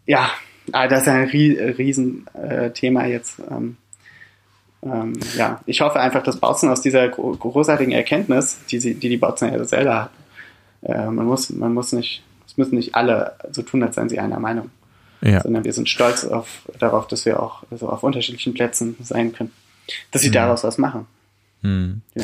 ja, 0.06 0.30
ah, 0.72 0.88
das 0.88 1.02
ist 1.02 1.07
ein 1.10 1.28
Rie- 1.28 1.57
Riesenthema 1.60 3.03
äh, 3.03 3.11
jetzt. 3.11 3.40
Ähm, 3.49 3.78
ähm, 4.84 5.14
ja, 5.36 5.61
ich 5.65 5.82
hoffe 5.82 5.99
einfach, 5.99 6.23
dass 6.23 6.40
Bautzen 6.40 6.69
aus 6.69 6.82
dieser 6.82 7.10
gro 7.10 7.32
großartigen 7.36 7.94
Erkenntnis, 7.94 8.57
die 8.69 8.80
sie, 8.80 8.95
die, 8.95 9.10
die 9.10 9.18
Bautzen 9.18 9.52
ja 9.52 9.64
selber 9.65 10.03
hat, 10.03 10.11
äh, 10.84 11.06
man 11.07 11.26
muss, 11.26 11.49
man 11.49 11.73
muss 11.73 11.91
nicht, 11.91 12.23
es 12.48 12.57
müssen 12.57 12.76
nicht 12.76 12.95
alle 12.95 13.36
so 13.52 13.61
tun, 13.61 13.84
als 13.84 13.95
seien 13.95 14.10
sie 14.10 14.19
einer 14.19 14.40
Meinung 14.40 14.72
Ja. 15.23 15.41
sondern 15.41 15.64
wir 15.64 15.73
sind 15.73 15.88
stolz 15.89 16.26
auf, 16.26 16.48
darauf, 16.80 17.07
dass 17.07 17.26
wir 17.26 17.41
auch 17.41 17.64
also 17.69 17.89
auf 17.89 18.02
unterschiedlichen 18.03 18.53
Plätzen 18.53 18.95
sein 19.02 19.34
können. 19.34 19.52
Dass 20.11 20.22
sie 20.23 20.30
Mhm. 20.30 20.34
daraus 20.34 20.64
was 20.64 20.77
machen. 20.77 21.06
Hm. 21.61 22.02
Ja. 22.15 22.23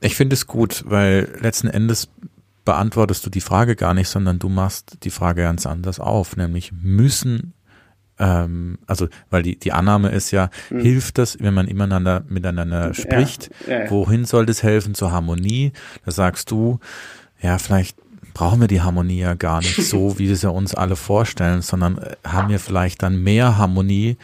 Ich 0.00 0.14
finde 0.16 0.34
es 0.34 0.46
gut, 0.46 0.84
weil 0.86 1.28
letzten 1.40 1.68
Endes 1.68 2.08
beantwortest 2.64 3.24
du 3.26 3.30
die 3.30 3.40
Frage 3.40 3.76
gar 3.76 3.94
nicht, 3.94 4.08
sondern 4.08 4.38
du 4.38 4.48
machst 4.48 4.98
die 5.04 5.10
Frage 5.10 5.42
ganz 5.42 5.66
anders 5.66 6.00
auf, 6.00 6.36
nämlich 6.36 6.72
müssen, 6.72 7.52
ähm, 8.18 8.78
also 8.86 9.08
weil 9.30 9.42
die, 9.42 9.56
die 9.56 9.72
Annahme 9.72 10.10
ist 10.10 10.30
ja, 10.32 10.50
hilft 10.68 11.18
das, 11.18 11.38
wenn 11.40 11.54
man 11.54 11.66
miteinander, 11.66 12.24
miteinander 12.28 12.92
spricht, 12.94 13.50
Mhm. 13.66 13.70
ja, 13.72 13.84
ja. 13.84 13.90
wohin 13.90 14.24
soll 14.24 14.46
das 14.46 14.62
helfen 14.62 14.94
zur 14.94 15.12
Harmonie? 15.12 15.72
Da 16.04 16.10
sagst 16.10 16.50
du, 16.50 16.80
ja, 17.40 17.58
vielleicht 17.58 17.96
brauchen 18.38 18.60
wir 18.60 18.68
die 18.68 18.82
Harmonie 18.82 19.18
ja 19.18 19.34
gar 19.34 19.58
nicht 19.58 19.82
so, 19.84 20.16
wie 20.20 20.28
wir 20.28 20.36
sie 20.36 20.48
uns 20.48 20.72
alle 20.72 20.94
vorstellen, 20.94 21.60
sondern 21.60 21.98
äh, 21.98 22.14
haben 22.24 22.50
wir 22.50 22.60
vielleicht 22.60 23.02
dann 23.02 23.20
mehr 23.20 23.58
Harmonie, 23.58 24.16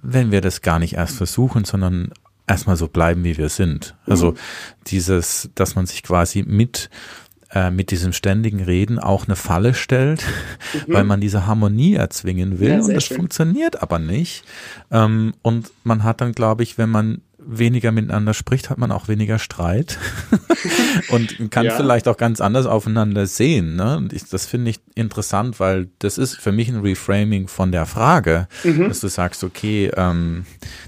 wenn 0.00 0.30
wir 0.30 0.40
das 0.40 0.60
gar 0.60 0.78
nicht 0.78 0.94
erst 0.94 1.16
versuchen, 1.16 1.64
sondern 1.64 2.12
erstmal 2.46 2.76
so 2.76 2.86
bleiben, 2.86 3.24
wie 3.24 3.36
wir 3.36 3.48
sind. 3.48 3.96
Also 4.06 4.34
dieses, 4.86 5.50
dass 5.56 5.74
man 5.74 5.86
sich 5.86 6.04
quasi 6.04 6.44
mit 6.46 6.88
äh, 7.52 7.72
mit 7.72 7.90
diesem 7.90 8.12
ständigen 8.12 8.62
Reden 8.62 9.00
auch 9.00 9.26
eine 9.26 9.34
Falle 9.36 9.74
stellt, 9.74 10.24
weil 10.86 11.02
man 11.02 11.20
diese 11.20 11.44
Harmonie 11.44 11.94
erzwingen 11.94 12.60
will 12.60 12.70
Ja, 12.70 12.80
und 12.80 12.94
das 12.94 13.04
schön. 13.04 13.16
funktioniert 13.16 13.82
aber 13.82 13.98
nicht. 13.98 14.44
Ähm, 14.92 15.34
und 15.42 15.72
man 15.82 16.04
hat 16.04 16.20
dann, 16.20 16.30
glaube 16.32 16.62
ich, 16.62 16.78
wenn 16.78 16.90
man 16.90 17.20
weniger 17.44 17.92
miteinander 17.92 18.34
spricht, 18.34 18.70
hat 18.70 18.78
man 18.78 18.92
auch 18.92 19.08
weniger 19.08 19.38
Streit 19.38 19.98
und 21.08 21.50
kann 21.50 21.64
Ja. 21.66 21.76
vielleicht 21.76 22.08
auch 22.08 22.16
ganz 22.16 22.40
anders 22.40 22.66
aufeinander 22.66 23.26
sehen. 23.26 23.76
Ne? 23.76 23.96
Und 23.96 24.12
ich, 24.12 24.24
das 24.28 24.46
finde 24.46 24.70
ich 24.70 24.80
interessant, 24.94 25.58
weil 25.60 25.88
das 25.98 26.18
ist 26.18 26.36
für 26.36 26.52
mich 26.52 26.68
ein 26.68 26.80
Reframing 26.80 27.48
von 27.48 27.72
der 27.72 27.86
Frage, 27.86 28.48
Mhm. 28.64 28.88
dass 28.88 29.00
du 29.00 29.08
sagst, 29.08 29.44
okay, 29.44 29.90
ähm, 29.96 30.44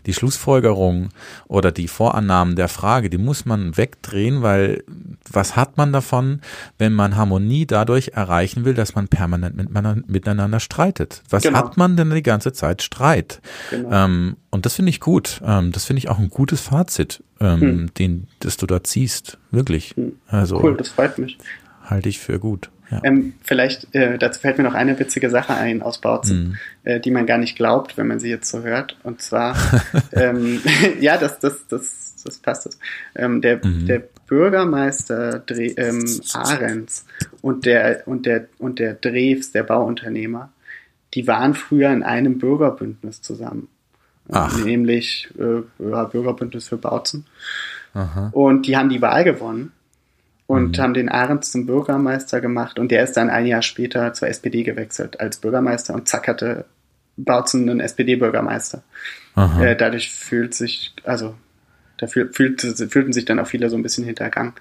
die 0.06 0.14
Schlussfolgerung 0.14 1.09
oder 1.48 1.72
die 1.72 1.89
Vorannahmen 1.89 2.56
der 2.56 2.68
Frage, 2.68 3.10
die 3.10 3.18
muss 3.18 3.44
man 3.47 3.76
wegdrehen, 3.76 4.43
weil 4.43 4.85
was 5.31 5.56
hat 5.56 5.76
man 5.76 5.93
davon, 5.93 6.40
wenn 6.78 6.93
man 6.93 7.16
Harmonie 7.16 7.66
dadurch 7.66 8.09
erreichen 8.14 8.64
will, 8.64 8.74
dass 8.74 8.94
man 8.94 9.09
permanent 9.09 9.56
miteinander, 9.56 10.02
miteinander 10.06 10.60
streitet? 10.60 11.22
Was 11.31 11.43
Genau. 11.43 11.59
hat 11.59 11.76
man 11.76 11.97
denn 11.97 12.10
die 12.10 12.22
ganze 12.22 12.52
Zeit 12.52 12.82
Streit? 12.82 13.40
Genau. 13.70 13.90
Ähm, 13.93 14.36
und 14.55 14.64
das 14.64 14.74
finde 14.76 14.90
ich 14.90 15.01
gut. 15.01 15.40
Ähm, 15.44 15.70
das 15.72 15.85
finde 15.85 15.98
ich 15.98 16.09
auch 16.09 16.18
ein 16.18 16.31
gutes 16.31 16.60
Fazit, 16.62 17.22
ähm, 17.40 17.90
den, 17.98 18.28
das 18.40 18.56
du 18.56 18.66
da 18.66 18.82
ziehst. 18.82 19.36
Wirklich. 19.51 19.94
Also 20.28 20.56
Hm. 20.56 20.64
Cool, 20.64 20.76
das 20.76 20.89
freut 20.89 21.18
mich. 21.18 21.36
halte 21.82 22.09
ich 22.09 22.18
für 22.18 22.39
gut. 22.39 22.70
Ja. 22.90 23.01
Ähm, 23.02 23.35
vielleicht, 23.43 23.94
äh, 23.94 24.16
dazu 24.18 24.40
fällt 24.40 24.56
mir 24.59 24.64
noch 24.64 24.74
eine 24.74 24.98
witzige 24.98 25.28
Sache 25.31 25.55
ein 25.55 25.82
aus 25.82 26.01
Bautzen, 26.01 26.48
Mhm. 26.48 26.56
äh, 26.85 27.01
die 27.01 27.10
man 27.10 27.26
gar 27.26 27.39
nicht 27.39 27.56
glaubt, 27.56 27.97
wenn 27.97 28.06
man 28.06 28.20
sie 28.20 28.28
jetzt 28.31 28.51
so 28.51 28.62
hört. 28.62 28.97
Und 29.02 29.20
zwar, 29.22 29.56
ähm, 30.12 30.60
ja, 31.01 31.16
das, 31.18 31.39
das, 31.40 31.66
das, 31.68 32.14
das 32.24 32.39
passt. 32.39 32.66
Das. 32.66 32.78
Ähm, 33.16 33.40
der, 33.43 33.60
Mhm. 33.66 33.86
der 33.86 34.02
Bürgermeister 34.26 35.40
Dre 35.40 35.64
ähm, 35.76 36.05
Ahrens 36.35 37.05
und 37.43 37.66
der, 37.66 38.02
und, 38.06 38.26
der, 38.26 38.47
und 38.59 38.78
der 38.78 38.94
Drews, 38.94 39.51
der 39.52 39.62
Bauunternehmer, 39.64 40.51
die 41.14 41.26
waren 41.26 41.55
früher 41.55 41.90
in 41.90 42.02
einem 42.02 42.39
Bürgerbündnis 42.39 43.20
zusammen. 43.22 43.68
Ach. 44.30 44.56
Nämlich 44.64 45.28
äh, 45.38 45.62
Bürgerbündnis 45.78 46.68
für 46.68 46.76
Bautzen. 46.78 47.26
Aha. 47.92 48.30
Und 48.32 48.66
die 48.66 48.76
haben 48.76 48.88
die 48.88 49.02
Wahl 49.02 49.24
gewonnen 49.24 49.72
und 50.46 50.78
Mhm. 50.78 50.82
haben 50.82 50.94
den 50.94 51.09
Ahrens 51.09 51.52
zum 51.52 51.66
Bürgermeister 51.66 52.40
gemacht. 52.40 52.78
Und 52.78 52.90
der 52.90 53.05
ist 53.05 53.12
dann 53.16 53.30
ein 53.30 53.46
Jahr 53.46 53.62
später 53.62 54.12
zur 54.14 54.28
SPD 54.28 54.62
gewechselt 54.62 55.20
als 55.20 55.38
Bürgermeister 55.38 55.94
und 55.94 56.09
zack 56.09 56.28
hatte 56.28 56.64
Bautzen 57.16 57.68
einen 57.68 57.80
SPD-Bürgermeister. 57.80 58.82
Äh, 59.60 59.76
dadurch 59.76 60.10
fühlt 60.12 60.55
sich, 60.55 60.94
also 61.05 61.34
da 61.98 62.06
fühl, 62.09 62.32
fühlte, 62.32 62.74
fühlten 62.88 63.12
sich 63.12 63.24
dann 63.24 63.38
auch 63.38 63.46
viele 63.46 63.70
so 63.70 63.76
ein 63.76 63.82
bisschen 63.82 64.05
hintergangen. 64.05 64.52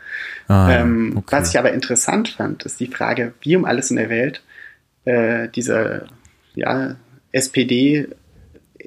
Ah, 0.47 0.71
ähm, 0.71 1.13
okay. 1.17 1.35
Was 1.37 1.49
ich 1.49 1.57
aber 1.57 1.71
interessant 1.73 2.29
fand, 2.29 2.63
ist 2.63 2.79
die 2.79 2.87
Frage, 2.87 3.33
wie 3.41 3.55
um 3.55 3.65
alles 3.65 3.89
in 3.89 3.97
der 3.97 4.09
Welt 4.09 4.43
äh, 5.05 5.47
dieser 5.49 6.05
ja, 6.53 6.95
SPD 7.31 8.07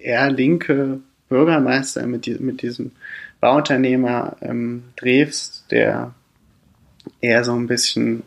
eher 0.06 0.30
linke 0.30 1.00
Bürgermeister 1.28 2.06
mit, 2.06 2.26
die, 2.26 2.34
mit 2.34 2.62
diesem 2.62 2.92
Bauunternehmer 3.40 4.36
ähm, 4.40 4.84
Drews, 4.96 5.64
der 5.70 6.14
eher 7.20 7.44
so 7.44 7.54
ein 7.54 7.66
bisschen 7.66 8.22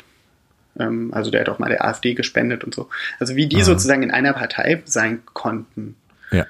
Ähm, 0.80 1.14
also 1.14 1.32
der 1.32 1.42
hat 1.42 1.50
auch 1.50 1.60
mal 1.60 1.70
der 1.70 1.84
AfD 1.84 2.14
gespendet 2.14 2.64
und 2.64 2.74
so. 2.74 2.90
Also 3.20 3.36
wie 3.36 3.48
die 3.48 3.58
Aha. 3.58 3.66
sozusagen 3.66 4.04
in 4.04 4.12
einer 4.12 4.34
Partei 4.34 4.82
sein 4.86 5.22
konnten, 5.26 5.96
ja. 6.32 6.46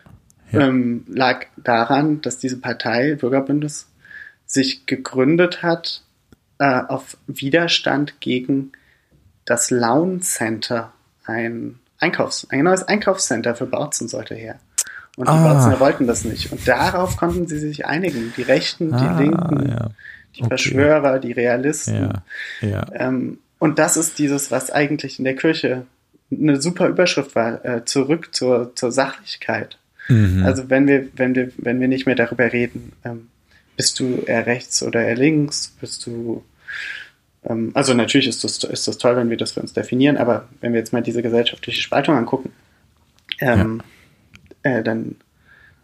Ja. 0.51 0.67
Ähm, 0.67 1.05
lag 1.07 1.45
daran, 1.57 2.21
dass 2.21 2.37
diese 2.39 2.57
Partei, 2.57 3.15
Bürgerbündnis, 3.15 3.87
sich 4.45 4.87
gegründet 4.87 5.61
hat 5.61 6.01
äh, 6.57 6.81
auf 6.87 7.17
Widerstand 7.27 8.19
gegen 8.19 8.71
das 9.45 9.69
Laun 9.69 10.21
Center, 10.21 10.91
ein 11.25 11.79
Einkaufs-, 11.99 12.47
ein 12.49 12.63
neues 12.63 12.83
Einkaufscenter 12.83 13.55
für 13.55 13.67
Bautzen 13.67 14.07
sollte 14.07 14.33
her. 14.33 14.59
Und 15.19 15.27
die 15.27 15.31
ah. 15.33 15.79
Wollten 15.81 16.07
das 16.07 16.23
nicht. 16.23 16.49
Und 16.53 16.65
darauf 16.65 17.17
konnten 17.17 17.45
sie 17.45 17.59
sich 17.59 17.85
einigen. 17.85 18.33
Die 18.37 18.41
Rechten, 18.41 18.87
die 18.87 18.93
ah, 18.93 19.19
Linken, 19.19 19.69
ja. 19.69 19.89
die 20.33 20.39
okay. 20.43 20.47
Verschwörer, 20.47 21.19
die 21.19 21.33
Realisten. 21.33 22.09
Ja. 22.61 22.69
Ja. 22.69 22.85
Ähm, 22.93 23.39
und 23.57 23.79
das 23.79 23.97
ist 23.97 24.17
dieses, 24.17 24.49
was 24.49 24.71
eigentlich 24.71 25.19
in 25.19 25.25
der 25.25 25.35
Kirche 25.35 25.85
eine 26.31 26.61
super 26.61 26.87
Überschrift 26.87 27.35
war, 27.35 27.65
äh, 27.65 27.83
zurück 27.83 28.33
zur, 28.33 28.73
zur 28.77 28.93
Sachlichkeit. 28.93 29.77
Mhm. 30.07 30.45
Also 30.45 30.69
wenn 30.69 30.87
wir, 30.87 31.09
wenn 31.17 31.35
wir, 31.35 31.51
wenn 31.57 31.81
wir 31.81 31.89
nicht 31.89 32.05
mehr 32.05 32.15
darüber 32.15 32.53
reden, 32.53 32.93
ähm, 33.03 33.27
bist 33.75 33.99
du 33.99 34.23
eher 34.25 34.45
rechts 34.45 34.81
oder 34.83 35.03
eher 35.03 35.17
links, 35.17 35.75
bist 35.81 36.05
du 36.05 36.45
ähm, 37.43 37.71
also 37.73 37.93
natürlich 37.93 38.29
ist 38.29 38.45
das, 38.45 38.63
ist 38.63 38.87
das 38.87 38.97
toll, 38.97 39.17
wenn 39.17 39.29
wir 39.29 39.35
das 39.35 39.51
für 39.51 39.59
uns 39.59 39.73
definieren, 39.73 40.15
aber 40.15 40.47
wenn 40.61 40.71
wir 40.71 40.79
jetzt 40.79 40.93
mal 40.93 41.03
diese 41.03 41.21
gesellschaftliche 41.21 41.81
Spaltung 41.81 42.15
angucken, 42.15 42.53
ähm, 43.41 43.81
ja. 43.81 43.85
Äh, 44.63 44.83
dann, 44.83 45.15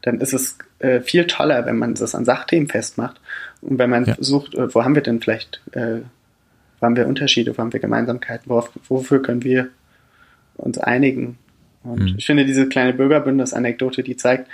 dann 0.02 0.20
ist 0.20 0.34
es 0.34 0.58
äh, 0.80 1.02
viel 1.02 1.28
toller, 1.28 1.66
wenn 1.66 1.78
man 1.78 1.96
das 1.96 2.16
an 2.16 2.26
Sachthemen 2.26 2.68
festmacht 2.68 3.20
und 3.62 3.80
wenn 3.80 3.90
man 3.90 4.06
ja. 4.06 4.16
sucht, 4.20 4.56
äh, 4.56 4.74
wo 4.74 4.84
haben 4.84 4.96
wir 4.96 5.02
denn 5.02 5.22
vielleicht, 5.22 5.62
äh, 5.72 6.00
wo 6.80 6.86
haben 6.86 6.96
wir 6.96 7.08
Unterschiede, 7.08 7.58
wo 7.58 7.62
haben 7.62 7.74
wir 7.74 7.80
Gemeinsamkeiten, 7.80 8.50
worauf, 8.50 8.72
wofür 8.88 9.22
können 9.22 9.44
wir 9.44 9.70
uns 10.56 10.78
einigen. 10.78 11.38
Und 11.84 12.12
mhm. 12.12 12.16
ich 12.18 12.26
finde 12.26 12.46
diese 12.46 12.68
kleine 12.68 12.94
Bürgerbündnis-Anekdote, 12.94 14.04
die 14.04 14.18
zeigt, 14.18 14.50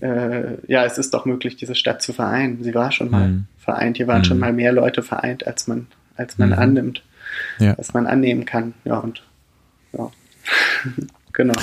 äh, 0.00 0.54
ja, 0.66 0.84
es 0.84 0.98
ist 0.98 1.12
doch 1.14 1.24
möglich, 1.24 1.56
diese 1.56 1.74
Stadt 1.74 2.02
zu 2.02 2.12
vereinen. 2.12 2.62
Sie 2.62 2.74
war 2.74 2.92
schon 2.92 3.10
mal 3.10 3.28
mhm. 3.28 3.44
vereint. 3.58 3.96
Hier 3.96 4.06
waren 4.06 4.20
mhm. 4.20 4.24
schon 4.24 4.38
mal 4.38 4.52
mehr 4.52 4.72
Leute 4.72 5.02
vereint, 5.02 5.46
als 5.46 5.66
man 5.66 5.88
als 6.18 6.36
man 6.36 6.50
mhm. 6.50 6.58
annimmt, 6.58 7.02
ja. 7.58 7.74
als 7.74 7.94
man 7.94 8.06
annehmen 8.06 8.44
kann. 8.44 8.74
Ja, 8.84 8.98
und 8.98 9.22
ja, 9.92 10.10
genau. 11.32 11.58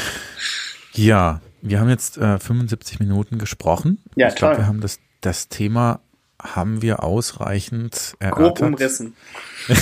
Ja, 0.93 1.41
wir 1.65 1.79
haben 1.79 1.89
jetzt 1.89 2.17
äh, 2.17 2.39
75 2.39 2.99
Minuten 2.99 3.37
gesprochen. 3.37 3.99
Ja, 4.15 4.27
ich 4.27 4.35
glaube, 4.35 4.57
wir 4.57 4.67
haben 4.67 4.81
das, 4.81 4.99
das 5.21 5.49
Thema 5.49 5.99
haben 6.41 6.81
wir 6.81 7.03
ausreichend 7.03 8.15
erörtert. 8.19 8.57
Grob 8.57 8.67
umrissen. 8.73 9.15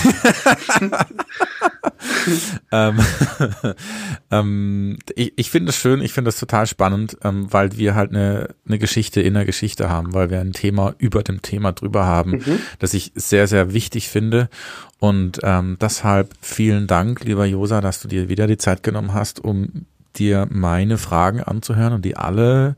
ähm, 2.72 3.00
ähm, 4.32 4.98
ich 5.16 5.34
ich 5.36 5.50
finde 5.50 5.72
es 5.72 5.76
schön, 5.76 6.02
ich 6.02 6.14
finde 6.14 6.30
es 6.30 6.40
total 6.40 6.68
spannend, 6.68 7.18
ähm, 7.24 7.52
weil 7.52 7.76
wir 7.78 7.96
halt 7.96 8.12
eine, 8.12 8.56
eine 8.66 8.80
Geschichte 8.80 9.22
in 9.22 9.34
der 9.34 9.46
Geschichte 9.46 9.90
haben, 9.90 10.14
weil 10.14 10.30
wir 10.30 10.40
ein 10.40 10.54
Thema 10.54 10.96
über 11.00 11.24
dem 11.24 11.42
Thema 11.42 11.74
drüber 11.74 12.06
haben, 12.06 12.32
mhm. 12.32 12.60
das 12.80 12.94
ich 12.94 13.12
sehr, 13.16 13.48
sehr 13.48 13.74
wichtig 13.74 14.08
finde. 14.10 14.50
Und 15.00 15.40
ähm, 15.44 15.78
deshalb 15.82 16.34
vielen 16.40 16.88
Dank, 16.88 17.26
lieber 17.26 17.46
Josa, 17.46 17.82
dass 17.82 18.00
du 18.00 18.08
dir 18.08 18.30
wieder 18.30 18.48
die 18.48 18.58
Zeit 18.58 18.84
genommen 18.84 19.14
hast, 19.14 19.44
um 19.44 19.86
dir 20.14 20.48
meine 20.50 20.98
Fragen 20.98 21.42
anzuhören 21.42 21.94
und 21.94 22.06
die 22.06 22.18
alle 22.18 22.76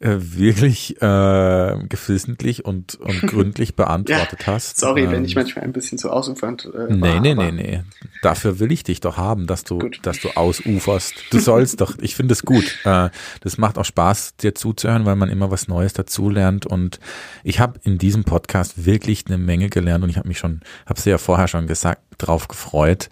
äh, 0.00 0.16
wirklich 0.20 1.02
äh, 1.02 1.76
geflissentlich 1.88 2.64
und, 2.64 2.94
und 2.96 3.22
gründlich 3.26 3.74
beantwortet 3.74 4.40
ja, 4.46 4.54
hast. 4.54 4.78
Sorry, 4.78 5.02
ähm, 5.02 5.10
wenn 5.10 5.24
ich 5.24 5.34
manchmal 5.34 5.64
ein 5.64 5.72
bisschen 5.72 5.98
zu 5.98 6.10
ausufernd 6.10 6.66
äh, 6.66 6.92
nee, 6.92 7.00
war. 7.00 7.20
Nee, 7.20 7.34
nee, 7.34 7.50
nee, 7.50 7.50
nee. 7.50 7.82
Dafür 8.22 8.60
will 8.60 8.70
ich 8.70 8.84
dich 8.84 9.00
doch 9.00 9.16
haben, 9.16 9.46
dass 9.46 9.64
du, 9.64 9.78
gut. 9.78 9.98
dass 10.02 10.20
du 10.20 10.30
ausuferst. 10.36 11.14
Du 11.30 11.40
sollst 11.40 11.80
doch, 11.80 11.98
ich 12.00 12.14
finde 12.14 12.32
es 12.32 12.44
gut. 12.44 12.78
Äh, 12.84 13.10
das 13.40 13.58
macht 13.58 13.76
auch 13.76 13.84
Spaß, 13.84 14.36
dir 14.36 14.54
zuzuhören, 14.54 15.04
weil 15.04 15.16
man 15.16 15.30
immer 15.30 15.50
was 15.50 15.66
Neues 15.66 15.94
dazulernt. 15.94 16.64
Und 16.64 17.00
ich 17.42 17.58
habe 17.58 17.80
in 17.82 17.98
diesem 17.98 18.22
Podcast 18.22 18.86
wirklich 18.86 19.24
eine 19.26 19.38
Menge 19.38 19.68
gelernt 19.68 20.04
und 20.04 20.10
ich 20.10 20.16
habe 20.16 20.28
mich 20.28 20.38
schon, 20.38 20.60
habe 20.86 21.00
sie 21.00 21.10
ja 21.10 21.18
vorher 21.18 21.48
schon 21.48 21.66
gesagt, 21.66 22.02
drauf 22.18 22.46
gefreut. 22.46 23.10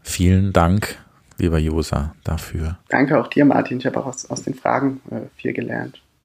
Vielen 0.00 0.54
Dank 0.54 0.98
lieber 1.42 1.58
Josa, 1.58 2.14
dafür. 2.24 2.78
Danke 2.88 3.20
auch 3.20 3.26
dir, 3.26 3.44
Martin. 3.44 3.78
Ich 3.78 3.86
habe 3.86 4.00
auch 4.00 4.06
aus, 4.06 4.30
aus 4.30 4.42
den 4.42 4.54
Fragen 4.54 5.00
äh, 5.10 5.20
viel 5.36 5.52
gelernt. 5.52 6.00